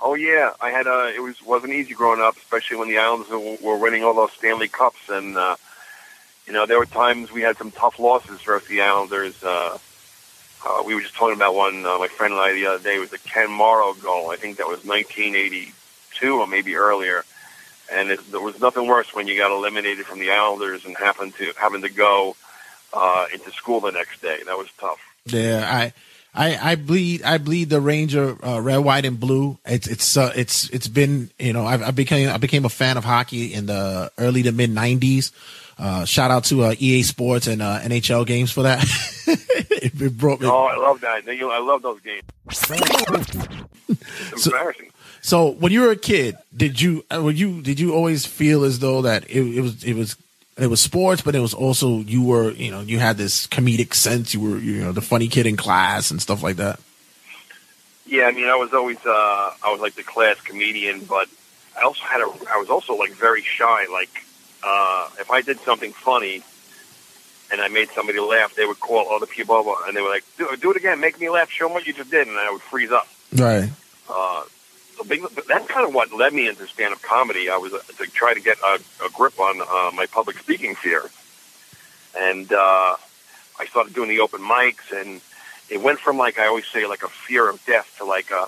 Oh 0.03 0.15
yeah, 0.15 0.53
I 0.61 0.71
had 0.71 0.87
uh 0.87 1.11
it 1.15 1.21
was 1.21 1.43
wasn't 1.45 1.73
easy 1.73 1.95
growing 1.95 2.21
up, 2.21 2.37
especially 2.37 2.79
when 2.79 2.89
the 2.89 2.99
Islanders 2.99 3.61
were, 3.63 3.77
winning 3.77 4.03
all 4.03 4.15
those 4.15 4.33
Stanley 4.33 4.69
Cups, 4.69 5.09
and 5.09 5.37
uh, 5.37 5.57
you 6.47 6.53
know 6.53 6.67
there 6.67 6.79
were 6.79 6.87
times 6.87 7.31
we 7.31 7.43
had 7.43 7.59
some 7.59 7.71
tough 7.71 7.99
losses 7.99 8.41
versus 8.43 8.69
the 8.69 8.81
Islanders. 8.81 9.43
Uh, 9.43 9.79
uh, 10.67 10.83
we 10.87 10.95
were 10.95 11.01
just 11.01 11.15
talking 11.15 11.37
about 11.37 11.55
one, 11.55 11.87
uh, 11.87 11.99
my 11.99 12.09
friend 12.09 12.35
and 12.35 12.43
I 12.43 12.53
the 12.53 12.67
other 12.67 12.83
day. 12.83 12.99
Was 12.99 13.11
the 13.11 13.19
Ken 13.19 13.51
Morrow 13.51 13.95
goal. 13.95 14.31
I 14.31 14.37
think 14.37 14.59
that 14.59 14.67
was 14.67 14.85
1982 14.85 16.41
or 16.41 16.47
maybe 16.47 16.77
earlier. 16.77 17.25
And 17.93 18.11
it, 18.11 18.31
there 18.31 18.41
was 18.41 18.61
nothing 18.61 18.87
worse 18.87 19.13
when 19.15 19.27
you 19.27 19.37
got 19.37 19.51
eliminated 19.51 20.07
from 20.07 20.21
the 20.21 20.31
Islanders 20.31 20.85
and 20.85 20.97
happened 20.97 21.35
to 21.37 21.53
having 21.59 21.83
to 21.83 21.89
go 21.89 22.37
uh, 22.93 23.27
into 23.33 23.51
school 23.53 23.81
the 23.81 23.91
next 23.91 24.23
day. 24.23 24.39
That 24.47 24.57
was 24.57 24.69
tough. 24.79 25.01
Yeah, 25.27 25.69
I, 25.69 25.93
I, 26.35 26.73
I 26.73 26.75
bleed, 26.77 27.23
I 27.23 27.39
bleed 27.39 27.71
the 27.71 27.81
Ranger, 27.81 28.37
uh, 28.45 28.61
red, 28.61 28.79
white, 28.79 29.05
and 29.05 29.19
blue. 29.19 29.59
It's, 29.65 29.89
it's, 29.89 30.17
uh, 30.17 30.33
it's, 30.37 30.69
it's 30.71 30.87
been, 30.87 31.31
you 31.39 31.53
know, 31.53 31.67
I, 31.67 31.89
I 31.89 31.91
became, 31.91 32.29
I 32.29 32.37
became 32.37 32.65
a 32.65 32.69
fan 32.69 32.97
of 32.97 33.05
hockey 33.05 33.53
in 33.53 33.67
the 33.67 34.13
early 34.17 34.45
to 34.45 34.53
mid 34.53 34.71
'90s. 34.71 35.33
Uh, 35.77 36.05
shout 36.05 36.31
out 36.31 36.45
to 36.45 36.63
uh, 36.63 36.75
EA 36.79 37.03
Sports 37.03 37.47
and 37.47 37.63
uh, 37.63 37.81
NHL 37.81 38.27
games 38.27 38.53
for 38.53 38.63
that. 38.63 38.85
it, 39.27 40.01
it 40.01 40.19
brought 40.19 40.41
me. 40.41 40.47
Oh, 40.47 40.67
I 40.67 40.77
love 40.77 41.01
that. 41.01 41.27
I 41.27 41.59
love 41.59 41.83
those 41.83 42.01
games. 42.01 42.23
It's 43.89 44.47
embarrassing. 44.47 44.91
So 45.23 45.53
when 45.53 45.73
you 45.73 45.81
were 45.81 45.91
a 45.91 45.97
kid, 45.97 46.37
did 46.55 46.81
you, 46.81 47.05
uh, 47.11 47.23
were 47.23 47.31
you, 47.31 47.63
did 47.63 47.81
you 47.81 47.95
always 47.95 48.27
feel 48.27 48.65
as 48.65 48.79
though 48.79 49.03
that 49.03 49.25
it, 49.31 49.41
it 49.41 49.61
was, 49.61 49.83
it 49.83 49.95
was, 49.95 50.17
it 50.59 50.67
was 50.67 50.81
sports, 50.81 51.23
but 51.23 51.35
it 51.35 51.41
was 51.41 51.55
also 51.55 51.99
you 52.01 52.23
were, 52.23 52.51
you 52.53 52.71
know, 52.71 52.81
you 52.81 52.99
had 52.99 53.17
this 53.17 53.47
comedic 53.47 53.95
sense. 53.95 54.35
You 54.35 54.41
were, 54.41 54.59
you 54.59 54.83
know, 54.83 54.93
the 54.93 55.01
funny 55.01 55.29
kid 55.29 55.47
in 55.47 55.57
class 55.57 56.11
and 56.11 56.21
stuff 56.21 56.43
like 56.43 56.57
that. 56.57 56.81
Yeah, 58.07 58.27
I 58.27 58.33
mean, 58.33 58.49
I 58.49 58.57
was 58.57 58.75
always 58.75 58.99
uh, 59.07 59.55
I 59.65 59.71
was 59.71 59.81
like 59.81 59.95
the 59.95 60.03
class 60.03 60.41
comedian, 60.41 61.05
but 61.05 61.29
I 61.79 61.83
also 61.83 62.03
had 62.03 62.21
a 62.21 62.31
I 62.53 62.59
was 62.59 62.69
also 62.69 62.95
like 62.95 63.13
very 63.13 63.43
shy. 63.43 63.87
Like 63.91 64.25
uh, 64.65 65.09
if 65.19 65.31
I 65.31 65.43
did 65.43 65.61
something 65.61 65.93
funny 65.93 66.43
and 67.53 67.61
I 67.61 67.69
made 67.69 67.89
somebody 67.91 68.21
laugh, 68.21 68.55
they 68.55 68.67
would 68.67 68.81
call 68.81 69.13
other 69.13 69.27
people 69.27 69.55
over 69.55 69.73
and 69.87 69.97
they 69.97 70.03
were 70.03 70.09
like, 70.09 70.25
"Do, 70.37 70.49
do 70.61 70.71
it 70.73 70.77
again, 70.77 71.01
make 71.01 71.21
me 71.21 71.31
laugh, 71.31 71.51
show 71.51 71.69
me 71.69 71.75
what 71.75 71.87
you 71.87 71.93
just 71.93 72.11
did," 72.11 72.27
and 72.27 72.37
I 72.37 72.51
would 72.51 72.63
freeze 72.63 72.91
up. 72.91 73.09
Right. 73.33 73.71
Uh, 74.09 74.43
big, 75.05 75.23
that's 75.49 75.67
kind 75.69 75.87
of 75.87 75.95
what 75.95 76.13
led 76.13 76.33
me 76.33 76.49
into 76.49 76.67
stand-up 76.67 77.03
comedy. 77.03 77.49
I 77.49 77.57
was 77.57 77.73
uh, 77.73 77.81
to 77.99 78.07
try 78.11 78.35
to 78.35 78.41
get 78.41 78.59
a, 78.61 78.81
a 79.05 79.11
grip 79.11 79.39
on 79.39 79.61
uh, 79.61 79.91
my 79.95 80.07
public 80.07 80.39
speaking 80.39 80.75
fear, 80.75 81.03
and 82.19 82.53
uh, 82.53 82.97
I 83.59 83.67
started 83.67 83.95
doing 83.95 84.09
the 84.09 84.21
open 84.21 84.41
mics, 84.41 84.93
and 84.93 85.21
it 85.69 85.81
went 85.81 86.01
from 86.01 86.17
like 86.19 86.39
I 86.39 86.47
always 86.47 86.67
say, 86.67 86.87
like 86.87 87.03
a 87.03 87.09
fear 87.09 87.49
of 87.49 87.65
death 87.67 87.95
to 87.99 88.05
like 88.05 88.33
uh 88.33 88.47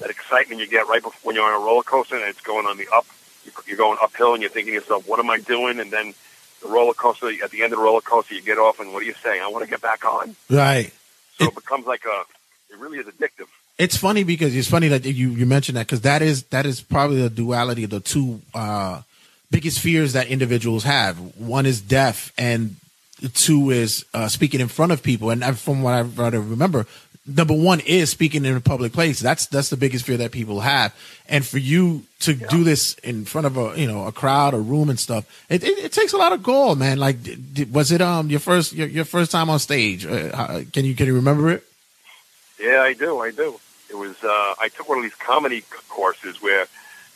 that 0.00 0.10
excitement 0.10 0.60
you 0.60 0.66
get 0.66 0.88
right 0.88 1.02
before 1.02 1.18
when 1.22 1.36
you're 1.36 1.44
on 1.44 1.60
a 1.60 1.64
roller 1.64 1.82
coaster 1.82 2.16
and 2.16 2.24
it's 2.24 2.40
going 2.40 2.66
on 2.66 2.76
the 2.76 2.88
up. 2.92 3.06
You're- 3.44 3.76
going 3.76 3.98
uphill, 4.02 4.34
and 4.34 4.42
you're 4.42 4.50
thinking 4.50 4.72
to 4.74 4.80
yourself, 4.80 5.08
"What 5.08 5.18
am 5.18 5.30
I 5.30 5.38
doing?" 5.38 5.80
And 5.80 5.90
then 5.90 6.12
the 6.60 6.68
roller 6.68 6.92
coaster 6.92 7.30
at 7.42 7.50
the 7.50 7.62
end 7.62 7.72
of 7.72 7.78
the 7.78 7.84
roller 7.84 8.02
coaster, 8.02 8.34
you 8.34 8.42
get 8.42 8.58
off, 8.58 8.78
and 8.80 8.92
what 8.92 9.00
do 9.00 9.06
you 9.06 9.14
say? 9.22 9.40
I 9.40 9.46
want 9.46 9.64
to 9.64 9.70
get 9.70 9.80
back 9.80 10.04
on. 10.04 10.36
Right. 10.50 10.92
So 11.38 11.48
it 11.48 11.54
becomes 11.54 11.86
like 11.86 12.04
a. 12.04 12.24
It 12.72 12.78
really 12.78 12.98
is 12.98 13.06
addictive. 13.06 13.48
It's 13.80 13.96
funny 13.96 14.24
because 14.24 14.54
it's 14.54 14.68
funny 14.68 14.88
that 14.88 15.06
you 15.06 15.30
you 15.30 15.46
mentioned 15.46 15.78
that 15.78 15.86
because 15.86 16.02
that 16.02 16.20
is 16.20 16.42
that 16.54 16.66
is 16.66 16.82
probably 16.82 17.22
the 17.22 17.30
duality 17.30 17.84
of 17.84 17.90
the 17.90 18.00
two 18.00 18.42
uh, 18.54 19.00
biggest 19.50 19.80
fears 19.80 20.12
that 20.12 20.26
individuals 20.26 20.84
have. 20.84 21.16
One 21.38 21.64
is 21.64 21.80
death, 21.80 22.30
and 22.36 22.76
two 23.32 23.70
is 23.70 24.04
uh, 24.12 24.28
speaking 24.28 24.60
in 24.60 24.68
front 24.68 24.92
of 24.92 25.02
people. 25.02 25.30
And 25.30 25.42
from 25.58 25.80
what 25.80 25.94
I 25.94 26.00
remember, 26.28 26.86
number 27.26 27.54
one 27.54 27.80
is 27.80 28.10
speaking 28.10 28.44
in 28.44 28.54
a 28.54 28.60
public 28.60 28.92
place. 28.92 29.18
That's 29.18 29.46
that's 29.46 29.70
the 29.70 29.78
biggest 29.78 30.04
fear 30.04 30.18
that 30.18 30.30
people 30.30 30.60
have. 30.60 30.94
And 31.26 31.46
for 31.46 31.56
you 31.56 32.02
to 32.20 32.34
do 32.34 32.64
this 32.64 32.94
in 33.02 33.24
front 33.24 33.46
of 33.46 33.56
a 33.56 33.80
you 33.80 33.86
know 33.86 34.06
a 34.06 34.12
crowd, 34.12 34.52
a 34.52 34.58
room, 34.58 34.90
and 34.90 35.00
stuff, 35.00 35.24
it 35.48 35.64
it, 35.64 35.78
it 35.86 35.92
takes 35.92 36.12
a 36.12 36.18
lot 36.18 36.32
of 36.34 36.42
gall, 36.42 36.74
man. 36.76 36.98
Like, 36.98 37.22
did, 37.22 37.72
was 37.72 37.92
it 37.92 38.02
um 38.02 38.28
your 38.28 38.40
first 38.40 38.74
your, 38.74 38.88
your 38.88 39.06
first 39.06 39.30
time 39.32 39.48
on 39.48 39.58
stage? 39.58 40.04
Uh, 40.04 40.36
how- 40.36 40.60
can 40.70 40.84
you 40.84 40.94
can 40.94 41.06
you 41.06 41.14
remember 41.14 41.48
it? 41.50 41.64
Yeah, 42.60 42.82
I 42.82 42.92
do. 42.92 43.20
I 43.20 43.30
do. 43.30 43.58
It 43.90 43.96
was. 43.96 44.16
Uh, 44.22 44.54
I 44.58 44.68
took 44.74 44.88
one 44.88 44.98
of 44.98 45.04
these 45.04 45.14
comedy 45.14 45.64
courses 45.88 46.40
where 46.40 46.66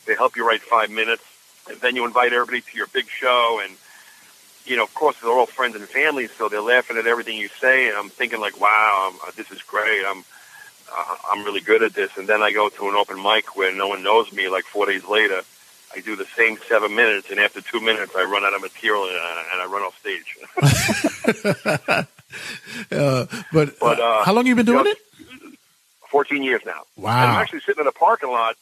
they 0.05 0.15
help 0.15 0.35
you 0.35 0.47
write 0.47 0.61
five 0.61 0.89
minutes, 0.89 1.23
and 1.69 1.79
then 1.79 1.95
you 1.95 2.05
invite 2.05 2.33
everybody 2.33 2.61
to 2.61 2.77
your 2.77 2.87
big 2.87 3.07
show, 3.07 3.61
and 3.63 3.73
you 4.65 4.75
know, 4.75 4.83
of 4.83 4.93
course, 4.93 5.15
they're 5.21 5.31
all 5.31 5.45
friends 5.45 5.75
and 5.75 5.87
family, 5.87 6.27
so 6.27 6.49
they're 6.49 6.61
laughing 6.61 6.97
at 6.97 7.07
everything 7.07 7.37
you 7.37 7.49
say, 7.61 7.87
and 7.87 7.97
I'm 7.97 8.09
thinking 8.09 8.39
like, 8.39 8.59
wow, 8.59 9.11
I'm, 9.11 9.19
uh, 9.27 9.31
this 9.35 9.51
is 9.51 9.61
great. 9.61 10.03
I'm. 10.05 10.23
Uh, 10.87 11.15
I'm 11.31 11.43
really 11.43 11.61
good 11.61 11.81
at 11.81 11.95
this, 11.95 12.15
and 12.15 12.27
then 12.27 12.43
I 12.43 12.51
go 12.51 12.69
to 12.69 12.89
an 12.89 12.93
open 12.93 13.21
mic 13.21 13.57
where 13.57 13.75
no 13.75 13.87
one 13.87 14.03
knows 14.03 14.31
me. 14.31 14.49
Like 14.49 14.65
four 14.65 14.85
days 14.85 15.03
later, 15.03 15.41
I 15.95 16.01
do 16.01 16.15
the 16.15 16.27
same 16.37 16.59
seven 16.69 16.95
minutes, 16.95 17.31
and 17.31 17.39
after 17.39 17.59
two 17.59 17.81
minutes, 17.81 18.13
I 18.15 18.23
run 18.23 18.43
out 18.43 18.53
of 18.53 18.61
material 18.61 19.07
and, 19.07 19.15
uh, 19.15 19.43
and 19.53 19.61
I 19.61 19.65
run 19.65 19.81
off 19.81 19.99
stage. 19.99 22.07
Uh, 22.91 23.25
but 23.51 23.79
But, 23.79 23.99
uh, 23.99 24.23
how 24.23 24.33
long 24.33 24.45
you 24.45 24.55
been 24.55 24.65
doing 24.65 24.85
you 24.85 24.91
it? 24.91 24.97
14 26.15 26.43
years 26.43 26.61
now. 26.65 26.83
Wow. 26.95 27.11
And 27.11 27.31
I'm 27.31 27.41
actually 27.41 27.59
sitting 27.59 27.81
in 27.81 27.87
a 27.87 27.91
parking 27.91 28.29
lot. 28.29 28.55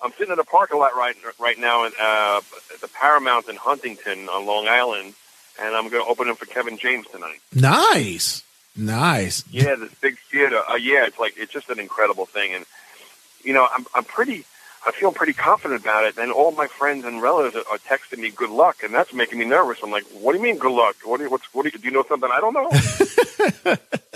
I'm 0.00 0.12
sitting 0.12 0.32
in 0.32 0.38
a 0.38 0.44
parking 0.44 0.78
lot 0.78 0.94
right 0.94 1.16
right 1.40 1.58
now 1.58 1.84
in 1.84 1.90
uh, 2.00 2.40
the 2.80 2.86
Paramount 2.86 3.48
in 3.48 3.56
Huntington 3.56 4.28
on 4.28 4.46
Long 4.46 4.68
Island, 4.68 5.14
and 5.60 5.74
I'm 5.74 5.88
going 5.88 6.04
to 6.04 6.08
open 6.08 6.28
it 6.28 6.38
for 6.38 6.46
Kevin 6.46 6.78
James 6.78 7.08
tonight. 7.08 7.40
Nice, 7.52 8.44
nice. 8.76 9.42
Yeah, 9.50 9.74
this 9.74 9.92
big 10.00 10.16
theater. 10.30 10.62
Uh, 10.70 10.76
yeah, 10.76 11.04
it's 11.06 11.18
like 11.18 11.34
it's 11.36 11.52
just 11.52 11.70
an 11.70 11.80
incredible 11.80 12.24
thing, 12.24 12.54
and 12.54 12.64
you 13.42 13.52
know, 13.52 13.66
I'm 13.76 13.84
I'm 13.96 14.04
pretty. 14.04 14.44
I 14.86 14.92
feel 14.92 15.10
pretty 15.10 15.32
confident 15.32 15.80
about 15.80 16.04
it. 16.04 16.18
And 16.18 16.30
all 16.30 16.52
my 16.52 16.68
friends 16.68 17.04
and 17.04 17.20
relatives 17.20 17.56
are, 17.56 17.64
are 17.72 17.78
texting 17.78 18.18
me 18.18 18.30
good 18.30 18.50
luck, 18.50 18.84
and 18.84 18.94
that's 18.94 19.12
making 19.12 19.40
me 19.40 19.44
nervous. 19.44 19.78
I'm 19.82 19.90
like, 19.90 20.04
what 20.04 20.32
do 20.32 20.38
you 20.38 20.44
mean 20.44 20.58
good 20.58 20.72
luck? 20.72 20.96
What 21.04 21.18
do 21.18 21.24
you, 21.24 21.30
what's, 21.30 21.52
what 21.52 21.64
do 21.64 21.70
you, 21.72 21.78
do 21.78 21.84
you 21.84 21.92
know 21.92 22.04
something 22.08 22.30
I 22.32 22.40
don't 22.40 22.54
know? 22.54 22.68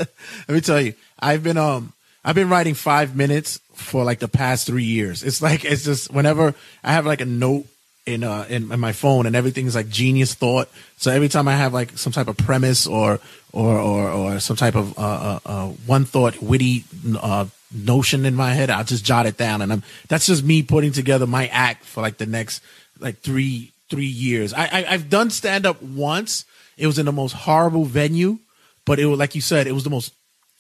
Let 0.49 0.55
me 0.55 0.61
tell 0.61 0.80
you, 0.80 0.95
I've 1.18 1.43
been 1.43 1.57
um 1.57 1.93
I've 2.26 2.34
been 2.34 2.48
writing 2.48 2.74
five 2.74 3.14
minutes 3.14 3.60
for 3.74 4.02
like 4.02 4.18
the 4.18 4.26
past 4.26 4.66
three 4.66 4.82
years. 4.82 5.22
It's 5.22 5.40
like 5.40 5.64
it's 5.64 5.84
just 5.84 6.12
whenever 6.12 6.56
I 6.82 6.92
have 6.92 7.06
like 7.06 7.20
a 7.20 7.24
note 7.24 7.66
in 8.04 8.24
uh 8.24 8.46
in, 8.48 8.72
in 8.72 8.80
my 8.80 8.90
phone, 8.90 9.26
and 9.26 9.36
everything's 9.36 9.76
like 9.76 9.88
genius 9.88 10.34
thought. 10.34 10.68
So 10.96 11.12
every 11.12 11.28
time 11.28 11.46
I 11.46 11.54
have 11.54 11.72
like 11.72 11.96
some 11.96 12.12
type 12.12 12.26
of 12.26 12.36
premise 12.36 12.84
or 12.84 13.20
or 13.52 13.78
or, 13.78 14.10
or 14.10 14.40
some 14.40 14.56
type 14.56 14.74
of 14.74 14.98
uh, 14.98 15.02
uh, 15.02 15.38
uh 15.46 15.68
one 15.86 16.04
thought 16.04 16.42
witty 16.42 16.84
uh 17.22 17.46
notion 17.72 18.26
in 18.26 18.34
my 18.34 18.54
head, 18.54 18.70
I'll 18.70 18.82
just 18.82 19.04
jot 19.04 19.26
it 19.26 19.36
down, 19.36 19.62
and 19.62 19.72
I'm 19.72 19.84
that's 20.08 20.26
just 20.26 20.42
me 20.42 20.64
putting 20.64 20.90
together 20.90 21.28
my 21.28 21.46
act 21.46 21.84
for 21.84 22.00
like 22.00 22.18
the 22.18 22.26
next 22.26 22.60
like 22.98 23.18
three 23.18 23.72
three 23.88 24.04
years. 24.04 24.52
I, 24.52 24.64
I 24.64 24.86
I've 24.88 25.08
done 25.08 25.30
stand 25.30 25.64
up 25.64 25.80
once. 25.80 26.44
It 26.76 26.88
was 26.88 26.98
in 26.98 27.06
the 27.06 27.12
most 27.12 27.34
horrible 27.34 27.84
venue, 27.84 28.40
but 28.84 28.98
it 28.98 29.06
was 29.06 29.16
like 29.16 29.36
you 29.36 29.40
said, 29.40 29.68
it 29.68 29.72
was 29.72 29.84
the 29.84 29.90
most 29.90 30.12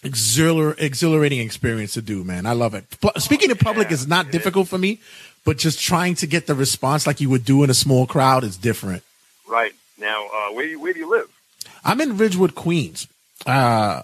exhilar- 0.06 0.74
exhilarating 0.78 1.40
experience 1.40 1.94
to 1.94 2.02
do, 2.02 2.24
man. 2.24 2.46
I 2.46 2.52
love 2.52 2.74
it. 2.74 2.84
Speaking 3.18 3.50
in 3.50 3.56
public 3.56 3.90
is 3.90 4.06
not 4.06 4.30
difficult 4.30 4.68
for 4.68 4.78
me, 4.78 5.00
but 5.44 5.58
just 5.58 5.80
trying 5.80 6.14
to 6.16 6.26
get 6.26 6.46
the 6.46 6.54
response 6.54 7.06
like 7.06 7.20
you 7.20 7.28
would 7.30 7.44
do 7.44 7.62
in 7.64 7.70
a 7.70 7.74
small 7.74 8.06
crowd 8.06 8.44
is 8.44 8.56
different. 8.56 9.02
Right 9.48 9.74
now, 9.98 10.26
uh, 10.26 10.52
where 10.54 10.64
do 10.64 10.70
you, 10.70 10.80
where 10.80 10.92
do 10.92 10.98
you 11.00 11.10
live? 11.10 11.28
I'm 11.84 12.00
in 12.00 12.16
Ridgewood, 12.16 12.54
Queens. 12.54 13.06
Uh, 13.44 14.02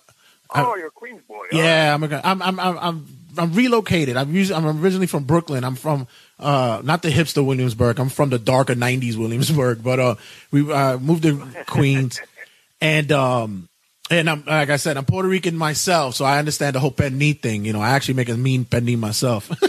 Oh, 0.54 0.76
you're 0.76 0.88
a 0.88 0.90
Queens 0.90 1.22
boy. 1.26 1.46
yeah, 1.50 1.94
I'm, 1.94 2.02
a, 2.04 2.20
I'm, 2.22 2.42
I'm, 2.42 2.60
I'm, 2.60 2.78
I'm, 2.78 3.06
I'm 3.38 3.54
relocated. 3.54 4.18
I'm 4.18 4.34
usually, 4.34 4.54
I'm 4.62 4.82
originally 4.84 5.06
from 5.06 5.24
Brooklyn. 5.24 5.64
I'm 5.64 5.76
from, 5.76 6.06
uh, 6.38 6.82
not 6.84 7.00
the 7.00 7.08
hipster 7.08 7.42
Williamsburg. 7.42 7.98
I'm 7.98 8.10
from 8.10 8.28
the 8.28 8.38
darker 8.38 8.74
nineties 8.74 9.16
Williamsburg, 9.16 9.82
but, 9.82 9.98
uh, 9.98 10.14
we, 10.50 10.70
uh, 10.70 10.98
moved 10.98 11.22
to 11.22 11.38
Queens 11.66 12.20
and, 12.82 13.10
um, 13.12 13.68
and 14.10 14.28
I'm, 14.28 14.44
like 14.44 14.70
I 14.70 14.76
said, 14.76 14.96
I'm 14.96 15.04
Puerto 15.04 15.28
Rican 15.28 15.56
myself, 15.56 16.14
so 16.14 16.24
I 16.24 16.38
understand 16.38 16.74
the 16.76 16.80
whole 16.80 16.90
pernil 16.92 17.38
thing. 17.40 17.64
You 17.64 17.72
know, 17.72 17.80
I 17.80 17.90
actually 17.90 18.14
make 18.14 18.28
a 18.28 18.36
mean 18.36 18.64
pernil 18.64 18.98
myself. 18.98 19.50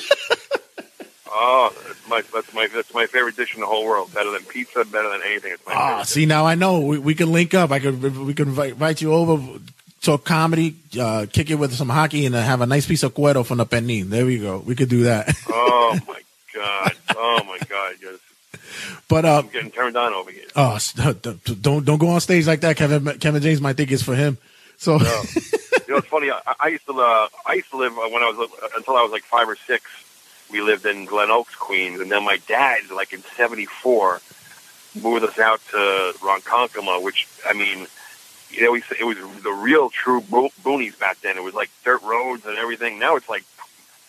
Oh, 1.36 1.73
that's 1.88 2.07
my 2.07 2.21
that's 2.31 2.53
my 2.53 2.67
that's 2.73 2.93
my 2.93 3.05
favorite 3.07 3.36
dish 3.36 3.55
in 3.55 3.61
the 3.61 3.65
whole 3.65 3.86
world. 3.86 4.13
Better 4.13 4.29
than 4.31 4.43
pizza, 4.43 4.86
better 4.86 5.09
than 5.09 5.21
anything. 5.25 5.53
It's 5.53 5.65
my 5.65 5.73
Ah, 5.73 6.03
see 6.03 6.25
now 6.27 6.45
I 6.45 6.53
know 6.53 6.79
we, 6.79 6.99
we 6.99 7.15
can 7.15 7.31
link 7.31 7.53
up. 7.55 7.71
I 7.71 7.79
could 7.79 8.01
we 8.01 8.34
could 8.36 8.47
invite, 8.47 8.73
invite 8.73 9.01
you 9.01 9.13
over, 9.13 9.59
talk 10.01 10.23
comedy, 10.23 10.75
uh, 10.97 11.25
kick 11.31 11.49
it 11.49 11.55
with 11.55 11.73
some 11.73 11.89
hockey, 11.89 12.27
and 12.27 12.36
have 12.36 12.61
a 12.61 12.67
nice 12.67 12.86
piece 12.86 13.01
of 13.01 13.15
cuero 13.15 13.43
from 13.43 13.57
the 13.57 13.65
pernil. 13.65 14.07
There 14.09 14.25
we 14.27 14.38
go. 14.38 14.59
We 14.59 14.75
could 14.75 14.89
do 14.89 15.03
that. 15.03 15.36
Oh 15.49 15.99
my 16.07 16.21
god! 16.53 16.93
Oh 17.15 17.43
my 17.45 17.57
god! 17.67 17.95
Yes. 18.01 18.19
But 19.07 19.25
uh, 19.25 19.39
I'm 19.39 19.47
getting 19.49 19.71
turned 19.71 19.95
on 19.97 20.13
over 20.13 20.31
here. 20.31 20.45
oh, 20.55 20.77
don't 21.61 21.85
don't 21.85 21.97
go 21.99 22.09
on 22.09 22.21
stage 22.21 22.47
like 22.47 22.61
that. 22.61 22.77
Kevin 22.77 23.05
Kevin 23.19 23.41
James 23.41 23.61
might 23.61 23.77
think 23.77 23.91
it's 23.91 24.03
for 24.03 24.15
him. 24.15 24.37
So 24.77 24.97
No. 24.97 25.05
you 25.87 25.93
know, 25.93 25.97
it's 25.97 26.07
funny. 26.07 26.31
I, 26.31 26.41
I 26.59 26.67
used 26.69 26.85
to 26.87 26.93
uh, 26.93 27.27
I 27.45 27.53
used 27.53 27.69
to 27.71 27.77
live 27.77 27.93
uh, 27.97 28.09
when 28.09 28.23
I 28.23 28.31
was 28.31 28.49
uh, 28.61 28.67
until 28.77 28.95
I 28.95 29.01
was 29.03 29.11
like 29.11 29.23
five 29.23 29.47
or 29.49 29.55
six. 29.55 29.83
We 30.51 30.61
lived 30.61 30.85
in 30.85 31.05
Glen 31.05 31.31
Oaks, 31.31 31.55
Queens, 31.55 31.99
and 31.99 32.11
then 32.11 32.23
my 32.23 32.37
dad, 32.47 32.91
like 32.91 33.11
in 33.13 33.23
'74, 33.35 34.21
moved 35.01 35.23
us 35.25 35.39
out 35.39 35.59
to 35.71 36.13
Ronkonkoma, 36.19 37.01
which 37.01 37.27
I 37.47 37.53
mean, 37.53 37.87
you 38.51 38.61
know, 38.63 38.75
it 38.75 39.03
was 39.05 39.17
the 39.41 39.51
real 39.51 39.89
true 39.89 40.21
bo- 40.21 40.51
boonies 40.63 40.99
back 40.99 41.19
then. 41.21 41.37
It 41.37 41.43
was 41.43 41.55
like 41.55 41.71
dirt 41.83 42.03
roads 42.03 42.45
and 42.45 42.57
everything. 42.57 42.99
Now 42.99 43.15
it's 43.15 43.27
like 43.29 43.43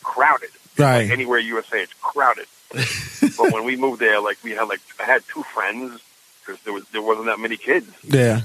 crowded. 0.02 0.50
right. 0.76 1.10
Anywhere 1.10 1.38
USA, 1.38 1.82
it's 1.82 1.94
crowded. 2.02 2.46
but 3.36 3.52
when 3.52 3.64
we 3.64 3.76
moved 3.76 4.00
there, 4.00 4.20
like 4.20 4.38
we 4.42 4.52
had 4.52 4.68
like 4.68 4.80
I 5.00 5.04
had 5.04 5.22
two 5.28 5.42
friends 5.42 6.00
because 6.40 6.60
there 6.62 6.72
was 6.72 6.84
there 6.88 7.02
wasn't 7.02 7.26
that 7.26 7.38
many 7.38 7.56
kids. 7.56 7.90
Yeah. 8.02 8.42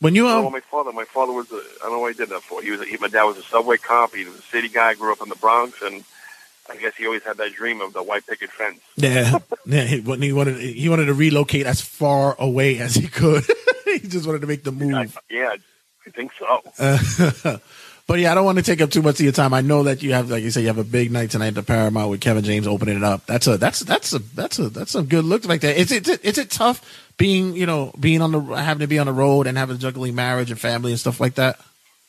When 0.00 0.14
you 0.14 0.28
Oh, 0.28 0.46
um, 0.46 0.52
my 0.52 0.60
father, 0.60 0.92
my 0.92 1.04
father 1.04 1.32
was, 1.32 1.50
a, 1.50 1.56
I 1.56 1.84
don't 1.84 1.92
know 1.92 1.98
what 1.98 2.12
he 2.12 2.18
did 2.18 2.28
that 2.28 2.42
for. 2.42 2.62
He 2.62 2.70
was, 2.70 2.80
a, 2.80 2.84
he, 2.84 2.96
my 2.98 3.08
dad 3.08 3.24
was 3.24 3.36
a 3.36 3.42
subway 3.42 3.78
cop. 3.78 4.14
He 4.14 4.24
was 4.24 4.38
a 4.38 4.42
city 4.42 4.68
guy, 4.68 4.94
grew 4.94 5.10
up 5.10 5.20
in 5.20 5.28
the 5.28 5.34
Bronx, 5.34 5.82
and 5.82 6.04
I 6.70 6.76
guess 6.76 6.94
he 6.96 7.04
always 7.04 7.24
had 7.24 7.38
that 7.38 7.52
dream 7.52 7.80
of 7.80 7.94
the 7.94 8.02
white 8.02 8.24
picket 8.24 8.50
fence. 8.50 8.78
yeah, 8.96 9.38
yeah, 9.66 9.82
he, 9.82 10.00
when 10.00 10.22
he 10.22 10.32
wanted 10.32 10.58
he 10.58 10.88
wanted 10.88 11.06
to 11.06 11.14
relocate 11.14 11.66
as 11.66 11.80
far 11.80 12.36
away 12.38 12.78
as 12.78 12.94
he 12.94 13.08
could. 13.08 13.44
he 13.84 14.00
just 14.00 14.26
wanted 14.26 14.42
to 14.42 14.46
make 14.46 14.62
the 14.62 14.70
move. 14.72 15.18
Yeah, 15.28 15.56
I 16.06 16.10
think 16.10 16.30
so. 16.38 16.62
Uh, 16.78 17.58
but 18.08 18.18
yeah, 18.18 18.32
I 18.32 18.34
don't 18.34 18.46
want 18.46 18.56
to 18.56 18.64
take 18.64 18.80
up 18.80 18.90
too 18.90 19.02
much 19.02 19.16
of 19.16 19.20
your 19.20 19.32
time. 19.32 19.52
I 19.52 19.60
know 19.60 19.82
that 19.82 20.02
you 20.02 20.14
have, 20.14 20.30
like 20.30 20.42
you 20.42 20.50
said, 20.50 20.62
you 20.62 20.68
have 20.68 20.78
a 20.78 20.84
big 20.84 21.12
night 21.12 21.30
tonight 21.30 21.48
at 21.48 21.54
the 21.56 21.62
Paramount 21.62 22.10
with 22.10 22.22
Kevin 22.22 22.42
James 22.42 22.66
opening 22.66 22.96
it 22.96 23.04
up. 23.04 23.26
That's 23.26 23.46
a 23.46 23.58
that's 23.58 23.80
that's 23.80 24.14
a 24.14 24.18
that's 24.18 24.58
a 24.58 24.70
that's 24.70 24.92
some 24.92 25.04
good 25.04 25.26
looks 25.26 25.46
like 25.46 25.60
that. 25.60 25.76
Is 25.76 25.92
it 25.92 26.08
is 26.24 26.38
it 26.38 26.50
tough 26.50 26.82
being 27.18 27.54
you 27.54 27.66
know 27.66 27.92
being 28.00 28.22
on 28.22 28.32
the 28.32 28.40
having 28.40 28.80
to 28.80 28.86
be 28.86 28.98
on 28.98 29.06
the 29.06 29.12
road 29.12 29.46
and 29.46 29.58
having 29.58 29.76
juggling 29.76 30.14
marriage 30.14 30.50
and 30.50 30.58
family 30.58 30.90
and 30.90 30.98
stuff 30.98 31.20
like 31.20 31.34
that? 31.34 31.60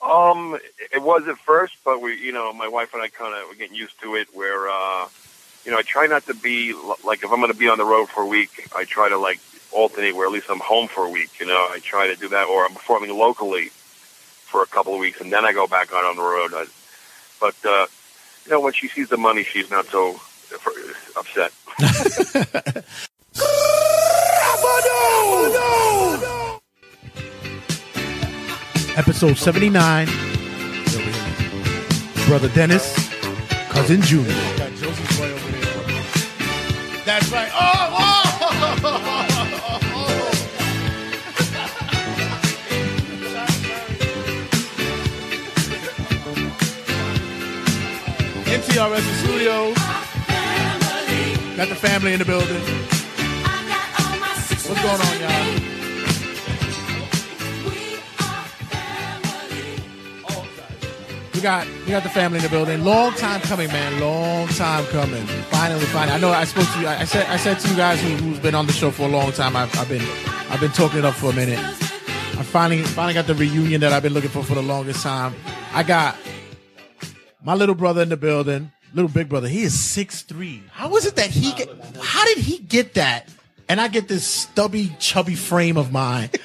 Um, 0.02 0.58
it 0.94 1.04
was 1.04 1.28
at 1.28 1.38
first, 1.38 1.76
but 1.84 2.02
we, 2.02 2.16
you 2.16 2.32
know, 2.32 2.54
my 2.54 2.70
wife 2.70 2.94
and 2.94 3.04
I 3.04 3.10
kind 3.10 3.36
of 3.36 3.50
were 3.50 3.56
getting 3.56 3.76
used 3.76 4.00
to 4.00 4.16
it. 4.16 4.30
Where, 4.34 4.70
uh, 4.70 5.10
you 5.66 5.72
know, 5.72 5.78
I 5.78 5.82
try 5.82 6.08
not 6.08 6.26
to 6.28 6.34
be 6.34 6.72
like 7.04 7.26
if 7.26 7.30
I'm 7.30 7.42
going 7.42 7.52
to 7.52 7.58
be 7.58 7.68
on 7.68 7.78
the 7.78 7.84
road 7.84 8.08
for 8.08 8.24
a 8.24 8.28
week, 8.28 8.70
I 8.74 8.86
try 8.86 9.10
to 9.10 9.18
like 9.18 9.42
alternate 9.74 10.16
where 10.16 10.28
at 10.28 10.32
least 10.32 10.50
I'm 10.50 10.62
home 10.62 10.88
for 10.88 11.04
a 11.04 11.10
week. 11.10 11.42
You 11.42 11.46
know, 11.46 11.68
I 11.70 11.80
try 11.84 12.08
to 12.08 12.16
do 12.16 12.30
that, 12.30 12.48
or 12.48 12.66
I'm 12.66 12.74
performing 12.74 13.14
locally 13.18 13.72
for 14.50 14.64
a 14.64 14.68
couple 14.68 14.94
of 14.94 15.00
weeks, 15.00 15.22
and 15.22 15.32
then 15.32 15.46
I 15.46 15.54
go 15.54 15.68
back 15.68 15.94
out 15.94 16.04
on 16.06 16.16
the 16.16 16.24
road. 16.24 16.52
I, 16.54 16.66
but 17.40 17.56
uh, 17.66 17.86
you 18.46 18.52
know, 18.52 18.62
when 18.62 18.74
she 18.74 18.88
sees 18.88 19.10
the 19.10 19.18
money, 19.18 19.44
she's 19.44 19.70
not 19.70 19.86
so 19.86 20.20
upset. 21.16 21.52
Episode 28.98 29.38
seventy 29.38 29.70
nine. 29.70 30.08
Brother 32.28 32.50
Dennis, 32.50 32.94
cousin 33.70 34.02
Junior. 34.02 34.34
That's 37.06 37.32
right. 37.32 37.49
NTRS 48.70 49.02
Studios. 49.24 49.76
Got 51.58 51.70
the 51.70 51.76
family 51.76 52.14
in 52.14 52.20
the 52.20 52.26
building. 52.26 52.62
What's 54.68 54.82
going 54.84 55.02
on, 55.02 55.20
y'all? 55.20 55.70
We 61.34 61.42
got 61.42 61.68
we 61.68 61.88
got 61.88 62.04
the 62.04 62.10
family 62.10 62.38
in 62.38 62.44
the 62.44 62.50
building. 62.50 62.84
Long 62.84 63.14
time 63.14 63.42
coming, 63.42 63.70
man. 63.70 64.00
Long 64.00 64.48
time 64.50 64.86
coming. 64.88 65.26
Finally, 65.26 65.86
finally. 65.86 66.16
I 66.16 66.20
know 66.20 66.30
I 66.30 66.44
spoke 66.44 66.72
to 66.74 66.80
you. 66.82 66.88
I 66.88 67.06
said 67.06 67.26
I 67.26 67.38
said 67.38 67.60
to 67.60 67.70
you 67.70 67.76
guys 67.76 68.00
who, 68.02 68.10
who's 68.10 68.40
been 68.40 68.54
on 68.54 68.68
the 68.68 68.74
show 68.74 68.92
for 68.92 69.04
a 69.04 69.12
long 69.12 69.32
time. 69.32 69.56
I've, 69.56 69.76
I've 69.80 69.90
been 69.90 70.06
I've 70.52 70.60
been 70.60 70.72
talking 70.72 71.00
it 71.00 71.06
up 71.06 71.16
for 71.16 71.32
a 71.32 71.34
minute. 71.34 71.58
I 71.58 72.44
finally 72.44 72.84
finally 72.84 73.16
got 73.16 73.26
the 73.26 73.36
reunion 73.36 73.82
that 73.82 73.94
I've 73.94 74.04
been 74.04 74.14
looking 74.14 74.30
for 74.30 74.44
for 74.44 74.54
the 74.54 74.62
longest 74.62 75.02
time. 75.02 75.34
I 75.74 75.82
got 75.82 76.16
my 77.44 77.54
little 77.54 77.76
brother 77.76 78.02
in 78.02 78.10
the 78.10 78.18
building. 78.18 78.72
Little 78.94 79.10
big 79.10 79.30
brother. 79.30 79.48
He 79.48 79.62
is 79.62 79.80
six 79.80 80.24
three. 80.24 80.64
How 80.72 80.96
is 80.96 81.06
it 81.06 81.16
that 81.16 81.30
he 81.30 81.54
get? 81.54 81.70
How 82.02 82.26
did 82.26 82.40
he 82.40 82.58
get 82.58 82.96
that? 82.96 83.30
And 83.68 83.80
I 83.80 83.88
get 83.88 84.08
this 84.08 84.26
stubby, 84.26 84.96
chubby 84.98 85.36
frame 85.36 85.78
of 85.78 85.92
mine. 85.92 86.32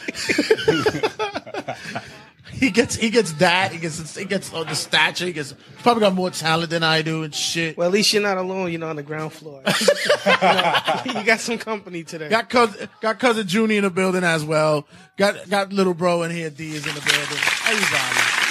he 2.52 2.70
gets 2.70 2.96
he 2.96 3.08
gets 3.08 3.32
that. 3.34 3.72
He 3.72 3.78
gets 3.78 4.14
he 4.14 4.26
gets 4.26 4.50
the 4.50 4.74
stature. 4.74 5.24
He 5.24 5.32
gets 5.32 5.52
he's 5.52 5.82
probably 5.82 6.02
got 6.02 6.12
more 6.12 6.30
talent 6.30 6.68
than 6.68 6.82
I 6.82 7.00
do 7.00 7.22
and 7.22 7.34
shit. 7.34 7.78
Well, 7.78 7.88
at 7.88 7.94
least 7.94 8.12
you're 8.12 8.22
not 8.22 8.36
alone. 8.36 8.70
You're 8.70 8.80
not 8.80 8.90
on 8.90 8.96
the 8.96 9.02
ground 9.02 9.32
floor. 9.32 9.62
you, 9.64 9.86
know, 10.26 11.18
you 11.18 11.24
got 11.24 11.40
some 11.40 11.56
company 11.56 12.04
today. 12.04 12.28
Got 12.28 12.50
cousin 12.50 12.90
got 13.00 13.18
cousin 13.18 13.46
Juni 13.46 13.78
in 13.78 13.84
the 13.84 13.90
building 13.90 14.22
as 14.22 14.44
well. 14.44 14.86
Got 15.16 15.48
got 15.48 15.72
little 15.72 15.94
bro 15.94 16.24
in 16.24 16.30
here. 16.30 16.50
D 16.50 16.74
is 16.74 16.86
in 16.86 16.94
the 16.94 17.00
building. 17.00 17.38
Everybody 17.66 18.43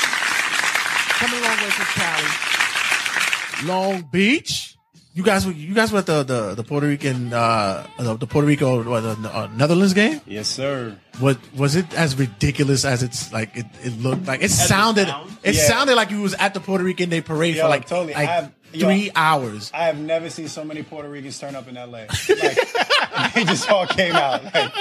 coming 1.25 1.39
a 1.39 1.47
long 1.47 1.57
way 1.57 1.69
from 1.69 1.85
Cali, 2.01 3.67
Long 3.67 4.09
Beach. 4.11 4.69
You 5.15 5.21
guys, 5.21 5.45
were 5.45 5.51
you 5.51 5.75
guys 5.75 5.91
were 5.91 5.99
at 5.99 6.07
the 6.07 6.23
the, 6.23 6.55
the 6.55 6.63
Puerto 6.63 6.87
Rican 6.87 7.31
uh 7.31 7.85
the, 7.99 8.15
the 8.15 8.25
Puerto 8.25 8.47
Rico 8.47 8.83
what, 8.83 9.01
the 9.01 9.29
uh, 9.31 9.47
Netherlands 9.55 9.93
game. 9.93 10.19
Yes, 10.25 10.47
sir. 10.47 10.97
What 11.19 11.37
was 11.55 11.75
it 11.75 11.93
as 11.93 12.17
ridiculous 12.17 12.83
as 12.83 13.03
it's 13.03 13.31
like 13.31 13.55
it, 13.55 13.67
it 13.83 13.99
looked 13.99 14.25
like? 14.25 14.41
It 14.41 14.49
sounded 14.49 15.07
it 15.43 15.53
Yeah. 15.53 15.67
sounded 15.67 15.95
like 15.95 16.09
you 16.09 16.21
was 16.21 16.33
at 16.33 16.55
the 16.55 16.59
Puerto 16.59 16.83
Rican 16.83 17.09
Day 17.09 17.21
parade 17.21 17.55
Yo, 17.55 17.61
for 17.63 17.69
like 17.69 17.85
totally. 17.85 18.15
like 18.15 18.27
I 18.27 18.31
have- 18.31 18.51
yo, 18.73 18.87
three 18.87 19.11
hours. 19.15 19.69
I 19.71 19.83
have 19.85 19.99
never 19.99 20.31
seen 20.31 20.47
so 20.47 20.63
many 20.65 20.81
Puerto 20.81 21.07
Ricans 21.07 21.39
turn 21.39 21.55
up 21.55 21.67
in 21.67 21.75
LA. 21.75 21.85
Like, 22.07 22.09
they 23.35 23.43
just 23.43 23.69
all 23.69 23.85
came 23.85 24.15
out. 24.15 24.43
Like, 24.51 24.73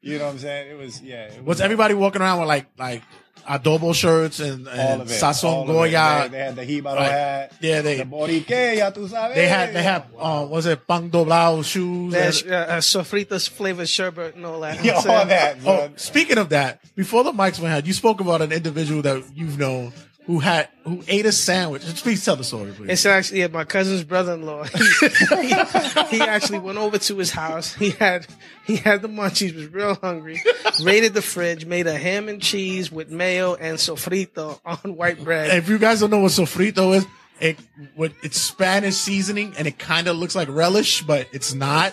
you 0.00 0.18
know 0.18 0.24
what 0.24 0.32
I'm 0.32 0.38
saying? 0.38 0.70
It 0.70 0.78
was 0.78 1.02
yeah. 1.02 1.24
It 1.24 1.44
Was 1.44 1.60
everybody 1.60 1.92
walking 1.92 2.22
around 2.22 2.38
with 2.40 2.48
like 2.48 2.66
like 2.78 3.02
adobo 3.48 3.94
shirts 3.94 4.40
and, 4.40 4.66
all 4.68 4.74
and 4.74 5.02
of 5.02 5.10
it. 5.10 5.14
sazon 5.20 5.44
all 5.44 5.66
goya? 5.66 6.22
They, 6.24 6.28
they 6.30 6.38
had 6.44 6.56
the 6.56 6.62
Jíbaro 6.66 6.96
Right. 6.96 7.10
hat. 7.10 7.52
Yeah, 7.60 7.80
they 7.82 7.96
the 7.98 8.04
boriqueya, 8.04 8.92
tú 8.92 9.08
sabes. 9.08 9.34
they 9.34 9.48
had 9.48 9.72
they 9.74 9.82
had 9.82 10.04
uh, 10.18 10.46
was 10.48 10.66
it 10.66 10.86
pan 10.86 11.10
doblado 11.10 11.64
shoes? 11.64 12.12
There's 12.12 12.42
and- 12.42 12.52
uh, 12.52 12.56
uh, 12.56 12.80
sofritas 12.80 13.48
flavored 13.48 13.88
sherbet 13.88 14.34
and 14.34 14.44
all 14.46 14.60
that. 14.60 14.82
Yeah, 14.84 14.94
all 14.96 15.02
saying? 15.02 15.60
Oh, 15.66 15.90
speaking 15.96 16.38
of 16.38 16.48
that, 16.50 16.80
before 16.94 17.24
the 17.24 17.32
mics 17.32 17.58
went 17.60 17.74
out, 17.74 17.86
you 17.86 17.92
spoke 17.92 18.20
about 18.20 18.42
an 18.42 18.52
individual 18.52 19.02
that 19.02 19.22
you've 19.34 19.58
known 19.58 19.92
who 20.26 20.40
had 20.40 20.68
who 20.84 21.02
ate 21.06 21.24
a 21.24 21.32
sandwich. 21.32 21.82
Please 22.02 22.24
tell 22.24 22.36
the 22.36 22.44
story, 22.44 22.72
please. 22.72 22.90
It's 22.90 23.06
actually 23.06 23.40
yeah, 23.40 23.46
my 23.46 23.64
cousin's 23.64 24.04
brother-in-law. 24.04 24.64
He, 24.64 25.46
he, 25.46 26.16
he 26.16 26.20
actually 26.20 26.58
went 26.58 26.78
over 26.78 26.98
to 26.98 27.16
his 27.16 27.30
house. 27.30 27.74
He 27.74 27.90
had 27.90 28.26
he 28.66 28.76
had 28.76 29.02
the 29.02 29.08
munchies, 29.08 29.54
was 29.54 29.68
real 29.68 29.94
hungry. 29.94 30.42
Raided 30.82 31.14
the 31.14 31.22
fridge, 31.22 31.64
made 31.64 31.86
a 31.86 31.96
ham 31.96 32.28
and 32.28 32.42
cheese 32.42 32.90
with 32.90 33.10
mayo 33.10 33.54
and 33.54 33.78
sofrito 33.78 34.60
on 34.64 34.96
white 34.96 35.22
bread. 35.22 35.56
if 35.56 35.68
you 35.68 35.78
guys 35.78 36.00
don't 36.00 36.10
know 36.10 36.20
what 36.20 36.32
sofrito 36.32 36.96
is, 36.96 37.06
it 37.40 37.58
what 37.94 38.12
it's 38.22 38.40
Spanish 38.40 38.96
seasoning 38.96 39.54
and 39.56 39.68
it 39.68 39.78
kind 39.78 40.08
of 40.08 40.16
looks 40.16 40.34
like 40.34 40.48
relish, 40.48 41.02
but 41.02 41.28
it's 41.32 41.54
not. 41.54 41.92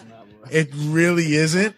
It 0.51 0.69
really 0.73 1.35
isn't. 1.35 1.75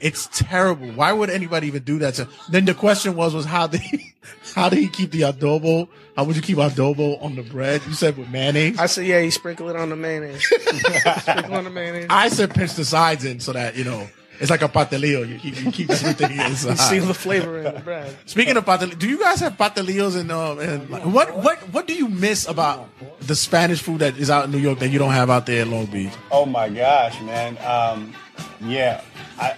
It's 0.00 0.28
terrible. 0.32 0.88
Why 0.88 1.12
would 1.12 1.30
anybody 1.30 1.68
even 1.68 1.82
do 1.82 1.98
that? 2.00 2.14
To, 2.14 2.28
then 2.50 2.64
the 2.64 2.74
question 2.74 3.16
was, 3.16 3.34
was 3.34 3.44
how 3.44 3.66
did 3.66 3.80
he, 3.80 4.12
how 4.54 4.68
did 4.68 4.78
he 4.78 4.88
keep 4.88 5.10
the 5.10 5.22
adobo? 5.22 5.88
How 6.16 6.24
would 6.24 6.36
you 6.36 6.42
keep 6.42 6.58
adobo 6.58 7.22
on 7.22 7.36
the 7.36 7.42
bread? 7.42 7.82
You 7.86 7.94
said 7.94 8.16
with 8.16 8.30
mayonnaise. 8.30 8.78
I 8.78 8.86
said, 8.86 9.06
yeah, 9.06 9.20
he 9.20 9.30
sprinkle 9.30 9.68
it 9.68 9.76
on 9.76 9.88
the 9.88 9.96
mayonnaise. 9.96 10.44
sprinkle 11.20 11.54
on 11.54 11.64
the 11.64 11.70
mayonnaise. 11.70 12.06
I 12.10 12.28
said 12.28 12.54
pinch 12.54 12.74
the 12.74 12.84
sides 12.84 13.24
in 13.24 13.40
so 13.40 13.52
that 13.52 13.76
you 13.76 13.84
know 13.84 14.06
it's 14.40 14.50
like 14.50 14.62
a 14.62 14.68
pastelillo. 14.68 15.28
You 15.28 15.38
keep 15.38 15.64
you 15.64 15.72
keep 15.72 15.90
everything 15.90 16.38
inside. 16.38 16.70
You 16.70 16.76
seal 16.76 17.06
the 17.06 17.14
flavor 17.14 17.58
in 17.58 17.64
the 17.74 17.80
bread. 17.80 18.16
Speaking 18.26 18.56
of 18.56 18.64
pastelillo, 18.64 18.98
do 18.98 19.08
you 19.08 19.18
guys 19.18 19.40
have 19.40 19.56
pastelillos 19.56 20.16
and 20.16 20.30
um 20.30 20.58
and 20.58 20.88
what 21.12 21.34
what 21.36 21.58
what 21.72 21.86
do 21.86 21.94
you 21.94 22.08
miss 22.08 22.46
about 22.46 22.88
the 23.20 23.34
Spanish 23.34 23.80
food 23.80 24.00
that 24.00 24.16
is 24.18 24.30
out 24.30 24.44
in 24.44 24.50
New 24.50 24.58
York 24.58 24.78
that 24.80 24.88
you 24.88 24.98
don't 24.98 25.12
have 25.12 25.30
out 25.30 25.46
there 25.46 25.62
in 25.62 25.70
Long 25.70 25.86
Beach? 25.86 26.12
Oh 26.30 26.44
my 26.46 26.68
gosh, 26.68 27.20
man. 27.22 27.56
Um, 27.64 28.14
yeah. 28.60 29.02
I, 29.38 29.54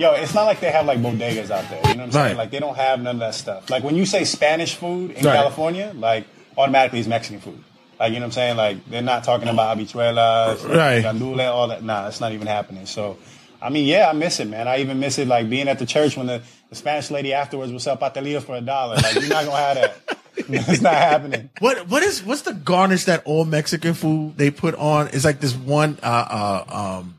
yo, 0.00 0.12
it's 0.14 0.34
not 0.34 0.44
like 0.44 0.60
they 0.60 0.70
have 0.70 0.86
like 0.86 0.98
bodegas 0.98 1.50
out 1.50 1.68
there. 1.70 1.78
You 1.88 1.94
know 1.94 2.00
what 2.00 2.00
I'm 2.06 2.12
saying? 2.12 2.26
Right. 2.28 2.36
Like 2.36 2.50
they 2.50 2.58
don't 2.58 2.76
have 2.76 3.00
none 3.02 3.16
of 3.16 3.20
that 3.20 3.34
stuff. 3.34 3.68
Like 3.70 3.84
when 3.84 3.94
you 3.94 4.06
say 4.06 4.24
Spanish 4.24 4.74
food 4.74 5.10
in 5.12 5.24
Right. 5.24 5.34
California, 5.36 5.92
like 5.94 6.26
automatically 6.56 6.98
it's 7.00 7.08
Mexican 7.08 7.40
food. 7.40 7.62
Like 7.98 8.12
you 8.12 8.18
know 8.18 8.24
what 8.24 8.26
I'm 8.28 8.32
saying? 8.32 8.56
Like 8.56 8.84
they're 8.88 9.02
not 9.02 9.24
talking 9.24 9.48
about 9.48 9.76
habichuelas, 9.76 10.66
Right. 10.66 11.04
gandule, 11.04 11.46
all 11.46 11.68
that. 11.68 11.84
Nah, 11.84 12.08
it's 12.08 12.20
not 12.20 12.32
even 12.32 12.46
happening. 12.46 12.86
So, 12.86 13.18
I 13.60 13.68
mean, 13.68 13.86
yeah, 13.86 14.08
I 14.08 14.14
miss 14.14 14.40
it, 14.40 14.48
man. 14.48 14.66
I 14.66 14.78
even 14.78 14.98
miss 14.98 15.18
it 15.18 15.28
like 15.28 15.50
being 15.50 15.68
at 15.68 15.78
the 15.78 15.86
church 15.86 16.16
when 16.16 16.26
the, 16.26 16.42
the 16.70 16.74
Spanish 16.76 17.10
lady 17.10 17.34
afterwards 17.34 17.70
would 17.70 17.82
sell 17.82 17.98
pastelillos 17.98 18.42
for 18.42 18.56
a 18.56 18.62
dollar. 18.62 18.96
Like 18.96 19.14
you're 19.16 19.28
not 19.28 19.44
gonna 19.44 19.56
have 19.56 19.76
that. 19.76 20.18
it's 20.36 20.80
not 20.80 20.94
happening. 20.94 21.50
What 21.58 21.88
what 21.88 22.02
is 22.02 22.24
what's 22.24 22.42
the 22.42 22.54
garnish 22.54 23.04
that 23.04 23.22
all 23.26 23.44
Mexican 23.44 23.92
food 23.92 24.38
they 24.38 24.50
put 24.50 24.74
on? 24.76 25.08
It's 25.08 25.24
like 25.26 25.40
this 25.40 25.54
one 25.54 25.98
uh 26.02 26.06
uh 26.06 26.96
um 26.98 27.14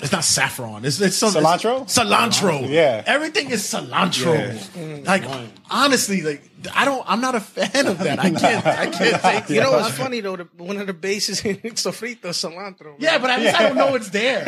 it's 0.00 0.12
not 0.12 0.24
saffron. 0.24 0.84
It's 0.84 1.00
it's 1.00 1.16
some 1.16 1.32
Cilantro? 1.32 1.82
it's 1.82 1.98
cilantro. 1.98 2.68
Yeah. 2.68 3.02
Everything 3.06 3.50
is 3.50 3.62
cilantro. 3.62 4.34
Yeah. 4.34 4.52
Mm, 4.52 5.06
like 5.06 5.24
honestly, 5.70 6.22
like 6.22 6.48
I 6.74 6.84
don't 6.84 7.04
I'm 7.06 7.20
not 7.20 7.34
a 7.34 7.40
fan 7.40 7.86
of 7.86 7.98
that. 7.98 8.18
I 8.18 8.30
can't 8.30 8.66
I 8.66 8.86
can't 8.86 9.22
take 9.48 9.48
You 9.50 9.62
know 9.62 9.72
what's 9.72 9.96
funny 9.96 10.20
though? 10.20 10.36
The, 10.36 10.48
one 10.56 10.76
of 10.76 10.86
the 10.86 10.92
bases 10.92 11.40
in 11.44 11.56
sofrito 11.56 12.26
is 12.26 12.36
cilantro. 12.36 12.86
man. 12.86 12.96
Yeah, 12.98 13.18
but 13.18 13.30
at 13.30 13.40
least 13.40 13.60
I 13.60 13.62
don't 13.62 13.76
know 13.76 13.94
it's 13.94 14.10
there. 14.10 14.44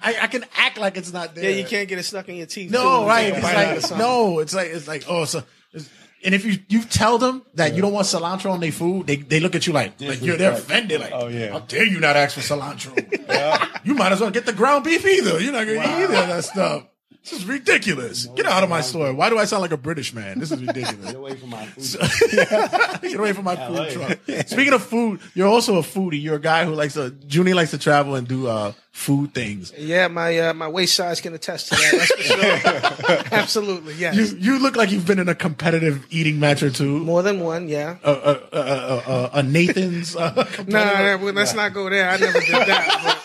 I, 0.00 0.16
I 0.22 0.26
can 0.28 0.44
act 0.56 0.78
like 0.78 0.96
it's 0.96 1.12
not 1.12 1.34
there. 1.34 1.50
Yeah, 1.50 1.56
you 1.56 1.64
can't 1.64 1.88
get 1.88 1.98
it 1.98 2.04
stuck 2.04 2.28
in 2.28 2.36
your 2.36 2.46
teeth. 2.46 2.70
No, 2.70 3.02
too. 3.02 3.08
right. 3.08 3.32
It's 3.32 3.40
bite 3.40 3.56
out 3.56 3.76
of 3.76 3.90
like 3.90 3.98
no. 3.98 4.38
It's 4.38 4.54
like 4.54 4.68
it's 4.68 4.88
like 4.88 5.04
oh, 5.08 5.24
so. 5.24 5.42
And 6.24 6.34
if 6.34 6.44
you 6.44 6.58
you 6.68 6.82
tell 6.82 7.18
them 7.18 7.44
that 7.54 7.74
you 7.74 7.82
don't 7.82 7.92
want 7.92 8.06
cilantro 8.06 8.50
on 8.50 8.60
their 8.60 8.72
food, 8.72 9.06
they, 9.06 9.16
they 9.16 9.38
look 9.38 9.54
at 9.54 9.66
you 9.66 9.72
like, 9.72 10.00
like 10.00 10.20
you're 10.20 10.36
they're 10.36 10.52
offended. 10.52 11.00
Like, 11.00 11.12
oh 11.14 11.28
yeah, 11.28 11.52
how 11.52 11.60
dare 11.60 11.84
you 11.84 12.00
not 12.00 12.16
ask 12.16 12.34
for 12.34 12.40
cilantro? 12.40 12.96
you 13.84 13.94
might 13.94 14.12
as 14.12 14.20
well 14.20 14.30
get 14.30 14.44
the 14.44 14.52
ground 14.52 14.84
beef 14.84 15.06
either. 15.06 15.40
You're 15.40 15.52
not 15.52 15.66
gonna 15.66 15.78
eat 15.78 16.04
either 16.04 16.16
of 16.16 16.28
that 16.28 16.44
stuff. 16.44 16.84
This 17.30 17.40
is 17.40 17.46
ridiculous. 17.46 18.26
Get 18.36 18.46
out 18.46 18.62
of 18.62 18.70
my 18.70 18.80
store. 18.80 19.12
Why 19.12 19.28
do 19.28 19.38
I 19.38 19.44
sound 19.44 19.60
like 19.60 19.72
a 19.72 19.76
British 19.76 20.14
man? 20.14 20.38
This 20.38 20.50
is 20.50 20.64
ridiculous. 20.64 21.06
Get 21.06 21.14
away 21.16 21.34
from 21.36 21.50
my 21.50 21.66
food. 21.66 22.00
Get 23.02 23.18
away 23.18 23.32
from 23.34 23.44
my 23.44 23.56
food 23.56 23.90
truck. 23.90 24.46
Speaking 24.48 24.72
of 24.72 24.82
food, 24.82 25.20
you're 25.34 25.48
also 25.48 25.76
a 25.76 25.82
foodie. 25.82 26.22
You're 26.22 26.36
a 26.36 26.40
guy 26.40 26.64
who 26.64 26.72
likes 26.74 26.94
to. 26.94 27.10
Juni 27.10 27.54
likes 27.54 27.72
to 27.72 27.78
travel 27.78 28.14
and 28.14 28.26
do 28.26 28.46
uh, 28.46 28.72
food 28.92 29.34
things. 29.34 29.74
Yeah, 29.76 30.08
my 30.08 30.38
uh, 30.38 30.54
my 30.54 30.68
waist 30.68 30.94
size 30.94 31.20
can 31.20 31.34
attest 31.34 31.68
to 31.68 31.76
that. 31.76 31.92
That's 31.92 32.12
for 32.14 32.22
sure. 32.22 33.38
Absolutely, 33.38 33.94
yes. 33.94 34.14
You 34.16 34.38
you 34.38 34.58
look 34.58 34.76
like 34.76 34.90
you've 34.90 35.06
been 35.06 35.18
in 35.18 35.28
a 35.28 35.34
competitive 35.34 36.06
eating 36.08 36.40
match 36.40 36.62
or 36.62 36.70
two. 36.70 36.98
More 37.00 37.22
than 37.22 37.40
one, 37.40 37.68
yeah. 37.68 37.96
A, 38.04 38.10
a, 38.10 38.40
a, 38.52 38.58
a, 38.60 39.02
a, 39.06 39.30
a 39.34 39.42
Nathan's. 39.42 40.16
Uh, 40.16 40.32
No, 40.34 40.44
competitive- 40.44 41.20
no, 41.20 41.24
well, 41.26 41.34
let's 41.34 41.54
not 41.54 41.74
go 41.74 41.90
there. 41.90 42.08
I 42.08 42.16
never 42.16 42.40
did 42.40 42.50
that. 42.54 43.18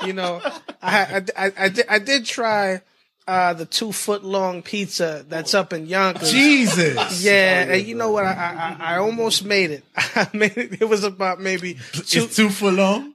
But, 0.00 0.06
you 0.06 0.12
know, 0.12 0.40
I, 0.82 1.22
I, 1.36 1.46
I, 1.46 1.52
I, 1.56 1.68
did, 1.68 1.86
I 1.88 1.98
did 1.98 2.24
try 2.26 2.82
uh, 3.26 3.54
the 3.54 3.66
two 3.66 3.92
foot 3.92 4.24
long 4.24 4.62
pizza 4.62 5.24
that's 5.28 5.54
up 5.54 5.72
in 5.72 5.86
Yonkers. 5.86 6.30
Jesus. 6.30 7.24
Yeah, 7.24 7.62
and 7.62 7.86
you 7.86 7.94
know 7.94 8.10
what? 8.10 8.24
I, 8.24 8.76
I, 8.78 8.94
I 8.94 8.96
almost 8.98 9.44
made 9.44 9.70
it. 9.70 9.84
I 9.96 10.28
made 10.32 10.56
it. 10.56 10.82
It 10.82 10.88
was 10.88 11.04
about 11.04 11.40
maybe 11.40 11.74
two. 11.92 12.24
It's 12.24 12.36
two 12.36 12.50
foot 12.50 12.74
long. 12.74 13.14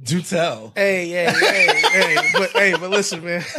Do 0.00 0.22
tell. 0.22 0.72
Hey, 0.76 1.08
hey, 1.08 1.32
hey, 1.32 1.80
hey, 1.90 2.30
but 2.34 2.50
hey, 2.50 2.74
but 2.78 2.90
listen, 2.90 3.24
man. 3.24 3.40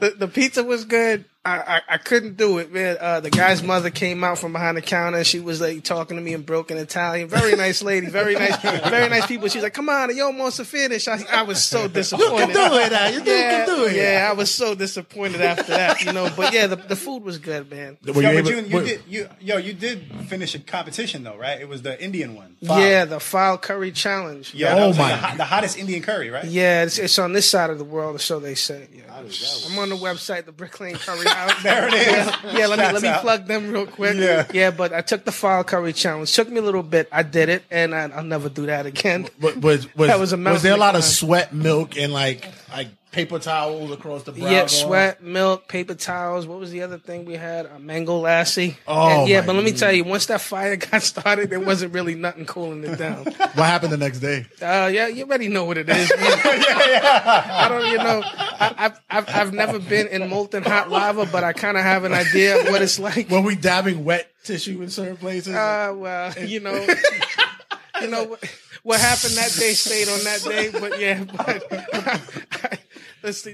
the, 0.00 0.14
the 0.18 0.28
pizza 0.28 0.62
was 0.62 0.84
good. 0.84 1.24
I, 1.42 1.58
I, 1.58 1.82
I 1.94 1.96
couldn't 1.96 2.36
do 2.36 2.58
it, 2.58 2.70
man. 2.70 2.98
Uh, 3.00 3.20
the 3.20 3.30
guy's 3.30 3.62
mother 3.62 3.88
came 3.88 4.22
out 4.22 4.38
from 4.38 4.52
behind 4.52 4.76
the 4.76 4.82
counter 4.82 5.16
and 5.18 5.26
she 5.26 5.40
was 5.40 5.58
like 5.58 5.82
talking 5.84 6.18
to 6.18 6.22
me 6.22 6.34
in 6.34 6.42
broken 6.42 6.76
Italian. 6.76 7.28
Very 7.28 7.56
nice 7.56 7.82
lady, 7.82 8.08
very 8.08 8.34
nice, 8.34 8.60
very 8.60 9.08
nice 9.08 9.26
people. 9.26 9.48
She's 9.48 9.62
like, 9.62 9.72
"Come 9.72 9.88
on, 9.88 10.14
you 10.14 10.22
almost 10.22 10.58
to 10.58 10.66
finish." 10.66 11.08
I, 11.08 11.24
I 11.32 11.42
was 11.44 11.64
so 11.64 11.88
disappointed. 11.88 12.52
do 12.52 12.60
it, 12.60 12.92
uh, 12.92 13.10
you 13.10 13.22
yeah, 13.24 13.64
can 13.64 13.66
do 13.66 13.86
it. 13.86 13.96
Yeah, 13.96 14.28
I 14.30 14.34
was 14.34 14.50
so 14.50 14.74
disappointed 14.74 15.40
after 15.40 15.72
that, 15.72 16.04
you 16.04 16.12
know. 16.12 16.30
But 16.36 16.52
yeah, 16.52 16.66
the, 16.66 16.76
the 16.76 16.96
food 16.96 17.24
was 17.24 17.38
good, 17.38 17.70
man. 17.70 17.96
yo, 18.02 18.12
but 18.12 18.22
you, 18.22 18.56
you 18.56 18.80
did 18.82 19.02
you 19.08 19.28
yo 19.40 19.56
you 19.56 19.72
did 19.72 20.12
finish 20.26 20.54
a 20.54 20.58
competition 20.58 21.22
though, 21.22 21.38
right? 21.38 21.58
It 21.58 21.68
was 21.70 21.80
the 21.80 22.02
Indian 22.02 22.34
one. 22.34 22.56
Yeah, 22.60 23.06
the 23.06 23.16
phaal 23.16 23.58
curry 23.58 23.92
challenge. 23.92 24.52
Yeah, 24.52 24.74
that 24.74 24.86
was 24.86 24.98
like 24.98 25.18
the, 25.32 25.38
the 25.38 25.44
hottest 25.44 25.78
Indian 25.78 26.02
curry, 26.02 26.28
right? 26.28 26.44
Yeah, 26.44 26.82
it's, 26.82 26.98
it's 26.98 27.18
on 27.18 27.32
this 27.32 27.48
side 27.48 27.70
of 27.70 27.78
the 27.78 27.84
world, 27.84 28.16
or 28.16 28.18
so 28.18 28.40
they 28.40 28.54
say. 28.54 28.88
Yeah. 28.94 29.10
I'm 29.20 29.78
on 29.78 29.90
the 29.90 29.96
website, 29.96 30.46
the 30.46 30.52
Brick 30.52 30.80
Lane 30.80 30.94
Curry 30.94 31.24
There 31.62 31.88
it 31.88 31.94
is. 31.94 32.54
Yeah, 32.54 32.66
let 32.66 32.78
me 32.78 32.92
let 32.92 33.02
me 33.02 33.08
out. 33.08 33.20
plug 33.22 33.46
them 33.46 33.70
real 33.70 33.86
quick. 33.86 34.16
Yeah. 34.16 34.46
yeah. 34.52 34.70
But 34.70 34.92
I 34.92 35.00
took 35.00 35.24
the 35.24 35.30
phaal 35.30 35.66
curry 35.66 35.92
challenge. 35.92 36.32
Took 36.34 36.48
me 36.48 36.58
a 36.58 36.62
little 36.62 36.82
bit. 36.82 37.08
I 37.12 37.22
did 37.22 37.48
it, 37.48 37.64
and 37.70 37.94
I, 37.94 38.08
I'll 38.08 38.24
never 38.24 38.48
do 38.48 38.66
that 38.66 38.86
again. 38.86 39.28
Was 39.40 39.56
was 39.56 39.94
was, 39.94 40.08
That 40.08 40.18
was 40.18 40.32
a 40.32 40.36
was 40.36 40.62
there 40.62 40.74
a 40.74 40.78
lot 40.78 40.96
of 40.96 41.04
sweat, 41.04 41.52
milk, 41.52 41.96
and 41.96 42.12
like 42.12 42.46
like 42.70 42.88
paper 43.12 43.38
towels 43.38 43.90
across 43.90 44.22
the 44.22 44.32
brow? 44.32 44.48
Yeah, 44.50 44.60
bone? 44.60 44.68
sweat, 44.68 45.22
milk, 45.22 45.68
paper 45.68 45.94
towels. 45.94 46.46
What 46.46 46.58
was 46.60 46.70
the 46.70 46.82
other 46.82 46.98
thing 46.98 47.24
we 47.24 47.34
had? 47.34 47.66
A 47.66 47.78
mango 47.78 48.22
lassi. 48.22 48.76
Oh, 48.86 49.20
And 49.22 49.28
yeah, 49.28 49.40
my 49.40 49.46
but 49.46 49.56
let 49.56 49.64
me 49.64 49.72
tell 49.72 49.92
you, 49.92 50.04
once 50.04 50.26
that 50.26 50.40
fire 50.40 50.76
got 50.90 51.02
started, 51.02 51.50
there 51.50 51.60
wasn't 51.60 51.92
really 51.92 52.14
nothing 52.14 52.46
cooling 52.46 52.84
it 52.84 52.96
down. 52.98 53.24
What 53.24 53.56
happened 53.56 53.92
the 53.92 53.96
next 53.96 54.20
day? 54.20 54.46
Uh, 54.62 54.86
yeah, 54.92 55.08
you 55.08 55.24
already 55.24 55.48
know 55.48 55.64
what 55.64 55.76
it 55.78 55.88
is. 55.88 56.12
I 56.16 57.66
don't, 57.68 57.86
you 57.90 57.98
know, 57.98 58.22
I, 58.24 58.74
I've, 58.78 59.00
I've 59.10 59.28
I've 59.28 59.52
never 59.52 59.78
been 59.78 60.06
in 60.08 60.28
molten 60.28 60.62
hot 60.62 60.90
lava, 60.90 61.26
but 61.26 61.44
I 61.44 61.52
kind 61.52 61.76
of 61.76 61.82
have 61.82 62.04
an 62.04 62.12
idea 62.12 62.60
of 62.60 62.68
what 62.68 62.82
it's 62.82 62.98
like. 62.98 63.28
Were 63.30 63.40
we 63.40 63.56
dabbing 63.56 64.04
wet 64.04 64.30
tissue 64.44 64.82
in 64.82 64.90
certain 64.90 65.16
places? 65.16 65.54
Uh, 65.54 65.92
well, 65.96 66.32
you 66.38 66.60
know, 66.60 66.74
you 68.00 68.08
know 68.08 68.24
what, 68.24 68.44
what 68.82 69.00
happened 69.00 69.34
that 69.34 69.54
day 69.58 69.72
stayed 69.72 70.08
on 70.08 70.22
that 70.24 70.42
day, 70.42 70.70
but 70.70 71.00
yeah. 71.00 71.24
But, 71.24 71.64
let's 71.70 72.34
see. 72.34 72.79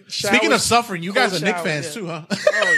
Speaking 0.09 0.53
of 0.53 0.61
suffering, 0.61 1.03
you 1.03 1.13
guys 1.13 1.41
are 1.41 1.45
Knick 1.45 1.57
fans 1.59 1.87
yeah. 1.87 1.93
too, 1.93 2.07
huh? 2.07 2.23
Oh 2.31 2.37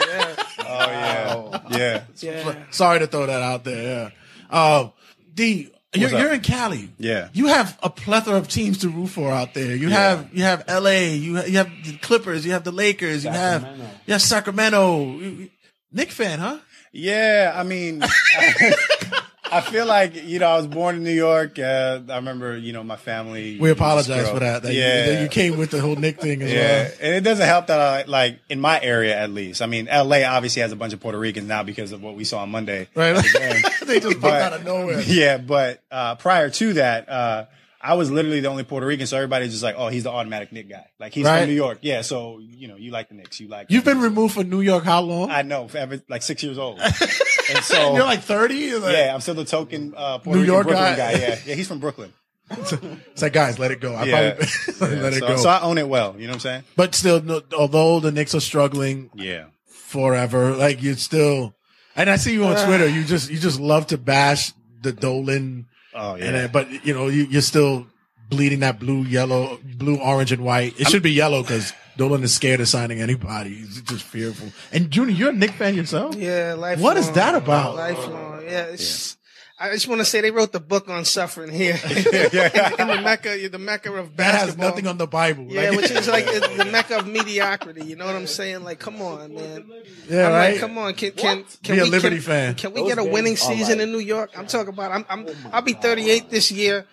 yeah. 0.09 0.45
Oh 0.61 1.61
yeah, 1.71 1.71
yeah. 1.71 2.03
Yeah. 2.17 2.55
Sorry 2.71 2.99
to 3.01 3.07
throw 3.07 3.27
that 3.27 3.43
out 3.43 3.65
there. 3.65 4.13
Yeah. 4.51 4.79
Um, 4.81 4.93
D, 5.35 5.71
you're, 5.95 6.11
you're 6.11 6.33
in 6.33 6.41
Cali. 6.41 6.91
Yeah. 6.99 7.29
You 7.33 7.47
have 7.49 7.79
a 7.83 7.91
plethora 7.91 8.37
of 8.37 8.49
teams 8.49 8.79
to 8.79 8.89
root 8.89 9.09
for 9.09 9.31
out 9.31 9.55
there. 9.55 9.75
You 9.77 9.89
Yeah. 9.89 9.95
have 10.11 10.29
you 10.35 10.43
have 10.43 10.65
L.A. 10.69 11.15
You 11.15 11.37
ha- 11.37 11.45
you 11.47 11.59
have 11.59 11.71
the 11.85 11.97
Clippers. 11.99 12.45
You 12.47 12.53
have 12.53 12.65
the 12.65 12.73
Lakers. 12.73 13.25
You 13.25 13.31
have 13.31 13.67
you 14.07 14.13
have 14.13 14.23
Sacramento. 14.23 15.03
You- 15.05 15.19
you- 15.21 15.51
Knick 15.91 16.11
fan, 16.11 16.39
huh? 16.39 16.59
Yeah, 16.93 17.53
I 17.55 17.63
mean, 17.63 18.03
I 18.03 18.75
feel 19.63 19.87
like 19.87 20.25
you 20.25 20.39
know 20.39 20.47
I 20.49 20.57
was 20.57 20.67
born 20.67 20.97
in 20.97 21.05
New 21.05 21.11
York. 21.13 21.59
Uh, 21.59 22.01
I 22.09 22.17
remember 22.17 22.57
you 22.57 22.73
know 22.73 22.83
my 22.85 22.97
family. 22.97 23.59
We 23.59 23.71
apologize 23.71 24.29
for 24.29 24.39
that. 24.41 24.63
that 24.63 24.73
you- 24.73 24.81
yeah, 24.81 25.07
that 25.07 25.23
you 25.23 25.29
came 25.29 25.57
with 25.59 25.71
the 25.71 25.81
whole 25.81 25.97
Knick 25.97 26.21
thing 26.21 26.43
as 26.43 26.53
yeah, 26.53 26.59
well. 26.85 26.91
and 27.01 27.15
it 27.15 27.21
doesn't 27.23 27.47
help 27.47 27.67
that 27.69 27.81
I 27.81 28.03
like 28.05 28.39
in 28.49 28.61
my 28.61 28.81
area 28.81 29.17
at 29.19 29.31
least. 29.31 29.63
I 29.63 29.67
mean, 29.67 29.87
LA 29.87 30.23
obviously 30.25 30.63
has 30.63 30.73
a 30.73 30.77
bunch 30.77 30.93
of 30.93 31.01
Puerto 31.01 31.19
Ricans 31.19 31.49
now 31.49 31.63
because 31.63 31.93
of 31.93 32.03
what 32.03 32.15
we 32.15 32.25
saw 32.25 32.43
on 32.43 32.51
Monday. 32.51 32.89
Right. 32.95 33.15
the 33.15 33.75
they 33.87 34.01
just 34.01 34.21
popped 34.21 34.23
But- 34.23 34.43
out 34.43 34.53
of 34.53 34.65
nowhere. 34.65 35.01
Yeah, 35.07 35.39
but 35.39 35.81
uh, 35.91 36.15
prior 36.17 36.51
to 36.51 36.73
that, 36.75 37.09
uh, 37.09 37.45
I 37.81 37.95
was 37.95 38.11
literally 38.11 38.41
the 38.41 38.49
only 38.49 38.65
Puerto 38.65 38.87
Rican, 38.87 39.07
so 39.07 39.17
everybody's 39.17 39.53
just 39.53 39.63
like, 39.63 39.77
"Oh, 39.79 39.87
he's 39.89 40.03
the 40.03 40.11
automatic 40.11 40.51
Knick 40.53 40.69
guy." 40.69 40.87
Like 40.99 41.15
he's 41.15 41.25
Right. 41.25 41.41
from 41.41 41.49
New 41.49 41.55
York, 41.55 41.79
yeah. 41.83 42.03
So 42.03 42.41
you 42.41 42.67
know, 42.69 42.77
you 42.77 42.91
like 42.91 43.09
the 43.09 43.15
Knicks, 43.15 43.39
you 43.39 43.47
like. 43.49 43.69
You've 43.71 43.85
been 43.85 44.01
removed 44.01 44.35
from 44.35 44.51
New 44.51 44.61
York 44.61 44.85
how 44.85 45.01
long? 45.03 45.31
I 45.31 45.43
know, 45.43 45.69
forever, 45.69 46.01
like 46.09 46.23
six 46.23 46.43
years 46.43 46.59
old. 46.59 46.81
and 46.81 47.63
so 47.63 47.95
You're 47.95 48.05
like 48.05 48.23
30? 48.23 48.55
yeah, 48.57 49.13
I'm 49.15 49.21
still 49.21 49.35
the 49.35 49.45
token 49.45 49.95
uh, 49.97 50.19
Puerto 50.19 50.39
New 50.41 50.43
Rican 50.43 50.55
York 50.55 50.67
Brooklyn 50.67 50.97
guy? 50.97 51.13
guy. 51.15 51.21
Yeah, 51.21 51.39
yeah, 51.47 51.55
he's 51.55 51.69
from 51.69 51.79
Brooklyn. 51.79 52.13
It's 52.51 53.23
like, 53.23 53.33
guys, 53.35 53.59
let 53.59 53.71
it 53.73 53.81
go. 53.81 53.95
I 53.95 54.05
yeah, 54.05 54.35
probably 54.79 54.97
Yeah, 54.97 55.03
let 55.03 55.13
it 55.13 55.19
so, 55.21 55.27
go. 55.29 55.37
so 55.37 55.49
I 55.51 55.61
own 55.61 55.77
it 55.79 55.89
well. 55.89 56.15
You 56.19 56.27
know 56.27 56.31
what 56.33 56.35
I'm 56.37 56.41
saying? 56.41 56.65
but 56.77 56.95
still, 56.95 57.21
no, 57.23 57.43
although 57.57 58.01
the 58.01 58.11
Knicks 58.11 58.35
are 58.35 58.41
struggling 58.41 59.11
Yeah. 59.15 59.47
forever, 59.67 60.55
like 60.57 60.83
you 60.83 60.95
still, 60.95 61.55
and 61.95 62.09
I 62.11 62.17
see 62.17 62.33
you 62.33 62.45
on 62.45 62.57
Uh. 62.57 62.67
Twitter, 62.67 62.89
you 62.89 63.05
just, 63.05 63.31
you 63.31 63.39
just 63.39 63.61
love 63.61 63.87
to 63.89 63.99
bash 63.99 64.53
the 64.83 64.93
Dolan. 64.93 65.67
Oh 65.95 66.15
And 66.15 66.35
then, 66.35 66.51
but 66.53 66.85
you 66.85 66.95
know, 66.95 67.09
you, 67.09 67.25
you're 67.25 67.43
still 67.43 67.87
bleeding 68.29 68.61
that 68.61 68.79
blue, 68.79 69.03
yellow, 69.05 69.59
blue, 69.65 69.97
orange, 69.97 70.33
and 70.33 70.45
white. 70.45 70.79
It 70.79 70.89
should 70.89 71.03
be 71.03 71.13
yellow 71.13 71.43
because 71.43 71.73
Dolan 71.97 72.23
is 72.23 72.35
scared 72.35 72.61
of 72.61 72.69
signing 72.69 73.01
anybody. 73.01 73.55
He's 73.55 73.81
just 73.83 74.05
fearful. 74.05 74.49
And 74.73 74.91
Junior, 74.91 75.15
you're 75.15 75.31
a 75.31 75.33
Knick 75.33 75.53
fan 75.53 75.75
yourself. 75.75 76.15
Yeah, 76.15 76.55
lifelong. 76.57 76.83
What 76.83 76.97
is 76.97 77.11
that 77.13 77.35
about? 77.35 77.77
Lifelong. 77.77 78.43
Yeah. 78.45 78.65
It's, 78.67 79.17
I 79.61 79.73
just 79.73 79.89
want 79.89 80.01
to 80.01 80.05
say 80.05 80.21
they 80.21 80.31
wrote 80.31 80.53
the 80.53 80.61
book 80.61 80.89
on 80.89 81.05
suffering 81.05 81.51
here 81.53 81.77
Yeah. 82.33 82.71
in 82.79 82.87
the 82.89 83.01
mecca, 83.03 83.49
the 83.49 83.59
mecca 83.59 83.93
of 83.93 84.17
That 84.17 84.35
has 84.35 84.57
nothing 84.57 84.87
on 84.87 84.99
the 84.99 85.07
Bible. 85.07 85.47
Yeah, 85.49 85.71
Like- 85.71 85.79
which 85.81 85.91
is 85.91 86.07
like 86.09 86.27
the 86.27 86.65
mecca 86.73 86.99
of 86.99 87.07
mediocrity. 87.09 87.85
You 87.85 87.97
know 87.97 88.07
what 88.07 88.15
I'm 88.15 88.27
saying? 88.29 88.63
Like, 88.63 88.79
come 88.79 89.03
on, 89.03 89.35
man. 89.35 89.71
Yeah, 90.09 90.27
I'm 90.29 90.33
right? 90.33 90.51
Like, 90.53 90.61
come 90.61 90.79
on, 90.79 90.95
can 90.95 91.11
can 91.13 91.45
can 91.63 91.75
Be 91.77 91.81
a 91.81 91.85
we 91.85 91.91
Liberty 91.91 92.17
can, 92.17 92.25
fan. 92.25 92.55
Can 92.55 92.73
we 92.73 92.81
Those 92.81 92.89
get 92.95 92.99
a 92.99 93.05
winning 93.05 93.35
games 93.35 93.43
season 93.43 93.79
like- 93.79 93.85
in 93.87 93.93
New 93.93 93.99
York? 93.99 94.31
I'm 94.37 94.47
talking 94.47 94.73
about. 94.73 94.93
I'm 94.93 95.05
I'm 95.09 95.27
I'll 95.53 95.63
be 95.63 95.73
38 95.73 96.31
this 96.31 96.51
year, 96.53 96.87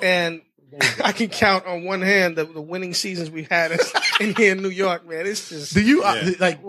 and 0.00 0.40
I 1.02 1.12
can 1.12 1.28
count 1.28 1.64
on 1.66 1.84
one 1.84 2.02
hand 2.02 2.36
the, 2.36 2.44
the 2.44 2.60
winning 2.60 2.92
seasons 2.94 3.30
we've 3.30 3.48
had 3.48 3.78
in 4.20 4.34
here 4.34 4.52
in 4.52 4.62
New 4.62 4.68
York, 4.70 5.06
man. 5.08 5.26
It's 5.26 5.48
just. 5.48 5.74
Do 5.74 5.82
you 5.82 6.02
uh, 6.02 6.32
like? 6.40 6.60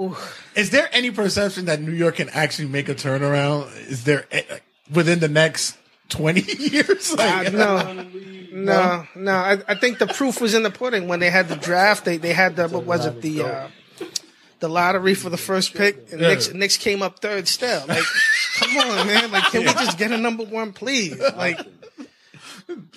Is 0.56 0.70
there 0.72 0.88
any 0.92 1.12
perception 1.12 1.66
that 1.66 1.82
New 1.82 1.94
York 1.94 2.16
can 2.18 2.30
actually 2.30 2.68
make 2.68 2.90
a 2.90 2.96
turnaround? 2.96 3.76
Is 3.90 4.04
there 4.04 4.26
like, 4.32 4.64
within 4.92 5.20
the 5.20 5.28
next 5.30 5.78
twenty 6.10 6.42
years? 6.60 7.14
Like, 7.16 7.48
Uh, 7.48 7.52
no, 7.52 8.08
no, 8.52 9.08
no. 9.16 9.32
I, 9.34 9.58
I 9.68 9.76
think 9.76 10.00
the 10.00 10.08
proof 10.08 10.42
was 10.42 10.54
in 10.54 10.64
the 10.64 10.72
pudding 10.72 11.08
when 11.08 11.20
they 11.20 11.30
had 11.30 11.48
the 11.50 11.56
draft. 11.56 12.06
They 12.06 12.18
they 12.18 12.34
had 12.34 12.56
the 12.56 12.68
what 12.68 12.86
was 12.86 13.06
it 13.06 13.22
the 13.22 13.44
uh, 13.44 13.68
the 14.60 14.68
lottery 14.70 15.14
for 15.14 15.30
the 15.30 15.38
first 15.38 15.74
pick, 15.76 16.12
and 16.12 16.20
Yeah. 16.22 16.30
Knicks 16.30 16.54
Knicks 16.54 16.78
came 16.78 17.02
up 17.02 17.20
third 17.20 17.48
still. 17.48 17.84
Like, 17.88 18.04
come 18.60 18.78
on, 18.78 19.08
man. 19.08 19.32
Like, 19.32 19.44
can 19.52 19.62
we 19.62 19.68
just 19.74 19.98
get 19.98 20.12
a 20.12 20.18
number 20.18 20.44
one, 20.44 20.74
please? 20.74 21.20
Like, 21.20 21.60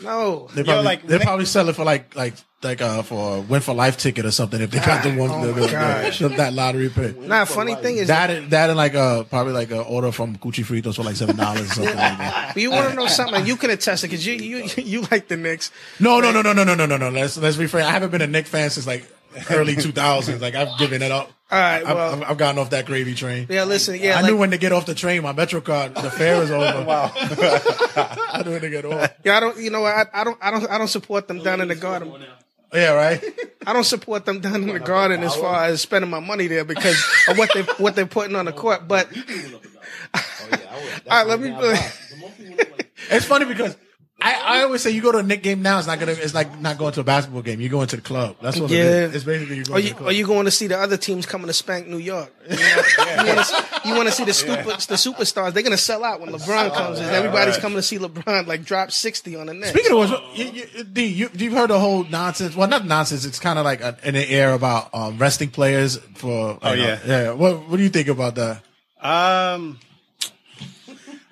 no. 0.02 0.48
They 0.54 0.64
probably, 0.64 0.84
like 0.84 1.06
they 1.06 1.18
probably 1.18 1.44
sell 1.44 1.68
it 1.68 1.76
for 1.76 1.84
like 1.84 2.14
like 2.16 2.34
like 2.62 2.82
uh 2.82 3.02
for 3.02 3.38
a 3.38 3.40
win 3.40 3.60
for 3.62 3.72
life 3.74 3.96
ticket 3.96 4.26
or 4.26 4.30
something 4.30 4.60
if 4.60 4.70
they 4.70 4.78
got 4.80 5.02
the 5.02 5.16
one 5.16 5.30
Oh 5.30 5.46
the, 5.46 5.52
the- 5.54 6.28
the- 6.28 6.34
that 6.36 6.52
lottery 6.52 6.90
pick. 6.90 7.18
Nah, 7.18 7.44
funny 7.46 7.74
thing 7.74 7.96
is 7.96 8.08
that 8.08 8.28
and- 8.30 8.50
that 8.50 8.68
and 8.70 8.76
like 8.76 8.94
uh 8.94 9.24
probably 9.24 9.52
like 9.54 9.70
a 9.70 9.80
order 9.82 10.12
from 10.12 10.36
Cuchifritos 10.36 10.96
for 10.96 11.02
like 11.02 11.16
seven 11.16 11.36
dollars 11.36 11.70
or 11.70 11.74
something 11.74 11.96
like 11.96 12.18
that. 12.18 12.50
But 12.54 12.62
you 12.62 12.70
want 12.70 12.90
to 12.90 12.96
know 12.96 13.06
something? 13.06 13.46
You 13.46 13.56
can 13.56 13.70
attest 13.70 14.04
it 14.04 14.08
because 14.08 14.26
you 14.26 14.34
you 14.34 14.68
you 14.76 15.00
like 15.10 15.28
the 15.28 15.36
Knicks. 15.36 15.70
No, 16.00 16.20
no, 16.20 16.30
no, 16.32 16.42
no, 16.42 16.52
no, 16.52 16.64
no, 16.64 16.74
no, 16.74 16.86
no, 16.86 16.96
no. 16.96 17.08
Let's 17.10 17.36
let's 17.38 17.56
refrain. 17.56 17.84
I 17.84 17.90
haven't 17.92 18.10
been 18.10 18.22
a 18.22 18.26
Knick 18.26 18.46
fan 18.46 18.68
since 18.70 18.86
like 18.86 19.10
early 19.50 19.76
two 19.76 19.92
thousands. 19.92 20.42
Like 20.42 20.54
I've 20.54 20.78
given 20.78 21.00
it 21.02 21.10
up. 21.12 21.30
All 21.52 21.58
right, 21.58 21.84
well- 21.84 22.12
I've, 22.14 22.30
I've 22.32 22.38
gotten 22.38 22.58
off 22.60 22.70
that 22.70 22.86
gravy 22.86 23.14
train. 23.14 23.46
Yeah, 23.48 23.64
listen, 23.64 23.98
yeah, 24.00 24.18
I 24.18 24.20
like- 24.20 24.30
knew 24.30 24.36
when 24.36 24.50
to 24.52 24.58
get 24.58 24.70
off 24.72 24.86
the 24.86 24.94
train. 24.94 25.22
My 25.22 25.32
Metro 25.32 25.60
card, 25.60 25.94
the 25.96 26.10
fare 26.10 26.42
is 26.42 26.50
over. 26.50 26.84
wow, 26.86 27.10
I 27.14 28.42
knew 28.44 28.52
when 28.52 28.60
to 28.60 28.70
get 28.70 28.84
off. 28.84 29.10
Yeah, 29.24 29.36
I 29.36 29.40
don't. 29.40 29.56
You 29.58 29.70
know, 29.70 29.80
what? 29.80 29.94
I, 29.94 30.06
I 30.12 30.24
don't. 30.24 30.38
I 30.40 30.50
don't. 30.50 30.70
I 30.70 30.78
don't 30.78 30.88
support 30.88 31.26
them 31.28 31.42
down 31.42 31.60
in 31.60 31.68
the 31.68 31.74
garden. 31.76 32.12
Yeah, 32.72 32.92
right. 32.92 33.22
I 33.66 33.72
don't 33.72 33.84
support 33.84 34.24
them 34.24 34.40
down 34.40 34.62
in 34.62 34.68
the 34.68 34.80
garden 34.80 35.22
as 35.22 35.34
far 35.34 35.64
as 35.64 35.82
spending 35.82 36.10
my 36.10 36.20
money 36.20 36.46
there 36.46 36.64
because 36.64 36.96
of 37.28 37.36
what 37.36 37.50
they 37.52 37.62
what 37.62 37.94
they're 37.94 38.06
putting 38.06 38.36
on 38.36 38.46
the 38.46 38.52
court. 38.52 38.88
But 38.88 39.08
all 40.14 40.20
right, 41.10 41.26
let 41.26 41.40
me. 41.40 41.54
It's 43.12 43.24
funny 43.24 43.44
because 43.44 43.76
I, 44.22 44.58
I 44.58 44.62
always 44.64 44.82
say 44.82 44.90
you 44.90 45.00
go 45.00 45.12
to 45.12 45.18
a 45.18 45.22
Knick 45.22 45.42
game 45.42 45.62
now. 45.62 45.78
It's 45.78 45.86
not 45.86 45.98
gonna. 45.98 46.12
It's 46.12 46.34
like 46.34 46.60
not 46.60 46.76
going 46.76 46.92
to 46.92 47.00
a 47.00 47.04
basketball 47.04 47.42
game. 47.42 47.60
You're 47.60 47.70
going 47.70 47.86
to 47.88 47.96
the 47.96 48.02
club. 48.02 48.36
That's 48.42 48.58
what 48.58 48.70
Yeah. 48.70 48.78
it 48.80 48.86
is. 48.86 49.14
It's 49.16 49.24
basically 49.24 49.56
you 49.56 49.62
Are 49.62 49.64
going 49.66 49.82
you, 49.82 49.88
to 49.88 49.94
the 49.94 49.98
club. 49.98 50.08
are 50.08 50.12
you 50.12 50.26
going 50.26 50.44
to 50.44 50.50
see 50.50 50.66
the 50.66 50.78
other 50.78 50.96
teams 50.98 51.24
coming 51.26 51.46
to 51.46 51.52
spank 51.52 51.86
New 51.86 51.96
York? 51.98 52.30
You, 52.50 52.56
know, 52.56 53.42
you 53.86 53.94
want 53.94 54.08
to 54.08 54.12
see 54.12 54.24
the 54.24 54.34
super, 54.34 54.62
the 54.62 54.96
superstars? 54.96 55.52
They're 55.54 55.62
going 55.62 55.70
to 55.70 55.76
sell 55.78 56.04
out 56.04 56.20
when 56.20 56.30
LeBron 56.30 56.72
comes 56.74 56.98
in. 56.98 57.06
Everybody's 57.06 57.54
Right. 57.54 57.62
coming 57.62 57.76
to 57.76 57.82
see 57.82 57.98
LeBron 57.98 58.46
like 58.46 58.64
drop 58.64 58.90
sixty 58.92 59.36
on 59.36 59.46
the 59.46 59.54
net. 59.54 59.70
Speaking 59.70 59.92
of 59.98 60.10
which, 60.10 60.20
you, 60.34 60.44
you, 60.76 60.84
D, 60.84 61.06
you, 61.06 61.30
you've 61.34 61.52
heard 61.54 61.70
the 61.70 61.78
whole 61.78 62.04
nonsense. 62.04 62.54
Well, 62.54 62.68
not 62.68 62.84
nonsense. 62.86 63.24
It's 63.24 63.38
kind 63.38 63.58
of 63.58 63.64
like 63.64 63.80
a, 63.80 63.96
in 64.04 64.14
the 64.14 64.28
air 64.30 64.52
about 64.52 64.90
um, 64.94 65.16
resting 65.18 65.48
players 65.50 65.96
for. 66.16 66.58
Oh, 66.60 66.68
know, 66.68 66.72
yeah. 66.74 66.98
yeah. 67.06 67.30
What 67.32 67.68
What 67.68 67.76
do 67.78 67.82
you 67.82 67.88
think 67.88 68.08
about 68.08 68.34
that? 68.34 68.62
Um, 69.02 69.78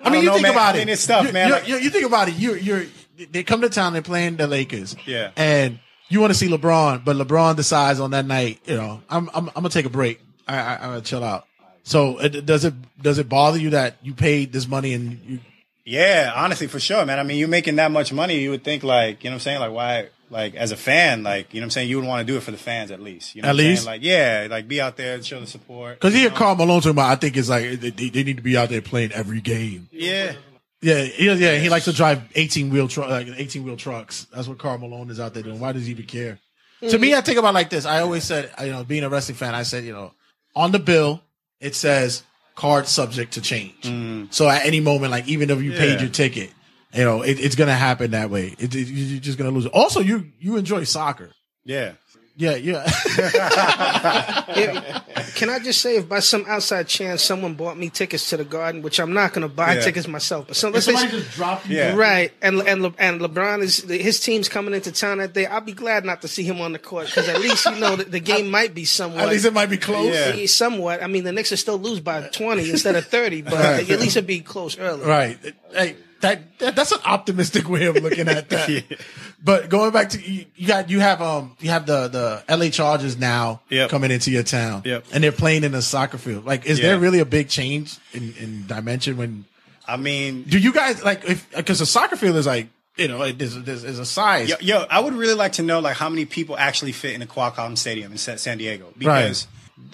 I 0.01 0.09
mean, 0.09 0.21
you 0.21 0.27
know, 0.27 0.33
think 0.33 0.43
man. 0.43 0.51
about 0.53 0.75
I 0.75 0.77
it. 0.77 0.81
mean, 0.81 0.89
it's 0.89 1.05
tough, 1.05 1.27
You- 1.27 1.33
man. 1.33 1.47
You, 1.49 1.53
Like- 1.55 1.67
you, 1.67 1.75
you 1.77 1.89
think 1.89 2.05
about 2.05 2.29
it. 2.29 2.35
You're, 2.35 2.57
you're 2.57 2.85
they 3.31 3.43
come 3.43 3.61
to 3.61 3.69
town. 3.69 3.93
They're 3.93 4.01
playing 4.01 4.37
the 4.37 4.47
Lakers. 4.47 4.95
Yeah. 5.05 5.31
And 5.35 5.79
you 6.07 6.21
want 6.21 6.31
to 6.31 6.39
see 6.39 6.47
LeBron, 6.47 7.03
but 7.03 7.15
LeBron 7.17 7.55
decides 7.57 7.99
on 7.99 8.11
that 8.11 8.25
night, 8.25 8.59
you 8.65 8.75
know, 8.75 9.01
I'm 9.09 9.29
I'm, 9.33 9.47
I'm 9.49 9.53
gonna 9.55 9.69
take 9.69 9.85
a 9.85 9.89
break. 9.89 10.21
I, 10.47 10.57
I 10.57 10.73
I'm 10.75 10.81
gonna 10.89 11.01
chill 11.01 11.23
out. 11.23 11.45
So 11.83 12.17
uh, 12.19 12.23
it, 12.23 12.45
does 12.45 12.65
it 12.65 12.73
does 13.01 13.17
it 13.19 13.27
bother 13.29 13.57
you 13.57 13.71
that 13.71 13.97
you 14.01 14.13
paid 14.13 14.53
this 14.53 14.67
money 14.67 14.93
and 14.93 15.19
you 15.25 15.39
Yeah, 15.85 16.31
honestly, 16.35 16.67
for 16.67 16.79
sure, 16.79 17.05
man. 17.05 17.19
I 17.19 17.23
mean, 17.23 17.37
you're 17.37 17.47
making 17.47 17.75
that 17.75 17.91
much 17.91 18.13
money, 18.13 18.39
you 18.39 18.51
would 18.51 18.63
think 18.63 18.83
like, 18.83 19.23
you 19.23 19.29
know 19.29 19.33
what 19.33 19.39
I'm 19.39 19.39
saying? 19.41 19.59
Like, 19.59 19.71
why, 19.71 20.09
like, 20.29 20.55
as 20.55 20.71
a 20.71 20.77
fan, 20.77 21.23
like, 21.23 21.53
you 21.53 21.59
know 21.59 21.63
what 21.63 21.67
I'm 21.67 21.71
saying? 21.71 21.89
You 21.89 21.97
would 21.97 22.07
want 22.07 22.25
to 22.25 22.31
do 22.31 22.37
it 22.37 22.43
for 22.43 22.51
the 22.51 22.57
fans 22.57 22.91
at 22.91 23.01
least. 23.01 23.35
You 23.35 23.41
know 23.41 23.49
At 23.49 23.51
what 23.51 23.57
least? 23.57 23.83
saying? 23.83 23.93
Like, 23.93 24.03
yeah, 24.03 24.47
like, 24.49 24.67
be 24.67 24.79
out 24.79 24.97
there 24.97 25.15
and 25.15 25.25
show 25.25 25.39
the 25.39 25.47
support. 25.47 25.99
Because 25.99 26.13
he 26.13 26.23
know? 26.23 26.31
Karl 26.31 26.55
Malone 26.55 26.81
talking 26.81 26.91
about, 26.91 27.11
I 27.11 27.15
think 27.15 27.37
it's 27.37 27.49
like 27.49 27.79
they, 27.79 27.89
they 27.89 28.23
need 28.23 28.37
to 28.37 28.43
be 28.43 28.57
out 28.57 28.69
there 28.69 28.81
playing 28.81 29.11
every 29.11 29.41
game. 29.41 29.89
Yeah. 29.91 30.33
Yeah, 30.81 31.07
yeah, 31.17 31.33
yeah. 31.33 31.55
He 31.57 31.69
likes 31.69 31.85
to 31.85 31.93
drive 31.93 32.23
eighteen 32.35 32.69
wheel 32.69 32.87
truck, 32.87 33.09
like 33.09 33.27
uh, 33.27 33.33
eighteen 33.35 33.65
wheel 33.65 33.75
trucks. 33.75 34.27
That's 34.33 34.47
what 34.47 34.57
Karl 34.59 34.77
Malone 34.77 35.09
is 35.09 35.19
out 35.19 35.33
there 35.33 35.43
doing. 35.43 35.59
Why 35.59 35.73
does 35.73 35.85
he 35.85 35.91
even 35.91 36.05
care? 36.05 36.39
To 36.87 36.97
me, 36.97 37.13
I 37.13 37.19
think 37.19 37.37
about 37.37 37.49
it 37.49 37.55
like 37.55 37.69
this. 37.69 37.85
I 37.85 37.99
always 37.99 38.23
said, 38.23 38.49
you 38.61 38.71
know, 38.71 38.85
being 38.85 39.03
a 39.03 39.09
wrestling 39.09 39.35
fan, 39.35 39.53
I 39.53 39.63
said, 39.63 39.83
you 39.83 39.91
know, 39.91 40.13
on 40.55 40.71
the 40.71 40.79
bill 40.79 41.21
it 41.59 41.75
says 41.75 42.23
card 42.55 42.87
subject 42.87 43.33
to 43.33 43.41
change. 43.41 43.81
Mm. 43.81 44.33
So 44.33 44.47
at 44.47 44.65
any 44.65 44.79
moment, 44.79 45.11
like 45.11 45.27
even 45.27 45.49
if 45.49 45.61
you 45.61 45.73
paid 45.73 45.99
your 45.99 46.09
ticket, 46.09 46.51
you 46.93 47.03
know, 47.03 47.21
it, 47.21 47.39
it's 47.39 47.55
gonna 47.55 47.75
happen 47.75 48.11
that 48.11 48.29
way. 48.29 48.55
It, 48.59 48.73
it- 48.75 48.87
you're 48.87 49.19
just 49.19 49.37
gonna 49.37 49.51
lose 49.51 49.65
it. 49.65 49.71
Also, 49.73 49.99
you 49.99 50.31
you 50.39 50.57
enjoy 50.57 50.83
soccer. 50.83 51.31
Yeah. 51.65 51.93
Yeah, 52.35 52.55
yeah. 52.55 52.89
If- 54.49 55.35
can 55.35 55.49
I 55.49 55.59
just 55.59 55.81
say, 55.81 55.97
if 55.97 56.07
by 56.09 56.19
some 56.19 56.45
outside 56.47 56.87
chance 56.87 57.21
someone 57.21 57.53
bought 57.53 57.77
me 57.77 57.89
tickets 57.89 58.29
to 58.29 58.37
the 58.37 58.43
Garden, 58.45 58.81
which 58.81 58.99
I'm 58.99 59.13
not 59.13 59.33
going 59.33 59.41
to 59.47 59.53
buy 59.53 59.75
Yeah. 59.75 59.81
tickets 59.81 60.07
myself, 60.07 60.47
but 60.47 60.55
so 60.55 60.69
If 60.69 60.73
let's 60.75 60.85
say 60.85 60.93
somebody 60.95 61.19
just 61.19 61.35
dropped 61.35 61.67
you- 61.67 61.77
Yeah. 61.77 61.95
right, 61.95 62.31
and 62.41 62.59
and 62.61 62.81
Le, 62.81 62.93
and 62.97 63.19
LeBron 63.21 63.61
is 63.61 63.81
his 63.83 64.19
team's 64.21 64.47
coming 64.49 64.73
into 64.73 64.91
town 64.91 65.17
that 65.19 65.33
day. 65.33 65.45
I'll 65.45 65.59
be 65.61 65.73
glad 65.73 66.05
not 66.05 66.21
to 66.21 66.27
see 66.29 66.43
him 66.43 66.61
on 66.61 66.71
the 66.73 66.79
court 66.79 67.07
because 67.07 67.27
at 67.29 67.39
least 67.41 67.65
you 67.65 67.75
know 67.79 67.95
the, 67.97 68.05
the 68.05 68.19
game 68.21 68.49
might 68.57 68.73
be 68.73 68.85
somewhat. 68.85 69.21
At 69.23 69.29
least 69.29 69.45
it 69.45 69.53
might 69.53 69.69
be 69.69 69.77
close. 69.77 70.13
Yeah. 70.13 70.45
Somewhat. 70.45 71.03
I 71.03 71.07
mean, 71.07 71.23
the 71.25 71.31
Knicks 71.33 71.51
will 71.51 71.57
still 71.57 71.77
lose 71.77 71.99
by 71.99 72.21
20 72.21 72.69
instead 72.69 72.95
of 72.95 73.05
30, 73.05 73.41
but 73.43 73.53
Right. 73.53 73.89
at 73.89 73.99
least 73.99 74.15
it'd 74.17 74.27
be 74.27 74.39
close 74.39 74.77
early. 74.79 75.05
Right. 75.05 75.37
Hey, 75.73 75.95
that, 76.21 76.59
that 76.59 76.75
that's 76.75 76.91
an 76.91 76.99
optimistic 77.05 77.69
way 77.69 77.85
of 77.85 77.95
looking 77.97 78.27
at 78.27 78.49
that. 78.49 78.83
But 79.41 79.69
going 79.69 79.91
back 79.91 80.09
to 80.09 80.19
you, 80.21 80.45
you 80.57 80.67
got 80.67 80.89
you 80.89 80.99
have 80.99 81.21
um 81.21 81.55
you 81.61 81.69
have 81.69 81.85
the 81.85 82.09
the 82.09 82.43
LA 82.53 82.69
Chargers 82.69 83.17
now 83.17 83.61
Yep. 83.69 83.89
coming 83.89 84.11
into 84.11 84.31
your 84.31 84.43
town. 84.43 84.81
Yep. 84.83 85.05
And 85.13 85.23
they're 85.23 85.31
playing 85.31 85.63
in 85.63 85.73
a 85.73 85.81
soccer 85.81 86.17
field. 86.17 86.43
Like, 86.43 86.65
is 86.65 86.77
Yeah. 86.77 86.87
there 86.89 86.99
really 86.99 87.19
a 87.19 87.25
big 87.25 87.47
change 87.47 87.97
in, 88.11 88.33
in 88.37 88.67
dimension 88.67 89.15
when? 89.15 89.45
I 89.87 89.95
mean, 89.95 90.43
do 90.43 90.59
you 90.59 90.73
guys 90.73 91.01
like 91.05 91.23
if 91.23 91.49
because 91.55 91.79
a 91.79 91.85
soccer 91.85 92.17
field 92.17 92.35
is 92.35 92.45
like 92.47 92.67
you 92.97 93.07
know 93.07 93.21
it- 93.23 93.39
there's 93.39 93.55
there's, 93.63 93.83
there's 93.83 93.97
a 93.99 94.05
size. 94.05 94.49
Yo, 94.49 94.55
yo, 94.59 94.85
I 94.89 94.99
would 94.99 95.13
really 95.13 95.35
like 95.35 95.53
to 95.53 95.63
know 95.63 95.79
like 95.79 95.95
how 95.95 96.09
many 96.09 96.25
people 96.25 96.57
actually 96.57 96.91
fit 96.91 97.13
in 97.13 97.21
the 97.21 97.25
Qualcomm 97.25 97.77
Stadium 97.77 98.11
in 98.11 98.17
San 98.17 98.57
Diego 98.57 98.93
because 98.97 99.47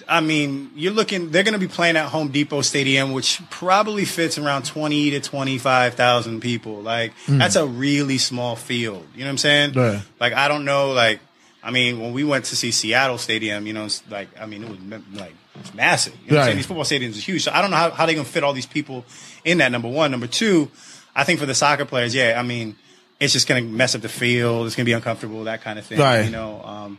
I 0.08 0.20
mean 0.20 0.70
you're 0.76 0.92
looking 0.92 1.30
they're 1.30 1.42
going 1.42 1.54
to 1.54 1.58
be 1.60 1.66
playing 1.68 1.96
at 1.96 2.06
Home 2.10 2.28
Depot 2.28 2.60
Stadium 2.62 3.12
which 3.12 3.40
probably 3.50 4.04
fits 4.04 4.38
around 4.38 4.64
20 4.64 5.10
to 5.10 5.20
25,000 5.20 6.40
people 6.40 6.80
like 6.80 7.12
Hmm. 7.26 7.38
that's 7.38 7.56
a 7.56 7.66
really 7.66 8.18
small 8.18 8.56
field 8.56 9.04
you 9.14 9.20
know 9.20 9.26
what 9.26 9.30
I'm 9.32 9.38
saying 9.38 9.72
Yeah. 9.74 10.00
like 10.20 10.32
I 10.32 10.48
don't 10.48 10.64
know 10.64 10.92
like 10.92 11.20
I 11.62 11.70
mean 11.72 12.00
when 12.00 12.12
we 12.12 12.22
went 12.24 12.44
to 12.46 12.56
see 12.56 12.70
Seattle 12.70 13.18
Stadium 13.18 13.66
you 13.66 13.72
know 13.72 13.84
it's 13.86 14.02
like 14.10 14.28
I 14.40 14.46
mean 14.46 14.62
it 14.64 14.68
was 14.70 14.78
like 15.14 15.34
it's 15.56 15.74
massive 15.74 16.14
you 16.24 16.30
know 16.30 16.36
what 16.36 16.42
I'm 16.42 16.46
saying 16.46 16.56
these 16.58 16.66
football 16.66 16.84
stadiums 16.84 17.16
are 17.18 17.22
huge 17.22 17.42
so 17.44 17.50
I 17.52 17.60
don't 17.62 17.70
know 17.72 17.76
how, 17.78 17.90
how 17.90 18.06
they're 18.06 18.14
going 18.14 18.26
to 18.26 18.32
fit 18.32 18.44
all 18.44 18.52
these 18.52 18.66
people 18.66 19.04
in 19.44 19.58
that 19.58 19.72
number 19.72 19.88
one 19.88 20.10
number 20.10 20.26
two 20.28 20.70
I 21.16 21.24
think 21.24 21.40
for 21.40 21.46
the 21.46 21.54
soccer 21.54 21.84
players 21.84 22.14
yeah 22.14 22.36
I 22.38 22.42
mean 22.42 22.76
it's 23.18 23.32
just 23.32 23.48
going 23.48 23.64
to 23.64 23.68
mess 23.70 23.94
up 23.94 24.02
the 24.02 24.10
field. 24.10 24.66
It's 24.66 24.76
going 24.76 24.84
to 24.84 24.88
be 24.90 24.92
uncomfortable, 24.92 25.44
that 25.44 25.62
kind 25.62 25.78
of 25.78 25.86
thing. 25.86 25.98
Right. 25.98 26.26
You 26.26 26.30
know, 26.30 26.60
um, 26.62 26.98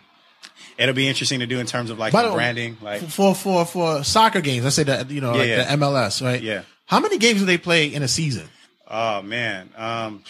it'll 0.78 0.96
be 0.96 1.08
interesting 1.08 1.40
to 1.42 1.48
do 1.48 1.60
in 1.60 1.66
terms 1.66 1.90
of 1.90 2.00
like 2.00 2.14
the 2.14 2.32
branding. 2.34 2.78
Like, 2.82 3.02
for 3.02 3.34
for 3.36 3.66
for 3.66 4.04
soccer 4.04 4.42
games, 4.42 4.64
let's 4.64 4.76
say 4.76 4.84
that 4.84 5.10
you 5.12 5.22
know 5.22 5.34
Yeah, 5.34 5.40
like 5.40 5.48
yeah. 5.50 5.76
the 5.76 5.86
MLS, 5.86 6.22
right? 6.24 6.42
Yeah. 6.42 6.64
How 6.86 7.00
many 7.00 7.18
games 7.18 7.40
do 7.40 7.46
they 7.46 7.58
play 7.58 7.88
in 7.94 8.04
a 8.04 8.08
season? 8.08 8.48
oh 8.90 9.22
man, 9.22 9.70
um, 9.76 10.24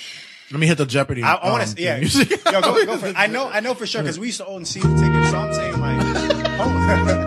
Let 0.52 0.60
me 0.60 0.66
hit 0.66 0.78
the 0.80 0.86
Jeopardy. 0.88 1.22
I, 1.22 1.36
I 1.36 1.52
want 1.52 1.64
um, 1.64 1.76
to, 1.76 1.82
yeah. 1.82 1.98
Yo, 1.98 2.62
go, 2.62 2.86
go 2.86 2.98
for 2.98 3.08
it. 3.10 3.16
I 3.16 3.28
know, 3.28 3.48
I 3.48 3.60
know 3.60 3.76
for 3.76 3.86
sure 3.86 4.02
because 4.02 4.18
we 4.20 4.28
used 4.28 4.40
to 4.40 4.48
own 4.48 4.66
season 4.66 4.98
tickets. 4.98 5.30
So 5.30 5.38
I'm 5.38 5.54
saying 5.54 5.80
like 5.80 6.48
home, 6.58 7.27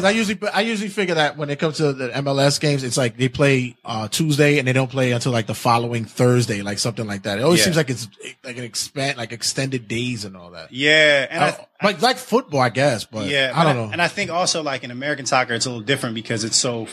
Because 0.00 0.14
I 0.14 0.16
usually 0.16 0.48
I 0.52 0.60
usually 0.62 0.88
figure 0.88 1.14
that 1.16 1.36
when 1.36 1.50
it 1.50 1.58
comes 1.58 1.76
to 1.78 1.92
the 1.92 2.08
MLS 2.10 2.60
games, 2.60 2.82
it's 2.84 2.96
like 2.96 3.16
they 3.16 3.28
play 3.28 3.76
uh, 3.84 4.08
Tuesday 4.08 4.58
and 4.58 4.66
they 4.66 4.72
don't 4.72 4.90
play 4.90 5.12
until 5.12 5.32
like 5.32 5.46
the 5.46 5.54
following 5.54 6.04
Thursday, 6.04 6.62
like 6.62 6.78
something 6.78 7.06
like 7.06 7.22
that. 7.24 7.38
It 7.38 7.42
always 7.42 7.60
Yeah. 7.60 7.64
seems 7.64 7.76
like 7.76 7.90
it's 7.90 8.08
like 8.44 8.56
an 8.58 8.64
expand 8.64 9.18
like 9.18 9.32
extended 9.32 9.88
days 9.88 10.24
and 10.24 10.36
all 10.36 10.50
that. 10.52 10.72
Yeah, 10.72 11.26
and 11.30 11.44
I, 11.44 11.48
Uh, 11.50 11.54
like 11.82 12.02
like 12.02 12.16
football, 12.18 12.60
I 12.60 12.70
guess, 12.70 13.04
but 13.04 13.28
yeah, 13.28 13.52
I 13.54 13.64
don't 13.64 13.76
know. 13.76 13.90
And 13.92 14.00
I 14.00 14.08
think 14.08 14.30
also 14.30 14.62
like 14.62 14.84
in 14.84 14.90
American 14.90 15.26
soccer, 15.26 15.54
it's 15.54 15.66
a 15.66 15.70
little 15.70 15.84
different 15.84 16.14
because 16.14 16.44
it's 16.44 16.56
so 16.56 16.86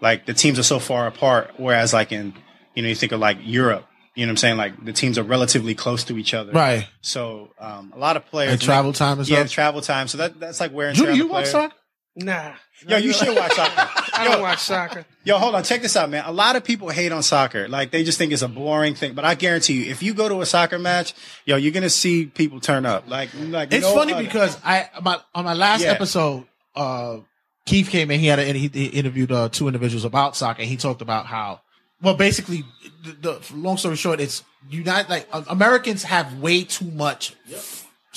like 0.00 0.26
the 0.26 0.34
teams 0.34 0.58
are 0.58 0.62
so 0.64 0.78
far 0.78 1.06
apart. 1.06 1.52
Whereas 1.56 1.92
like 1.92 2.12
in 2.12 2.34
you 2.74 2.82
know 2.82 2.88
you 2.88 2.94
think 2.94 3.12
of 3.12 3.20
like 3.20 3.38
Europe, 3.42 3.84
you 4.14 4.26
know 4.26 4.30
what 4.30 4.32
I'm 4.32 4.36
saying? 4.38 4.56
Like 4.56 4.84
the 4.84 4.92
teams 4.92 5.18
are 5.18 5.22
relatively 5.24 5.74
close 5.74 6.04
to 6.04 6.18
each 6.18 6.34
other, 6.34 6.52
Right. 6.52 6.86
So 7.02 7.50
um, 7.58 7.92
a 7.94 7.98
lot 7.98 8.16
of 8.16 8.26
players 8.26 8.52
And 8.52 8.60
travel 8.60 8.92
time 8.92 9.18
and 9.18 9.28
yeah, 9.28 9.44
travel 9.46 9.80
time. 9.80 10.08
So 10.08 10.18
that 10.18 10.38
that's 10.40 10.60
like 10.60 10.72
wear 10.72 10.88
and 10.88 10.96
Drew, 10.96 11.06
tear. 11.06 11.12
on 11.12 11.18
you 11.18 11.26
watch 11.28 11.46
soccer? 11.46 11.74
Nah. 12.18 12.52
Yo, 12.86 12.96
you 12.96 13.12
should 13.12 13.34
watch 13.36 13.52
soccer. 13.54 13.90
I 14.14 14.24
don't 14.28 14.40
watch 14.40 14.58
soccer. 14.60 15.04
Yo, 15.24 15.36
hold 15.38 15.54
on. 15.54 15.62
Check 15.64 15.82
this 15.82 15.96
out, 15.96 16.10
man. 16.10 16.24
A 16.26 16.32
lot 16.32 16.54
of 16.56 16.62
people 16.64 16.88
hate 16.90 17.10
on 17.12 17.22
soccer. 17.22 17.68
Like 17.68 17.90
they 17.90 18.04
just 18.04 18.18
think 18.18 18.32
it's 18.32 18.42
a 18.42 18.48
boring 18.48 18.94
thing. 18.94 19.14
But 19.14 19.24
I 19.24 19.34
guarantee 19.34 19.84
you, 19.84 19.90
if 19.90 20.02
you 20.02 20.14
go 20.14 20.28
to 20.28 20.40
a 20.40 20.46
soccer 20.46 20.78
match, 20.78 21.14
yo, 21.44 21.56
you're 21.56 21.72
gonna 21.72 21.90
see 21.90 22.26
people 22.26 22.60
turn 22.60 22.86
up. 22.86 23.08
Like, 23.08 23.30
like 23.34 23.72
It's 23.72 23.84
no 23.86 23.94
funny 23.94 24.12
other. 24.12 24.22
because 24.22 24.56
I 24.64 24.88
my 25.02 25.18
on 25.34 25.44
my 25.44 25.54
last 25.54 25.82
Yeah. 25.82 25.90
episode, 25.92 26.46
uh, 26.76 27.18
Keith 27.66 27.90
came 27.90 28.10
in. 28.10 28.20
He 28.20 28.26
had 28.26 28.38
a, 28.38 28.44
he, 28.52 28.68
he 28.68 28.86
interviewed 28.86 29.30
uh, 29.32 29.48
two 29.48 29.66
individuals 29.66 30.04
about 30.04 30.36
soccer. 30.36 30.60
and 30.62 30.68
He 30.70 30.76
talked 30.76 31.02
about 31.02 31.26
how 31.26 31.60
well 32.00 32.14
basically 32.14 32.64
the, 33.04 33.12
the 33.12 33.40
long 33.56 33.76
story 33.76 33.96
short, 33.96 34.20
it's 34.20 34.44
United 34.70 35.08
like 35.10 35.26
uh, 35.32 35.42
Americans 35.48 36.04
have 36.04 36.38
way 36.38 36.62
too 36.64 36.90
much 36.92 37.34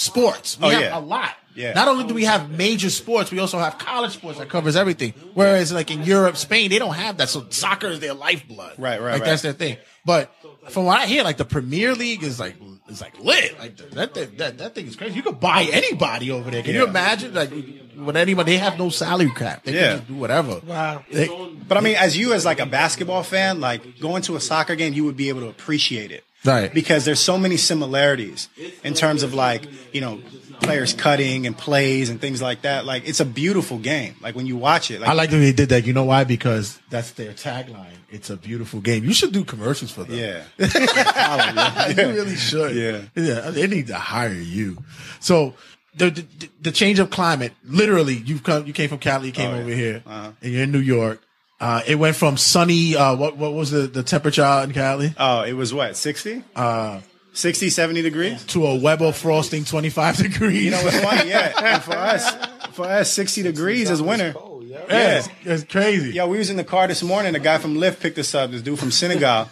sports. 0.01 0.57
We 0.59 0.67
Oh, 0.67 0.69
have 0.69 0.81
yeah. 0.81 0.97
a 0.97 0.99
lot. 0.99 1.35
Yeah. 1.53 1.73
Not 1.73 1.89
only 1.89 2.05
do 2.05 2.13
we 2.13 2.23
have 2.23 2.49
major 2.49 2.89
sports, 2.89 3.29
we 3.29 3.39
also 3.39 3.59
have 3.59 3.77
college 3.77 4.13
sports 4.13 4.39
that 4.39 4.47
covers 4.49 4.75
everything. 4.77 5.13
Whereas 5.33 5.71
like 5.73 5.91
in 5.91 6.03
Europe, 6.03 6.37
Spain, 6.37 6.69
they 6.69 6.79
don't 6.79 6.93
have 6.95 7.17
that. 7.17 7.27
So 7.29 7.45
soccer 7.49 7.87
is 7.87 7.99
their 7.99 8.13
lifeblood. 8.13 8.75
Right, 8.77 9.01
right, 9.01 9.11
Like 9.13 9.21
right. 9.21 9.23
that's 9.25 9.41
their 9.41 9.51
thing. 9.53 9.77
But 10.05 10.33
from 10.69 10.85
what 10.85 10.99
I 10.99 11.07
hear, 11.07 11.23
like 11.23 11.35
the 11.37 11.45
Premier 11.45 11.93
League 11.93 12.23
is 12.23 12.39
like 12.39 12.55
is 12.87 13.01
like 13.01 13.19
lit. 13.19 13.59
Like 13.59 13.75
that 13.91 14.13
that 14.13 14.37
that, 14.37 14.57
that 14.59 14.75
thing 14.75 14.87
is 14.87 14.95
crazy. 14.95 15.15
You 15.15 15.23
could 15.23 15.41
buy 15.41 15.67
anybody 15.71 16.31
over 16.31 16.49
there. 16.49 16.63
Can 16.63 16.73
you 16.73 16.85
imagine? 16.87 17.33
Like 17.33 17.51
when 17.97 18.15
anybody 18.15 18.53
they 18.53 18.57
have 18.57 18.77
no 18.79 18.87
salary 18.89 19.29
cap. 19.31 19.63
They 19.65 19.73
Yeah. 19.73 19.81
can 19.89 19.97
just 19.97 20.07
do 20.07 20.15
whatever. 20.15 20.61
Wow. 20.65 21.03
They- 21.11 21.27
But 21.67 21.77
I 21.77 21.81
mean, 21.81 21.97
as 21.97 22.17
you 22.17 22.31
as 22.33 22.45
like 22.45 22.59
a 22.61 22.65
basketball 22.65 23.23
fan, 23.23 23.59
like 23.59 23.99
going 23.99 24.21
to 24.23 24.37
a 24.37 24.39
soccer 24.39 24.75
game, 24.75 24.93
you 24.93 25.03
would 25.03 25.17
be 25.17 25.27
able 25.27 25.41
to 25.41 25.49
appreciate 25.49 26.11
it. 26.11 26.23
Right. 26.43 26.73
Because 26.73 27.05
there's 27.05 27.19
so 27.19 27.37
many 27.37 27.57
similarities 27.57 28.49
in 28.83 28.93
terms 28.95 29.21
of 29.23 29.33
like, 29.33 29.63
you 29.93 30.01
know, 30.01 30.19
players 30.61 30.93
cutting 30.93 31.45
and 31.47 31.57
plays 31.57 32.09
and 32.09 32.19
things 32.21 32.41
like 32.41 32.61
that. 32.63 32.83
Like 32.85 33.07
it's 33.07 33.19
a 33.19 33.25
beautiful 33.25 33.77
game. 33.77 34.15
Like 34.21 34.35
when 34.35 34.47
you 34.47 34.57
watch 34.57 34.89
it. 34.91 35.01
Like, 35.01 35.09
I 35.09 35.13
like 35.13 35.29
that 35.29 35.37
they 35.37 35.51
did 35.53 35.69
that. 35.69 35.85
You 35.85 35.93
know 35.93 36.05
why? 36.05 36.23
Because 36.23 36.79
that's 36.89 37.11
their 37.11 37.33
tagline. 37.33 37.93
It's 38.09 38.29
a 38.29 38.35
beautiful 38.37 38.81
game. 38.81 39.03
You 39.03 39.13
should 39.13 39.31
do 39.31 39.43
commercials 39.45 39.91
for 39.91 40.03
them. 40.03 40.17
Yeah. 40.17 40.43
you 41.95 41.95
really 41.95 42.35
should. 42.35 42.75
Yeah. 42.75 43.01
Yeah. 43.15 43.51
They 43.51 43.67
need 43.67 43.87
to 43.87 43.95
hire 43.95 44.33
you. 44.33 44.83
So 45.19 45.53
the, 45.95 46.09
the 46.09 46.25
the 46.61 46.71
change 46.71 46.99
of 46.99 47.09
climate, 47.09 47.53
literally, 47.65 48.15
you've 48.15 48.43
come 48.43 48.65
you 48.65 48.73
came 48.73 48.89
from 48.89 48.99
Cali, 48.99 49.27
you 49.27 49.33
came 49.33 49.51
Oh, 49.51 49.55
yeah. 49.55 49.61
over 49.61 49.69
here, 49.73 50.03
Uh-huh. 50.05 50.31
and 50.41 50.51
you're 50.51 50.63
in 50.63 50.71
New 50.71 50.79
York. 50.79 51.21
Uh, 51.61 51.83
it 51.85 51.93
went 51.93 52.15
from 52.15 52.37
sunny, 52.37 52.95
uh, 52.95 53.15
what, 53.15 53.37
what 53.37 53.53
was 53.53 53.69
the, 53.69 53.81
the 53.81 54.01
temperature 54.01 54.41
out 54.41 54.63
in 54.63 54.73
Cali? 54.73 55.13
Oh, 55.15 55.43
it 55.43 55.53
was 55.53 55.71
what, 55.71 55.95
60? 55.95 56.43
Uh, 56.55 57.01
60, 57.33 57.69
70 57.69 58.01
degrees? 58.01 58.43
to 58.45 58.65
a 58.65 58.75
Weber 58.75 59.11
frosting 59.11 59.63
25 59.63 60.17
degrees. 60.17 60.63
You 60.65 60.71
know 60.71 60.83
what's 60.83 60.99
funny? 60.99 61.29
Yeah. 61.29 61.53
And 61.63 61.83
for 61.83 61.93
us, 61.95 62.35
for 62.71 62.85
us, 62.87 63.13
60 63.13 63.43
degrees 63.43 63.91
is 63.91 64.01
winter. 64.01 64.33
Yeah, 64.63 65.19
it's, 65.19 65.29
it's 65.43 65.63
crazy. 65.65 66.13
Yo, 66.13 66.27
we 66.27 66.39
was 66.39 66.49
in 66.49 66.57
the 66.57 66.63
car 66.63 66.87
this 66.87 67.03
morning. 67.03 67.35
A 67.35 67.39
guy 67.39 67.59
from 67.59 67.75
Lyft 67.75 67.99
picked 67.99 68.17
us 68.17 68.33
up. 68.33 68.49
This 68.49 68.63
dude 68.63 68.79
from 68.79 68.89
Senegal, 68.89 69.47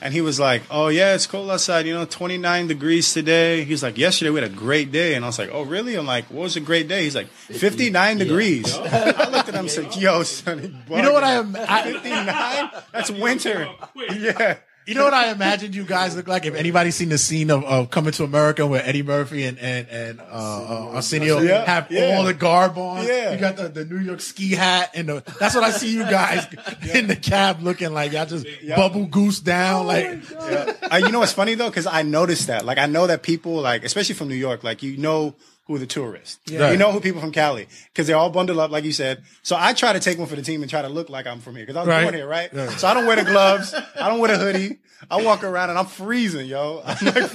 and 0.00 0.12
he 0.14 0.20
was 0.20 0.38
like, 0.40 0.62
"Oh 0.70 0.88
yeah, 0.88 1.14
it's 1.14 1.26
cold 1.26 1.50
outside. 1.50 1.86
You 1.86 1.94
know, 1.94 2.04
29 2.04 2.66
degrees 2.66 3.12
today." 3.12 3.64
He's 3.64 3.82
like, 3.82 3.98
"Yesterday 3.98 4.30
we 4.30 4.40
had 4.40 4.50
a 4.50 4.54
great 4.54 4.92
day," 4.92 5.14
and 5.14 5.24
I 5.24 5.28
was 5.28 5.38
like, 5.38 5.50
"Oh 5.52 5.62
really?" 5.62 5.94
I'm 5.96 6.06
like, 6.06 6.26
"What 6.30 6.42
was 6.42 6.56
a 6.56 6.60
great 6.60 6.88
day?" 6.88 7.04
He's 7.04 7.14
like, 7.16 7.28
"59 7.28 8.18
degrees." 8.18 8.74
I 8.76 9.28
looked 9.30 9.48
at 9.48 9.54
him 9.54 9.60
and 9.66 9.70
said, 9.70 9.94
"Yo, 9.96 10.22
sonny, 10.22 10.74
You 10.90 11.02
know 11.02 11.12
what 11.12 11.24
I 11.24 11.32
am? 11.34 11.56
I, 11.56 11.82
59? 11.92 12.70
That's 12.92 13.10
winter." 13.26 13.68
Yeah. 13.96 14.56
You 14.86 14.94
know 14.94 15.02
what 15.02 15.14
I 15.14 15.32
imagined 15.32 15.74
you 15.74 15.84
guys 15.84 16.14
look 16.14 16.28
like 16.28 16.46
if 16.46 16.54
anybody's 16.54 16.94
seen 16.94 17.08
the 17.08 17.18
scene 17.18 17.50
of, 17.50 17.64
of 17.64 17.90
Coming 17.90 18.12
to 18.12 18.24
America 18.24 18.64
where 18.66 18.84
Eddie 18.84 19.02
Murphy 19.02 19.44
and 19.44 19.58
and 19.58 19.88
and 19.88 20.20
uh, 20.20 20.24
uh, 20.24 20.90
Arsenio 20.94 21.40
Yeah, 21.40 21.64
have 21.64 21.90
yeah. 21.90 22.16
all 22.16 22.24
the 22.24 22.34
garb 22.34 22.78
on. 22.78 23.04
Yeah. 23.04 23.32
you 23.32 23.38
got 23.38 23.56
the, 23.56 23.68
the 23.68 23.84
New 23.84 23.98
York 23.98 24.20
ski 24.20 24.52
hat 24.54 24.92
and 24.94 25.08
the. 25.08 25.22
That's 25.40 25.56
what 25.56 25.64
I 25.64 25.70
see 25.70 25.92
you 25.92 26.04
guys 26.04 26.46
in 26.94 27.08
the 27.08 27.16
cab 27.16 27.62
looking 27.62 27.92
like. 27.92 28.12
Y'all 28.12 28.26
just 28.26 28.46
bubble 28.76 29.06
goose 29.06 29.40
down 29.40 29.86
like. 29.86 30.22
Uh, 30.86 30.98
you 30.98 31.10
know 31.10 31.18
what's 31.18 31.32
funny 31.32 31.54
though? 31.54 31.68
Because 31.68 31.86
I 31.86 32.02
noticed 32.02 32.46
that. 32.46 32.64
Like, 32.64 32.78
I 32.78 32.86
know 32.86 33.08
that 33.08 33.22
people, 33.22 33.56
like, 33.56 33.82
especially 33.84 34.14
from 34.14 34.28
New 34.28 34.36
York, 34.36 34.62
like, 34.62 34.82
you 34.84 34.96
know 34.96 35.34
who 35.66 35.74
are 35.74 35.78
the 35.78 35.86
tourists. 35.86 36.38
Yeah. 36.46 36.70
You 36.70 36.76
know 36.76 36.92
who 36.92 37.00
people 37.00 37.20
from 37.20 37.32
Cali 37.32 37.66
because 37.92 38.06
they're 38.06 38.16
all 38.16 38.30
bundled 38.30 38.58
up, 38.58 38.70
like 38.70 38.84
you 38.84 38.92
said. 38.92 39.22
So 39.42 39.56
I 39.58 39.72
try 39.72 39.92
to 39.92 40.00
take 40.00 40.16
one 40.18 40.28
for 40.28 40.36
the 40.36 40.42
team 40.42 40.62
and 40.62 40.70
try 40.70 40.82
to 40.82 40.88
look 40.88 41.10
like 41.10 41.26
I'm 41.26 41.40
from 41.40 41.56
here 41.56 41.64
because 41.66 41.76
I 41.76 41.80
was 41.80 41.88
Right. 41.88 42.02
born 42.04 42.14
here, 42.14 42.26
right? 42.28 42.48
Yeah. 42.52 42.68
So 42.76 42.86
I 42.86 42.94
don't 42.94 43.06
wear 43.06 43.16
the 43.16 43.24
gloves. 43.24 43.74
I 44.00 44.08
don't 44.08 44.20
wear 44.20 44.36
the 44.36 44.38
hoodie. 44.38 44.78
I 45.10 45.22
walk 45.22 45.44
around 45.44 45.70
and 45.70 45.78
I'm 45.78 45.86
freezing, 45.86 46.46
yo. 46.46 46.82
I'm 46.86 47.04
like, 47.06 47.30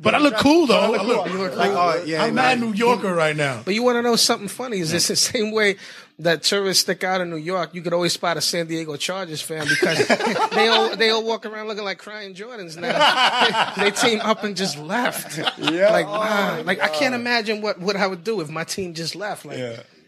But 0.00 0.14
I 0.14 0.18
look 0.18 0.36
cool 0.38 0.66
though. 0.66 0.80
I 0.80 0.88
look 0.88 1.00
I 1.00 1.04
look- 1.04 1.24
cool. 1.26 1.32
you 1.36 1.38
look 1.42 1.56
Like, 1.56 1.70
cool. 1.70 1.78
oh, 1.78 2.02
yeah, 2.04 2.24
I'm 2.24 2.34
nah. 2.34 2.42
mad 2.42 2.60
New 2.60 2.72
Yorker 2.72 3.14
right 3.14 3.36
now. 3.36 3.60
But 3.64 3.74
you 3.74 3.82
want 3.82 3.96
to 3.96 4.02
know 4.02 4.16
something 4.16 4.48
funny? 4.48 4.78
Is 4.78 4.90
this 4.90 5.08
the 5.08 5.16
same 5.16 5.52
way 5.52 5.76
that 6.18 6.42
tourists 6.42 6.82
stick 6.82 7.04
out 7.04 7.20
in 7.20 7.30
New 7.30 7.36
York? 7.36 7.74
You 7.74 7.82
could 7.82 7.92
always 7.92 8.12
spot 8.12 8.36
a 8.36 8.40
San 8.40 8.66
Diego 8.66 8.96
Chargers 8.96 9.42
fan 9.42 9.66
because 9.68 10.06
they 10.50 10.68
all 10.68 10.96
they 10.96 11.10
all 11.10 11.24
walk 11.24 11.46
around 11.46 11.68
looking 11.68 11.84
like 11.84 11.98
crying 11.98 12.34
Jordans 12.34 12.76
now. 12.76 13.74
they 13.76 13.90
team 13.90 14.20
up 14.22 14.44
and 14.44 14.56
just 14.56 14.78
left. 14.78 15.38
Yeah. 15.58 15.90
Like 15.90 16.06
wow. 16.06 16.58
Oh 16.58 16.62
like 16.62 16.82
I 16.82 16.88
can't 16.88 17.14
imagine 17.14 17.60
what 17.60 17.80
what 17.80 17.96
I 17.96 18.06
would 18.06 18.24
do 18.24 18.40
if 18.40 18.48
my 18.48 18.64
team 18.64 18.94
just 18.94 19.14
left. 19.14 19.44
Like 19.44 19.58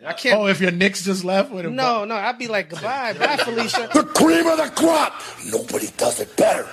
I 0.07 0.13
can't. 0.13 0.39
Oh, 0.41 0.47
if 0.47 0.61
your 0.61 0.71
Knicks 0.71 1.05
just 1.05 1.25
left 1.25 1.51
with 1.51 1.67
him. 1.67 1.75
no, 1.75 2.05
no, 2.05 2.15
I'd 2.15 2.39
be 2.39 2.47
like 2.47 2.71
goodbye, 2.71 3.15
bye, 3.15 3.37
Felicia. 3.45 3.91
The 3.93 4.05
cream 4.05 4.47
of 4.47 4.57
the 4.59 4.71
crop. 4.75 5.21
Nobody 5.51 5.89
does 5.97 6.21
it 6.21 6.37
better. 6.37 6.69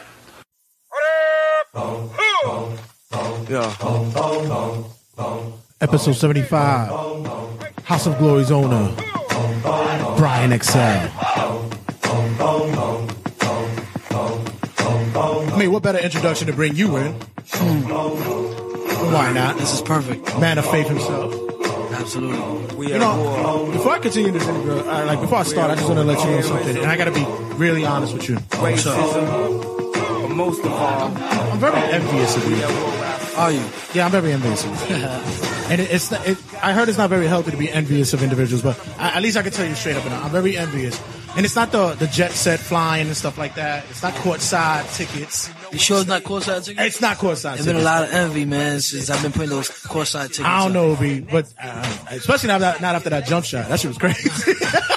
Yeah. 3.50 3.74
Episode 5.82 6.14
75. 6.14 6.90
House 7.84 8.08
of 8.08 8.18
Glory's 8.18 8.52
owner, 8.52 8.96
Brian 10.18 10.58
XL. 10.60 10.78
I 15.18 15.58
mean, 15.58 15.72
what 15.72 15.84
better 15.84 16.00
introduction 16.00 16.48
to 16.48 16.54
bring 16.54 16.76
you 16.76 16.98
in? 16.98 17.14
Why 19.14 19.32
not? 19.34 19.58
This 19.58 19.74
is 19.74 19.82
perfect. 19.82 20.38
Man 20.40 20.58
of 20.58 20.66
faith 20.66 20.88
himself. 20.88 21.34
Absolutely. 21.92 22.88
You 22.92 23.00
know, 23.00 23.70
before 23.72 23.94
I 23.94 24.00
continue 24.00 24.32
this 24.32 24.46
interview, 24.48 24.74
uh, 24.74 25.06
like 25.06 25.22
before 25.22 25.40
I 25.40 25.44
start, 25.44 25.72
I 25.72 25.76
just 25.76 25.88
want 25.88 26.00
to 26.00 26.04
let 26.04 26.20
you 26.20 26.32
know 26.32 26.42
something, 26.42 26.78
and 26.78 26.86
I 26.86 26.98
got 26.98 27.06
to 27.06 27.12
be 27.12 27.26
really 27.56 27.86
honest 27.86 28.14
with 28.14 28.28
you. 28.28 28.36
Racism, 28.36 29.62
but 29.94 30.30
most 30.36 30.64
of 30.64 30.72
all, 30.72 31.12
I'm 31.18 31.60
very 31.60 31.80
envious 31.94 32.36
of 32.36 32.50
you. 32.50 33.05
Are 33.36 33.52
you? 33.52 33.64
Yeah, 33.94 34.06
I'm 34.06 34.12
very 34.12 34.32
envious 34.32 34.66
and 35.70 35.82
it, 35.82 35.92
it's 35.92 36.12
not, 36.12 36.28
it, 36.28 36.38
I 36.64 36.74
heard 36.74 36.90
it's 36.90 36.98
not 36.98 37.10
very 37.10 37.28
healthy 37.28 37.52
to 37.52 37.58
be 37.58 37.72
envious 37.72 38.14
of 38.14 38.24
individuals, 38.24 38.62
but 38.62 38.80
I, 39.00 39.18
at 39.18 39.24
least 39.24 39.38
I 39.38 39.42
can 39.44 39.52
tell 39.52 39.68
you 39.68 39.76
straight 39.76 39.96
up 39.96 40.06
and 40.06 40.14
I'm 40.14 40.32
very 40.32 40.58
envious. 40.58 41.02
And 41.36 41.46
it's 41.46 41.56
not 41.56 41.72
the 41.74 41.96
the 41.96 42.08
jet 42.08 42.32
set 42.32 42.62
flying 42.62 43.08
and 43.08 43.18
stuff 43.18 43.38
like 43.38 43.56
that. 43.56 43.84
It's 43.90 44.02
not 44.02 44.14
courtside 44.14 44.96
tickets. 44.96 45.50
You 45.74 45.78
sure 45.78 46.00
it's 46.00 46.08
not 46.08 46.24
courtside 46.24 46.64
tickets? 46.64 46.88
It's 46.88 47.02
not 47.02 47.18
courtside 47.18 47.56
There's 47.56 47.66
been 47.66 47.76
a 47.76 47.82
lot 47.82 48.04
of 48.04 48.14
envy, 48.14 48.46
man, 48.46 48.80
since 48.80 49.10
I've 49.10 49.22
been 49.22 49.34
putting 49.34 49.50
those 49.50 49.70
courtside 49.70 50.28
tickets. 50.28 50.40
I 50.40 50.60
don't 50.60 50.70
up. 50.70 50.74
know, 50.74 50.96
B, 50.96 51.20
but 51.20 51.54
uh, 51.62 51.98
especially 52.12 52.48
not, 52.48 52.62
not 52.62 52.96
after 52.96 53.10
that 53.10 53.26
jump 53.26 53.44
shot. 53.44 53.68
That 53.68 53.82
shit 53.82 53.90
was 53.90 53.98
crazy. 53.98 54.54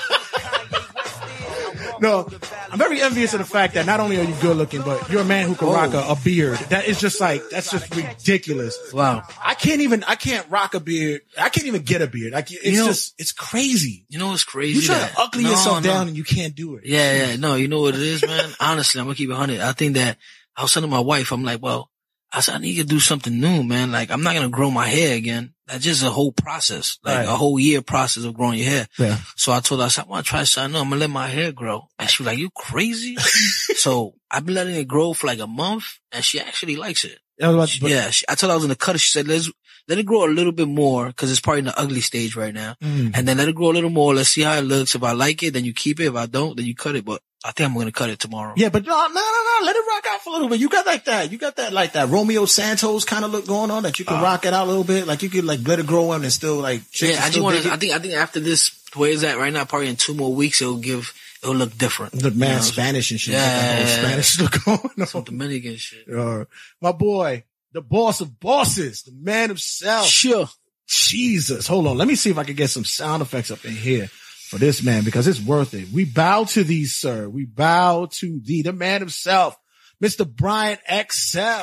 no, 2.00 2.28
I'm 2.70 2.78
very 2.78 3.00
envious 3.00 3.32
of 3.34 3.38
the 3.38 3.44
fact 3.44 3.74
that 3.74 3.86
not 3.86 4.00
only 4.00 4.18
are 4.18 4.24
you 4.24 4.34
good 4.40 4.56
looking, 4.56 4.82
but 4.82 5.10
you're 5.10 5.22
a 5.22 5.24
man 5.24 5.48
who 5.48 5.54
can 5.54 5.68
rock 5.68 5.92
a, 5.94 6.04
oh. 6.04 6.12
a 6.12 6.16
beard. 6.24 6.58
That 6.70 6.86
is 6.86 7.00
just 7.00 7.20
like 7.20 7.48
that's 7.50 7.70
just 7.70 7.94
ridiculous. 7.94 8.76
Wow. 8.92 9.22
I 9.42 9.54
can't 9.54 9.80
even 9.80 10.04
I 10.04 10.14
can't 10.14 10.48
rock 10.50 10.74
a 10.74 10.80
beard. 10.80 11.22
I 11.38 11.48
can't 11.48 11.66
even 11.66 11.82
get 11.82 12.02
a 12.02 12.06
beard. 12.06 12.32
Like 12.32 12.50
it's 12.50 12.64
You 12.64 12.78
know- 12.78 12.86
just 12.86 13.14
it's 13.18 13.32
crazy. 13.32 14.06
You 14.08 14.18
know 14.18 14.28
what's 14.28 14.44
crazy? 14.44 14.80
You 14.80 14.86
try 14.86 14.98
that- 14.98 15.12
to 15.12 15.20
ugly 15.20 15.44
No, 15.44 15.50
yourself 15.50 15.82
no. 15.84 15.90
down 15.90 16.08
and 16.08 16.16
you 16.16 16.24
can't 16.24 16.54
do 16.54 16.76
it. 16.76 16.84
Yeah, 16.86 17.26
yeah. 17.26 17.36
No, 17.36 17.54
you 17.54 17.68
know 17.68 17.80
what 17.80 17.94
it 17.94 18.02
is, 18.02 18.24
man? 18.26 18.50
Honestly, 18.60 19.00
I'm 19.00 19.06
gonna 19.06 19.16
keep 19.16 19.30
it 19.30 19.36
hundred. 19.36 19.60
I 19.60 19.72
think 19.72 19.94
that 19.94 20.18
I 20.56 20.62
was 20.62 20.72
telling 20.72 20.90
my 20.90 21.00
wife, 21.00 21.32
I'm 21.32 21.44
like, 21.44 21.62
well, 21.62 21.90
I 22.32 22.40
said, 22.40 22.56
I 22.56 22.58
need 22.58 22.76
to 22.76 22.84
do 22.84 23.00
something 23.00 23.40
new, 23.40 23.62
man. 23.62 23.90
Like, 23.92 24.10
I'm 24.10 24.22
not 24.22 24.34
gonna 24.34 24.48
grow 24.48 24.70
my 24.70 24.86
hair 24.86 25.16
again. 25.16 25.54
That's 25.68 25.84
just 25.84 26.02
a 26.02 26.10
whole 26.10 26.32
process, 26.32 26.98
like 27.04 27.18
Right. 27.18 27.26
a 27.28 27.36
whole 27.36 27.58
year 27.60 27.82
process 27.82 28.24
of 28.24 28.34
growing 28.34 28.58
your 28.58 28.68
hair. 28.70 28.86
Yeah. 28.98 29.18
So 29.36 29.52
I 29.52 29.60
told 29.60 29.80
her, 29.80 29.86
I 29.86 29.88
said, 29.88 30.06
I 30.06 30.08
want 30.08 30.24
to 30.26 30.30
try 30.30 30.44
something 30.44 30.72
new. 30.72 30.78
I'm 30.78 30.88
gonna 30.88 31.00
let 31.00 31.10
my 31.10 31.28
hair 31.28 31.52
grow. 31.52 31.88
And 31.98 32.08
she 32.08 32.22
was 32.22 32.26
like, 32.26 32.38
you 32.38 32.50
crazy? 32.50 33.16
so 33.76 34.14
I've 34.30 34.46
been 34.46 34.54
letting 34.54 34.74
it 34.74 34.88
grow 34.88 35.12
for 35.12 35.26
like 35.26 35.38
a 35.40 35.46
month 35.46 35.84
and 36.12 36.24
she 36.24 36.40
actually 36.40 36.76
likes 36.76 37.04
it. 37.04 37.18
I 37.40 37.48
was 37.50 37.54
about 37.54 37.68
to- 37.68 37.94
yeah. 37.94 38.10
She, 38.10 38.24
I 38.28 38.34
told 38.34 38.48
her 38.50 38.54
I 38.54 38.56
was 38.56 38.64
gonna 38.64 38.74
cut 38.76 38.94
it. 38.96 38.98
She 38.98 39.10
said, 39.12 39.28
let's, 39.28 39.50
let 39.88 39.98
it 39.98 40.06
grow 40.06 40.24
a 40.26 40.28
little 40.28 40.52
bit 40.52 40.68
more 40.68 41.06
because 41.06 41.30
it's 41.30 41.40
probably 41.40 41.60
in 41.60 41.64
the 41.66 41.78
ugly 41.80 42.00
stage 42.02 42.36
right 42.36 42.52
now. 42.54 42.76
Mm. 42.82 43.12
And 43.14 43.26
then 43.26 43.38
let 43.38 43.48
it 43.48 43.54
grow 43.54 43.70
a 43.70 43.72
little 43.72 43.90
more. 43.90 44.14
Let's 44.14 44.28
see 44.30 44.42
how 44.42 44.54
it 44.54 44.62
looks. 44.62 44.94
If 44.94 45.02
I 45.02 45.12
like 45.12 45.42
it, 45.42 45.52
then 45.54 45.64
you 45.64 45.72
keep 45.72 45.98
it. 46.00 46.06
If 46.06 46.14
I 46.14 46.26
don't, 46.26 46.56
then 46.56 46.66
you 46.66 46.74
cut 46.74 46.94
it. 46.96 47.04
But 47.04 47.22
I 47.44 47.52
think 47.52 47.68
I'm 47.68 47.74
going 47.74 47.86
to 47.86 47.92
cut 47.92 48.10
it 48.10 48.18
tomorrow. 48.18 48.52
Yeah, 48.56 48.68
but 48.68 48.84
no, 48.84 48.92
no, 48.92 49.06
no, 49.08 49.14
no. 49.14 49.66
Let 49.66 49.76
it 49.76 49.84
rock 49.88 50.04
out 50.10 50.20
for 50.20 50.30
a 50.30 50.32
little 50.34 50.48
bit. 50.48 50.60
You 50.60 50.68
got 50.68 50.84
like 50.86 51.04
that. 51.06 51.32
You 51.32 51.38
got 51.38 51.56
that 51.56 51.72
like 51.72 51.92
that 51.94 52.08
Romeo 52.10 52.44
Santos 52.44 53.04
kind 53.04 53.24
of 53.24 53.30
look 53.32 53.46
going 53.46 53.70
on 53.70 53.84
that 53.84 53.98
you 53.98 54.04
can 54.04 54.18
Uh. 54.18 54.22
rock 54.22 54.44
it 54.44 54.52
out 54.52 54.66
a 54.66 54.68
little 54.68 54.84
bit. 54.84 55.06
Like 55.06 55.22
you 55.22 55.30
could 55.30 55.44
like 55.44 55.60
let 55.66 55.78
it 55.78 55.86
grow 55.86 56.10
on 56.10 56.22
and 56.22 56.32
still 56.32 56.56
like. 56.56 56.82
Yeah, 57.00 57.20
I 57.22 57.30
just 57.30 57.40
want 57.40 57.62
to. 57.62 57.72
I 57.72 57.76
think. 57.76 57.92
I 57.94 57.98
think 57.98 58.14
after 58.14 58.40
this, 58.40 58.70
where 58.94 59.10
is 59.10 59.22
that 59.22 59.38
right 59.38 59.52
now, 59.52 59.64
probably 59.64 59.88
in 59.88 59.96
two 59.96 60.14
more 60.14 60.34
weeks, 60.34 60.60
it'll 60.62 60.76
give. 60.78 61.14
It'll 61.40 61.54
look 61.54 61.78
different. 61.78 62.14
The 62.14 62.32
man 62.32 62.48
You 62.50 62.54
know? 62.56 62.60
Spanish 62.62 63.10
and 63.12 63.20
shit. 63.20 63.34
Yeah, 63.34 63.76
whole 63.76 63.86
Spanish 63.86 64.40
look 64.40 64.64
going 64.64 64.80
on. 64.98 65.06
Some 65.06 65.22
Dominican 65.22 65.76
shit. 65.76 66.12
Uh, 66.12 66.46
my 66.80 66.90
boy, 66.90 67.44
the 67.72 67.82
boss 67.82 68.20
of 68.20 68.40
bosses, 68.40 69.02
the 69.02 69.12
man 69.12 69.48
himself. 69.48 70.06
Sure. 70.06 70.48
Jesus. 70.86 71.66
Hold 71.66 71.86
on. 71.86 71.98
Let 71.98 72.08
me 72.08 72.14
see 72.14 72.30
if 72.30 72.38
I 72.38 72.44
can 72.44 72.56
get 72.56 72.70
some 72.70 72.84
sound 72.84 73.20
effects 73.22 73.50
up 73.50 73.64
in 73.64 73.72
here 73.72 74.08
for 74.48 74.58
this 74.58 74.82
man 74.82 75.04
because 75.04 75.26
it's 75.28 75.40
worth 75.40 75.74
it. 75.74 75.88
We 75.92 76.04
bow 76.06 76.44
to 76.44 76.64
thee, 76.64 76.86
sir. 76.86 77.28
We 77.28 77.44
bow 77.44 78.06
to 78.06 78.40
thee, 78.40 78.62
the 78.62 78.72
man 78.72 79.00
himself, 79.00 79.56
Mr. 80.02 80.26
Brian 80.26 80.78
XL. 80.88 81.62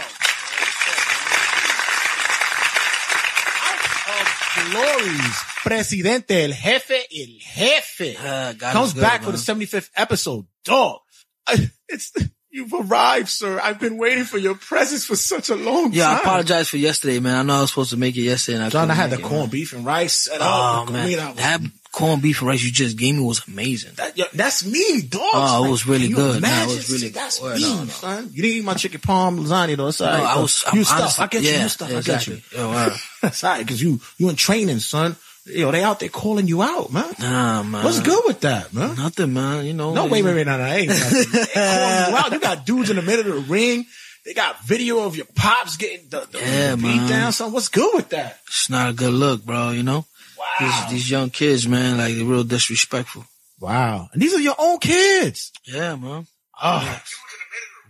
Of 4.08 4.72
Glories. 4.72 5.36
Presidente, 5.64 6.44
el 6.44 6.54
jefe, 6.54 7.08
el 7.12 7.40
jefe. 7.40 8.16
Uh, 8.20 8.54
Comes 8.72 8.94
good, 8.94 9.02
back 9.02 9.24
for 9.24 9.32
the 9.32 9.38
75th 9.38 9.90
episode. 9.96 10.46
Dog. 10.64 11.00
It's, 11.88 12.12
you've 12.56 12.74
arrived, 12.74 13.28
sir. 13.30 13.60
I've 13.62 13.80
been 13.80 13.98
waiting 13.98 14.24
for 14.24 14.38
your 14.38 14.56
presence 14.56 15.06
for 15.06 15.16
such 15.16 15.50
a 15.50 15.56
long 15.56 15.92
Yeah, 15.94 16.06
time. 16.06 16.12
Yeah, 16.14 16.16
I 16.16 16.20
apologize 16.20 16.70
for 16.70 16.78
yesterday, 16.78 17.20
man. 17.20 17.38
I 17.38 17.44
know 17.44 17.56
I 17.58 17.62
was 17.62 17.70
supposed 17.72 17.90
to 17.92 17.98
make 17.98 18.16
it 18.16 18.22
yesterday. 18.22 18.56
And 18.58 18.66
I 18.66 18.70
John, 18.70 18.90
I 18.90 18.94
had 18.94 19.10
the 19.12 19.20
it, 19.20 19.24
corned 19.24 19.44
man. 19.44 19.50
beef 19.50 19.74
and 19.74 19.86
rice 19.86 20.14
set 20.14 20.38
Oh 20.42 20.46
up. 20.82 20.88
the 20.88 20.94
man, 20.94 21.04
comida 21.04 21.28
was- 21.28 21.36
that 21.38 21.62
corned 21.92 22.22
beef 22.22 22.40
and 22.42 22.48
rice 22.50 22.64
you 22.64 22.72
just 22.72 22.98
gave 22.98 23.16
me 23.16 23.22
was 23.22 23.42
amazing. 23.48 23.92
That, 23.96 24.18
yo, 24.18 24.26
that's 24.34 24.66
me, 24.66 25.02
dog. 25.02 25.22
Oh, 25.34 25.58
it 25.58 25.62
Like, 25.62 25.72
was 25.72 25.88
really 25.88 26.08
can 26.08 26.16
good. 26.16 26.42
Nah, 26.42 26.64
it 26.64 26.68
was 26.68 26.90
really 26.90 27.10
That's 27.10 27.40
good. 27.40 27.58
me, 27.58 27.64
oh, 27.66 27.76
No, 27.76 27.84
no. 27.84 27.90
son. 27.90 28.30
You 28.34 28.42
didn't 28.42 28.58
eat 28.58 28.64
my 28.66 28.74
chicken 28.74 29.02
palm 29.02 29.40
lasagna 29.46 29.78
though. 29.78 29.88
It's 29.88 30.02
all 30.02 30.08
No. 30.18 30.24
I 30.24 30.40
was- 30.40 30.64
you 30.74 30.80
I'm 30.80 30.84
stuff. 30.86 31.00
honestly- 31.02 31.24
I 31.24 31.28
get 31.28 31.44
you. 31.44 31.50
yeah, 31.52 31.64
You 31.64 31.70
stuff. 31.70 31.92
exactly. 31.92 32.34
I 32.34 32.38
get 32.38 32.52
you. 32.54 32.60
Yo, 32.60 32.70
word. 32.72 32.94
That's 33.22 33.44
all 33.44 33.50
right, 33.52 33.66
because 33.66 33.82
you 33.82 34.00
you 34.18 34.30
in 34.30 34.36
training, 34.36 34.80
son. 34.80 35.16
Yo, 35.48 35.72
they 35.72 35.84
out 35.84 36.00
there 36.00 36.10
calling 36.10 36.48
you 36.48 36.64
out, 36.64 36.92
man. 36.92 37.14
Nah, 37.20 37.62
man. 37.62 37.84
What's 37.84 38.00
good 38.00 38.24
with 38.26 38.40
that, 38.42 38.74
man? 38.74 38.96
Nothing, 38.96 39.32
man. 39.34 39.66
You 39.66 39.74
know. 39.74 39.94
No, 39.94 40.06
wait, 40.08 40.24
wait, 40.24 40.34
wait, 40.34 40.48
no, 40.48 40.58
no, 40.58 40.66
ain't 40.66 40.88
nothing. 40.90 41.32
they 41.32 41.46
calling 41.54 42.10
you 42.12 42.18
out. 42.18 42.32
You 42.32 42.40
got 42.40 42.66
dudes 42.66 42.90
in 42.90 42.96
the 42.96 43.04
middle 43.04 43.32
of 43.32 43.46
the 43.48 43.52
ring. 43.54 43.86
They 44.26 44.34
got 44.34 44.64
video 44.66 45.02
of 45.06 45.16
your 45.16 45.28
pops 45.36 45.78
getting 45.78 46.10
the, 46.10 46.28
the, 46.32 46.40
Yeah, 46.40 46.76
beat 46.76 46.82
man. 46.84 47.10
down. 47.10 47.32
Son, 47.32 47.52
what's 47.52 47.68
good 47.70 47.94
with 47.96 48.10
that? 48.10 48.40
It's 48.48 48.72
not 48.72 48.90
a 48.90 48.94
good 48.94 49.14
look, 49.14 49.46
bro. 49.46 49.70
You 49.70 49.84
know. 49.84 50.06
Wow. 50.38 50.46
These, 50.60 50.92
these 50.92 51.12
young 51.12 51.30
kids, 51.30 51.68
man, 51.68 51.98
like 52.00 52.16
they're 52.16 52.26
real 52.26 52.44
disrespectful. 52.44 53.26
Wow. 53.60 54.10
And 54.14 54.22
these 54.22 54.34
are 54.34 54.40
your 54.42 54.56
own 54.58 54.80
kids. 54.80 55.52
Yeah, 55.66 55.96
man. 55.96 56.26
Oh, 56.62 57.02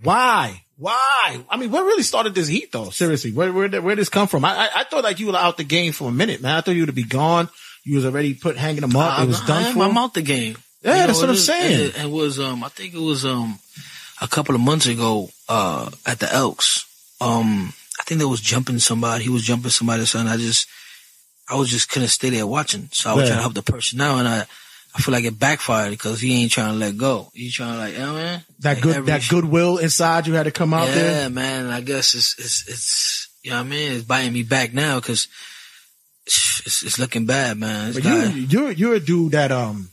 why? 0.04 0.65
Why? 0.78 1.40
I 1.50 1.58
mean, 1.58 1.72
what 1.72 1.84
really 1.86 2.04
started 2.04 2.36
this 2.36 2.48
heat 2.48 2.72
though? 2.72 2.90
Seriously, 2.90 3.32
where 3.32 3.52
where 3.54 3.68
did 3.68 3.84
where 3.84 3.96
this 3.96 4.10
come 4.10 4.28
from? 4.28 4.44
I, 4.44 4.56
I 4.56 4.70
I 4.78 4.84
thought 4.84 5.04
like 5.04 5.20
you 5.20 5.28
were 5.28 5.36
out 5.38 5.58
the 5.58 5.64
game 5.64 5.94
for 5.94 6.10
a 6.10 6.12
minute, 6.12 6.42
man. 6.42 6.56
I 6.58 6.62
thought 6.62 6.72
you 6.76 6.86
would 6.86 6.96
be 6.96 7.04
gone. 7.04 7.50
You 7.84 7.96
was 7.96 8.06
already 8.06 8.34
put 8.34 8.58
hanging 8.58 8.82
them 8.82 8.96
up. 8.96 9.22
it 9.22 9.28
was 9.28 9.42
I, 9.42 9.48
done 9.48 9.64
I, 9.64 9.74
for. 9.74 9.84
I'm 9.84 9.98
out 9.98 10.14
the 10.14 10.22
game. 10.22 10.58
Yeah, 10.84 10.94
You 10.96 11.00
know, 11.02 11.08
that's 11.08 11.20
what 11.22 11.30
I'm 11.30 11.36
is- 11.36 11.46
saying. 11.46 11.90
It, 11.90 12.04
it 12.06 12.10
was 12.12 12.40
um, 12.40 12.64
I 12.64 12.70
think 12.70 12.94
it 12.94 13.00
was 13.00 13.26
um, 13.26 13.60
a 14.22 14.28
couple 14.28 14.54
of 14.56 14.62
months 14.62 14.86
ago 14.88 15.30
uh 15.48 15.90
at 16.06 16.20
the 16.20 16.32
Elks. 16.34 16.86
Um, 17.22 17.74
I 18.00 18.04
think 18.04 18.20
there 18.20 18.28
was 18.28 18.42
jumping 18.42 18.80
somebody. 18.80 19.24
He 19.24 19.30
was 19.30 19.44
jumping 19.44 19.72
somebody's 19.72 20.12
son. 20.12 20.28
I 20.28 20.36
just, 20.36 20.68
I 21.50 21.56
was 21.56 21.70
just 21.70 21.90
couldn't 21.90 22.10
stay 22.10 22.30
there 22.32 22.46
watching. 22.46 22.90
So 22.92 23.10
I 23.10 23.14
was 23.14 23.22
Yeah. 23.24 23.28
trying 23.30 23.38
to 23.38 23.42
help 23.44 23.54
the 23.54 23.64
person 23.72 24.02
out, 24.02 24.18
and 24.20 24.28
I, 24.28 24.46
I 24.96 25.02
feel 25.02 25.12
like 25.12 25.26
it 25.26 25.38
backfired 25.38 25.92
because 25.92 26.22
he 26.22 26.42
ain't 26.42 26.52
trying 26.52 26.72
to 26.72 26.80
let 26.80 26.96
go. 26.96 27.30
He 27.34 27.52
trying 27.52 27.74
to 27.74 27.78
like, 27.78 27.94
yeah, 27.96 28.14
man. 28.14 28.44
that 28.60 28.82
good 28.82 28.96
every 28.96 29.08
that 29.08 29.28
goodwill 29.30 29.78
inside 29.78 30.26
you 30.26 30.34
had 30.34 30.44
to 30.44 30.52
come 30.52 30.74
out 30.74 30.88
yeah, 30.88 30.96
there. 30.96 31.22
Yeah, 31.24 31.28
man. 31.28 31.68
I 31.68 31.82
guess 31.82 32.16
it's 32.16 32.40
it's 32.40 32.70
it's 32.70 33.30
you 33.44 33.52
know 33.52 33.58
what 33.58 33.66
I 33.66 33.70
mean. 33.70 33.92
It's 33.92 34.04
biting 34.06 34.32
me 34.32 34.44
back 34.44 34.74
now 34.74 35.02
because 35.02 35.28
it's, 36.26 36.84
it's 36.84 36.98
looking 36.98 37.26
bad, 37.26 37.58
man. 37.58 37.88
This 37.88 37.96
But 37.96 38.04
guy- 38.04 38.26
you 38.26 38.42
you're 38.48 38.72
you're 38.72 38.94
a 38.96 39.00
dude 39.02 39.34
that 39.34 39.52
um 39.52 39.90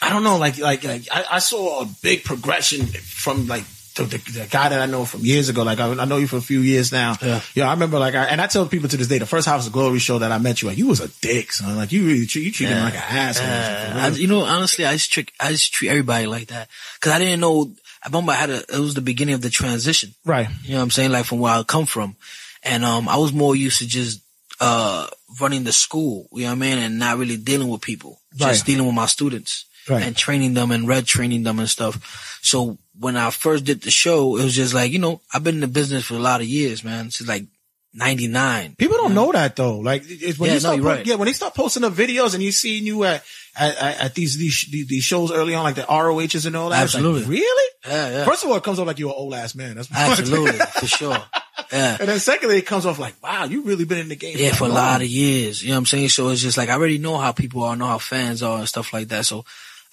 I 0.00 0.10
don't 0.10 0.24
know 0.24 0.38
like 0.38 0.58
like 0.58 0.84
like 0.84 1.02
I, 1.12 1.24
I 1.32 1.38
saw 1.38 1.82
a 1.82 1.88
big 2.02 2.24
progression 2.24 2.86
from 2.86 3.46
like 3.46 3.64
the, 4.04 4.18
the, 4.18 4.46
guy 4.50 4.68
that 4.68 4.80
I 4.80 4.86
know 4.86 5.04
from 5.04 5.20
years 5.22 5.48
ago. 5.48 5.62
Like 5.62 5.80
I, 5.80 5.90
I 5.90 6.04
know 6.04 6.18
you 6.18 6.26
for 6.26 6.36
a 6.36 6.42
few 6.42 6.60
years 6.60 6.92
now. 6.92 7.16
Yeah. 7.22 7.68
I 7.68 7.72
remember 7.72 7.98
like 7.98 8.14
I, 8.14 8.24
and 8.24 8.40
I 8.40 8.46
tell 8.46 8.66
people 8.66 8.88
to 8.88 8.96
this 8.96 9.08
day 9.08 9.18
the 9.18 9.26
first 9.26 9.46
House 9.46 9.66
of 9.66 9.72
Glory 9.72 9.98
show 9.98 10.18
that 10.18 10.32
I 10.32 10.38
met 10.38 10.62
you 10.62 10.68
at, 10.68 10.76
you 10.76 10.86
was 10.86 11.00
a 11.00 11.08
dick, 11.20 11.52
son. 11.52 11.76
Like 11.76 11.92
you 11.92 12.06
really 12.06 12.26
treat 12.26 12.44
you 12.44 12.52
treated 12.52 12.76
him 12.76 12.84
like 12.84 12.94
an 12.94 13.02
asshole. 13.02 13.46
Yeah. 13.46 14.06
I, 14.06 14.08
you 14.08 14.26
know, 14.26 14.40
honestly, 14.40 14.84
I 14.84 14.92
just 14.92 15.10
trick, 15.10 15.32
I 15.40 15.50
just 15.50 15.72
treat 15.72 15.88
everybody 15.88 16.26
like 16.26 16.48
that 16.48 16.68
because 17.00 17.12
I 17.12 17.18
didn't 17.18 17.40
know. 17.40 17.72
I 18.02 18.08
remember 18.08 18.32
I 18.32 18.36
had 18.36 18.50
a. 18.50 18.58
It 18.58 18.78
was 18.78 18.94
the 18.94 19.00
beginning 19.00 19.34
of 19.34 19.42
the 19.42 19.50
transition. 19.50 20.14
Right. 20.24 20.48
You 20.62 20.72
know 20.72 20.76
what 20.78 20.84
I'm 20.84 20.90
saying? 20.90 21.10
Like 21.10 21.24
from 21.24 21.40
where 21.40 21.52
I 21.52 21.62
come 21.62 21.86
from, 21.86 22.16
and 22.62 22.84
um, 22.84 23.08
I 23.08 23.16
was 23.16 23.32
more 23.32 23.56
used 23.56 23.78
to 23.78 23.86
just 23.86 24.20
uh 24.60 25.06
running 25.40 25.64
the 25.64 25.72
school. 25.72 26.28
You 26.32 26.42
know 26.42 26.48
what 26.50 26.56
I 26.56 26.58
mean, 26.58 26.78
and 26.78 26.98
not 26.98 27.18
really 27.18 27.36
dealing 27.36 27.68
with 27.68 27.80
people, 27.80 28.20
just 28.34 28.60
Right. 28.62 28.66
dealing 28.66 28.86
with 28.86 28.94
my 28.94 29.06
students. 29.06 29.64
Right. 29.88 30.02
And 30.02 30.16
training 30.16 30.54
them 30.54 30.70
and 30.72 30.88
red 30.88 31.06
training 31.06 31.42
them 31.44 31.58
and 31.58 31.68
stuff. 31.68 32.38
So 32.42 32.78
when 32.98 33.16
I 33.16 33.30
first 33.30 33.64
did 33.64 33.82
the 33.82 33.90
show, 33.90 34.36
it 34.36 34.44
was 34.44 34.54
just 34.54 34.74
like, 34.74 34.90
you 34.92 34.98
know, 34.98 35.20
I've 35.32 35.44
been 35.44 35.56
in 35.56 35.60
the 35.60 35.68
business 35.68 36.04
for 36.04 36.14
a 36.14 36.18
lot 36.18 36.40
of 36.40 36.46
years, 36.46 36.82
man. 36.82 37.10
Since 37.10 37.28
like 37.28 37.44
99. 37.94 38.74
People 38.76 38.96
don't 38.98 39.14
know 39.14 39.32
that 39.32 39.56
though. 39.56 39.78
Like 39.78 40.02
it's 40.06 40.38
when 40.38 40.48
Yeah, 40.48 40.54
you 40.54 40.56
no, 40.56 40.58
start, 40.60 40.76
you're 40.76 40.84
right. 40.86 41.06
yeah, 41.06 41.14
when 41.14 41.26
they 41.26 41.32
start 41.32 41.54
posting 41.54 41.82
the 41.82 41.90
videos 41.90 42.34
and 42.34 42.42
you 42.42 42.52
see 42.52 42.78
you 42.78 43.04
at 43.04 43.24
at, 43.58 43.76
at, 43.78 44.14
these, 44.14 44.36
these 44.36 44.66
these 44.86 45.02
shows 45.04 45.32
early 45.32 45.54
on, 45.54 45.64
like 45.64 45.76
the 45.76 45.86
ROHs 45.88 46.44
and 46.44 46.54
all 46.56 46.68
that. 46.70 46.84
it's 46.84 46.94
like, 46.94 47.00
Absolutely. 47.02 47.36
really? 47.38 47.72
Yeah, 47.86 48.10
yeah. 48.10 48.24
First 48.26 48.44
of 48.44 48.50
all, 48.50 48.56
it 48.56 48.62
comes 48.62 48.78
off 48.78 48.86
like 48.86 48.98
you're 48.98 49.08
an 49.08 49.14
old 49.16 49.32
ass 49.32 49.54
man. 49.54 49.76
That's 49.76 49.88
Absolutely, 49.90 50.58
for 50.78 50.86
sure. 50.86 51.16
Yeah. 51.72 51.96
And 51.98 52.08
then 52.08 52.20
secondly, 52.20 52.58
it 52.58 52.66
comes 52.66 52.84
off 52.84 52.98
like, 52.98 53.14
wow, 53.22 53.44
you 53.44 53.62
really 53.62 53.86
been 53.86 53.98
in 53.98 54.08
the 54.08 54.16
game. 54.16 54.36
Yeah, 54.38 54.52
for 54.52 54.64
a 54.64 54.68
long. 54.68 54.76
lot 54.76 55.00
of 55.00 55.06
years. 55.06 55.62
You 55.62 55.70
know 55.70 55.76
what 55.76 55.78
I'm 55.78 55.86
saying? 55.86 56.10
So 56.10 56.28
it's 56.28 56.42
just 56.42 56.58
like 56.58 56.68
I 56.68 56.74
already 56.74 56.98
know 56.98 57.16
how 57.16 57.32
people 57.32 57.62
are, 57.64 57.74
know 57.76 57.86
how 57.86 57.98
fans 57.98 58.42
are 58.42 58.58
and 58.58 58.68
stuff 58.68 58.92
like 58.92 59.08
that. 59.08 59.24
So 59.24 59.44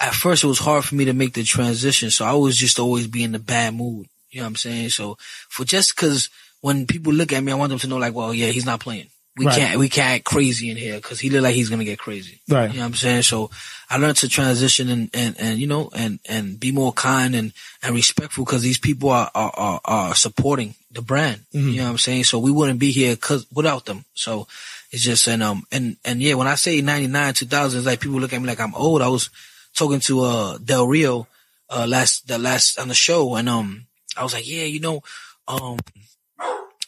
at 0.04 0.14
first 0.14 0.44
it 0.44 0.48
was 0.48 0.60
hard 0.60 0.84
for 0.86 0.96
me 0.96 1.06
to 1.06 1.14
make 1.14 1.34
the 1.34 1.44
transition. 1.44 2.10
So 2.12 2.26
I 2.26 2.34
was 2.34 2.58
just 2.58 2.80
always 2.80 3.08
be 3.08 3.24
in 3.24 3.32
the 3.32 3.40
bad 3.40 3.74
mood. 3.74 4.08
You 4.30 4.40
know 4.40 4.46
what 4.46 4.50
I'm 4.50 4.56
saying? 4.56 4.90
So 4.90 5.18
for 5.50 5.64
just 5.64 5.96
cause 5.96 6.30
when 6.62 6.88
people 6.88 7.14
look 7.14 7.32
at 7.34 7.44
me, 7.44 7.52
I 7.52 7.56
want 7.56 7.70
them 7.70 7.80
to 7.80 7.88
know 7.88 7.98
like, 7.98 8.14
well, 8.14 8.34
yeah, 8.34 8.48
he's 8.48 8.66
not 8.66 8.80
playing. 8.80 9.08
We 9.36 9.48
Right. 9.48 9.58
can't, 9.58 9.80
we 9.80 9.90
can't 9.90 10.16
act 10.18 10.26
crazy 10.26 10.70
in 10.70 10.78
here 10.78 10.96
because 10.96 11.20
he 11.20 11.30
look 11.32 11.42
like 11.42 11.56
he's 11.56 11.70
going 11.70 11.80
to 11.80 11.86
get 11.86 11.98
crazy. 11.98 12.40
Right. 12.48 12.70
You 12.70 12.76
know 12.78 12.84
what 12.84 12.90
I'm 12.90 12.94
saying? 12.96 13.24
So 13.24 13.50
I 13.90 13.98
learned 13.98 14.18
to 14.18 14.30
transition 14.30 14.90
and, 14.90 15.10
and, 15.14 15.36
and, 15.40 15.58
you 15.60 15.66
know, 15.66 15.90
and, 15.96 16.20
and 16.30 16.60
be 16.60 16.72
more 16.72 16.94
kind 16.94 17.34
and, 17.34 17.52
and 17.82 17.96
respectful 17.96 18.46
because 18.46 18.62
these 18.62 18.78
people 18.78 19.10
are, 19.10 19.32
are, 19.34 19.52
are, 19.56 19.82
are 19.86 20.16
supporting 20.16 20.76
the 20.92 21.02
brand. 21.02 21.42
Mhm. 21.54 21.72
You 21.72 21.78
know 21.78 21.84
what 21.86 21.90
I'm 21.92 21.98
saying? 21.98 22.26
So 22.26 22.38
we 22.38 22.52
wouldn't 22.52 22.78
be 22.80 22.92
here 22.92 23.16
cause 23.16 23.48
without 23.52 23.86
them. 23.86 24.06
So 24.14 24.48
it's 24.92 25.02
just, 25.04 25.28
and, 25.28 25.42
um, 25.42 25.64
and, 25.72 25.98
and 26.06 26.22
yeah, 26.22 26.36
when 26.36 26.48
I 26.48 26.54
say 26.56 26.80
99, 26.82 27.34
2000, 27.34 27.78
it's 27.80 27.88
like 27.88 28.00
people 28.02 28.20
look 28.20 28.34
at 28.34 28.40
me 28.42 28.48
like 28.48 28.60
I'm 28.60 28.76
old. 28.76 29.02
I 29.02 29.08
was 29.10 29.32
talking 29.76 30.00
to, 30.02 30.22
uh, 30.22 30.58
Del 30.58 30.88
Rio, 30.88 31.28
uh, 31.70 31.88
last, 31.88 32.28
the 32.28 32.38
last 32.38 32.80
on 32.80 32.88
the 32.88 32.94
show 32.94 33.36
and, 33.36 33.50
um, 33.50 33.88
I 34.16 34.24
was 34.24 34.34
like, 34.34 34.48
yeah, 34.48 34.64
you 34.64 34.80
know, 34.80 35.02
um, 35.48 35.80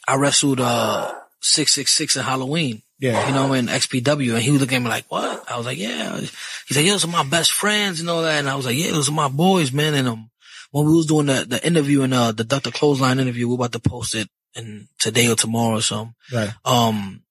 I 0.06 0.16
wrestled, 0.16 0.60
uh, 0.60 1.12
666 1.40 2.16
in 2.16 2.22
Halloween. 2.22 2.82
Yeah. 2.98 3.28
You 3.28 3.34
know, 3.34 3.52
in 3.52 3.66
XPW. 3.66 4.34
And 4.34 4.42
he 4.42 4.50
was 4.50 4.60
looking 4.60 4.76
at 4.76 4.82
me 4.82 4.88
like, 4.88 5.04
what? 5.08 5.50
I 5.50 5.56
was 5.56 5.66
like, 5.66 5.78
yeah. 5.78 6.18
He's 6.18 6.76
like, 6.76 6.86
yeah, 6.86 6.92
those 6.92 7.04
are 7.04 7.08
my 7.08 7.24
best 7.24 7.52
friends 7.52 8.00
and 8.00 8.08
all 8.08 8.22
that. 8.22 8.38
And 8.38 8.48
I 8.48 8.54
was 8.54 8.66
like, 8.66 8.76
yeah, 8.76 8.92
those 8.92 9.08
are 9.08 9.12
my 9.12 9.28
boys, 9.28 9.72
man. 9.72 9.94
And, 9.94 10.08
um, 10.08 10.30
when 10.70 10.86
we 10.86 10.94
was 10.94 11.06
doing 11.06 11.26
the, 11.26 11.44
the 11.46 11.66
interview 11.66 12.02
and, 12.02 12.14
uh, 12.14 12.32
the 12.32 12.44
Dr. 12.44 12.70
Clothesline 12.70 13.18
interview, 13.18 13.48
we 13.48 13.54
are 13.54 13.56
about 13.56 13.72
to 13.72 13.80
post 13.80 14.14
it 14.14 14.28
in 14.54 14.88
today 14.98 15.28
or 15.28 15.36
tomorrow 15.36 15.76
or 15.76 15.82
something. 15.82 16.14
Right. 16.32 16.50
Um, 16.64 17.22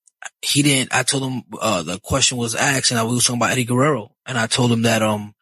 he 0.41 0.61
didn't, 0.61 0.94
I 0.94 1.03
told 1.03 1.23
him, 1.32 1.44
uh, 1.60 1.84
the 1.84 1.99
question 1.99 2.38
was 2.38 2.56
asked 2.56 2.91
and 2.91 2.99
I 2.99 3.03
was 3.03 3.26
talking 3.26 3.40
about 3.40 3.52
Eddie 3.52 3.65
Guerrero. 3.65 4.11
And 4.26 4.38
I 4.38 4.48
told 4.48 4.72
him 4.72 4.84
that, 4.84 5.02
um, 5.02 5.35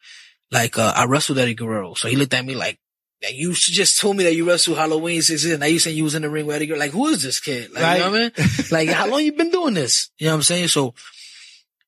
like, 0.54 0.78
uh, 0.78 0.92
I 0.94 1.04
wrestled 1.06 1.38
Eddie 1.38 1.54
Guerrero. 1.54 1.94
So 1.94 2.08
he 2.08 2.16
looked 2.16 2.32
at 2.32 2.46
me 2.46 2.54
like, 2.54 2.78
"Yeah, 3.20 3.30
you 3.30 3.52
just 3.52 4.00
told 4.00 4.16
me 4.16 4.24
that 4.24 4.34
you 4.34 4.46
wrestled 4.46 4.78
Halloween 4.78 5.20
and 5.28 5.60
now 5.60 5.66
you 5.66 5.80
saying 5.80 5.96
you 5.96 6.04
was 6.04 6.14
in 6.14 6.22
the 6.22 6.30
ring 6.30 6.46
with 6.46 6.56
Eddie 6.56 6.66
Guerrero. 6.66 6.80
Like, 6.80 6.92
who 6.92 7.08
is 7.08 7.22
this 7.22 7.40
kid? 7.40 7.72
Like, 7.72 7.98
you 7.98 8.04
know 8.04 8.10
what 8.12 8.18
I 8.38 8.42
mean? 8.42 8.66
like, 8.70 8.88
how 8.88 9.08
long 9.08 9.22
you 9.22 9.32
been 9.32 9.50
doing 9.50 9.74
this? 9.74 10.10
You 10.18 10.26
know 10.26 10.32
what 10.32 10.36
I'm 10.36 10.42
saying? 10.42 10.68
So, 10.68 10.94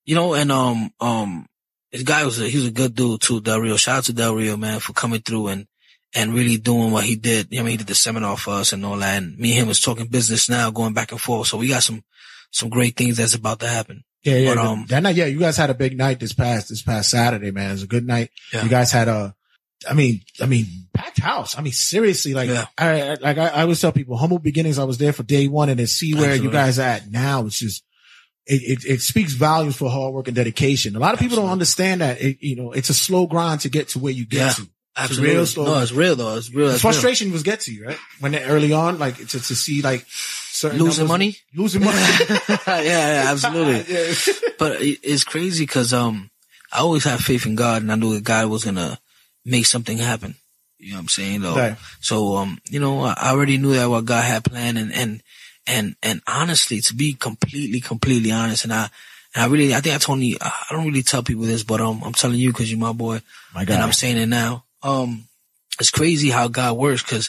you 0.05 0.17
know, 0.17 0.35
and, 0.35 0.51
um, 0.51 0.91
um, 1.01 1.47
this 1.93 2.03
guy 2.03 2.25
was 2.25 2.41
a, 2.41 2.49
he 2.49 2.59
was 2.59 2.67
a 2.67 2.73
good 2.73 2.95
dude 2.95 3.21
too, 3.21 3.41
Del 3.41 3.61
Rio. 3.61 3.77
Shout 3.77 3.99
out 3.99 4.05
to 4.05 4.13
Del 4.13 4.35
Rio, 4.35 4.57
man, 4.57 4.81
for 4.81 4.93
coming 4.93 5.21
through 5.21 5.49
and, 5.49 5.67
and 6.15 6.35
really 6.35 6.57
doing 6.57 6.91
what 6.91 7.05
he 7.05 7.15
did. 7.15 7.49
You 7.51 7.59
know, 7.59 7.63
what 7.63 7.69
I 7.69 7.71
mean, 7.71 7.73
he 7.73 7.77
did 7.79 7.87
the 7.87 7.95
seminar 7.95 8.37
for 8.37 8.55
us 8.55 8.73
and 8.73 8.85
all 8.85 8.97
that. 8.99 9.23
And 9.23 9.39
me 9.39 9.53
and 9.53 9.63
him 9.63 9.69
was 9.69 9.81
talking 9.81 10.09
business 10.09 10.49
now, 10.49 10.71
going 10.71 10.93
back 10.93 11.13
and 11.13 11.21
forth. 11.21 11.47
So 11.47 11.59
we 11.59 11.69
got 11.69 11.83
some, 11.83 12.03
some 12.51 12.69
great 12.69 12.97
things 12.97 13.19
that's 13.19 13.35
about 13.35 13.61
to 13.61 13.69
happen. 13.69 14.03
Yeah, 14.27 14.37
yeah. 14.39 14.55
But, 14.55 14.65
um, 14.67 14.87
that 14.89 15.03
night, 15.03 15.17
yeah, 15.17 15.27
you 15.27 15.39
guys 15.39 15.57
had 15.57 15.71
a 15.71 15.75
big 15.75 15.97
night 15.97 16.21
this 16.21 16.33
past 16.33 16.69
this 16.69 16.83
past 16.83 17.11
Saturday, 17.11 17.51
man. 17.51 17.71
It 17.71 17.73
was 17.73 17.83
a 17.85 17.87
good 17.87 18.07
night. 18.07 18.31
Yeah. 18.53 18.65
You 18.65 18.69
guys 18.69 18.93
had 18.93 19.09
a, 19.09 19.35
I 19.89 19.95
mean, 19.95 20.21
I 20.41 20.47
mean, 20.47 20.67
packed 20.95 21.19
house. 21.21 21.57
I 21.57 21.63
mean, 21.63 21.73
seriously, 21.73 22.35
like, 22.35 22.49
Yeah. 22.51 22.67
I, 22.77 23.01
I 23.03 23.15
like 23.15 23.39
I, 23.39 23.49
I 23.49 23.63
always 23.63 23.81
tell 23.81 23.93
people, 23.93 24.17
humble 24.17 24.39
beginnings. 24.39 24.79
I 24.79 24.85
was 24.85 24.99
there 24.99 25.13
for 25.13 25.23
day 25.23 25.49
one, 25.49 25.69
and 25.69 25.79
then 25.79 25.87
see 25.87 26.15
where 26.15 26.35
you 26.35 26.51
guys 26.51 26.79
are 26.79 26.83
at 26.83 27.11
now. 27.11 27.47
It's 27.47 27.59
just 27.59 27.85
it, 28.47 28.63
it, 28.85 28.85
it 28.85 29.01
speaks 29.01 29.33
volumes 29.33 29.77
for 29.77 29.91
hard 29.91 30.15
work 30.15 30.29
and 30.29 30.37
dedication. 30.37 30.97
A 30.97 30.99
lot 30.99 31.15
of 31.15 31.21
people 31.21 31.37
don't 31.37 31.51
understand 31.51 32.01
that. 32.01 32.21
It, 32.21 32.39
you 32.41 32.57
know, 32.57 32.73
it's 32.73 32.91
a 32.91 32.95
slow 32.95 33.27
grind 33.27 33.61
to 33.63 33.69
get 33.69 33.89
to 33.91 33.99
where 33.99 34.13
you 34.13 34.27
get 34.27 34.39
Yeah, 34.39 34.53
to. 34.53 34.69
It's 34.99 35.19
real 35.19 35.45
slow- 35.45 35.67
No, 35.67 35.79
it's 35.83 35.93
real 35.93 36.17
though. 36.17 36.37
It's 36.37 36.51
real. 36.55 36.67
It's 36.71 36.83
real. 36.83 36.93
frustration 36.93 37.31
was 37.31 37.43
get 37.43 37.61
to 37.61 37.73
you, 37.75 37.87
right? 37.87 37.99
When 38.21 38.33
they 38.33 38.43
early 38.45 38.73
on, 38.73 38.99
like 38.99 39.17
to, 39.17 39.27
to 39.27 39.55
see 39.55 39.83
like 39.83 40.07
certain 40.57 40.79
Losing 40.79 41.07
numbers- 41.07 41.09
money? 41.09 41.37
losing 41.55 41.85
money. 41.85 41.99
yeah, 42.67 42.83
yeah, 42.83 43.25
absolutely. 43.29 43.95
But 44.59 44.81
it- 44.83 45.01
it's 45.03 45.25
crazy 45.25 45.65
because 45.67 45.93
um, 45.93 46.31
I 46.73 46.79
always 46.81 47.05
had 47.05 47.21
faith 47.21 47.47
in 47.47 47.55
God, 47.57 47.83
and 47.83 47.93
I 47.93 47.97
knew 47.97 48.15
that 48.15 48.25
God 48.25 48.49
was 48.49 48.65
gonna 48.65 48.99
make 49.45 49.67
something 49.67 49.99
happen. 49.99 50.35
You 50.79 50.91
know 50.93 50.97
what 50.97 51.03
I'm 51.03 51.09
saying? 51.09 51.41
Though. 51.43 51.57
Right. 51.57 51.77
So 52.01 52.37
um, 52.37 52.59
you 52.71 52.81
know, 52.81 53.01
I 53.03 53.31
already 53.31 53.59
knew 53.59 53.75
that 53.75 53.89
what 53.91 54.05
God 54.05 54.25
had 54.25 54.45
planned, 54.45 54.79
and 54.79 54.93
and 54.93 55.23
and 55.67 55.97
and 56.03 56.23
honestly, 56.27 56.81
to 56.83 56.95
be 56.95 57.15
completely, 57.15 57.81
completely 57.81 58.33
honest, 58.33 58.65
and 58.65 58.73
I. 58.73 58.89
And 59.35 59.45
I 59.45 59.49
really, 59.49 59.75
I 59.75 59.81
think 59.83 59.95
I 59.95 59.99
told 59.99 60.21
you, 60.21 60.39
I 60.41 60.65
don't 60.71 60.87
really 60.87 61.03
tell 61.03 61.23
people 61.23 61.45
this, 61.45 61.63
but 61.63 61.79
um, 61.79 62.01
I'm 62.03 62.15
telling 62.15 62.39
you 62.39 62.53
because 62.53 62.71
you're 62.71 62.81
my 62.81 62.93
boy, 62.95 63.21
My 63.55 63.63
and. 63.69 63.71
I'm 63.73 63.93
saying 63.93 64.17
it 64.17 64.31
now. 64.31 64.65
Um, 64.83 65.29
it's 65.79 65.91
crazy 65.91 66.31
how 66.31 66.49
God 66.49 66.79
works 66.79 67.03
because 67.03 67.29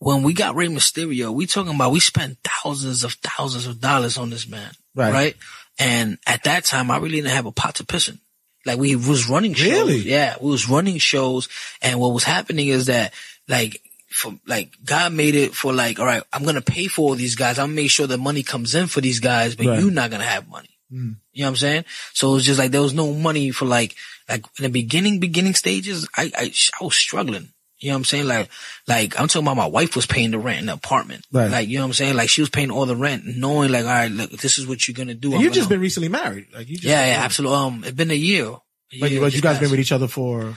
when 0.00 0.22
we 0.24 0.32
got 0.32 0.56
Rey 0.56 0.66
Mysterio, 0.66 1.32
we 1.32 1.46
talking 1.46 1.74
about 1.74 1.92
we 1.92 2.00
spent 2.00 2.38
thousands 2.42 3.04
of 3.04 3.12
thousands 3.22 3.66
of 3.66 3.80
dollars 3.80 4.18
on 4.18 4.30
this 4.30 4.48
man, 4.48 4.70
Right. 4.94 5.12
Right. 5.12 5.36
And 5.78 6.18
at 6.26 6.42
that 6.44 6.64
time, 6.64 6.90
I 6.90 6.96
really 6.98 7.16
didn't 7.22 7.30
have 7.36 7.46
a 7.46 7.52
pot 7.52 7.76
to 7.76 7.86
piss 7.86 8.08
in. 8.08 8.18
Like 8.66 8.78
we 8.78 8.96
was 8.96 9.28
running 9.30 9.54
shows. 9.54 9.70
Really? 9.70 9.98
Yeah, 10.00 10.34
we 10.40 10.50
was 10.50 10.68
running 10.68 10.98
shows, 10.98 11.48
and 11.80 11.98
what 12.00 12.12
was 12.12 12.24
happening 12.24 12.68
is 12.68 12.86
that 12.86 13.14
like. 13.48 13.80
For, 14.12 14.32
like 14.44 14.72
God 14.84 15.12
made 15.12 15.36
it 15.36 15.54
for 15.54 15.72
like, 15.72 16.00
all 16.00 16.04
right, 16.04 16.24
I'm 16.32 16.42
gonna 16.44 16.60
pay 16.60 16.88
for 16.88 17.10
all 17.10 17.14
these 17.14 17.36
guys. 17.36 17.60
I'm 17.60 17.66
gonna 17.68 17.76
make 17.76 17.92
sure 17.92 18.08
the 18.08 18.18
money 18.18 18.42
comes 18.42 18.74
in 18.74 18.88
for 18.88 19.00
these 19.00 19.20
guys, 19.20 19.54
but 19.54 19.66
Right. 19.66 19.78
you're 19.80 19.92
not 19.92 20.10
gonna 20.10 20.24
have 20.24 20.48
money. 20.48 20.68
Mm. 20.92 21.14
You 21.32 21.42
know 21.42 21.46
what 21.46 21.50
I'm 21.50 21.56
saying? 21.56 21.84
So 22.12 22.30
it 22.32 22.34
was 22.34 22.44
just 22.44 22.58
like 22.58 22.72
there 22.72 22.82
was 22.82 22.92
no 22.92 23.14
money 23.14 23.52
for 23.52 23.66
like 23.66 23.94
like 24.28 24.44
in 24.58 24.64
the 24.64 24.68
beginning 24.68 25.20
beginning 25.20 25.54
stages. 25.54 26.08
I 26.16 26.24
I, 26.36 26.52
I 26.80 26.84
was 26.84 26.96
struggling. 26.96 27.50
You 27.80 27.88
know 27.88 27.94
what 27.94 27.98
I'm 28.00 28.04
saying? 28.04 28.26
Like 28.26 28.50
like 28.86 29.18
I'm 29.18 29.26
talking 29.28 29.46
about 29.46 29.56
my 29.56 29.66
wife 29.66 29.96
was 29.96 30.06
paying 30.06 30.30
the 30.32 30.38
rent 30.38 30.60
in 30.60 30.66
the 30.66 30.74
apartment. 30.74 31.26
Right. 31.32 31.50
Like 31.50 31.68
you 31.68 31.78
know 31.78 31.84
what 31.84 31.88
I'm 31.88 31.92
saying? 31.94 32.14
Like 32.16 32.28
she 32.28 32.42
was 32.42 32.50
paying 32.50 32.70
all 32.70 32.86
the 32.86 32.94
rent, 32.96 33.24
knowing 33.26 33.72
like 33.72 33.84
all 33.84 33.90
right, 33.90 34.10
look, 34.10 34.30
this 34.32 34.58
is 34.58 34.66
what 34.66 34.86
you're 34.86 34.94
gonna 34.94 35.14
do. 35.14 35.30
You've 35.30 35.52
just 35.54 35.68
been 35.70 35.80
recently 35.80 36.08
married. 36.10 36.46
Like 36.54 36.68
you 36.68 36.74
just 36.76 36.84
yeah 36.86 37.06
yeah 37.06 37.24
absolutely. 37.24 37.56
Um, 37.56 37.82
it's 37.84 37.92
been 37.96 38.10
a 38.10 38.14
year. 38.14 38.46
A 38.48 38.98
But, 39.00 39.10
year 39.10 39.20
but 39.20 39.32
you 39.34 39.40
guys 39.40 39.58
been 39.58 39.70
with 39.70 39.80
each 39.80 39.92
other 39.92 40.08
for 40.08 40.54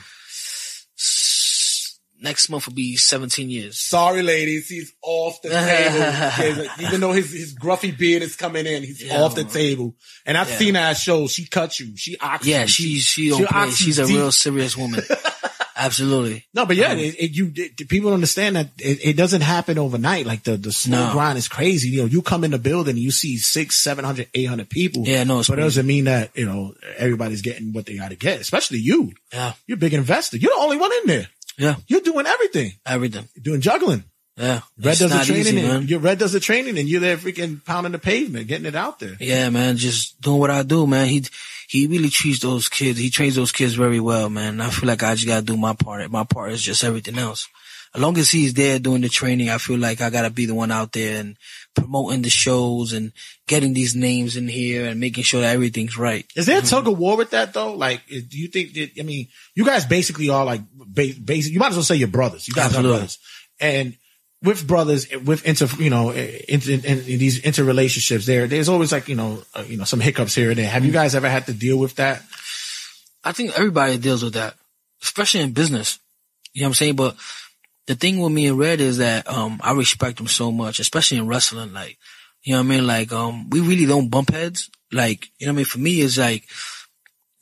Next 2.20 2.48
month 2.48 2.66
will 2.66 2.74
be 2.74 2.96
17 2.96 3.50
years. 3.50 3.78
Sorry, 3.78 4.22
ladies, 4.22 4.66
he's 4.68 4.94
off 5.02 5.42
the 5.42 5.50
table. 5.50 6.66
Even 6.86 7.00
though 7.00 7.12
his, 7.12 7.30
his 7.30 7.54
gruffy 7.54 7.90
beard 7.96 8.22
is 8.22 8.34
coming 8.34 8.64
in, 8.64 8.82
he's 8.82 9.02
Yeah, 9.02 9.20
off 9.20 9.34
the 9.34 9.44
table. 9.44 9.94
And 10.24 10.38
I've 10.38 10.48
Yeah. 10.48 10.56
seen 10.56 10.74
her 10.76 10.80
at 10.80 10.96
shows. 10.96 11.32
She 11.32 11.44
cut 11.46 11.78
you. 11.78 11.94
She 11.96 12.16
ox 12.18 12.46
Yeah, 12.46 12.62
you. 12.62 12.68
she 12.68 12.98
she 13.00 13.28
she'll 13.30 13.46
play. 13.46 13.70
She's 13.72 13.98
a 13.98 14.06
deep. 14.06 14.16
real 14.16 14.32
serious 14.32 14.74
woman. 14.74 15.02
Absolutely. 15.76 16.44
No, 16.54 16.66
but 16.66 16.76
yeah, 16.76 16.92
Um, 16.92 16.98
it, 16.98 17.14
it, 17.18 17.30
you 17.36 17.52
it, 17.54 17.88
people 17.88 18.12
understand 18.12 18.56
that 18.56 18.68
it, 18.78 19.04
it 19.04 19.16
doesn't 19.16 19.40
happen 19.40 19.78
overnight. 19.78 20.24
Like 20.26 20.44
the 20.44 20.56
the 20.56 20.72
slow 20.72 21.06
No. 21.08 21.12
grind 21.12 21.36
is 21.38 21.48
crazy. 21.48 21.88
You 21.88 22.02
know, 22.02 22.06
you 22.06 22.22
come 22.22 22.44
in 22.44 22.52
the 22.52 22.58
building, 22.58 22.92
and 22.94 22.98
you 23.02 23.10
see 23.10 23.36
six, 23.38 23.80
seven 23.82 24.04
hundred, 24.04 24.28
eight 24.34 24.44
hundred 24.44 24.70
people. 24.70 25.02
Yeah, 25.06 25.24
no, 25.24 25.40
it's 25.40 25.48
but 25.48 25.58
it 25.58 25.62
doesn't 25.62 25.86
mean 25.86 26.04
that 26.04 26.30
you 26.36 26.46
know 26.46 26.74
everybody's 26.96 27.42
getting 27.42 27.72
what 27.72 27.86
they 27.86 27.96
got 27.96 28.10
to 28.10 28.16
get. 28.16 28.40
Especially 28.40 28.78
you. 28.78 29.12
Yeah. 29.32 29.54
You're 29.66 29.76
a 29.76 29.80
big 29.80 29.94
investor. 29.94 30.36
You're 30.36 30.52
the 30.54 30.60
only 30.62 30.76
one 30.76 30.92
in 30.92 31.06
there. 31.06 31.28
Yeah. 31.58 31.76
You're 31.86 32.00
doing 32.00 32.26
everything. 32.26 32.72
Everything. 32.86 33.28
You're 33.34 33.42
doing 33.42 33.60
juggling. 33.60 34.04
Yeah. 34.36 34.60
Red 34.80 34.98
does 34.98 35.12
the 35.12 35.24
training, 35.24 35.40
easy, 35.40 35.58
and 35.60 35.68
man. 35.68 35.82
your 35.86 36.00
Red 36.00 36.18
does 36.18 36.32
the 36.32 36.40
training, 36.40 36.78
and 36.78 36.88
you're 36.88 37.00
there 37.00 37.16
freaking 37.16 37.64
pounding 37.64 37.92
the 37.92 37.98
pavement, 37.98 38.48
getting 38.48 38.66
it 38.66 38.74
out 38.74 38.98
there. 38.98 39.16
Yeah, 39.20 39.48
man, 39.50 39.76
just 39.76 40.20
doing 40.20 40.40
what 40.40 40.50
I 40.50 40.62
do, 40.64 40.86
man. 40.86 41.06
He 41.06 41.24
he 41.68 41.86
really 41.86 42.08
treats 42.08 42.40
those 42.40 42.68
kids. 42.68 42.98
He 42.98 43.10
trains 43.10 43.36
those 43.36 43.52
kids 43.52 43.74
very 43.74 44.00
well, 44.00 44.28
man. 44.28 44.60
I 44.60 44.70
feel 44.70 44.88
like 44.88 45.02
I 45.02 45.14
just 45.14 45.26
gotta 45.26 45.44
do 45.44 45.56
my 45.56 45.74
part. 45.74 46.10
My 46.10 46.24
part 46.24 46.50
is 46.52 46.62
just 46.62 46.82
everything 46.82 47.18
else. 47.18 47.48
As 47.94 48.02
long 48.02 48.18
as 48.18 48.28
he's 48.28 48.54
there 48.54 48.80
doing 48.80 49.02
the 49.02 49.08
training, 49.08 49.50
I 49.50 49.58
feel 49.58 49.78
like 49.78 50.00
I 50.00 50.10
gotta 50.10 50.30
be 50.30 50.46
the 50.46 50.54
one 50.54 50.72
out 50.72 50.90
there 50.90 51.20
and 51.20 51.36
promoting 51.76 52.22
the 52.22 52.28
shows 52.28 52.92
and 52.92 53.12
getting 53.46 53.72
these 53.72 53.94
names 53.94 54.36
in 54.36 54.48
here 54.48 54.86
and 54.86 54.98
making 54.98 55.22
sure 55.22 55.42
that 55.42 55.54
everything's 55.54 55.96
right. 55.96 56.26
Is 56.34 56.46
there 56.46 56.58
a 56.58 56.60
mm-hmm. 56.60 56.68
tug 56.70 56.88
of 56.88 56.98
war 56.98 57.16
with 57.16 57.30
that 57.30 57.52
though? 57.52 57.74
Like, 57.74 58.02
eh, 58.10 58.22
do 58.28 58.36
you 58.36 58.48
think 58.48 58.72
that? 58.74 58.90
I 58.98 59.04
mean, 59.04 59.28
you 59.54 59.64
guys 59.64 59.86
basically 59.86 60.28
are 60.28 60.44
like 60.44 60.62
ba- 60.72 61.14
basic. 61.24 61.52
You 61.52 61.60
might 61.60 61.68
as 61.68 61.76
well 61.76 61.84
say 61.84 61.94
you're 61.94 62.08
brothers. 62.08 62.48
You 62.48 62.54
guys 62.54 62.66
Absolutely. 62.66 62.90
are 62.90 62.94
brothers, 62.94 63.18
and 63.60 63.96
with 64.44 64.66
brothers, 64.66 65.10
with 65.24 65.44
inter, 65.46 65.66
you 65.78 65.90
know, 65.90 66.10
in, 66.12 66.60
in, 66.62 66.84
in 66.84 67.04
these 67.18 67.40
interrelationships, 67.40 68.26
there, 68.26 68.46
there's 68.46 68.68
always 68.68 68.92
like 68.92 69.08
you 69.08 69.16
know, 69.16 69.42
uh, 69.54 69.64
you 69.66 69.78
know, 69.78 69.84
some 69.84 70.00
hiccups 70.00 70.34
here 70.34 70.50
and 70.50 70.58
there. 70.58 70.68
Have 70.68 70.84
you 70.84 70.92
guys 70.92 71.14
ever 71.14 71.28
had 71.28 71.46
to 71.46 71.54
deal 71.54 71.78
with 71.78 71.96
that? 71.96 72.22
I 73.24 73.32
think 73.32 73.58
everybody 73.58 73.96
deals 73.96 74.22
with 74.22 74.34
that, 74.34 74.54
especially 75.02 75.40
in 75.40 75.52
business. 75.52 75.98
You 76.52 76.60
know 76.60 76.66
what 76.66 76.68
I'm 76.68 76.74
saying? 76.74 76.96
But 76.96 77.16
the 77.86 77.94
thing 77.94 78.20
with 78.20 78.32
me 78.32 78.46
and 78.46 78.58
Red 78.58 78.80
is 78.80 78.98
that 78.98 79.28
um 79.28 79.60
I 79.64 79.72
respect 79.72 80.20
him 80.20 80.28
so 80.28 80.52
much, 80.52 80.78
especially 80.78 81.18
in 81.18 81.26
wrestling. 81.26 81.72
Like, 81.72 81.98
you 82.42 82.52
know 82.52 82.60
what 82.60 82.66
I 82.66 82.68
mean? 82.68 82.86
Like, 82.86 83.12
um, 83.12 83.50
we 83.50 83.60
really 83.60 83.86
don't 83.86 84.10
bump 84.10 84.30
heads. 84.30 84.70
Like, 84.92 85.30
you 85.38 85.46
know 85.46 85.52
what 85.52 85.56
I 85.56 85.58
mean? 85.58 85.64
For 85.64 85.78
me, 85.78 86.00
it's 86.02 86.18
like 86.18 86.44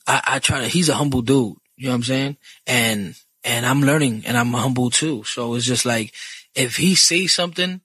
I, 0.06 0.22
I 0.24 0.38
try 0.38 0.60
to. 0.60 0.68
He's 0.68 0.88
a 0.88 0.94
humble 0.94 1.22
dude. 1.22 1.56
You 1.76 1.86
know 1.86 1.90
what 1.90 1.96
I'm 1.96 2.02
saying? 2.04 2.36
And 2.66 3.14
and 3.44 3.66
I'm 3.66 3.80
learning, 3.80 4.22
and 4.26 4.36
I'm 4.36 4.52
humble 4.52 4.90
too. 4.90 5.24
So 5.24 5.54
it's 5.54 5.66
just 5.66 5.84
like 5.84 6.14
if 6.54 6.76
he 6.76 6.94
says 6.94 7.32
something, 7.32 7.80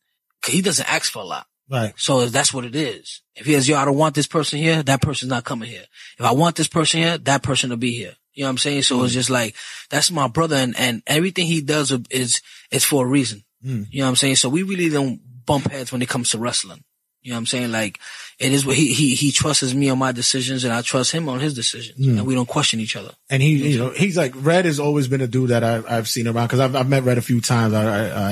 he 0.45 0.61
doesn't 0.61 0.91
ask 0.91 1.11
for 1.11 1.22
a 1.22 1.26
lot. 1.26 1.48
Right. 1.69 1.94
So 1.98 2.26
that's 2.27 2.53
what 2.53 2.65
it 2.65 2.76
is. 2.76 3.22
If 3.35 3.45
he 3.45 3.53
says, 3.53 3.68
yo, 3.68 3.77
I 3.77 3.85
don't 3.85 3.98
want 3.98 4.15
this 4.15 4.27
person 4.27 4.60
here, 4.60 4.81
that 4.84 5.02
person's 5.02 5.30
not 5.30 5.44
coming 5.44 5.69
here. 5.69 5.85
If 6.18 6.26
I 6.26 6.31
want 6.31 6.56
this 6.56 6.68
person 6.68 7.02
here, 7.02 7.18
that 7.18 7.44
person 7.44 7.69
will 7.69 7.77
be 7.77 7.91
here. 7.91 8.14
You 8.34 8.44
know 8.44 8.48
what 8.48 8.52
I'm 8.52 8.57
saying? 8.60 8.84
So 8.84 9.03
it's 9.03 9.14
just 9.14 9.30
like, 9.30 9.56
that's 9.89 10.11
my 10.11 10.27
brother 10.27 10.56
and, 10.56 10.77
and 10.77 11.02
everything 11.07 11.48
he 11.48 11.61
does 11.61 11.91
is, 12.11 12.41
is 12.72 12.85
for 12.85 13.06
a 13.06 13.10
reason. 13.10 13.44
Mm. 13.65 13.88
You 13.89 13.99
know 13.99 14.06
what 14.06 14.10
I'm 14.10 14.15
saying? 14.15 14.35
So 14.38 14.48
we 14.48 14.64
really 14.64 14.89
don't 14.89 15.19
bump 15.45 15.72
heads 15.72 15.91
when 15.91 16.02
it 16.02 16.10
comes 16.10 16.30
to 16.30 16.38
wrestling. 16.38 16.84
You 17.28 17.34
know 17.34 17.36
what 17.36 17.40
I'm 17.41 17.45
saying? 17.48 17.72
Like, 17.74 17.99
it 18.40 18.54
is 18.54 18.66
what 18.66 18.78
he, 18.78 18.94
he, 18.94 19.16
he 19.16 19.32
trusts 19.34 19.74
me 19.74 19.90
on 19.90 19.98
my 19.99 20.14
decisions 20.14 20.64
and 20.64 20.72
I 20.72 20.82
trust 20.82 21.12
him 21.12 21.28
on 21.28 21.41
his 21.41 21.54
decisions 21.54 21.99
Mm. 21.99 22.20
and 22.20 22.26
we 22.26 22.36
don't 22.36 22.48
question 22.48 22.80
each 22.80 22.95
other. 22.95 23.12
And 23.30 23.41
he, 23.44 23.70
you 23.72 23.80
know, 23.80 23.90
he's 23.90 24.16
like 24.16 24.32
Red 24.38 24.64
has 24.64 24.80
always 24.80 25.10
been 25.10 25.20
a 25.20 25.28
dude 25.28 25.49
that 25.49 25.62
I, 25.62 25.84
I've 25.98 26.08
seen 26.08 26.26
around 26.28 26.45
because 26.45 26.62
I've, 26.62 26.74
I've 26.74 26.88
met 26.88 27.04
Red 27.04 27.18
a 27.18 27.22
few 27.22 27.41
times. 27.41 27.74
I, 27.74 27.84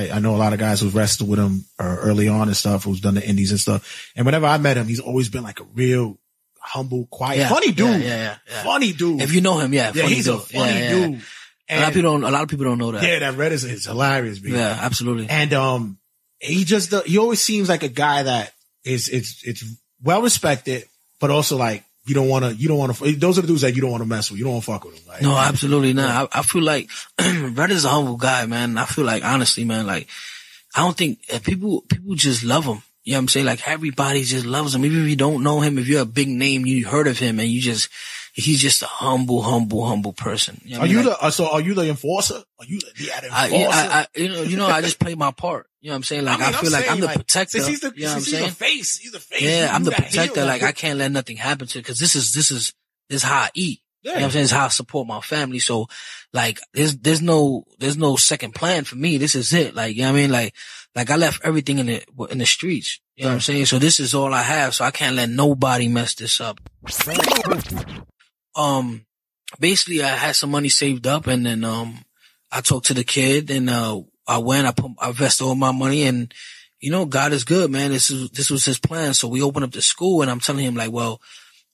I, 0.06 0.16
I 0.16 0.20
know 0.20 0.34
a 0.34 0.38
lot 0.38 0.54
of 0.54 0.60
guys 0.60 0.80
who've 0.80 0.96
wrestled 0.96 1.30
with 1.30 1.40
him 1.40 1.66
uh, 1.78 1.98
early 2.00 2.30
on 2.30 2.48
and 2.48 2.56
stuff, 2.56 2.86
who's 2.86 3.02
done 3.02 3.16
the 3.16 3.28
indies 3.28 3.52
and 3.52 3.60
stuff. 3.60 4.12
And 4.16 4.26
whenever 4.26 4.46
I 4.46 4.58
met 4.60 4.78
him, 4.78 4.88
he's 4.88 5.02
always 5.02 5.28
been 5.28 5.44
like 5.44 5.60
a 5.60 5.66
real 5.74 6.18
humble, 6.60 7.08
quiet, 7.12 7.40
Yeah. 7.40 7.50
funny 7.50 7.72
dude. 7.74 8.02
Yeah, 8.02 8.08
yeah, 8.08 8.38
yeah. 8.50 8.64
Funny 8.64 8.94
dude. 8.94 9.22
If 9.22 9.34
you 9.34 9.42
know 9.42 9.60
him, 9.60 9.74
yeah, 9.74 9.92
yeah, 9.94 10.04
funny 10.04 10.16
he's 10.16 10.26
dude. 10.26 10.36
a 10.36 10.40
funny 10.40 10.80
Yeah, 10.80 10.90
dude. 10.90 11.22
a 11.70 11.80
lot 11.80 11.88
of 11.90 11.94
people 11.94 12.12
don't, 12.12 12.24
a 12.24 12.32
lot 12.32 12.44
of 12.44 12.48
people 12.50 12.66
don't 12.66 12.78
know 12.78 12.92
that. 12.94 13.04
Yeah, 13.04 13.20
that 13.20 13.36
Red 13.38 13.52
is, 13.52 13.64
is 13.66 13.86
hilarious. 13.86 14.40
B. 14.40 14.52
Yeah, 14.52 14.78
absolutely. 14.82 15.28
And 15.30 15.52
um, 15.54 15.98
he 16.40 16.64
just 16.64 16.94
he 17.06 17.18
always 17.18 17.42
seems 17.42 17.70
like 17.70 17.84
a 17.84 17.88
guy 17.90 18.24
that 18.24 18.52
is 18.86 19.10
it's 19.10 19.42
it's 19.44 19.64
well 20.02 20.22
respected, 20.22 20.86
but 21.20 21.32
also 21.32 21.58
like 21.58 21.84
you 22.06 22.14
don't 22.14 22.30
want 22.30 22.46
to 22.46 22.54
you 22.54 22.68
don't 22.68 22.78
want 22.78 22.96
to. 22.96 23.16
Those 23.16 23.38
are 23.38 23.42
the 23.42 23.48
dudes 23.48 23.62
that 23.62 23.76
you 23.76 23.82
don't 23.82 23.92
want 23.92 24.04
to 24.04 24.10
mess 24.10 24.30
with. 24.30 24.38
You 24.38 24.46
don't 24.46 24.54
want 24.54 24.66
to 24.66 24.72
fuck 24.72 24.86
with 24.86 24.96
them. 24.96 25.04
Like, 25.08 25.22
No, 25.22 25.36
absolutely 25.36 25.94
not. 25.94 26.30
I, 26.34 26.40
I 26.40 26.44
feel 26.44 26.62
like 26.62 26.90
Red 27.20 27.72
is 27.72 27.86
a 27.86 27.90
humble 27.90 28.18
guy, 28.18 28.46
man. 28.46 28.78
I 28.78 28.86
feel 28.86 29.06
like 29.06 29.24
honestly, 29.24 29.66
man, 29.66 29.88
like 29.88 30.08
I 30.76 30.82
don't 30.82 30.96
think 30.96 31.20
uh, 31.34 31.40
people 31.40 31.82
people 31.82 32.16
just 32.16 32.44
love 32.44 32.66
him. 32.66 32.82
You 33.04 33.14
know 33.14 33.18
what 33.18 33.22
I'm 33.22 33.28
saying? 33.30 33.46
Like 33.46 33.68
everybody 33.68 34.24
just 34.24 34.46
loves 34.46 34.74
him. 34.74 34.86
Even 34.86 35.04
if 35.04 35.10
you 35.10 35.16
don't 35.16 35.44
know 35.44 35.62
him, 35.62 35.78
if 35.78 35.88
you're 35.88 36.02
a 36.02 36.06
big 36.06 36.28
name, 36.28 36.66
you 36.66 36.88
heard 36.88 37.08
of 37.08 37.20
him 37.20 37.40
and 37.40 37.50
you 37.50 37.62
just 37.62 37.90
he's 38.34 38.60
just 38.60 38.82
a 38.84 38.88
humble, 38.88 39.42
humble, 39.42 39.86
humble 39.86 40.14
person. 40.14 40.60
You 40.64 40.76
know 40.76 40.82
Are 40.82 40.84
I 40.84 40.90
you 40.90 40.96
mean? 40.98 41.06
the 41.06 41.24
uh, 41.24 41.32
so? 41.32 41.48
Are 41.48 41.62
you 41.62 41.74
the 41.74 41.88
enforcer? 41.90 42.44
Are 42.60 42.66
you 42.66 42.80
the, 42.80 43.06
the 43.06 43.12
I, 43.32 43.46
enforcer? 43.46 43.80
I, 43.80 44.00
I, 44.02 44.20
you 44.20 44.30
know, 44.30 44.42
you 44.44 44.58
know, 44.58 44.68
I 44.68 44.82
just 44.82 45.00
play 45.00 45.16
my 45.16 45.32
part. 45.32 45.68
You 45.86 45.92
know 45.92 45.94
what 45.94 45.98
I'm 45.98 46.04
saying? 46.04 46.26
Like 46.26 46.40
I, 46.40 46.50
mean, 46.50 46.54
feel 46.56 46.72
like 46.72 46.90
I'm 46.90 47.00
the 47.00 47.08
protector. 47.10 47.60
Since 47.60 47.68
he's 47.68 47.80
the, 47.82 47.94
you 47.96 48.06
know 48.06 48.10
what 48.10 48.16
I'm 48.16 48.22
saying? 48.22 48.48
the 48.48 48.56
face, 48.56 48.98
he's 48.98 49.12
the 49.12 49.20
face. 49.20 49.44
Yeah, 49.44 49.70
I'm 49.72 49.84
the 49.84 49.92
protector. 49.92 50.44
Like 50.44 50.64
I 50.64 50.72
can't 50.72 50.98
let 50.98 51.12
nothing 51.12 51.38
happen 51.38 51.68
to 51.68 51.78
it. 51.78 51.84
because 51.84 52.00
this 52.00 52.16
is 52.16 52.34
this 52.34 52.50
is 52.50 52.74
this 53.08 53.18
is 53.18 53.24
how 53.24 53.42
I 53.42 53.50
eat. 53.54 53.82
You 54.02 54.10
know 54.10 54.16
what 54.16 54.24
I'm 54.24 54.32
saying? 54.32 54.44
It's 54.46 54.52
how 54.52 54.66
I 54.66 54.70
support 54.70 55.06
my 55.06 55.22
family. 55.22 55.60
So 55.60 55.86
like 56.34 56.60
there's 56.74 56.98
there's 56.98 57.22
no 57.22 57.66
there's 57.78 57.98
no 57.98 58.16
second 58.16 58.56
plan 58.56 58.84
for 58.84 58.96
me. 58.96 59.20
This 59.20 59.36
is 59.36 59.54
it. 59.54 59.76
Like 59.76 59.96
you 59.96 60.02
know 60.02 60.12
what 60.12 60.18
I 60.18 60.22
mean? 60.24 60.32
Like 60.32 60.56
like 60.96 61.12
I 61.12 61.18
left 61.18 61.42
everything 61.44 61.78
in 61.78 61.86
the 61.86 62.04
in 62.32 62.40
the 62.40 62.48
streets. 62.48 63.00
You 63.16 63.26
know 63.26 63.30
what 63.30 63.34
I'm 63.36 63.42
saying? 63.42 63.68
So 63.68 63.78
this 63.78 64.00
is 64.00 64.16
all 64.16 64.34
I 64.34 64.42
have. 64.42 64.74
So 64.74 64.86
I 64.86 64.90
can't 64.90 65.16
let 65.16 65.30
nobody 65.30 65.88
mess 65.88 66.16
this 66.16 66.42
up. 66.42 66.60
Um 68.56 69.06
basically 69.60 70.02
I 70.02 70.16
had 70.16 70.36
some 70.36 70.50
money 70.50 70.70
saved 70.70 71.06
up 71.06 71.28
and 71.28 71.46
then 71.46 71.64
um 71.64 72.06
I 72.52 72.62
talked 72.62 72.88
to 72.88 72.96
the 72.96 73.04
kid 73.04 73.52
and 73.52 73.70
uh 73.70 74.02
I 74.28 74.38
went, 74.40 74.68
I 74.68 74.72
put 74.72 74.92
I 75.00 75.10
invested 75.10 75.44
all 75.44 75.56
my 75.56 75.72
money 75.72 76.04
and 76.04 76.34
you 76.82 76.92
know, 76.92 77.06
God 77.06 77.32
is 77.34 77.44
good, 77.44 77.72
man. 77.72 77.92
This 77.92 78.10
is 78.10 78.30
this 78.32 78.50
was 78.52 78.66
his 78.66 78.80
plan. 78.80 79.14
So 79.14 79.28
we 79.28 79.42
opened 79.42 79.66
up 79.66 79.72
the 79.72 79.82
school 79.82 80.22
and 80.22 80.30
I'm 80.30 80.40
telling 80.40 80.66
him 80.66 80.76
like, 80.76 80.92
well, 80.92 81.22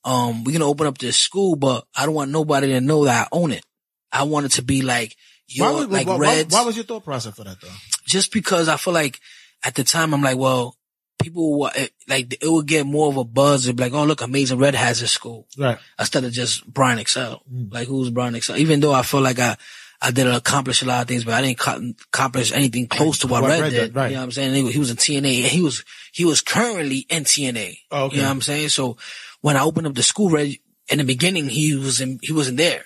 um, 0.03 0.44
we're 0.44 0.53
gonna 0.53 0.68
open 0.69 0.88
up 0.88 0.98
this 0.98 1.18
school, 1.18 1.56
but 1.56 1.86
I 1.95 2.06
don't 2.06 2.15
want 2.15 2.32
nobody 2.32 2.68
to 2.68 2.82
know 2.82 3.06
that 3.06 3.28
I 3.28 3.36
own 3.36 3.52
it. 3.52 3.64
I 4.11 4.23
want 4.23 4.45
it 4.45 4.52
to 4.53 4.61
be 4.64 4.82
like 4.82 5.15
your 5.48 5.72
Why, 5.72 5.80
was- 5.80 5.88
like 5.88 6.07
why, 6.07 6.14
why, 6.18 6.19
Reds. 6.38 6.53
why 6.53 6.64
was 6.64 6.76
your 6.76 6.86
thought 6.86 7.03
process 7.03 7.36
for 7.36 7.44
that 7.44 7.60
though? 7.61 7.68
just 8.06 8.32
because 8.34 8.68
I 8.68 8.78
feel 8.78 8.94
like 8.94 9.19
at 9.64 9.76
the 9.76 9.84
time 9.84 10.14
I'm 10.14 10.22
like, 10.22 10.38
well, 10.38 10.76
people 11.22 11.60
will, 11.60 11.72
eh, 11.76 11.88
like 12.07 12.34
it 12.41 12.48
would 12.49 12.65
get 12.68 12.86
more 12.86 13.07
of 13.10 13.18
a 13.18 13.23
buzz. 13.23 13.65
It'd 13.65 13.76
be 13.78 13.84
like, 13.84 13.94
oh 13.94 14.06
look, 14.06 14.22
Amazing 14.22 14.57
Red 14.60 14.76
has 14.76 14.99
his 14.99 15.11
school, 15.11 15.48
Right. 15.57 15.78
instead 15.99 16.23
of 16.23 16.32
just 16.32 16.65
Brian 16.72 17.03
XL. 17.06 17.36
Like 17.69 17.88
who's 17.88 18.10
Brian 18.10 18.40
XL? 18.40 18.56
Even 18.57 18.80
though 18.80 18.94
I 18.94 19.02
feel 19.03 19.22
like 19.22 19.40
I. 19.40 19.57
I 20.02 20.10
did 20.11 20.26
accomplish 20.28 20.82
a 20.82 20.86
lot 20.86 21.03
of 21.03 21.07
things, 21.07 21.23
but 21.26 21.36
I 21.36 21.41
didn't 21.41 21.60
co- 21.60 21.94
accomplish 22.07 22.52
anything 22.52 22.88
close 22.88 23.19
to 23.19 23.28
what, 23.28 23.44
What 23.44 23.49
Red, 23.52 23.61
Red 23.61 23.69
did. 23.69 23.95
right. 23.95 24.07
You 24.10 24.15
know 24.15 24.22
what 24.22 24.26
I'm 24.26 24.32
saying? 24.32 24.53
He 24.56 24.64
was, 24.64 24.73
he 24.73 24.80
was 24.80 24.90
in 24.90 24.98
TNA 24.98 25.41
and 25.44 25.52
he 25.52 25.61
was, 25.61 25.84
he 26.11 26.26
was 26.26 26.41
currently 26.41 27.06
in 27.10 27.23
TNA. 27.23 27.78
Oh, 27.91 28.06
okay. 28.06 28.15
You 28.15 28.22
know 28.23 28.28
what 28.30 28.34
I'm 28.36 28.41
saying? 28.41 28.69
So 28.69 28.98
when 29.41 29.57
I 29.57 29.61
opened 29.64 29.86
up 29.88 29.94
the 29.94 30.02
school, 30.03 30.30
Red, 30.32 30.56
in 30.90 30.98
the 30.98 31.03
beginning, 31.03 31.49
he 31.49 31.76
was 31.76 32.02
in, 32.02 32.19
he 32.23 32.34
wasn't 32.34 32.57
there. 32.57 32.84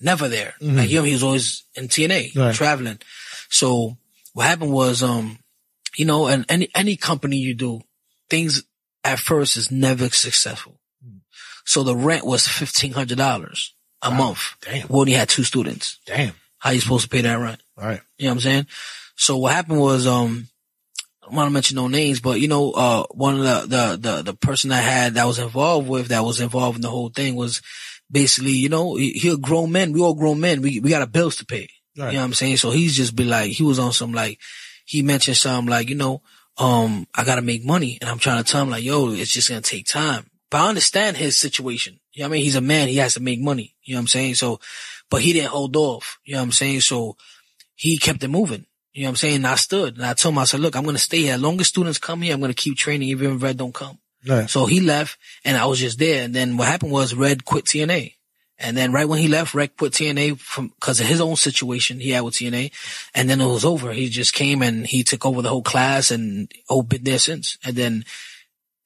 Never 0.00 0.28
there. 0.28 0.54
Mhm. 0.60 0.76
Like 0.76 0.90
him, 0.90 1.04
he 1.04 1.12
was 1.14 1.22
always 1.22 1.64
in 1.74 1.88
TNA, 1.88 2.36
Right. 2.36 2.54
traveling. 2.54 2.98
So 3.48 3.96
what 4.34 4.46
happened 4.46 4.72
was, 4.72 5.02
um, 5.02 5.38
you 5.96 6.04
know, 6.04 6.26
and 6.26 6.44
any, 6.50 6.68
any 6.74 6.96
company 6.96 7.38
you 7.38 7.54
do, 7.54 7.80
things 8.28 8.62
at 9.04 9.18
first 9.18 9.56
is 9.56 9.70
never 9.70 10.10
successful. 10.10 10.78
So 11.64 11.82
the 11.82 11.96
rent 11.96 12.24
was 12.26 12.46
$1,500 12.46 13.70
a 14.02 14.10
month. 14.10 14.40
Damn. 14.60 14.86
We 14.88 15.00
only 15.00 15.12
had 15.12 15.28
two 15.28 15.44
students. 15.44 15.98
Damn. 16.06 16.34
How 16.58 16.70
you 16.70 16.80
supposed 16.80 17.04
to 17.04 17.10
pay 17.10 17.22
that 17.22 17.34
rent? 17.34 17.62
All 17.76 17.84
right. 17.86 18.00
You 18.18 18.26
know 18.26 18.32
what 18.32 18.34
I'm 18.34 18.40
saying? 18.40 18.66
So 19.16 19.36
what 19.36 19.52
happened 19.52 19.80
was, 19.80 20.06
um, 20.06 20.48
I 21.22 21.26
don't 21.26 21.36
want 21.36 21.48
to 21.48 21.52
mention 21.52 21.76
no 21.76 21.88
names, 21.88 22.20
but 22.20 22.40
you 22.40 22.48
know, 22.48 22.72
uh, 22.72 23.04
one 23.10 23.38
of 23.38 23.42
the, 23.42 23.76
the, 23.76 23.96
the, 23.96 24.22
the 24.22 24.34
person 24.34 24.72
I 24.72 24.80
had 24.80 25.14
that 25.14 25.26
was 25.26 25.38
involved 25.38 25.88
with, 25.88 26.08
that 26.08 26.24
was 26.24 26.40
involved 26.40 26.76
in 26.76 26.82
the 26.82 26.90
whole 26.90 27.10
thing 27.10 27.36
was 27.36 27.60
basically, 28.10 28.52
you 28.52 28.68
know, 28.68 28.96
he, 28.96 29.28
a 29.28 29.36
grown 29.36 29.70
men. 29.70 29.92
We 29.92 30.00
all 30.00 30.14
grown 30.14 30.40
men. 30.40 30.62
We, 30.62 30.80
we 30.80 30.90
got 30.90 31.02
a 31.02 31.06
bills 31.06 31.36
to 31.36 31.46
pay. 31.46 31.68
Right. 31.96 32.08
You 32.08 32.12
know 32.14 32.20
what 32.20 32.26
I'm 32.26 32.34
saying? 32.34 32.56
So 32.58 32.70
he's 32.70 32.96
just 32.96 33.16
be 33.16 33.24
like, 33.24 33.50
he 33.50 33.62
was 33.62 33.78
on 33.78 33.92
some 33.92 34.12
like, 34.12 34.38
he 34.84 35.02
mentioned 35.02 35.36
something 35.36 35.70
like, 35.70 35.90
you 35.90 35.96
know, 35.96 36.22
um, 36.56 37.06
I 37.14 37.24
gotta 37.24 37.42
make 37.42 37.64
money. 37.64 37.98
And 38.00 38.08
I'm 38.08 38.18
trying 38.18 38.42
to 38.42 38.50
tell 38.50 38.62
him 38.62 38.70
like, 38.70 38.84
yo, 38.84 39.10
it's 39.10 39.32
just 39.32 39.48
gonna 39.48 39.60
take 39.60 39.86
time. 39.86 40.30
But 40.50 40.62
I 40.62 40.68
understand 40.68 41.16
his 41.16 41.38
situation. 41.38 42.00
You 42.12 42.22
know 42.22 42.28
what 42.28 42.32
I 42.32 42.36
mean? 42.36 42.44
He's 42.44 42.56
a 42.56 42.60
man. 42.60 42.88
He 42.88 42.96
has 42.96 43.14
to 43.14 43.20
make 43.20 43.40
money. 43.40 43.76
You 43.82 43.94
know 43.94 43.98
what 43.98 44.02
I'm 44.02 44.08
saying? 44.08 44.34
So, 44.36 44.60
but 45.10 45.22
he 45.22 45.32
didn't 45.32 45.50
hold 45.50 45.76
off. 45.76 46.18
You 46.24 46.34
know 46.34 46.40
what 46.40 46.44
I'm 46.44 46.52
saying? 46.52 46.80
So 46.82 47.16
he 47.74 47.98
kept 47.98 48.22
it 48.22 48.28
moving. 48.28 48.66
You 48.92 49.02
know 49.02 49.08
what 49.08 49.12
I'm 49.12 49.16
saying? 49.16 49.36
And 49.36 49.46
I 49.46 49.54
stood 49.54 49.96
and 49.96 50.04
I 50.04 50.14
told 50.14 50.34
him, 50.34 50.38
I 50.38 50.44
said, 50.44 50.60
look, 50.60 50.74
I'm 50.74 50.82
going 50.82 50.96
to 50.96 51.02
stay 51.02 51.22
here. 51.22 51.34
As 51.34 51.40
long 51.40 51.60
as 51.60 51.68
students 51.68 51.98
come 51.98 52.22
here, 52.22 52.34
I'm 52.34 52.40
going 52.40 52.52
to 52.52 52.62
keep 52.62 52.76
training 52.76 53.08
even 53.08 53.36
if 53.36 53.42
Red 53.42 53.56
don't 53.56 53.74
come. 53.74 53.98
Right. 54.26 54.50
So 54.50 54.66
he 54.66 54.80
left 54.80 55.18
and 55.44 55.56
I 55.56 55.66
was 55.66 55.78
just 55.78 55.98
there. 55.98 56.24
And 56.24 56.34
then 56.34 56.56
what 56.56 56.66
happened 56.66 56.90
was 56.90 57.14
Red 57.14 57.44
quit 57.44 57.66
TNA. 57.66 58.14
And 58.58 58.76
then 58.76 58.90
right 58.90 59.08
when 59.08 59.20
he 59.20 59.28
left, 59.28 59.54
Red 59.54 59.76
quit 59.76 59.92
TNA 59.92 60.40
from, 60.40 60.72
cause 60.80 60.98
of 60.98 61.06
his 61.06 61.20
own 61.20 61.36
situation 61.36 62.00
he 62.00 62.10
had 62.10 62.22
with 62.22 62.34
TNA. 62.34 62.72
And 63.14 63.30
then 63.30 63.40
it 63.40 63.46
was 63.46 63.64
over. 63.64 63.92
He 63.92 64.08
just 64.08 64.34
came 64.34 64.62
and 64.62 64.84
he 64.84 65.04
took 65.04 65.24
over 65.24 65.42
the 65.42 65.48
whole 65.48 65.62
class 65.62 66.10
and 66.10 66.50
oh, 66.68 66.82
been 66.82 67.04
there 67.04 67.20
since. 67.20 67.56
And 67.64 67.76
then 67.76 68.04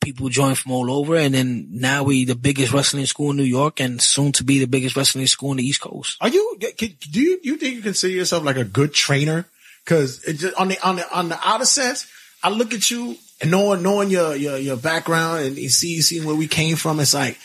people 0.02 0.28
join 0.28 0.54
from 0.54 0.72
all 0.72 0.90
over. 0.90 1.16
And 1.16 1.34
then 1.34 1.68
now 1.70 2.02
we 2.02 2.24
the 2.24 2.34
biggest 2.34 2.72
wrestling 2.72 3.06
school 3.06 3.30
in 3.30 3.36
New 3.36 3.42
York 3.44 3.80
and 3.80 4.00
soon 4.00 4.32
to 4.32 4.44
be 4.44 4.58
the 4.58 4.66
biggest 4.66 4.96
wrestling 4.96 5.26
school 5.26 5.52
in 5.52 5.56
the 5.58 5.66
East 5.66 5.80
Coast. 5.80 6.18
Are 6.20 6.28
you? 6.28 6.58
Do 6.58 7.20
you? 7.20 7.40
You 7.42 7.56
think 7.56 7.76
you 7.76 7.82
consider 7.82 8.14
yourself 8.14 8.44
like 8.44 8.56
a 8.56 8.64
good 8.64 8.92
trainer? 8.92 9.46
Because 9.84 10.24
on 10.58 10.68
the 10.68 10.78
on 10.86 10.96
the 10.96 11.16
on 11.16 11.28
the 11.28 11.38
outer 11.42 11.64
sense, 11.64 12.06
I 12.42 12.50
look 12.50 12.74
at 12.74 12.90
you 12.90 13.16
and 13.40 13.50
knowing 13.50 13.82
knowing 13.82 14.10
your 14.10 14.34
your 14.36 14.58
your 14.58 14.76
background 14.76 15.44
and 15.44 15.56
you 15.56 15.68
see 15.68 16.00
seeing 16.02 16.26
where 16.26 16.36
we 16.36 16.48
came 16.48 16.76
from. 16.76 17.00
It's 17.00 17.14
like 17.14 17.38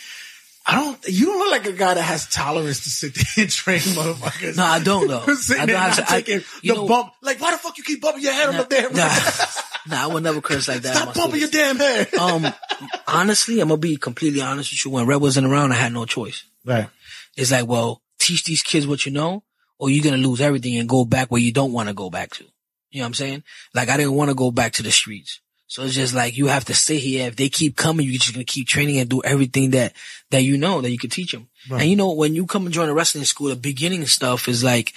I 0.69 0.75
don't. 0.75 0.99
You 1.07 1.27
don't 1.27 1.39
look 1.39 1.51
like 1.51 1.65
a 1.65 1.77
guy 1.77 1.93
that 1.93 2.01
has 2.01 2.27
tolerance 2.27 2.83
to 2.83 2.89
sit 2.89 3.15
there 3.15 3.43
and 3.45 3.49
train 3.51 3.79
motherfuckers. 3.79 4.55
No, 4.57 4.63
I 4.65 4.79
don't 4.83 5.07
though. 5.07 5.25
Sitting 5.35 5.61
I 5.63 5.65
don't 5.65 5.75
have 5.79 5.95
to- 5.95 6.01
taking 6.03 6.41
the 6.61 6.73
know- 6.73 6.87
bump. 6.87 7.13
Like 7.21 7.39
why 7.39 7.51
the 7.51 7.57
fuck 7.57 7.77
you 7.77 7.83
keep 7.85 8.01
bumping 8.01 8.23
your 8.23 8.33
head 8.33 8.53
up 8.53 8.69
there? 8.69 8.89
Nah, 8.91 9.07
nah, 9.87 10.03
I 10.03 10.07
would 10.07 10.23
never 10.23 10.41
curse 10.41 10.67
like 10.67 10.81
that. 10.81 10.95
Stop 10.95 11.15
bumping 11.15 11.39
your 11.39 11.49
damn 11.49 11.77
head. 11.77 12.13
um, 12.15 12.47
honestly, 13.07 13.59
I'm 13.61 13.69
gonna 13.69 13.79
be 13.79 13.97
completely 13.97 14.41
honest 14.41 14.71
with 14.71 14.83
you. 14.85 14.91
When 14.91 15.05
Red 15.07 15.21
wasn't 15.21 15.47
around, 15.47 15.71
I 15.71 15.75
had 15.75 15.93
no 15.93 16.05
choice. 16.05 16.43
Right. 16.65 16.89
It's 17.37 17.51
like, 17.51 17.67
well, 17.67 18.01
teach 18.19 18.43
these 18.43 18.61
kids 18.61 18.85
what 18.87 19.05
you 19.05 19.11
know, 19.11 19.43
or 19.79 19.89
you're 19.89 20.03
gonna 20.03 20.17
lose 20.17 20.41
everything 20.41 20.75
and 20.77 20.89
go 20.89 21.05
back 21.05 21.31
where 21.31 21.41
you 21.41 21.51
don't 21.53 21.71
want 21.73 21.87
to 21.87 21.93
go 21.95 22.09
back 22.09 22.31
to. 22.31 22.43
You 22.91 22.99
know 22.99 23.03
what 23.03 23.07
I'm 23.07 23.13
saying? 23.15 23.43
Like 23.73 23.89
I 23.89 23.97
didn't 23.97 24.13
want 24.15 24.29
to 24.31 24.35
go 24.35 24.51
back 24.51 24.73
to 24.73 24.83
the 24.83 24.91
streets. 24.91 25.39
So 25.69 25.83
it's 25.83 25.93
just 25.95 26.13
like 26.13 26.37
you 26.37 26.47
have 26.47 26.65
to 26.65 26.73
stay 26.73 26.97
here. 26.97 27.27
If 27.27 27.35
they 27.35 27.49
keep 27.49 27.75
coming, 27.75 28.05
you're 28.07 28.17
just 28.19 28.33
gonna 28.33 28.45
keep 28.45 28.67
training 28.67 28.99
and 28.99 29.09
do 29.09 29.21
everything 29.23 29.71
that 29.71 29.93
that 30.31 30.43
you 30.43 30.57
know 30.57 30.79
that 30.81 30.91
you 30.91 30.97
can 30.97 31.09
teach 31.09 31.31
them. 31.33 31.49
Right. 31.69 31.81
And 31.81 31.89
you 31.89 31.95
know, 31.97 32.13
when 32.13 32.33
you 32.35 32.45
come 32.45 32.65
and 32.65 32.73
join 32.73 32.87
a 32.89 32.93
wrestling 32.93 33.25
school, 33.25 33.49
the 33.49 33.55
beginning 33.57 34.05
stuff 34.07 34.47
is 34.47 34.63
like 34.63 34.93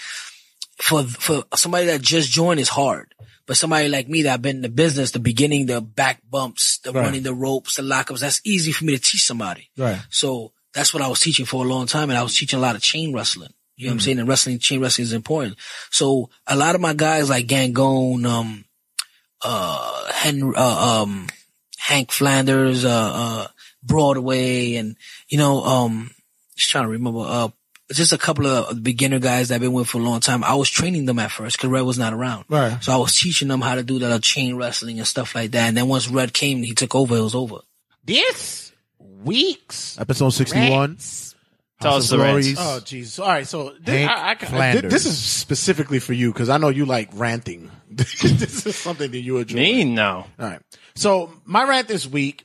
for 0.79 1.05
for 1.05 1.45
somebody 1.57 1.87
that 1.87 2.01
just 2.03 2.31
joined 2.31 2.61
is 2.61 2.69
hard. 2.69 3.15
But 3.47 3.57
somebody 3.57 3.89
like 3.89 4.09
me 4.09 4.23
that 4.23 4.31
have 4.31 4.43
been 4.43 4.57
in 4.57 4.63
the 4.63 4.69
business, 4.69 5.11
the 5.11 5.19
beginning, 5.19 5.67
the 5.67 5.81
back 5.81 6.21
bumps, 6.31 6.79
the 6.85 6.93
Right. 6.93 7.03
running 7.05 7.25
the 7.25 7.35
ropes, 7.35 7.75
the 7.77 7.83
lockups, 7.83 8.21
that's 8.21 8.41
easy 8.45 8.71
for 8.71 8.85
me 8.85 8.97
to 8.97 9.03
teach 9.03 9.25
somebody. 9.27 9.71
Right. 9.77 10.01
So 10.11 10.53
that's 10.73 10.95
what 10.95 11.03
I 11.03 11.09
was 11.09 11.19
teaching 11.19 11.47
for 11.47 11.65
a 11.65 11.69
long 11.69 11.87
time. 11.89 12.11
And 12.11 12.19
I 12.19 12.23
was 12.23 12.37
teaching 12.37 12.59
a 12.61 12.63
lot 12.63 12.77
of 12.77 12.83
chain 12.83 13.13
wrestling. 13.13 13.53
You 13.77 13.87
know 13.87 13.91
what 13.91 13.95
I'm 13.95 13.99
Mhm. 13.99 14.03
saying? 14.05 14.19
And 14.21 14.29
wrestling, 14.29 14.59
chain 14.61 14.81
wrestling 14.81 15.07
is 15.07 15.13
important. 15.13 15.57
So 15.91 16.31
a 16.47 16.55
lot 16.55 16.77
of 16.77 16.81
my 16.81 16.93
guys 16.95 17.29
like 17.29 17.49
Gangone, 17.49 18.25
um, 18.25 18.65
uh, 19.43 20.13
Henry, 20.13 20.55
uh, 20.57 21.03
um, 21.03 21.27
Hank 21.79 22.11
Flanders, 22.13 22.85
uh, 22.85 22.89
uh, 22.91 23.47
Broadway 23.83 24.75
and, 24.75 24.97
you 25.29 25.39
know, 25.39 25.63
um, 25.65 26.11
just 26.57 26.71
trying 26.71 26.85
to 26.85 26.91
remember, 26.91 27.21
uh, 27.21 27.49
just 27.93 28.13
a 28.13 28.19
couple 28.19 28.47
of 28.47 28.83
beginner 28.85 29.19
guys 29.19 29.49
that 29.49 29.57
I've 29.57 29.61
been 29.61 29.73
with 29.73 29.89
for 29.89 29.99
a 29.99 30.03
long 30.03 30.21
time. 30.21 30.45
I 30.45 30.55
was 30.55 30.71
training 30.71 31.07
them 31.07 31.19
at 31.19 31.33
first 31.33 31.57
because 31.57 31.71
Red 31.71 31.81
was 31.81 31.99
not 31.99 32.13
around. 32.13 32.45
Right. 32.49 32.79
So 32.81 32.93
I 32.93 32.97
was 32.99 33.17
teaching 33.17 33.49
them 33.49 33.61
how 33.61 33.75
to 33.75 33.83
do 33.83 33.99
the 33.99 34.21
chain 34.21 34.57
wrestling 34.57 34.99
and 34.99 35.09
stuff 35.09 35.35
like 35.35 35.51
that. 35.53 35.67
And 35.67 35.77
then 35.77 35.89
once 35.89 36.07
Red 36.09 36.33
came 36.33 36.63
he 36.63 36.75
took 36.75 36.95
over, 36.95 37.17
it 37.17 37.21
was 37.21 37.35
over. 37.35 37.57
This 38.05 38.73
week's 38.99 39.99
Episode 39.99 40.31
sixty 40.31 40.71
one. 40.71 40.99
Tell 41.81 41.95
us 41.95 42.11
the 42.11 42.19
rants. 42.19 42.55
Oh 42.59 42.81
Jesus! 42.81 43.19
All 43.19 43.29
right, 43.29 43.47
so 43.47 43.73
this, 43.81 44.07
Hank 44.07 44.11
I, 44.11 44.31
I, 44.33 44.35
thi- 44.35 44.47
Flanders. 44.47 44.93
this 44.93 45.07
is 45.07 45.19
specifically 45.19 45.99
for 45.99 46.13
you 46.13 46.33
because 46.33 46.51
I 46.51 46.59
know 46.59 46.69
you 46.69 46.85
like 46.85 47.09
ranting. 47.15 47.71
this 47.91 48.67
is 48.67 48.77
something 48.77 49.11
that 49.11 49.21
you 49.21 49.39
enjoy. 49.39 49.57
Me? 49.57 49.85
No. 49.85 50.27
All 50.39 50.47
right. 50.47 50.61
So 50.95 51.33
my 51.45 51.65
rant 51.67 51.89
this 51.89 52.07
week, 52.07 52.45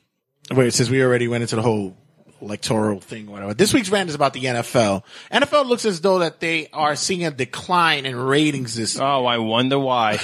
wait, 0.50 0.72
since 0.72 0.88
we 0.88 1.02
already 1.02 1.28
went 1.28 1.42
into 1.42 1.56
the 1.56 1.62
whole 1.62 1.96
electoral 2.40 3.00
thing, 3.00 3.26
whatever. 3.26 3.54
This 3.54 3.74
week's 3.74 3.90
rant 3.90 4.08
is 4.08 4.14
about 4.14 4.32
the 4.32 4.44
NFL. 4.44 5.02
NFL 5.30 5.66
looks 5.66 5.84
as 5.84 6.00
though 6.00 6.20
that 6.20 6.40
they 6.40 6.68
are 6.72 6.96
seeing 6.96 7.24
a 7.26 7.30
decline 7.30 8.06
in 8.06 8.16
ratings 8.16 8.74
this. 8.74 8.98
Oh, 8.98 9.26
I 9.26 9.38
wonder 9.38 9.78
why. 9.78 10.18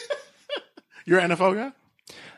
You're 1.04 1.18
an 1.18 1.30
NFL 1.30 1.54
guy. 1.54 1.72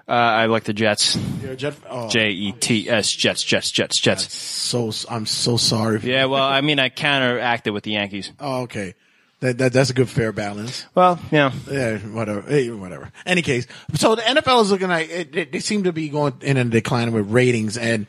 Uh, 0.06 0.12
I 0.12 0.46
like 0.46 0.64
the 0.64 0.74
Jets. 0.74 1.16
You're 1.42 1.54
Jet. 1.56 1.74
Oh, 1.88 2.08
J 2.10 2.30
E 2.30 2.52
T 2.52 2.90
S 2.90 3.10
Jets 3.10 3.42
Jets 3.42 3.70
Jets 3.70 3.98
Jets. 3.98 4.32
so 4.34 4.92
I'm 5.08 5.24
so 5.24 5.56
sorry. 5.56 5.98
For 6.00 6.06
Yeah, 6.06 6.26
well, 6.26 6.42
I 6.42 6.60
mean, 6.60 6.78
I 6.78 6.90
counteracted 6.90 7.72
with 7.72 7.84
the 7.84 7.92
Yankees. 7.92 8.30
Oh, 8.40 8.62
okay. 8.62 8.94
That, 9.40 9.58
that 9.58 9.72
that's 9.72 9.90
a 9.90 9.94
good 9.94 10.08
fair 10.08 10.32
balance. 10.32 10.86
Well, 10.94 11.18
yeah. 11.30 11.52
Yeah, 11.70 11.98
whatever. 11.98 12.42
Hey, 12.42 12.70
whatever. 12.70 13.10
Any 13.26 13.42
case, 13.42 13.66
so 13.94 14.14
the 14.14 14.22
NFL 14.22 14.62
is 14.62 14.70
looking 14.70 14.88
like 14.88 15.10
it, 15.10 15.36
it, 15.36 15.52
they 15.52 15.58
seem 15.60 15.84
to 15.84 15.92
be 15.92 16.08
going 16.08 16.34
in 16.40 16.56
a 16.56 16.64
decline 16.64 17.12
with 17.12 17.30
ratings, 17.30 17.76
and 17.76 18.06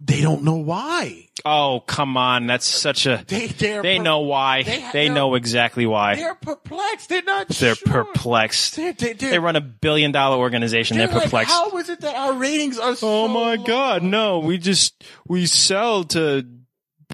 they 0.00 0.20
don't 0.20 0.42
know 0.42 0.56
why. 0.56 1.28
Oh, 1.44 1.82
come 1.86 2.16
on. 2.16 2.46
That's 2.46 2.66
such 2.66 3.06
a. 3.06 3.24
They 3.26 3.46
they're 3.46 3.82
They 3.82 3.96
per- 3.98 4.02
know 4.02 4.20
why. 4.20 4.62
they 4.62 4.84
They, 4.92 5.08
know 5.08 5.34
exactly 5.36 5.86
why. 5.86 6.16
They're 6.16 6.34
perplexed. 6.34 7.08
They're 7.08 7.22
not. 7.22 7.48
They're 7.48 7.74
sure. 7.76 8.04
perplexed. 8.04 8.76
They're, 8.76 8.92
they 8.92 9.12
They 9.14 9.38
run 9.38 9.56
a 9.56 9.60
billion 9.60 10.12
dollar 10.12 10.36
organization. 10.36 10.98
They're, 10.98 11.08
like, 11.08 11.24
perplexed. 11.24 11.54
How 11.54 11.76
is 11.78 11.88
it 11.88 12.00
that 12.00 12.16
our 12.16 12.34
ratings 12.34 12.78
are 12.78 12.90
oh 12.90 12.94
so? 12.94 13.08
Oh 13.08 13.28
my 13.28 13.56
God! 13.56 14.02
No, 14.02 14.38
we 14.40 14.58
just 14.58 15.02
we 15.26 15.46
sell 15.46 16.04
to 16.04 16.46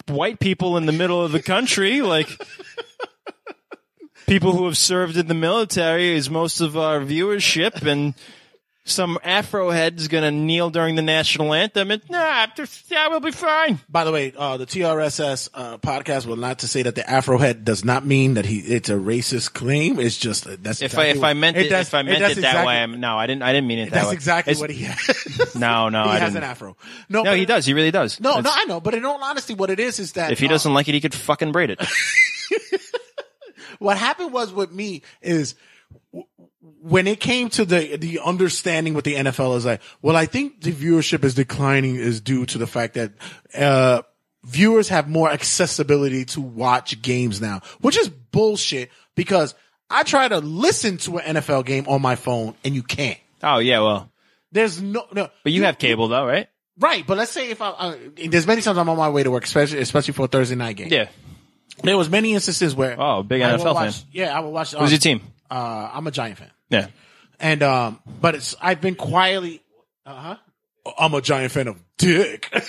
white 0.09 0.41
people 0.41 0.77
in 0.77 0.87
the 0.87 0.93
middle 0.93 1.23
of 1.23 1.33
the 1.33 1.43
country, 1.43 2.01
like 2.03 2.29
people 4.27 4.53
who 4.53 4.65
have 4.67 4.79
served 4.79 5.17
in 5.17 5.27
the 5.29 5.35
military 5.35 6.15
is 6.17 6.31
most 6.31 6.61
of 6.61 6.77
our 6.77 7.01
viewership, 7.01 7.83
and 7.87 8.15
some 8.85 9.17
Afro 9.23 9.71
head's 9.71 10.09
gonna 10.09 10.33
kneel 10.33 10.69
during 10.71 10.97
the 10.97 11.03
national 11.03 11.55
anthem, 11.55 11.91
and 11.93 12.03
nah, 12.11 12.47
just- 12.57 12.91
yeah, 12.91 13.07
we'll 13.09 13.21
be 13.21 13.31
fine. 13.31 13.79
By 13.89 14.03
the 14.03 14.11
way, 14.11 14.33
uh, 14.37 14.57
the 14.57 14.67
TRSS 14.67 15.49
uh, 15.55 15.79
podcast 15.79 16.27
will 16.27 16.37
not 16.37 16.59
to 16.61 16.69
say 16.69 16.83
that 16.83 16.97
the 16.97 17.09
Afro 17.09 17.39
head 17.39 17.65
does 17.65 17.85
not 17.85 18.05
mean 18.05 18.35
that 18.35 18.45
he 18.45 18.59
it's 18.59 18.89
a 18.91 18.95
racist 18.95 19.53
claim. 19.53 20.01
It's 20.01 20.17
just 20.17 20.47
uh, 20.49 20.57
that's 20.61 20.83
If 20.83 20.99
I 20.99 21.07
if 21.07 21.23
I 21.23 21.33
meant 21.35 21.57
it, 21.57 21.69
does- 21.69 21.87
if 21.89 21.95
I 21.95 22.03
meant 22.03 22.17
it 22.17 22.21
that 22.21 22.31
exactly- 22.33 22.67
way, 22.67 22.83
I'm, 22.83 22.99
no, 23.01 23.17
I 23.17 23.27
didn't. 23.29 23.43
I 23.43 23.53
didn't 23.53 23.69
mean 23.69 23.79
it 23.79 23.91
that 23.91 23.93
way. 23.93 23.99
That's 24.01 24.09
way. 24.09 24.15
exactly 24.15 24.51
It's- 24.53 24.61
what 24.61 24.71
he 24.71 24.83
has. 24.85 25.55
No, 25.55 25.89
no, 25.89 26.03
he 26.05 26.11
I 26.11 26.19
has 26.19 26.33
didn't. 26.33 26.45
an 26.45 26.51
afro. 26.51 26.77
No, 27.09 27.23
No, 27.23 27.35
he 27.35 27.45
does. 27.47 27.65
He 27.65 27.75
really 27.75 27.93
does. 27.93 28.19
No, 28.21 28.41
no, 28.41 28.51
I 28.53 28.65
know, 28.65 28.81
but 28.81 28.95
in 28.95 29.05
all 29.05 29.23
honesty, 29.23 29.55
what 29.55 29.71
it 29.71 29.79
is 29.79 30.01
is 30.01 30.13
that 30.13 30.33
If 30.33 30.41
he 30.41 30.47
uh, 30.47 30.51
doesn't 30.51 30.75
like 30.75 30.89
it, 30.89 30.95
he 30.95 31.01
could 31.01 31.15
fucking 31.15 31.53
braid 31.53 31.71
it. 31.71 31.81
what 33.79 33.97
happened 33.97 34.33
was 34.33 34.53
with 34.53 34.73
me 34.73 35.03
is 35.21 35.55
when 36.83 37.07
it 37.07 37.21
came 37.21 37.49
to 37.51 37.65
the 37.65 37.97
the 37.97 38.19
understanding 38.21 38.95
with 38.95 39.05
the 39.05 39.15
NFL 39.15 39.57
is 39.57 39.65
like, 39.65 39.81
well, 40.03 40.17
I 40.17 40.27
think 40.27 40.61
the 40.63 40.73
viewership 40.73 41.25
is 41.25 41.35
declining 41.35 41.97
is 41.97 42.21
due 42.21 42.45
to 42.47 42.59
the 42.59 42.67
fact 42.67 42.95
that 42.95 43.13
uh 43.55 44.03
viewers 44.45 44.89
have 44.89 45.09
more 45.09 45.31
accessibility 45.31 46.25
to 46.27 46.41
watch 46.41 47.01
games 47.01 47.41
now, 47.41 47.61
which 47.81 47.97
is 47.97 48.09
bullshit 48.09 48.91
because 49.15 49.55
I 49.89 50.03
try 50.03 50.27
to 50.27 50.39
listen 50.39 50.97
to 50.99 51.19
an 51.19 51.37
NFL 51.37 51.65
game 51.67 51.87
on 51.89 52.03
my 52.03 52.17
phone 52.17 52.55
and 52.65 52.75
you 52.75 52.83
can't. 52.83 53.19
Oh 53.43 53.59
yeah, 53.59 53.81
well, 53.81 54.11
There's 54.51 54.81
no 54.83 55.07
no. 55.13 55.29
But 55.45 55.53
you 55.53 55.65
have 55.65 55.79
cable 55.79 56.09
though, 56.09 56.27
right? 56.27 56.49
Right, 56.79 57.07
but 57.07 57.19
let's 57.19 57.31
say 57.31 57.51
if 57.51 57.61
I, 57.61 57.69
uh, 57.69 57.97
there's 58.17 58.47
many 58.47 58.63
times 58.63 58.79
I'm 58.79 58.89
on 58.89 58.97
my 58.97 59.11
way 59.11 59.23
to 59.23 59.31
work, 59.31 59.45
especially 59.45 59.81
especially 59.81 60.15
for 60.15 60.25
a 60.25 60.29
Thursday 60.29 60.57
night 60.57 60.77
game. 60.77 60.89
Yeah. 60.91 61.09
There 61.85 61.97
was 61.97 62.09
many 62.11 62.33
instances 62.35 62.75
where 62.75 63.01
Oh, 63.01 63.23
big 63.23 63.43
I 63.43 63.51
NFL 63.57 63.75
watch- 63.75 63.95
fan. 63.99 64.07
Yeah, 64.13 64.37
I 64.37 64.41
would 64.41 64.51
watch. 64.51 64.73
Who's 64.75 64.91
your 64.91 64.99
team? 64.99 65.21
Uh, 65.51 65.91
I'm 65.93 66.07
a 66.07 66.11
Giant 66.11 66.39
fan, 66.39 66.51
Yeah. 66.73 66.89
and 67.39 67.63
um, 67.63 68.01
but 68.21 68.35
it's 68.35 68.57
I've 68.61 68.81
been 68.81 68.97
quietly. 68.97 69.63
Uh 70.05 70.15
huh. 70.15 70.37
I'm 70.99 71.15
a 71.15 71.21
Giant 71.21 71.53
fan 71.53 71.69
of 71.69 71.81
Dick. 71.99 72.53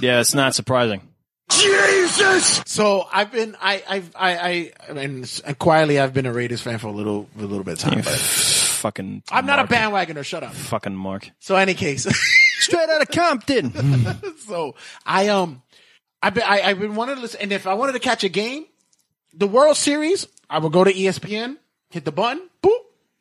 Yeah, 0.00 0.20
it's 0.20 0.34
not 0.34 0.54
surprising. 0.54 1.02
Jesus. 1.50 2.62
So 2.66 3.06
I've 3.12 3.30
been 3.32 3.56
I 3.60 3.82
I've 3.88 4.10
I 4.16 4.36
I, 4.38 4.72
I 4.88 4.92
mean 4.92 5.24
and 5.44 5.58
quietly 5.58 5.98
I've 5.98 6.14
been 6.14 6.26
a 6.26 6.32
Raiders 6.32 6.62
fan 6.62 6.78
for 6.78 6.86
a 6.88 6.92
little 6.92 7.28
a 7.38 7.42
little 7.42 7.64
bit 7.64 7.72
of 7.74 7.78
time. 7.80 7.98
But 7.98 8.06
Fucking. 8.06 9.24
I'm 9.30 9.46
not 9.46 9.58
a 9.58 9.64
bandwagoner. 9.64 10.24
Shut 10.24 10.42
up. 10.42 10.54
Fucking 10.54 10.94
Mark. 10.94 11.30
So 11.38 11.56
any 11.56 11.74
case, 11.74 12.04
straight 12.60 12.88
out 12.88 13.02
of 13.02 13.08
Compton. 13.08 13.72
so 14.46 14.74
I 15.04 15.28
um, 15.28 15.62
I've 16.22 16.34
been 16.34 16.44
I, 16.44 16.62
I've 16.62 16.78
been 16.80 16.94
wanting 16.94 17.16
to 17.16 17.20
listen, 17.20 17.40
and 17.42 17.52
if 17.52 17.66
I 17.66 17.74
wanted 17.74 17.92
to 17.92 18.00
catch 18.00 18.24
a 18.24 18.28
game, 18.30 18.64
the 19.34 19.46
World 19.46 19.76
Series, 19.76 20.26
I 20.48 20.58
would 20.58 20.72
go 20.72 20.84
to 20.84 20.92
ESPN, 20.92 21.56
hit 21.90 22.04
the 22.06 22.12
button, 22.12 22.48
boop, 22.62 22.78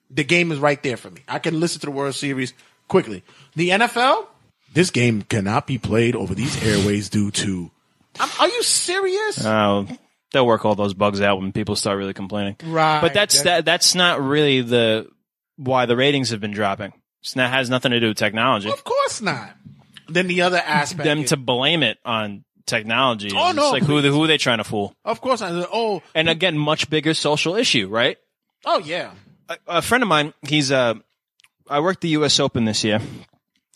the 0.10 0.24
game 0.24 0.52
is 0.52 0.60
right 0.60 0.82
there 0.84 0.98
for 0.98 1.10
me. 1.10 1.22
I 1.28 1.40
can 1.40 1.60
listen 1.60 1.80
to 1.82 1.88
the 1.88 1.92
World 1.92 2.16
Series 2.16 2.54
quickly. 2.88 3.24
The 3.56 3.70
NFL, 3.70 4.28
this 4.74 4.90
game 4.92 5.22
cannot 5.24 5.68
be 5.68 5.78
played 5.78 6.16
over 6.16 6.34
these 6.36 6.62
airways 6.64 7.10
due 7.10 7.32
to. 7.32 7.72
I'm, 8.20 8.30
are 8.40 8.48
you 8.48 8.64
serious? 8.64 9.46
Oh, 9.46 9.88
they'll 10.32 10.46
work 10.48 10.66
all 10.66 10.76
those 10.76 10.94
bugs 10.94 11.22
out 11.22 11.40
when 11.40 11.52
people 11.52 11.76
start 11.76 11.98
really 11.98 12.14
complaining. 12.14 12.56
Right. 12.66 13.02
But 13.02 13.14
that's 13.14 13.44
that. 13.44 13.66
That's 13.66 13.96
not 13.96 14.22
really 14.22 14.62
the 14.62 15.08
why 15.58 15.86
the 15.86 15.96
ratings 15.96 16.30
have 16.32 16.40
been 16.42 16.52
dropping. 16.52 16.94
It's 17.22 17.36
not 17.36 17.50
has 17.52 17.70
nothing 17.70 17.92
to 17.92 18.00
do 18.00 18.08
with 18.10 18.18
technology. 18.18 18.70
Of 18.72 18.84
course 18.84 19.22
not. 19.22 19.52
Then 20.08 20.28
the 20.28 20.42
other 20.42 20.58
aspect, 20.58 21.04
Them 21.04 21.20
is- 21.20 21.30
to 21.30 21.38
blame 21.38 21.84
it 21.84 21.98
on 22.04 22.44
technology. 22.66 23.32
Oh, 23.36 23.50
it's 23.50 23.58
no, 23.58 23.72
like 23.72 23.84
who 23.84 24.00
who 24.02 24.24
are 24.24 24.28
they 24.28 24.38
trying 24.38 24.60
to 24.60 24.64
fool? 24.64 24.94
of 25.06 25.22
course 25.22 25.42
not. 25.42 25.68
Oh, 25.74 26.02
And 26.16 26.30
again, 26.30 26.58
much 26.58 26.90
bigger 26.90 27.14
social 27.14 27.56
issue, 27.56 27.88
right? 27.90 28.18
oh 28.66 28.80
yeah. 28.80 29.12
A, 29.50 29.58
a 29.68 29.82
friend 29.82 30.04
of 30.04 30.08
mine, 30.08 30.34
he's 30.48 30.72
uh, 30.72 30.96
I 31.70 31.80
worked 31.82 32.02
the 32.02 32.10
U.S. 32.10 32.40
Open 32.40 32.66
this 32.66 32.84
year, 32.84 33.02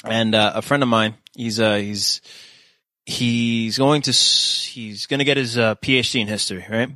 and 0.05 0.33
uh, 0.35 0.53
a 0.55 0.61
friend 0.61 0.83
of 0.83 0.89
mine, 0.89 1.15
he's 1.35 1.59
uh, 1.59 1.75
he's 1.75 2.21
he's 3.05 3.77
going 3.77 4.03
to 4.03 4.11
he's 4.11 5.07
going 5.07 5.19
to 5.19 5.25
get 5.25 5.37
his 5.37 5.57
uh, 5.57 5.75
PhD 5.75 6.21
in 6.21 6.27
history, 6.27 6.65
right? 6.69 6.89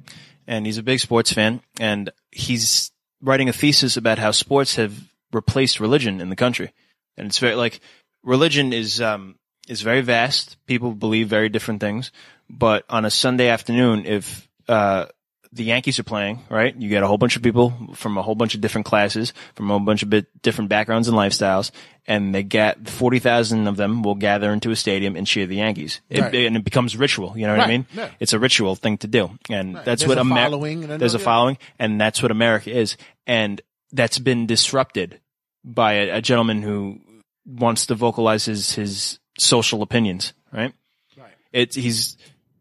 And 0.45 0.65
he's 0.65 0.77
a 0.77 0.83
big 0.83 0.99
sports 0.99 1.33
fan, 1.33 1.61
and 1.79 2.11
he's 2.31 2.91
writing 3.21 3.49
a 3.49 3.53
thesis 3.53 3.97
about 3.97 4.19
how 4.19 4.31
sports 4.31 4.75
have 4.75 4.93
replaced 5.33 5.79
religion 5.79 6.21
in 6.21 6.29
the 6.29 6.35
country, 6.35 6.71
and 7.17 7.27
it's 7.27 7.39
very 7.39 7.55
like 7.55 7.81
religion 8.23 8.73
is 8.73 9.01
um 9.01 9.35
is 9.67 9.81
very 9.81 10.01
vast. 10.01 10.57
People 10.65 10.93
believe 10.93 11.27
very 11.27 11.49
different 11.49 11.81
things, 11.81 12.11
but 12.49 12.85
on 12.89 13.05
a 13.05 13.11
Sunday 13.11 13.49
afternoon, 13.49 14.05
if 14.05 14.47
uh 14.69 15.07
the 15.53 15.63
Yankees 15.63 15.97
are 15.99 16.03
playing, 16.03 16.39
right? 16.49 16.75
You 16.75 16.89
get 16.89 17.03
a 17.03 17.07
whole 17.07 17.17
bunch 17.17 17.35
of 17.35 17.41
people 17.43 17.73
from 17.95 18.17
a 18.17 18.21
whole 18.21 18.35
bunch 18.35 18.55
of 18.55 18.61
different 18.61 18.85
classes, 18.85 19.33
from 19.55 19.69
a 19.69 19.73
whole 19.77 19.85
bunch 19.85 20.03
of 20.03 20.09
bit 20.09 20.27
different 20.41 20.69
backgrounds 20.69 21.07
and 21.07 21.17
lifestyles, 21.17 21.71
and 22.05 22.33
they 22.35 22.43
get 22.43 22.87
forty 22.89 23.19
thousand 23.19 23.67
of 23.67 23.77
them 23.77 24.01
will 24.03 24.15
gather 24.15 24.51
into 24.51 24.71
a 24.71 24.75
stadium 24.75 25.15
and 25.15 25.25
cheer 25.27 25.45
the 25.45 25.55
Yankees, 25.57 26.01
It- 26.09 26.21
Right. 26.21 26.35
and 26.35 26.57
it 26.57 26.63
becomes 26.63 26.95
ritual. 26.97 27.33
You 27.37 27.47
know 27.47 27.55
what 27.57 27.65
I 27.65 27.67
mean? 27.67 27.85
yeah. 27.93 28.09
It's 28.19 28.33
a 28.33 28.39
ritual 28.39 28.75
thing 28.75 28.97
to 28.99 29.07
do, 29.07 29.31
and 29.49 29.75
that's 29.75 30.01
There's 30.03 30.07
what 30.07 30.17
America. 30.17 30.97
There's 30.97 31.13
a 31.13 31.19
following, 31.19 31.57
and 31.79 31.99
that's 31.99 32.21
what 32.21 32.31
America 32.31 32.69
is, 32.71 32.97
and 33.25 33.61
that's 33.91 34.19
been 34.19 34.45
disrupted 34.47 35.19
by 35.63 35.93
a, 35.93 36.17
a 36.17 36.21
gentleman 36.21 36.61
who 36.61 36.99
wants 37.45 37.85
to 37.87 37.95
vocalize 37.95 38.45
his 38.45 38.75
his 38.75 39.19
social 39.39 39.81
opinions, 39.81 40.33
right? 40.51 40.73
Right. 41.17 41.31
It's 41.53 41.75
he's 41.75 42.17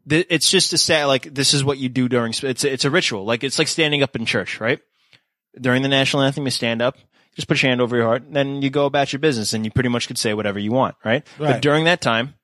th- 0.09 0.27
it's 0.31 0.51
just 0.51 0.73
a 0.73 0.78
sad 0.78 1.07
like 1.07 1.35
this 1.35 1.55
is 1.55 1.65
what 1.65 1.78
you 1.78 1.89
do 1.89 2.09
during 2.09 2.33
it's 2.43 2.65
a, 2.65 2.73
it's 2.73 2.85
a 2.85 2.91
ritual 2.91 3.24
like 3.24 3.45
it's 3.45 3.59
like 3.59 3.69
standing 3.69 4.03
up 4.03 4.16
in 4.16 4.24
church 4.27 4.61
right 4.61 4.81
during 5.61 5.83
the 5.83 5.89
national 5.89 6.23
anthem 6.23 6.45
you 6.45 6.51
stand 6.51 6.83
up 6.83 6.97
just 7.35 7.49
put 7.49 7.62
your 7.62 7.69
hand 7.70 7.81
over 7.81 7.97
your 7.97 8.07
heart 8.07 8.23
then 8.31 8.62
you 8.62 8.70
go 8.70 8.87
about 8.87 9.12
your 9.12 9.20
business 9.20 9.53
and 9.53 9.65
you 9.65 9.70
pretty 9.70 9.89
much 9.89 10.07
could 10.07 10.19
say 10.19 10.35
whatever 10.35 10.59
you 10.59 10.73
want 10.73 10.95
right, 11.05 11.27
Right. 11.39 11.53
but 11.55 11.62
during 11.62 11.85
that 11.85 12.01
time 12.01 12.35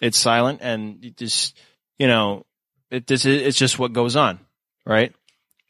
it's 0.00 0.18
silent 0.18 0.60
and 0.62 1.02
you 1.04 1.10
just 1.10 1.58
you 1.98 2.06
know 2.06 2.44
it 2.90 3.06
this 3.06 3.24
is 3.24 3.42
it's 3.42 3.58
just 3.58 3.78
what 3.78 3.92
goes 3.92 4.16
on 4.16 4.38
right 4.86 5.14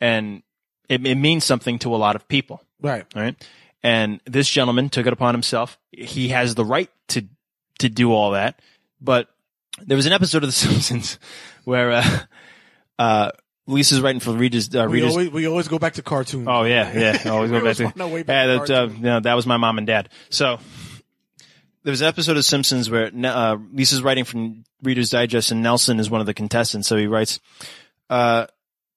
and 0.00 0.42
it, 0.88 1.06
it 1.06 1.14
means 1.16 1.44
something 1.44 1.78
to 1.80 1.94
a 1.94 1.96
lot 1.98 2.16
of 2.16 2.26
people 2.28 2.62
Right. 2.80 3.04
right? 3.14 3.36
And 3.84 4.20
this 4.26 4.48
gentleman 4.48 4.88
took 4.88 5.06
it 5.06 5.12
upon 5.12 5.34
himself. 5.34 5.78
He 5.92 6.28
has 6.28 6.54
the 6.56 6.64
right 6.64 6.90
to 7.08 7.26
to 7.78 7.88
do 7.88 8.12
all 8.12 8.32
that, 8.32 8.60
but 9.00 9.28
there 9.80 9.96
was 9.96 10.06
an 10.06 10.12
episode 10.12 10.42
of 10.42 10.48
The 10.48 10.52
Simpsons 10.52 11.18
where 11.64 11.92
uh, 11.92 12.18
uh, 12.98 13.30
Lisa's 13.66 14.00
writing 14.00 14.20
for 14.20 14.32
Reader's. 14.32 14.74
Uh, 14.74 14.86
We 14.88 15.02
always, 15.02 15.30
we 15.30 15.46
always 15.46 15.68
go 15.68 15.78
back 15.78 15.94
to 15.94 16.02
cartoons. 16.02 16.46
Oh 16.48 16.64
yeah, 16.64 16.92
yeah. 16.92 17.22
Always 17.30 17.50
go 17.50 17.62
back 17.62 17.76
to. 17.76 17.90
find 17.90 18.12
way 18.12 18.22
back 18.22 18.46
Yeah, 18.46 18.58
that, 18.58 18.70
uh, 18.70 18.86
know, 18.86 19.20
that 19.20 19.34
was 19.34 19.46
my 19.46 19.56
mom 19.56 19.78
and 19.78 19.86
dad. 19.86 20.08
So 20.30 20.58
there 21.84 21.90
was 21.90 22.00
an 22.00 22.08
episode 22.08 22.36
of 22.36 22.44
Simpsons 22.44 22.90
where 22.90 23.10
uh, 23.24 23.56
Lisa's 23.72 24.02
writing 24.02 24.24
from 24.24 24.64
Reader's 24.82 25.10
Digest, 25.10 25.50
and 25.52 25.62
Nelson 25.62 26.00
is 26.00 26.10
one 26.10 26.20
of 26.20 26.26
the 26.26 26.34
contestants. 26.34 26.88
So 26.88 26.96
he 26.96 27.06
writes, 27.06 27.40
uh, 28.10 28.46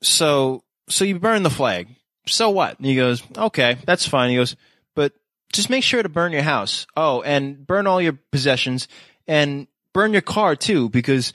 "So, 0.02 0.64
so 0.89 1.06
you 1.06 1.19
burn 1.19 1.43
the 1.43 1.49
flag. 1.49 1.88
So 2.27 2.49
what?" 2.49 2.77
And 2.77 2.85
he 2.85 2.95
goes, 2.95 3.23
"Okay, 3.38 3.77
that's 3.85 4.07
fine." 4.07 4.31
He 4.31 4.35
goes, 4.35 4.56
"But 4.95 5.14
just 5.53 5.69
make 5.69 5.84
sure 5.84 6.02
to 6.03 6.10
burn 6.10 6.31
your 6.31 6.41
house. 6.41 6.85
Oh, 6.97 7.22
and 7.22 7.65
burn 7.65 7.88
all 7.88 8.02
your 8.02 8.18
possessions, 8.31 8.88
and 9.27 9.68
burn 9.95 10.13
your 10.13 10.22
car 10.22 10.55
too, 10.55 10.89
because 10.89 11.34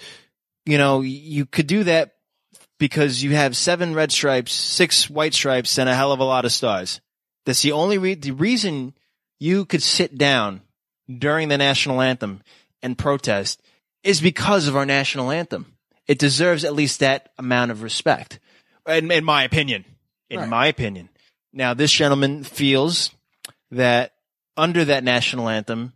you 0.64 0.78
know 0.78 1.00
you 1.00 1.46
could 1.46 1.66
do 1.66 1.82
that." 1.84 2.14
because 2.80 3.22
you 3.22 3.32
have 3.32 3.54
seven 3.54 3.94
red 3.94 4.10
stripes, 4.10 4.52
six 4.52 5.08
white 5.10 5.34
stripes, 5.34 5.78
and 5.78 5.86
a 5.86 5.94
hell 5.94 6.12
of 6.12 6.18
a 6.18 6.24
lot 6.24 6.46
of 6.46 6.50
stars. 6.50 7.00
That's 7.44 7.60
the 7.60 7.72
only 7.72 7.98
re- 7.98 8.14
the 8.14 8.32
reason 8.32 8.94
you 9.38 9.66
could 9.66 9.82
sit 9.82 10.16
down 10.16 10.62
during 11.06 11.48
the 11.48 11.58
national 11.58 12.00
anthem 12.00 12.42
and 12.82 12.96
protest 12.96 13.60
is 14.02 14.20
because 14.22 14.66
of 14.66 14.76
our 14.76 14.86
national 14.86 15.30
anthem. 15.30 15.76
It 16.06 16.18
deserves 16.18 16.64
at 16.64 16.74
least 16.74 17.00
that 17.00 17.32
amount 17.38 17.70
of 17.70 17.82
respect, 17.82 18.40
in, 18.88 19.10
in 19.10 19.24
my 19.24 19.44
opinion. 19.44 19.84
In 20.30 20.40
Right. 20.40 20.48
my 20.48 20.66
opinion. 20.66 21.10
Now, 21.52 21.74
this 21.74 21.92
gentleman 21.92 22.44
feels 22.44 23.10
that 23.70 24.14
under 24.56 24.86
that 24.86 25.04
national 25.04 25.50
anthem, 25.50 25.92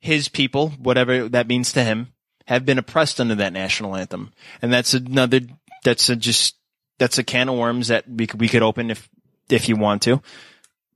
his 0.00 0.28
people, 0.28 0.70
whatever 0.70 1.28
that 1.28 1.48
means 1.48 1.72
to 1.72 1.82
him, 1.82 2.12
have 2.46 2.64
been 2.64 2.78
oppressed 2.78 3.20
under 3.20 3.34
that 3.36 3.52
national 3.52 3.96
anthem, 3.96 4.32
and 4.62 4.72
that's 4.72 4.94
another. 4.94 5.40
That's 5.84 6.08
a 6.08 6.16
just 6.16 6.56
that's 6.98 7.18
a 7.18 7.24
can 7.24 7.48
of 7.48 7.56
worms 7.56 7.88
that 7.88 8.08
we 8.08 8.26
could, 8.26 8.40
we 8.40 8.48
could 8.48 8.62
open 8.62 8.90
if 8.90 9.08
if 9.48 9.68
you 9.68 9.76
want 9.76 10.02
to, 10.02 10.22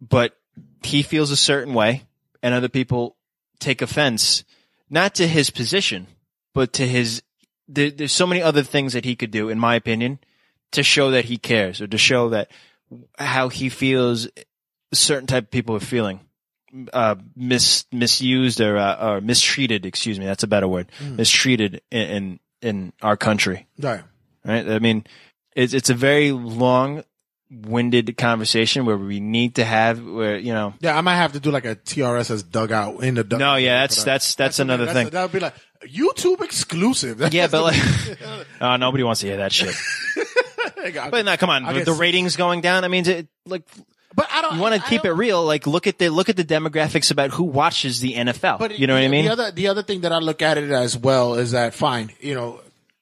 but 0.01 0.37
he 0.83 1.03
feels 1.03 1.31
a 1.31 1.37
certain 1.37 1.75
way, 1.75 2.05
and 2.43 2.55
other 2.55 2.69
people 2.69 3.17
take 3.59 3.83
offense 3.83 4.45
not 4.89 5.15
to 5.17 5.27
his 5.27 5.51
position, 5.51 6.07
but 6.55 6.73
to 6.75 6.87
his. 6.87 7.23
There, 7.69 7.91
there's 7.91 8.13
so 8.13 8.27
many 8.27 8.43
other 8.43 8.65
things 8.65 8.95
that 8.95 9.05
he 9.05 9.15
could 9.15 9.31
do, 9.31 9.49
in 9.49 9.59
my 9.59 9.77
opinion, 9.77 10.19
to 10.73 10.83
show 10.83 11.13
that 11.13 11.27
he 11.27 11.37
cares 11.37 11.81
or 11.81 11.87
to 11.87 11.99
show 11.99 12.29
that 12.31 12.51
how 13.19 13.49
he 13.49 13.69
feels 13.69 14.29
certain 14.93 15.29
type 15.29 15.45
of 15.45 15.51
people 15.51 15.77
are 15.77 15.81
feeling 15.81 16.21
uh, 16.93 17.17
mis 17.37 17.85
misused 17.93 18.61
or 18.61 18.77
uh, 18.77 19.15
or 19.15 19.21
mistreated. 19.21 19.87
Excuse 19.87 20.19
me, 20.19 20.27
that's 20.27 20.43
a 20.43 20.49
better 20.49 20.69
word. 20.69 20.91
Mm. 21.03 21.17
Mistreated 21.17 21.83
in, 21.91 22.01
in 22.01 22.41
in 22.63 22.93
our 23.03 23.17
country. 23.17 23.67
Right. 23.79 24.03
Right. 24.45 24.69
I 24.69 24.79
mean, 24.79 25.05
it's 25.55 25.75
it's 25.75 25.91
a 25.91 25.95
very 25.95 26.33
long 26.33 27.05
winded 27.51 28.17
conversation 28.17 28.87
where 28.87 28.97
we 28.97 29.19
need 29.19 29.57
to 29.57 29.65
have 29.65 30.03
where 30.03 30.39
you 30.39 30.53
know. 30.53 30.75
Yeah, 30.81 30.97
I 30.97 31.01
might 31.01 31.17
have 31.17 31.33
to 31.33 31.41
do 31.41 31.51
like 31.51 31.65
a 31.65 31.77
TRSS 31.77 32.49
dugout 32.49 33.03
in 33.03 33.15
the 33.15 33.25
dugout. 33.25 33.41
No, 33.41 33.57
yeah, 33.57 33.81
that's 33.81 34.05
that's 34.05 34.35
that's, 34.35 34.59
another 34.59 34.87
That's- 34.87 35.05
thing. 35.05 35.11
That 35.13 35.23
would 35.23 35.33
be 35.33 35.41
like 35.41 35.55
YouTube 35.87 36.43
exclusive. 36.43 37.21
yeah, 37.33 37.49
but 37.49 37.63
like, 37.63 37.81
oh, 38.61 38.77
nobody 38.77 39.03
wants 39.03 39.21
to 39.23 39.27
hear 39.27 39.39
that 39.39 39.53
shit. 39.53 39.75
But 40.83 41.27
no, 41.27 41.37
come 41.37 41.51
on, 41.51 41.75
the, 41.75 41.85
the 41.85 41.93
ratings 41.93 42.37
going 42.37 42.63
down. 42.63 42.85
I 42.85 42.89
mean, 42.89 43.07
it, 43.07 43.29
like, 43.45 43.69
but 44.15 44.29
I 44.31 44.43
don't. 44.43 44.57
You 44.57 44.61
want 44.61 44.75
to 44.75 44.89
keep 44.89 45.05
it 45.05 45.13
real? 45.13 45.45
Like, 45.45 45.67
look 45.67 45.87
at 45.87 45.99
the 45.99 46.09
look 46.09 46.29
at 46.29 46.37
the 46.37 46.45
demographics 46.45 47.11
about 47.11 47.31
who 47.31 47.45
watches 47.45 48.01
the 48.01 48.15
NFL. 48.15 48.59
But 48.59 48.79
you 48.79 48.87
know 48.87 48.95
what 48.95 49.05
I 49.05 49.09
mean? 49.09 49.27
The 49.27 49.33
other, 49.33 49.51
the 49.51 49.69
other 49.69 49.83
thing 49.83 50.01
that 50.01 50.13
I 50.13 50.19
look 50.19 50.43
at 50.43 50.59
it 50.59 50.71
as 50.71 50.97
well 50.97 51.35
is 51.35 51.53
that 51.53 51.75
fine, 51.75 52.11
you 52.21 52.35
know, 52.35 52.61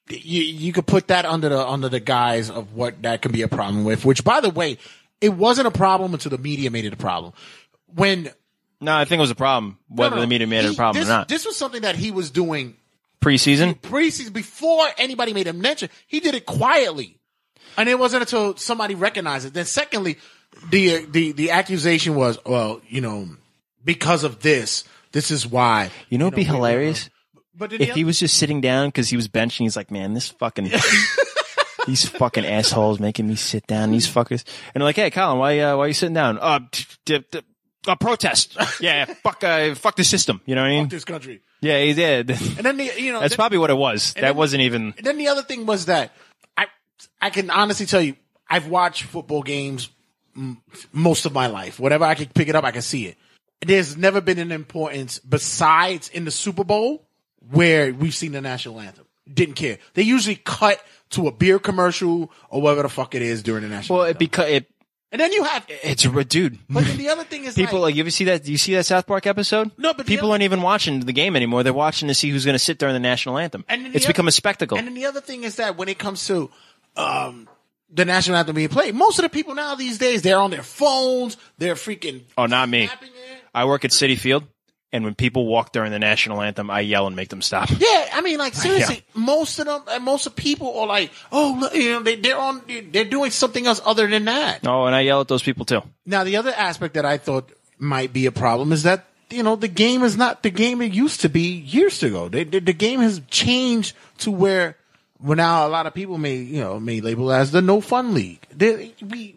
you 0.09 0.41
you 0.41 0.73
could 0.73 0.85
put 0.85 1.07
that 1.07 1.25
under 1.25 1.49
the 1.49 1.67
under 1.67 1.89
the 1.89 1.99
guise 1.99 2.49
of 2.49 2.73
what 2.73 3.01
that 3.01 3.21
can 3.21 3.31
be 3.31 3.41
a 3.41 3.47
problem 3.47 3.83
with. 3.83 4.05
Which, 4.05 4.23
by 4.23 4.39
the 4.39 4.49
way, 4.49 4.77
it 5.19 5.29
wasn't 5.29 5.67
a 5.67 5.71
problem 5.71 6.13
until 6.13 6.29
the 6.29 6.37
media 6.37 6.69
made 6.69 6.85
it 6.85 6.93
a 6.93 6.97
problem. 6.97 7.33
When 7.87 8.31
no, 8.81 8.95
I 8.95 9.05
think 9.05 9.19
it 9.19 9.21
was 9.21 9.31
a 9.31 9.35
problem 9.35 9.77
whether 9.87 10.11
No, 10.11 10.15
no, 10.17 10.21
the 10.21 10.27
media 10.27 10.47
made 10.47 10.65
it 10.65 10.73
a 10.73 10.75
problem 10.75 11.01
this, 11.01 11.09
or 11.09 11.13
not. 11.13 11.27
This 11.27 11.45
was 11.45 11.57
something 11.57 11.81
that 11.81 11.95
he 11.95 12.11
was 12.11 12.29
doing 12.29 12.75
Preseason. 13.21 13.79
preseason 13.81 14.31
before 14.31 14.87
anybody 14.97 15.33
made 15.33 15.47
him 15.47 15.59
mention. 15.59 15.89
He 16.07 16.19
did 16.21 16.35
it 16.35 16.45
quietly, 16.45 17.19
and 17.77 17.89
it 17.89 17.99
wasn't 17.99 18.21
until 18.21 18.55
somebody 18.55 18.95
recognized 18.95 19.45
it. 19.45 19.53
Then, 19.53 19.65
secondly, 19.65 20.17
the 20.71 21.05
the 21.05 21.31
the 21.33 21.51
accusation 21.51 22.15
was, 22.15 22.37
well, 22.45 22.81
you 22.87 23.01
know, 23.01 23.27
because 23.83 24.23
of 24.23 24.39
this, 24.41 24.83
this 25.11 25.31
is 25.31 25.45
why. 25.47 25.89
You 26.09 26.17
know, 26.17 26.27
it'd 26.27 26.35
be 26.35 26.43
hilarious 26.43 27.09
But 27.55 27.73
if 27.73 27.91
he 27.93 28.03
was 28.03 28.19
just 28.19 28.37
sitting 28.37 28.61
down 28.61 28.87
because 28.89 29.09
he 29.09 29.15
was 29.15 29.27
benching. 29.27 29.59
He's 29.61 29.75
like, 29.75 29.91
man, 29.91 30.13
this 30.13 30.29
fucking. 30.29 30.71
These 31.87 32.07
fucking 32.09 32.45
assholes 32.45 32.99
making 32.99 33.27
me 33.27 33.35
sit 33.35 33.65
down. 33.65 33.89
These 33.91 34.07
fuckers, 34.07 34.43
and 34.75 34.83
like, 34.83 34.97
hey, 34.97 35.09
Colin, 35.09 35.39
why, 35.39 35.59
uh, 35.59 35.75
why 35.75 35.85
are 35.85 35.87
you 35.87 35.93
sitting 35.93 36.13
down? 36.13 36.37
Uh, 36.37 36.59
t- 36.71 36.85
t- 37.31 37.39
uh 37.87 37.95
protest. 37.95 38.55
Yeah, 38.79 39.05
fuck, 39.05 39.43
uh, 39.43 39.73
fuck 39.73 39.95
the 39.95 40.03
system. 40.03 40.39
You 40.45 40.53
know 40.53 40.61
what 40.61 40.67
I 40.67 40.71
mean? 40.71 40.83
Fuck 40.85 40.91
this 40.91 41.05
country. 41.05 41.41
Yeah, 41.61 41.81
he 41.81 41.93
did. 41.93 42.29
And 42.57 42.65
then 42.65 42.77
the, 42.77 42.91
you 42.97 43.11
know, 43.11 43.21
That's 43.21 43.31
then- 43.31 43.37
probably 43.37 43.57
what 43.57 43.71
it 43.71 43.77
was. 43.77 44.13
That 44.13 44.21
then- 44.21 44.35
wasn't 44.35 44.61
even. 44.63 44.93
And 44.97 45.05
then 45.05 45.17
the 45.17 45.29
other 45.29 45.41
thing 45.41 45.65
was 45.65 45.85
that 45.87 46.11
I 46.55 46.67
I 47.19 47.31
can 47.31 47.49
honestly 47.49 47.87
tell 47.87 48.01
you 48.01 48.15
I've 48.47 48.67
watched 48.67 49.03
football 49.03 49.41
games 49.41 49.89
most 50.91 51.25
of 51.25 51.33
my 51.33 51.47
life. 51.47 51.79
Whatever 51.79 52.05
I 52.05 52.15
can 52.15 52.27
pick 52.27 52.47
it 52.47 52.55
up, 52.55 52.63
I 52.63 52.71
can 52.71 52.81
see 52.81 53.05
it. 53.07 53.17
There's 53.65 53.97
never 53.97 54.21
been 54.21 54.39
an 54.39 54.51
importance 54.51 55.19
besides 55.19 56.09
in 56.09 56.25
the 56.25 56.31
Super 56.31 56.63
Bowl 56.63 57.05
where 57.51 57.93
we've 57.93 58.15
seen 58.15 58.31
the 58.31 58.41
national 58.41 58.79
anthem. 58.79 59.05
Didn't 59.31 59.55
care. 59.55 59.77
They 59.93 60.01
usually 60.03 60.37
cut 60.37 60.81
to 61.11 61.27
a 61.27 61.31
beer 61.31 61.59
commercial 61.59 62.31
or 62.49 62.61
whatever 62.61 62.83
the 62.83 62.89
fuck 62.89 63.15
it 63.15 63.21
is 63.21 63.43
during 63.43 63.63
the 63.63 63.69
national. 63.69 63.99
Well, 63.99 64.07
it 64.07 64.17
because 64.17 64.49
it. 64.49 64.71
And 65.11 65.19
then 65.19 65.33
you 65.33 65.43
have 65.43 65.65
It's 65.67 66.05
a 66.05 66.23
dude. 66.23 66.59
But 66.69 66.85
then 66.85 66.97
the 66.97 67.09
other 67.09 67.23
thing 67.23 67.45
is 67.45 67.55
People 67.55 67.79
like, 67.79 67.89
like, 67.89 67.95
you 67.95 68.03
ever 68.03 68.11
see 68.11 68.25
that? 68.25 68.43
Do 68.43 68.51
you 68.51 68.59
see 68.59 68.75
that 68.75 68.85
South 68.85 69.07
Park 69.07 69.25
episode? 69.25 69.71
No, 69.75 69.93
but 69.93 70.05
people 70.05 70.31
aren't 70.31 70.43
even 70.43 70.61
watching 70.61 70.99
the 70.99 71.13
game 71.13 71.35
anymore. 71.35 71.63
They're 71.63 71.73
watching 71.73 72.09
to 72.09 72.13
see 72.13 72.29
who's 72.29 72.45
going 72.45 72.53
to 72.53 72.59
sit 72.59 72.77
during 72.77 72.93
the 72.93 72.99
national 72.99 73.39
anthem. 73.39 73.65
And 73.67 73.87
the 73.87 73.89
it's 73.95 74.05
other- 74.05 74.13
become 74.13 74.27
a 74.27 74.31
spectacle. 74.31 74.77
And 74.77 74.85
then 74.85 74.93
the 74.93 75.07
other 75.07 75.21
thing 75.21 75.43
is 75.43 75.55
that 75.55 75.77
when 75.77 75.89
it 75.89 75.97
comes 75.97 76.27
to 76.27 76.51
um, 76.95 77.49
the 77.91 78.05
national 78.05 78.37
anthem 78.37 78.55
being 78.55 78.69
played, 78.69 78.95
most 78.95 79.19
of 79.19 79.23
the 79.23 79.29
people 79.29 79.55
now 79.55 79.75
these 79.75 79.97
days 79.97 80.21
they're 80.21 80.39
on 80.39 80.51
their 80.51 80.63
phones. 80.63 81.37
They're 81.57 81.75
freaking 81.75 82.23
oh, 82.37 82.45
not 82.45 82.69
me. 82.69 82.89
I 83.53 83.65
work 83.65 83.83
at 83.85 83.91
Citi 83.91 84.17
Field, 84.17 84.43
and 84.91 85.03
when 85.03 85.15
people 85.15 85.45
walk 85.45 85.71
during 85.71 85.91
the 85.91 85.99
national 85.99 86.41
anthem, 86.41 86.69
I 86.69 86.81
yell 86.81 87.07
and 87.07 87.15
make 87.15 87.29
them 87.29 87.41
stop. 87.41 87.69
Yeah, 87.69 88.09
I 88.13 88.21
mean, 88.21 88.37
like 88.37 88.53
seriously, 88.55 89.03
most 89.13 89.59
of 89.59 89.85
them, 89.85 90.03
most 90.03 90.27
of 90.27 90.35
people 90.35 90.79
are 90.79 90.87
like, 90.87 91.11
oh, 91.31 91.57
look, 91.59 91.73
you 91.73 91.91
know, 91.91 92.03
they, 92.03 92.15
they're 92.15 92.37
on, 92.37 92.61
they're 92.91 93.05
doing 93.05 93.31
something 93.31 93.65
else 93.65 93.81
other 93.85 94.07
than 94.07 94.25
that. 94.25 94.67
Oh, 94.67 94.85
and 94.85 94.95
I 94.95 95.01
yell 95.01 95.21
at 95.21 95.27
those 95.27 95.43
people 95.43 95.65
too. 95.65 95.81
Now, 96.05 96.23
the 96.23 96.37
other 96.37 96.53
aspect 96.55 96.95
that 96.95 97.05
I 97.05 97.17
thought 97.17 97.51
might 97.77 98.13
be 98.13 98.25
a 98.25 98.31
problem 98.31 98.71
is 98.71 98.83
that 98.83 99.05
you 99.29 99.43
know 99.43 99.55
the 99.55 99.67
game 99.67 100.03
is 100.03 100.17
not 100.17 100.43
the 100.43 100.49
game 100.49 100.81
it 100.81 100.91
used 100.91 101.21
to 101.21 101.29
be 101.29 101.51
years 101.51 102.03
ago. 102.03 102.29
The, 102.29 102.43
the 102.43 102.73
game 102.73 102.99
has 103.01 103.21
changed 103.29 103.95
to 104.19 104.31
where 104.31 104.75
well 105.21 105.35
now 105.37 105.67
a 105.67 105.69
lot 105.69 105.85
of 105.85 105.93
people 105.93 106.17
may 106.17 106.35
you 106.37 106.61
know 106.61 106.79
may 106.79 107.01
label 107.01 107.31
it 107.31 107.35
as 107.37 107.51
the 107.51 107.61
no 107.61 107.81
fun 107.81 108.13
league. 108.13 108.41
They, 108.55 108.93
we 109.07 109.35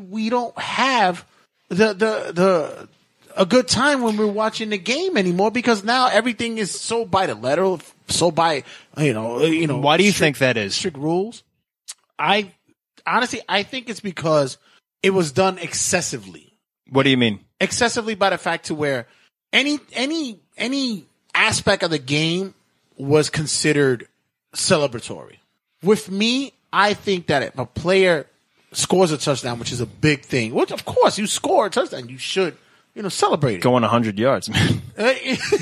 we 0.00 0.28
don't 0.30 0.56
have 0.58 1.24
the 1.68 1.88
the 1.94 2.32
the 2.32 2.88
a 3.36 3.44
good 3.44 3.66
time 3.66 4.02
when 4.02 4.16
we're 4.16 4.26
watching 4.28 4.70
the 4.70 4.78
game 4.78 5.16
anymore 5.16 5.50
because 5.50 5.82
now 5.82 6.06
everything 6.08 6.58
is 6.58 6.70
so 6.70 7.04
by 7.04 7.26
the 7.26 7.34
letter, 7.34 7.76
so 8.08 8.30
by 8.30 8.62
you 8.96 9.12
know 9.12 9.40
uh, 9.40 9.44
you 9.46 9.66
know. 9.66 9.78
Why 9.78 9.96
do 9.96 10.04
you 10.04 10.12
strict- 10.12 10.38
think 10.38 10.38
that 10.38 10.56
is? 10.56 10.74
strict 10.74 10.96
rules? 10.96 11.42
I 12.18 12.52
honestly 13.06 13.40
I 13.48 13.62
think 13.64 13.88
it's 13.88 14.00
because 14.00 14.56
it 15.02 15.10
was 15.10 15.32
done 15.32 15.58
excessively 15.58 16.52
What 16.90 17.02
do 17.02 17.10
you 17.10 17.16
mean? 17.16 17.40
excessively 17.60 18.14
by 18.14 18.30
the 18.30 18.38
fact 18.38 18.66
to 18.66 18.74
where 18.74 19.06
any 19.52 19.78
any 19.92 20.38
any 20.56 21.06
aspect 21.34 21.82
of 21.82 21.90
the 21.90 21.98
game 21.98 22.54
was 22.96 23.30
considered 23.30 24.06
celebratory. 24.54 25.36
With 25.82 26.10
me, 26.10 26.52
I 26.72 26.94
think 26.94 27.26
that 27.26 27.42
if 27.42 27.58
a 27.58 27.66
player 27.66 28.26
scores 28.72 29.12
a 29.12 29.18
touchdown, 29.18 29.58
which 29.58 29.72
is 29.72 29.80
a 29.80 29.86
big 29.86 30.22
thing, 30.22 30.54
which 30.54 30.70
of 30.72 30.84
course 30.84 31.18
you 31.18 31.26
score 31.26 31.66
a 31.66 31.70
touchdown, 31.70 32.08
you 32.08 32.18
should 32.18 32.56
you 32.94 33.02
know 33.02 33.08
celebrate 33.08 33.56
it. 33.56 33.60
Going 33.62 33.82
100 33.82 34.18
yards, 34.18 34.48
man. 34.50 34.80
Uh, 34.96 35.12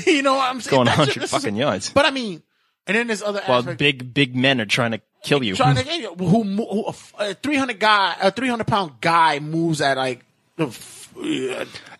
you 0.05 0.21
know 0.21 0.35
what 0.35 0.47
I'm 0.49 0.61
saying? 0.61 0.75
Going 0.75 0.85
That's 0.85 0.97
100 0.99 1.05
just- 1.13 1.19
this 1.19 1.33
is- 1.33 1.41
fucking 1.43 1.55
yards. 1.55 1.89
But 1.89 2.05
I 2.05 2.11
mean, 2.11 2.43
and 2.85 2.95
then 2.95 3.07
there's 3.07 3.23
other 3.23 3.41
While 3.45 3.59
aspects. 3.59 3.79
big, 3.79 4.13
big 4.13 4.35
men 4.35 4.61
are 4.61 4.65
trying 4.67 4.91
to 4.91 5.01
kill 5.23 5.43
you. 5.43 5.55
trying 5.55 5.75
to 5.77 5.81
who, 6.19 6.43
who 6.43 6.93
a 7.17 7.33
300 7.33 7.79
guy, 7.79 8.15
a 8.21 8.29
300 8.29 8.67
pound 8.67 8.91
guy 9.01 9.39
moves 9.39 9.81
at 9.81 9.97
like 9.97 10.23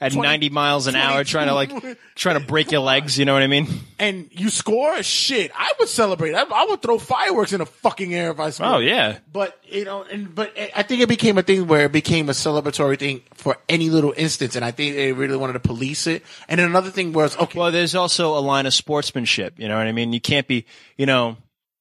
At 0.01 0.11
20 0.11 0.21
90 0.21 0.49
miles 0.49 0.87
an 0.87 0.95
hour, 0.95 1.23
trying 1.23 1.47
to 1.47 1.53
like, 1.53 1.71
trying 2.15 2.39
to 2.39 2.45
break 2.45 2.71
your 2.71 2.81
legs. 2.81 3.17
You 3.17 3.25
know 3.25 3.33
what 3.33 3.43
I 3.43 3.47
mean? 3.47 3.67
and 3.99 4.29
you 4.31 4.49
score, 4.49 5.01
shit, 5.03 5.51
I 5.55 5.71
would 5.79 5.87
celebrate. 5.87 6.33
I, 6.33 6.43
I 6.43 6.65
would 6.65 6.81
throw 6.81 6.97
fireworks 6.97 7.53
in 7.53 7.59
the 7.59 7.65
fucking 7.65 8.13
air 8.13 8.31
if 8.31 8.39
I 8.39 8.49
scored. 8.49 8.73
Oh, 8.73 8.77
yeah. 8.79 9.19
But 9.31 9.57
you 9.63 9.85
know, 9.85 10.03
and 10.03 10.33
but 10.33 10.53
I 10.75 10.83
think 10.83 11.01
it 11.01 11.09
became 11.09 11.37
a 11.37 11.43
thing 11.43 11.67
where 11.67 11.85
it 11.85 11.91
became 11.91 12.29
a 12.29 12.33
celebratory 12.33 12.99
thing 12.99 13.21
for 13.33 13.57
any 13.69 13.89
little 13.89 14.13
instance, 14.17 14.55
and 14.55 14.65
I 14.65 14.71
think 14.71 14.95
they 14.95 15.13
really 15.13 15.37
wanted 15.37 15.53
to 15.53 15.59
police 15.59 16.07
it. 16.07 16.23
And 16.47 16.59
then 16.59 16.67
another 16.67 16.89
thing 16.89 17.13
was 17.13 17.37
okay, 17.37 17.57
Well, 17.57 17.71
there's 17.71 17.95
also 17.95 18.37
a 18.37 18.41
line 18.41 18.65
of 18.65 18.73
sportsmanship. 18.73 19.53
You 19.57 19.67
know 19.67 19.77
what 19.77 19.87
I 19.87 19.91
mean? 19.91 20.13
You 20.13 20.21
can't 20.21 20.47
be, 20.47 20.65
you 20.97 21.05
know, 21.05 21.37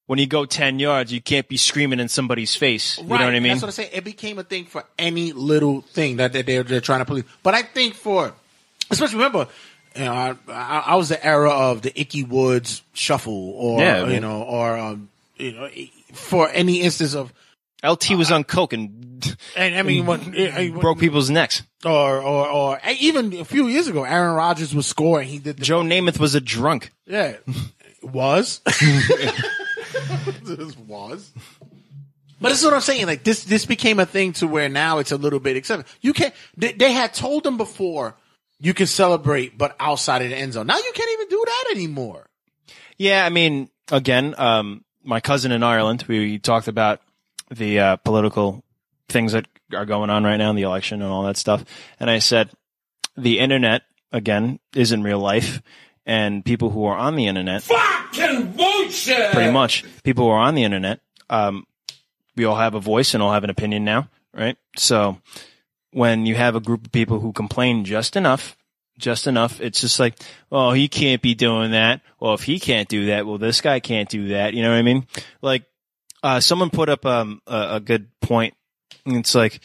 when 0.06 0.18
you 0.18 0.26
go 0.26 0.44
10 0.44 0.78
yards, 0.78 1.12
you 1.12 1.20
can't 1.20 1.48
be 1.48 1.56
screaming 1.56 2.00
in 2.00 2.08
somebody's 2.08 2.54
face. 2.54 2.98
You 2.98 3.04
know 3.04 3.10
what 3.10 3.22
I 3.22 3.40
mean? 3.40 3.52
That's 3.52 3.62
what 3.62 3.68
I'm 3.68 3.72
saying. 3.72 3.90
It 3.92 4.04
became 4.04 4.38
a 4.38 4.42
thing 4.42 4.64
for 4.64 4.84
any 4.98 5.32
little 5.32 5.82
thing 5.82 6.16
that 6.16 6.32
that 6.32 6.46
they're, 6.46 6.62
they're 6.62 6.80
trying 6.80 7.00
to 7.00 7.04
police. 7.04 7.24
But 7.42 7.54
I 7.54 7.62
think 7.62 7.94
for, 7.94 8.32
especially 8.90 9.16
remember, 9.16 9.48
you 9.96 10.04
know, 10.04 10.12
I, 10.12 10.36
I, 10.48 10.78
I 10.86 10.94
was 10.96 11.08
the 11.08 11.24
era 11.24 11.50
of 11.50 11.82
the 11.82 11.98
Ickey 11.98 12.24
Woods 12.24 12.82
shuffle, 12.92 13.52
or 13.52 13.80
Yeah, 13.80 14.06
you 14.06 14.20
know, 14.20 14.42
or 14.42 14.76
um, 14.76 15.08
you 15.36 15.52
know, 15.52 15.68
for 16.12 16.48
any 16.50 16.80
instance 16.80 17.14
of 17.14 17.32
LT 17.84 18.10
was 18.10 18.30
on 18.30 18.44
coke 18.44 18.72
and, 18.72 19.36
and 19.56 19.74
I 19.74 19.82
mean, 19.82 20.06
when, 20.06 20.78
broke 20.78 20.98
people's 20.98 21.30
necks. 21.30 21.62
or 21.84 22.20
or 22.20 22.48
or 22.48 22.80
even 22.98 23.32
a 23.34 23.44
few 23.44 23.66
years 23.68 23.88
ago, 23.88 24.04
Aaron 24.04 24.34
Rodgers 24.34 24.74
was 24.74 24.86
scoring. 24.86 25.28
He 25.28 25.38
did 25.38 25.58
the, 25.58 25.64
Joe 25.64 25.82
Namath 25.82 26.18
was 26.18 26.34
a 26.34 26.40
drunk. 26.40 26.92
yeah, 27.06 27.36
was 28.02 28.60
this 30.42 30.76
was. 30.76 31.32
But 32.40 32.48
this 32.48 32.58
is 32.58 32.64
what 32.64 32.74
I'm 32.74 32.80
saying. 32.80 33.06
Like 33.06 33.22
this, 33.22 33.44
this 33.44 33.66
became 33.66 34.00
a 34.00 34.06
thing 34.06 34.32
to 34.34 34.48
where 34.48 34.68
now 34.68 34.98
it's 34.98 35.12
a 35.12 35.16
little 35.16 35.40
bit 35.40 35.56
accepted. 35.56 35.86
You 36.00 36.12
can't. 36.12 36.34
They, 36.56 36.72
they 36.72 36.92
had 36.92 37.14
told 37.14 37.44
them 37.44 37.56
before 37.56 38.16
you 38.58 38.74
can 38.74 38.86
celebrate, 38.86 39.56
but 39.56 39.76
outside 39.78 40.22
of 40.22 40.30
the 40.30 40.36
end 40.36 40.52
zone. 40.54 40.66
Now 40.66 40.76
you 40.76 40.92
can't 40.94 41.10
even 41.12 41.28
do 41.28 41.44
that 41.46 41.64
anymore. 41.72 42.28
Yeah, 42.98 43.24
I 43.24 43.28
mean, 43.28 43.70
again, 43.90 44.34
um, 44.38 44.84
my 45.04 45.20
cousin 45.20 45.52
in 45.52 45.62
Ireland, 45.62 46.04
we 46.08 46.38
talked 46.38 46.68
about 46.68 47.00
the 47.50 47.78
uh, 47.78 47.96
political 47.96 48.64
things 49.08 49.32
that 49.32 49.46
are 49.74 49.84
going 49.84 50.10
on 50.10 50.24
right 50.24 50.36
now 50.36 50.50
in 50.50 50.56
the 50.56 50.62
election 50.62 51.02
and 51.02 51.10
all 51.10 51.24
that 51.24 51.36
stuff. 51.36 51.64
And 51.98 52.10
I 52.10 52.18
said, 52.18 52.50
the 53.16 53.38
internet, 53.38 53.82
again, 54.10 54.58
isn't 54.74 55.02
real 55.02 55.18
life. 55.18 55.62
And 56.04 56.44
people 56.44 56.70
who 56.70 56.84
are 56.84 56.96
on 56.96 57.14
the 57.16 57.26
internet, 57.26 57.62
Fucking 57.62 58.52
bullshit! 58.52 59.32
pretty 59.32 59.52
much, 59.52 59.84
people 60.02 60.24
who 60.24 60.30
are 60.30 60.40
on 60.40 60.54
the 60.56 60.64
internet, 60.64 61.00
um, 61.30 61.64
we 62.36 62.44
all 62.44 62.56
have 62.56 62.74
a 62.74 62.80
voice 62.80 63.14
and 63.14 63.22
all 63.22 63.32
have 63.32 63.44
an 63.44 63.50
opinion 63.50 63.84
now, 63.84 64.08
right? 64.34 64.56
So 64.76 65.18
when 65.92 66.26
you 66.26 66.34
have 66.34 66.56
a 66.56 66.60
group 66.60 66.86
of 66.86 66.92
people 66.92 67.20
who 67.20 67.32
complain 67.32 67.84
just 67.84 68.16
enough, 68.16 68.56
just 68.98 69.26
enough, 69.26 69.60
it's 69.60 69.80
just 69.80 70.00
like, 70.00 70.18
oh, 70.50 70.72
he 70.72 70.88
can't 70.88 71.22
be 71.22 71.34
doing 71.34 71.70
that. 71.70 72.00
Well, 72.18 72.34
if 72.34 72.42
he 72.42 72.58
can't 72.58 72.88
do 72.88 73.06
that, 73.06 73.26
well, 73.26 73.38
this 73.38 73.60
guy 73.60 73.80
can't 73.80 74.08
do 74.08 74.28
that. 74.28 74.54
You 74.54 74.62
know 74.62 74.70
what 74.70 74.78
I 74.78 74.82
mean? 74.82 75.06
Like, 75.40 75.64
uh, 76.22 76.40
someone 76.40 76.70
put 76.70 76.88
up, 76.88 77.04
um, 77.06 77.40
a, 77.46 77.76
a 77.76 77.80
good 77.80 78.08
point. 78.20 78.54
It's 79.06 79.34
like 79.34 79.60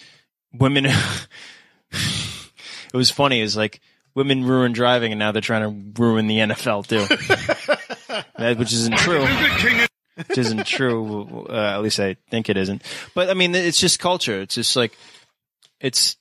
women, 0.53 0.85
it 1.91 2.93
was 2.93 3.09
funny. 3.11 3.41
It's 3.41 3.55
like 3.55 3.81
women 4.18 4.44
ruin 4.44 4.73
driving 4.73 5.11
and 5.11 5.19
now 5.19 5.31
they're 5.31 5.41
trying 5.41 5.61
to 5.61 6.02
ruin 6.02 6.26
the 6.26 6.39
NFL 6.39 6.88
too. 6.88 7.06
that, 8.38 8.57
which 8.57 8.73
isn't 8.73 8.98
true 8.98 9.26
which 10.18 10.38
isn't 10.39 10.65
true. 10.65 11.45
Uh, 11.48 11.76
at 11.76 11.81
least 11.81 11.99
I 11.99 12.18
think 12.31 12.49
it 12.49 12.57
isn't. 12.57 12.81
But 13.14 13.30
I 13.30 13.35
mean, 13.35 13.53
it's 13.53 13.80
just 13.80 13.99
culture. 13.99 14.41
It's 14.41 14.56
just 14.56 14.76
like 14.76 14.98
it's 15.80 16.18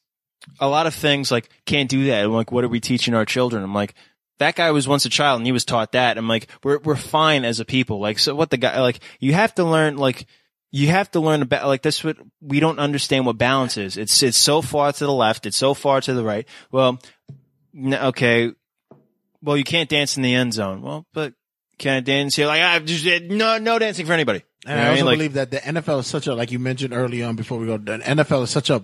a 0.60 0.68
lot 0.68 0.86
of 0.86 0.94
things 0.94 1.30
like 1.30 1.48
can't 1.64 1.88
do 1.88 2.06
that. 2.06 2.22
I'm 2.22 2.32
like, 2.32 2.52
what 2.52 2.64
are 2.64 2.68
we 2.68 2.80
teaching 2.80 3.14
our 3.14 3.24
children? 3.24 3.62
I'm 3.62 3.74
like, 3.74 3.94
that 4.38 4.54
guy 4.54 4.70
was 4.70 4.86
once 4.86 5.06
a 5.06 5.08
child 5.08 5.40
and 5.40 5.46
he 5.46 5.52
was 5.52 5.64
taught 5.64 5.92
that. 5.92 6.18
I'm 6.18 6.28
like, 6.28 6.48
we're 6.62 6.78
we're 6.80 6.96
fine 6.96 7.44
as 7.46 7.58
a 7.58 7.64
people. 7.64 7.98
Like, 7.98 8.18
so 8.18 8.34
what 8.34 8.50
the 8.50 8.58
guy 8.58 8.80
like? 8.82 9.00
You 9.18 9.32
have 9.32 9.54
to 9.54 9.64
learn 9.64 9.96
like. 9.96 10.26
You 10.72 10.88
have 10.88 11.10
to 11.12 11.20
learn 11.20 11.40
about 11.40 11.68
like 11.68 11.80
that's 11.80 12.04
what 12.04 12.18
we 12.42 12.60
don't 12.60 12.80
understand 12.80 13.24
what 13.24 13.38
balance 13.38 13.78
is. 13.78 13.96
It's 13.96 14.22
it's 14.22 14.36
so 14.36 14.60
far 14.60 14.92
to 14.92 15.06
the 15.06 15.12
left, 15.12 15.46
it's 15.46 15.56
so 15.56 15.72
far 15.72 16.02
to 16.02 16.12
the 16.12 16.24
right. 16.24 16.46
Well, 16.70 16.98
okay, 17.78 18.52
well 19.42 19.56
you 19.56 19.64
can't 19.64 19.88
dance 19.88 20.16
in 20.16 20.22
the 20.22 20.34
end 20.34 20.52
zone. 20.54 20.82
Well, 20.82 21.06
but 21.12 21.34
can 21.78 21.94
I 21.94 22.00
dance 22.00 22.36
here? 22.36 22.46
Like 22.46 22.62
I 22.62 22.78
just 22.80 23.06
eh, 23.06 23.20
no 23.22 23.58
no 23.58 23.78
dancing 23.78 24.06
for 24.06 24.12
anybody. 24.12 24.42
You 24.66 24.72
I 24.72 24.90
also? 24.90 25.04
Like, 25.04 25.18
believe 25.18 25.34
that 25.34 25.50
the 25.50 25.58
NFL 25.58 26.00
is 26.00 26.06
such 26.06 26.26
a, 26.26 26.34
like 26.34 26.50
you 26.50 26.58
mentioned 26.58 26.92
early 26.92 27.22
on 27.22 27.36
before 27.36 27.58
we 27.58 27.66
go, 27.66 27.76
the 27.76 27.98
NFL 27.98 28.42
is 28.44 28.50
such 28.50 28.68
a 28.70 28.82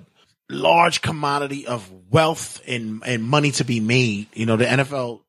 large 0.49 1.03
commodity 1.03 1.67
of 1.67 1.91
wealth 2.11 2.61
and, 2.69 3.03
and 3.05 3.25
money 3.25 3.51
to 3.53 3.65
be 3.65 3.81
made. 3.81 4.29
You 4.35 4.47
know, 4.47 4.57
the 4.57 4.67
NFL, 4.67 5.23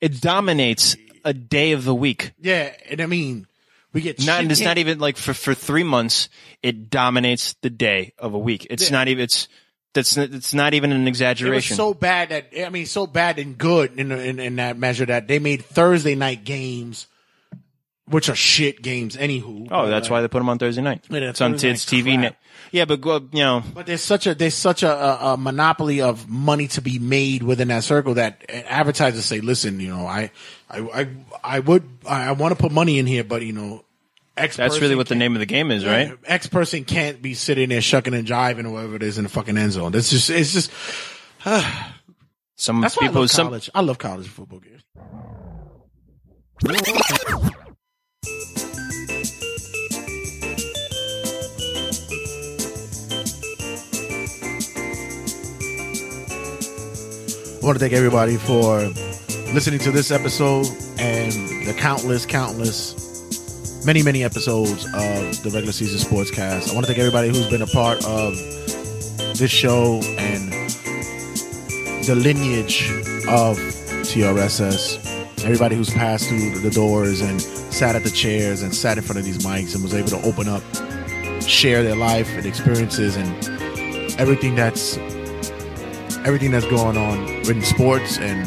it 0.00 0.20
dominates 0.20 0.96
a 1.24 1.32
day 1.32 1.72
of 1.72 1.84
the 1.84 1.94
week. 1.94 2.32
yeah, 2.40 2.72
and 2.90 3.00
I 3.00 3.06
mean, 3.06 3.46
we 3.92 4.00
get 4.00 4.24
Not 4.24 4.44
it's 4.44 4.60
not 4.60 4.78
even 4.78 4.98
like 4.98 5.16
for 5.16 5.34
for 5.34 5.54
three 5.54 5.84
months. 5.84 6.28
It 6.62 6.90
dominates 6.90 7.54
the 7.62 7.70
day 7.70 8.14
of 8.18 8.34
a 8.34 8.38
week. 8.38 8.66
It's 8.70 8.90
Yeah. 8.90 8.96
not 8.96 9.08
even. 9.08 9.22
It's 9.22 9.46
That's 9.94 10.16
it's 10.16 10.54
not 10.54 10.72
even 10.74 10.90
an 10.92 11.06
exaggeration. 11.06 11.76
so 11.76 11.92
bad 11.92 12.30
that 12.30 12.46
I 12.58 12.70
mean, 12.70 12.86
so 12.86 13.06
bad 13.06 13.38
and 13.38 13.58
good 13.58 13.98
in, 13.98 14.10
in 14.10 14.40
in 14.40 14.56
that 14.56 14.78
measure 14.78 15.04
that 15.06 15.28
they 15.28 15.38
made 15.38 15.64
Thursday 15.64 16.14
night 16.14 16.44
games, 16.44 17.06
which 18.06 18.30
are 18.30 18.34
shit 18.34 18.80
games. 18.80 19.16
Anywho, 19.16 19.68
oh, 19.70 19.88
that's 19.88 20.08
why 20.08 20.22
they 20.22 20.28
put 20.28 20.38
them 20.38 20.48
on 20.48 20.58
Thursday 20.58 20.80
night. 20.80 21.04
Yeah, 21.10 21.18
it's 21.30 21.40
on 21.42 21.52
Thursday 21.52 21.70
it's 21.72 21.92
night 21.92 21.98
TV. 22.04 22.04
crap. 22.14 22.20
Net. 22.20 22.36
Yeah, 22.70 22.86
but 22.86 23.02
go- 23.02 23.28
you 23.32 23.42
know, 23.42 23.62
But 23.74 23.84
there's 23.84 24.00
such 24.02 24.26
a 24.26 24.34
there's 24.34 24.54
such 24.54 24.82
a, 24.82 24.90
a, 24.90 25.34
a 25.34 25.36
monopoly 25.36 26.00
of 26.00 26.26
money 26.26 26.68
to 26.68 26.80
be 26.80 26.98
made 26.98 27.42
within 27.42 27.68
that 27.68 27.84
circle 27.84 28.14
that 28.14 28.44
advertisers 28.48 29.26
say, 29.26 29.40
listen, 29.42 29.78
you 29.78 29.88
know, 29.90 30.06
I 30.06 30.30
I 30.70 30.78
I, 30.78 31.08
I 31.44 31.60
would 31.60 31.86
I, 32.08 32.28
I 32.28 32.32
want 32.32 32.56
to 32.56 32.60
put 32.60 32.72
money 32.72 32.98
in 32.98 33.04
here, 33.06 33.24
but 33.24 33.42
you 33.42 33.52
know, 33.52 33.84
X 34.36 34.56
that's 34.56 34.80
really 34.80 34.96
what 34.96 35.08
the 35.08 35.14
name 35.14 35.34
of 35.34 35.40
the 35.40 35.46
game 35.46 35.70
is, 35.70 35.84
right? 35.84 36.16
X 36.24 36.46
person 36.46 36.84
can't 36.84 37.20
be 37.20 37.34
sitting 37.34 37.68
there 37.68 37.82
shucking 37.82 38.14
and 38.14 38.26
jiving 38.26 38.64
or 38.64 38.70
whatever 38.70 38.96
it 38.96 39.02
is 39.02 39.18
in 39.18 39.24
the 39.24 39.30
fucking 39.30 39.58
end 39.58 39.72
zone. 39.72 39.92
That's 39.92 40.10
just 40.10 40.30
it's 40.30 40.52
just 40.52 40.70
Some 42.62 42.80
that's 42.80 42.96
why 42.96 43.06
I 43.06 43.08
people, 43.08 43.22
love 43.22 43.30
some 43.30 43.48
college. 43.48 43.70
I 43.74 43.80
love 43.80 43.98
college 43.98 44.28
football 44.28 44.60
games. 44.60 44.82
I 57.62 57.64
want 57.64 57.76
to 57.76 57.80
thank 57.80 57.92
everybody 57.92 58.36
for 58.36 58.78
listening 59.52 59.80
to 59.80 59.90
this 59.90 60.12
episode 60.12 60.66
and 61.00 61.32
the 61.66 61.74
countless, 61.76 62.26
countless, 62.26 63.01
many, 63.84 64.02
many 64.02 64.22
episodes 64.22 64.84
of 64.86 65.42
the 65.42 65.50
regular 65.52 65.72
season 65.72 65.98
sportscast. 65.98 66.70
I 66.70 66.74
want 66.74 66.86
to 66.86 66.92
thank 66.92 66.98
everybody 66.98 67.28
who's 67.28 67.48
been 67.48 67.62
a 67.62 67.66
part 67.66 68.04
of 68.04 68.34
this 69.38 69.50
show 69.50 70.00
and 70.18 70.52
the 72.04 72.14
lineage 72.14 72.90
of 73.28 73.58
TRSS. 74.06 75.44
Everybody 75.44 75.74
who's 75.74 75.90
passed 75.90 76.28
through 76.28 76.60
the 76.60 76.70
doors 76.70 77.20
and 77.20 77.40
sat 77.40 77.96
at 77.96 78.04
the 78.04 78.10
chairs 78.10 78.62
and 78.62 78.72
sat 78.72 78.98
in 78.98 79.04
front 79.04 79.18
of 79.18 79.24
these 79.24 79.38
mics 79.38 79.74
and 79.74 79.82
was 79.82 79.94
able 79.94 80.10
to 80.10 80.22
open 80.22 80.48
up, 80.48 80.62
share 81.42 81.82
their 81.82 81.96
life 81.96 82.28
and 82.36 82.46
experiences 82.46 83.16
and 83.16 84.20
everything 84.20 84.54
that's 84.54 84.96
everything 86.24 86.52
that's 86.52 86.66
going 86.66 86.96
on 86.96 87.18
in 87.50 87.62
sports 87.62 88.18
and 88.18 88.46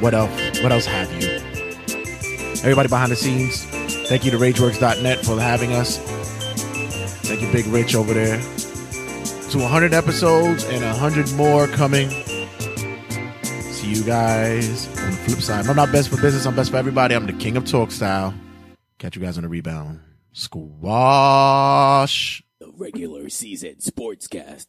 what 0.00 0.14
else 0.14 0.30
what 0.62 0.72
else 0.72 0.86
have 0.86 1.12
you. 1.22 1.28
Everybody 2.62 2.88
behind 2.88 3.12
the 3.12 3.16
scenes, 3.16 3.66
thank 4.06 4.24
you 4.24 4.30
to 4.30 4.36
RageWorks.net 4.38 5.24
for 5.24 5.38
having 5.40 5.72
us. 5.72 5.98
Thank 7.26 7.40
you, 7.40 7.50
Big 7.52 7.66
Rich 7.66 7.94
over 7.94 8.12
there. 8.12 8.38
To 9.50 9.58
100 9.58 9.94
episodes 9.94 10.64
and 10.64 10.84
100 10.84 11.32
more 11.34 11.66
coming. 11.68 12.10
See 13.72 13.88
you 13.92 14.02
guys 14.04 14.88
on 14.98 15.10
the 15.10 15.16
flip 15.26 15.40
side. 15.40 15.66
I'm 15.66 15.76
not 15.76 15.92
best 15.92 16.08
for 16.08 16.20
business, 16.20 16.46
I'm 16.46 16.56
best 16.56 16.70
for 16.70 16.76
everybody. 16.76 17.14
I'm 17.14 17.26
the 17.26 17.32
king 17.32 17.56
of 17.56 17.64
talk 17.64 17.90
style. 17.90 18.34
Catch 18.98 19.16
you 19.16 19.22
guys 19.22 19.36
on 19.36 19.42
the 19.44 19.48
rebound. 19.48 20.00
Squash. 20.32 21.62
The 22.60 22.72
regular 22.76 23.28
season 23.28 23.76
sportscast. 23.76 24.66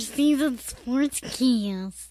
Season 0.00 0.58
sports 0.58 1.20
cast. 1.20 2.08